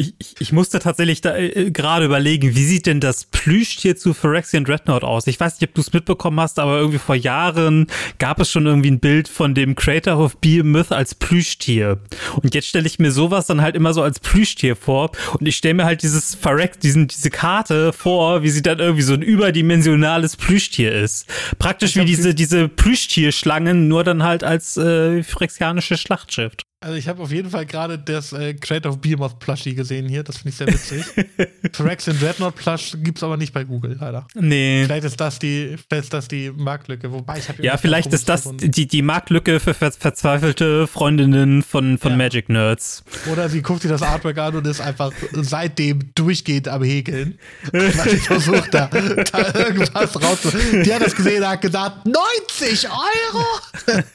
Ich, 0.00 0.14
ich, 0.18 0.34
ich 0.38 0.52
musste 0.52 0.78
tatsächlich 0.78 1.22
da 1.22 1.36
äh, 1.36 1.72
gerade 1.72 2.04
überlegen, 2.04 2.54
wie 2.54 2.64
sieht 2.64 2.86
denn 2.86 3.00
das 3.00 3.24
Plüschtier 3.24 3.96
zu 3.96 4.14
Phyrexian 4.14 4.64
Dreadnought 4.64 5.02
aus? 5.02 5.26
Ich 5.26 5.40
weiß 5.40 5.60
nicht, 5.60 5.70
ob 5.70 5.74
du 5.74 5.80
es 5.80 5.92
mitbekommen 5.92 6.38
hast, 6.38 6.60
aber 6.60 6.78
irgendwie 6.78 7.00
vor 7.00 7.16
Jahren 7.16 7.88
gab 8.20 8.38
es 8.38 8.48
schon 8.48 8.66
irgendwie 8.66 8.92
ein 8.92 9.00
Bild 9.00 9.26
von 9.26 9.56
dem 9.56 9.74
Creator 9.74 10.16
of 10.16 10.36
Behemoth 10.36 10.92
als 10.92 11.16
Plüschtier. 11.16 11.98
Und 12.40 12.54
jetzt 12.54 12.68
stelle 12.68 12.86
ich 12.86 13.00
mir 13.00 13.10
sowas 13.10 13.46
dann 13.46 13.60
halt 13.60 13.74
immer 13.74 13.92
so 13.92 14.02
als 14.02 14.20
Plüschtier 14.20 14.76
vor. 14.76 15.10
Und 15.40 15.48
ich 15.48 15.56
stelle 15.56 15.74
mir 15.74 15.84
halt 15.84 16.04
dieses 16.04 16.36
Phyrex, 16.36 16.78
diesen, 16.78 17.08
diese 17.08 17.30
Karte 17.30 17.92
vor, 17.92 18.44
wie 18.44 18.50
sie 18.50 18.62
dann 18.62 18.78
irgendwie 18.78 19.02
so 19.02 19.14
ein 19.14 19.22
überdimensionales 19.22 20.36
Plüschtier 20.36 20.92
ist. 20.92 21.26
Praktisch 21.58 21.96
wie 21.96 22.04
diese, 22.04 22.36
diese 22.36 22.68
Plüschtierschlangen, 22.68 23.88
nur 23.88 24.04
dann 24.04 24.22
halt 24.22 24.44
als 24.44 24.76
äh, 24.76 25.24
phyrexianische 25.24 25.96
Schlachtschiff. 25.96 26.52
Also 26.80 26.94
ich 26.94 27.08
habe 27.08 27.20
auf 27.20 27.32
jeden 27.32 27.50
Fall 27.50 27.66
gerade 27.66 27.98
das 27.98 28.32
äh, 28.32 28.54
Creator 28.54 28.92
of 28.92 29.00
Behemoth 29.00 29.40
Plushie 29.40 29.74
gesehen 29.74 30.08
hier. 30.08 30.22
Das 30.22 30.36
finde 30.38 30.50
ich 30.50 30.56
sehr 30.56 30.68
witzig. 30.68 31.04
Rex 31.80 32.06
in 32.06 32.16
Dreadnought 32.20 32.54
Plush 32.54 32.92
gibt's 33.02 33.24
aber 33.24 33.36
nicht 33.36 33.52
bei 33.52 33.64
Google, 33.64 33.96
leider. 34.00 34.28
Nee. 34.36 34.84
Vielleicht 34.84 35.02
ist 35.04 35.20
das 35.20 35.40
die, 35.40 35.74
vielleicht 35.88 36.04
ist 36.04 36.12
das 36.14 36.28
die 36.28 36.52
Marktlücke. 36.52 37.10
Wobei 37.10 37.38
ich 37.38 37.48
habe 37.48 37.60
Ja, 37.64 37.76
vielleicht 37.78 38.12
ist 38.12 38.28
das 38.28 38.44
gefunden. 38.44 38.70
die, 38.70 38.86
die 38.86 39.02
Marktlücke 39.02 39.58
für 39.58 39.74
ver 39.74 39.90
verzweifelte 39.90 40.86
Freundinnen 40.86 41.64
von, 41.64 41.98
von 41.98 42.12
Ja. 42.12 42.16
Magic 42.16 42.48
Nerds. 42.48 43.02
Oder 43.32 43.48
sie 43.48 43.60
guckt 43.60 43.82
sich 43.82 43.90
das 43.90 44.02
Artwork 44.02 44.38
an 44.38 44.54
und 44.54 44.64
ist 44.64 44.80
einfach 44.80 45.10
seitdem 45.32 46.12
durchgehend 46.14 46.68
am 46.68 46.84
Häkeln. 46.84 47.40
Sie 47.72 48.18
versucht, 48.18 48.72
da, 48.72 48.86
da 48.86 49.52
irgendwas 49.66 50.14
rauszuholen. 50.22 50.84
Die 50.84 50.94
hat 50.94 51.02
das 51.02 51.16
gesehen 51.16 51.42
und 51.42 51.48
hat 51.48 51.60
gesagt, 51.60 52.06
90 52.06 52.86
Euro? 52.88 53.44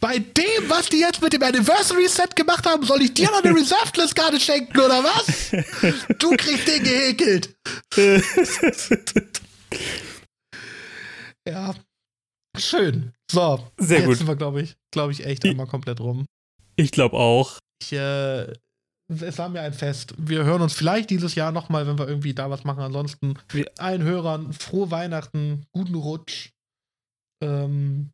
Bei 0.00 0.18
dem, 0.18 0.68
was 0.68 0.88
die 0.90 0.97
jetzt 1.00 1.22
mit 1.22 1.32
dem 1.32 1.42
Anniversary 1.42 2.08
Set 2.08 2.34
gemacht 2.36 2.66
haben, 2.66 2.84
soll 2.84 3.02
ich 3.02 3.14
dir 3.14 3.30
noch 3.30 3.42
eine 3.42 3.54
Reserved 3.56 3.96
List 3.96 4.14
Karte 4.14 4.40
schenken, 4.40 4.78
oder 4.78 5.02
was? 5.02 5.50
Du 6.18 6.30
kriegst 6.36 6.66
den 6.66 6.82
gehäkelt. 6.82 7.54
ja. 11.46 11.74
Schön. 12.56 13.12
So. 13.30 13.70
Sehr 13.78 13.98
jetzt 13.98 14.06
gut. 14.06 14.16
sind 14.18 14.26
wir, 14.26 14.36
glaube 14.36 14.62
ich, 14.62 14.76
glaube 14.90 15.12
ich, 15.12 15.24
echt 15.24 15.44
einmal 15.44 15.66
komplett 15.66 16.00
rum. 16.00 16.26
Ich 16.76 16.90
glaube 16.90 17.16
auch. 17.16 17.58
Ich, 17.82 17.92
äh, 17.92 18.52
es 19.08 19.38
war 19.38 19.48
mir 19.48 19.60
ein 19.60 19.72
Fest. 19.72 20.14
Wir 20.18 20.44
hören 20.44 20.62
uns 20.62 20.74
vielleicht 20.74 21.10
dieses 21.10 21.34
Jahr 21.34 21.52
nochmal, 21.52 21.86
wenn 21.86 21.98
wir 21.98 22.08
irgendwie 22.08 22.34
da 22.34 22.50
was 22.50 22.64
machen. 22.64 22.82
Ansonsten 22.82 23.38
allen 23.78 24.02
Hörern 24.02 24.52
frohe 24.52 24.90
Weihnachten, 24.90 25.66
guten 25.72 25.94
Rutsch. 25.94 26.50
Ähm, 27.42 28.10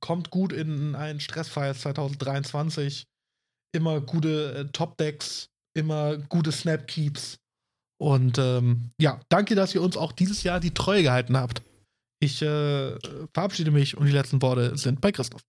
kommt 0.00 0.30
gut 0.30 0.52
in 0.52 0.94
ein 0.94 1.20
stressfreies 1.20 1.80
2023. 1.80 3.04
Immer 3.72 4.00
gute 4.00 4.54
äh, 4.54 4.64
Top-Decks, 4.72 5.48
immer 5.74 6.16
gute 6.16 6.52
Snap-Keeps. 6.52 7.38
Und 8.00 8.38
ähm, 8.38 8.90
ja, 9.00 9.20
danke, 9.28 9.54
dass 9.54 9.74
ihr 9.74 9.82
uns 9.82 9.96
auch 9.96 10.12
dieses 10.12 10.42
Jahr 10.42 10.58
die 10.58 10.74
Treue 10.74 11.02
gehalten 11.02 11.36
habt. 11.36 11.62
Ich 12.18 12.42
äh, 12.42 12.98
verabschiede 13.32 13.70
mich 13.70 13.96
und 13.96 14.06
die 14.06 14.12
letzten 14.12 14.42
Worte 14.42 14.76
sind 14.76 15.00
bei 15.00 15.12
Christoph. 15.12 15.42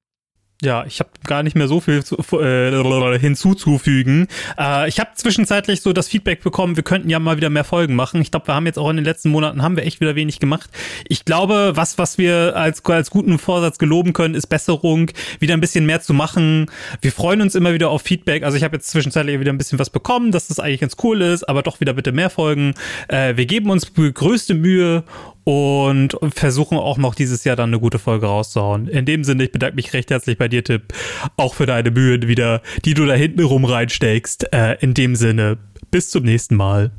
Ja, 0.63 0.85
ich 0.85 0.99
habe 0.99 1.09
gar 1.25 1.41
nicht 1.41 1.55
mehr 1.55 1.67
so 1.67 1.79
viel 1.79 2.03
zu, 2.03 2.17
äh, 2.39 3.19
hinzuzufügen. 3.19 4.27
Äh, 4.59 4.87
ich 4.87 4.99
habe 4.99 5.09
zwischenzeitlich 5.15 5.81
so 5.81 5.91
das 5.91 6.07
Feedback 6.07 6.43
bekommen, 6.43 6.75
wir 6.75 6.83
könnten 6.83 7.09
ja 7.09 7.17
mal 7.17 7.35
wieder 7.35 7.49
mehr 7.49 7.63
Folgen 7.63 7.95
machen. 7.95 8.21
Ich 8.21 8.29
glaube, 8.29 8.47
wir 8.47 8.53
haben 8.53 8.67
jetzt 8.67 8.77
auch 8.77 8.91
in 8.91 8.97
den 8.97 9.05
letzten 9.05 9.29
Monaten 9.29 9.63
haben 9.63 9.75
wir 9.75 9.85
echt 9.87 10.01
wieder 10.01 10.13
wenig 10.15 10.39
gemacht. 10.39 10.69
Ich 11.07 11.25
glaube, 11.25 11.71
was 11.73 11.97
was 11.97 12.19
wir 12.19 12.55
als 12.55 12.85
als 12.85 13.09
guten 13.09 13.39
Vorsatz 13.39 13.79
geloben 13.79 14.13
können, 14.13 14.35
ist 14.35 14.47
Besserung, 14.47 15.09
wieder 15.39 15.55
ein 15.55 15.61
bisschen 15.61 15.87
mehr 15.87 16.01
zu 16.01 16.13
machen. 16.13 16.69
Wir 17.01 17.11
freuen 17.11 17.41
uns 17.41 17.55
immer 17.55 17.73
wieder 17.73 17.89
auf 17.89 18.03
Feedback. 18.03 18.43
Also 18.43 18.55
ich 18.55 18.63
habe 18.63 18.75
jetzt 18.75 18.91
zwischenzeitlich 18.91 19.39
wieder 19.39 19.51
ein 19.51 19.57
bisschen 19.57 19.79
was 19.79 19.89
bekommen, 19.89 20.31
dass 20.31 20.47
das 20.47 20.59
eigentlich 20.59 20.81
ganz 20.81 20.95
cool 21.01 21.21
ist, 21.21 21.43
aber 21.49 21.63
doch 21.63 21.79
wieder 21.79 21.93
bitte 21.93 22.11
mehr 22.11 22.29
Folgen. 22.29 22.75
Äh, 23.07 23.35
wir 23.35 23.47
geben 23.47 23.71
uns 23.71 23.91
größte 23.95 24.53
Mühe 24.53 25.05
und 25.43 26.17
versuchen 26.29 26.77
auch 26.77 26.97
noch 26.97 27.15
dieses 27.15 27.43
Jahr 27.43 27.55
dann 27.55 27.69
eine 27.69 27.79
gute 27.79 27.99
Folge 27.99 28.27
rauszuhauen. 28.27 28.87
In 28.87 29.05
dem 29.05 29.23
Sinne, 29.23 29.45
ich 29.45 29.51
bedanke 29.51 29.75
mich 29.75 29.93
recht 29.93 30.11
herzlich 30.11 30.37
bei 30.37 30.47
dir, 30.47 30.63
Tipp, 30.63 30.93
auch 31.37 31.55
für 31.55 31.65
deine 31.65 31.91
Mühen 31.91 32.27
wieder, 32.27 32.61
die 32.85 32.93
du 32.93 33.05
da 33.05 33.13
hinten 33.13 33.43
rum 33.43 33.65
reinsteckst. 33.65 34.53
Äh, 34.53 34.77
in 34.81 34.93
dem 34.93 35.15
Sinne, 35.15 35.57
bis 35.89 36.09
zum 36.09 36.23
nächsten 36.23 36.55
Mal. 36.55 36.91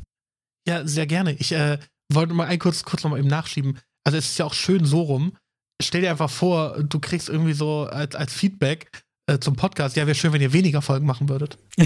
Ja, 0.66 0.86
sehr 0.86 1.06
gerne. 1.06 1.32
Ich 1.34 1.52
äh, 1.52 1.78
wollte 2.12 2.34
mal 2.34 2.46
ein 2.46 2.58
kurz, 2.58 2.84
kurz 2.84 3.04
noch 3.04 3.10
mal 3.10 3.18
eben 3.18 3.28
nachschieben. 3.28 3.78
Also 4.04 4.18
es 4.18 4.30
ist 4.30 4.38
ja 4.38 4.44
auch 4.44 4.54
schön 4.54 4.84
so 4.84 5.02
rum. 5.02 5.36
Stell 5.80 6.02
dir 6.02 6.10
einfach 6.10 6.30
vor, 6.30 6.82
du 6.82 7.00
kriegst 7.00 7.28
irgendwie 7.28 7.54
so 7.54 7.84
als, 7.84 8.14
als 8.14 8.32
Feedback 8.32 8.90
äh, 9.26 9.38
zum 9.38 9.54
Podcast, 9.54 9.96
ja, 9.96 10.06
wäre 10.06 10.14
schön, 10.14 10.32
wenn 10.32 10.40
ihr 10.40 10.52
weniger 10.52 10.82
Folgen 10.82 11.06
machen 11.06 11.28
würdet. 11.28 11.56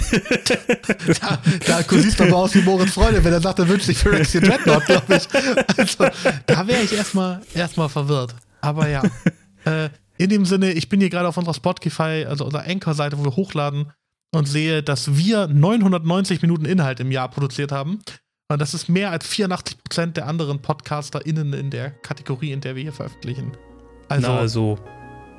da, 1.21 1.39
da 1.65 1.83
siehst 1.87 2.19
du 2.19 2.23
aber 2.23 2.37
aus 2.37 2.55
wie 2.55 2.61
Moritz 2.61 2.93
Freunde, 2.93 3.23
wenn 3.23 3.33
er 3.33 3.41
sagt, 3.41 3.59
er 3.59 3.69
wünscht 3.69 3.85
sich 3.85 3.97
für 3.97 4.11
Rexian 4.11 4.43
Dreadnought, 4.43 4.85
glaube 4.85 5.17
ich. 5.17 5.27
Also, 5.77 6.07
da 6.47 6.67
wäre 6.67 6.81
ich 6.81 6.93
erstmal 6.93 7.41
erstmal 7.53 7.89
verwirrt. 7.89 8.33
Aber 8.61 8.89
ja. 8.89 9.03
äh, 9.65 9.89
in 10.17 10.29
dem 10.29 10.45
Sinne, 10.45 10.71
ich 10.71 10.89
bin 10.89 10.99
hier 10.99 11.11
gerade 11.11 11.27
auf 11.27 11.37
unserer 11.37 11.53
Spotify, 11.53 12.25
also 12.27 12.45
unserer 12.45 12.65
Anchor-Seite, 12.67 13.19
wo 13.19 13.23
wir 13.23 13.35
hochladen 13.35 13.91
und 14.33 14.47
sehe, 14.47 14.81
dass 14.81 15.15
wir 15.15 15.47
990 15.47 16.41
Minuten 16.41 16.65
Inhalt 16.65 16.99
im 16.99 17.11
Jahr 17.11 17.29
produziert 17.29 17.71
haben. 17.71 17.99
Und 18.49 18.59
das 18.59 18.73
ist 18.73 18.89
mehr 18.89 19.11
als 19.11 19.29
84% 19.29 20.13
der 20.13 20.25
anderen 20.25 20.61
PodcasterInnen 20.61 21.53
in 21.53 21.69
der 21.69 21.91
Kategorie, 21.91 22.51
in 22.51 22.61
der 22.61 22.75
wir 22.75 22.83
hier 22.83 22.93
veröffentlichen. 22.93 23.51
Also, 24.07 24.27
Na, 24.27 24.39
also 24.39 24.79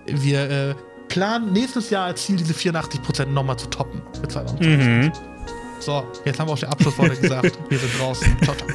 wir 0.06 0.50
äh, 0.50 0.74
planen 1.08 1.52
nächstes 1.52 1.90
Jahr 1.90 2.06
als 2.06 2.24
Ziel, 2.24 2.36
diese 2.36 2.54
84% 2.54 3.26
nochmal 3.26 3.58
zu 3.58 3.68
toppen. 3.68 4.02
Mit 4.20 4.32
2020. 4.32 4.86
mhm. 4.86 5.12
So, 5.80 6.04
jetzt 6.24 6.40
haben 6.40 6.48
wir 6.48 6.52
auch 6.54 6.58
die 6.58 6.66
Abschlussworte 6.66 7.16
gesagt. 7.16 7.58
Wir 7.68 7.78
sind 7.78 7.98
draußen. 7.98 8.36
Ciao, 8.42 8.56
ciao. 8.56 8.68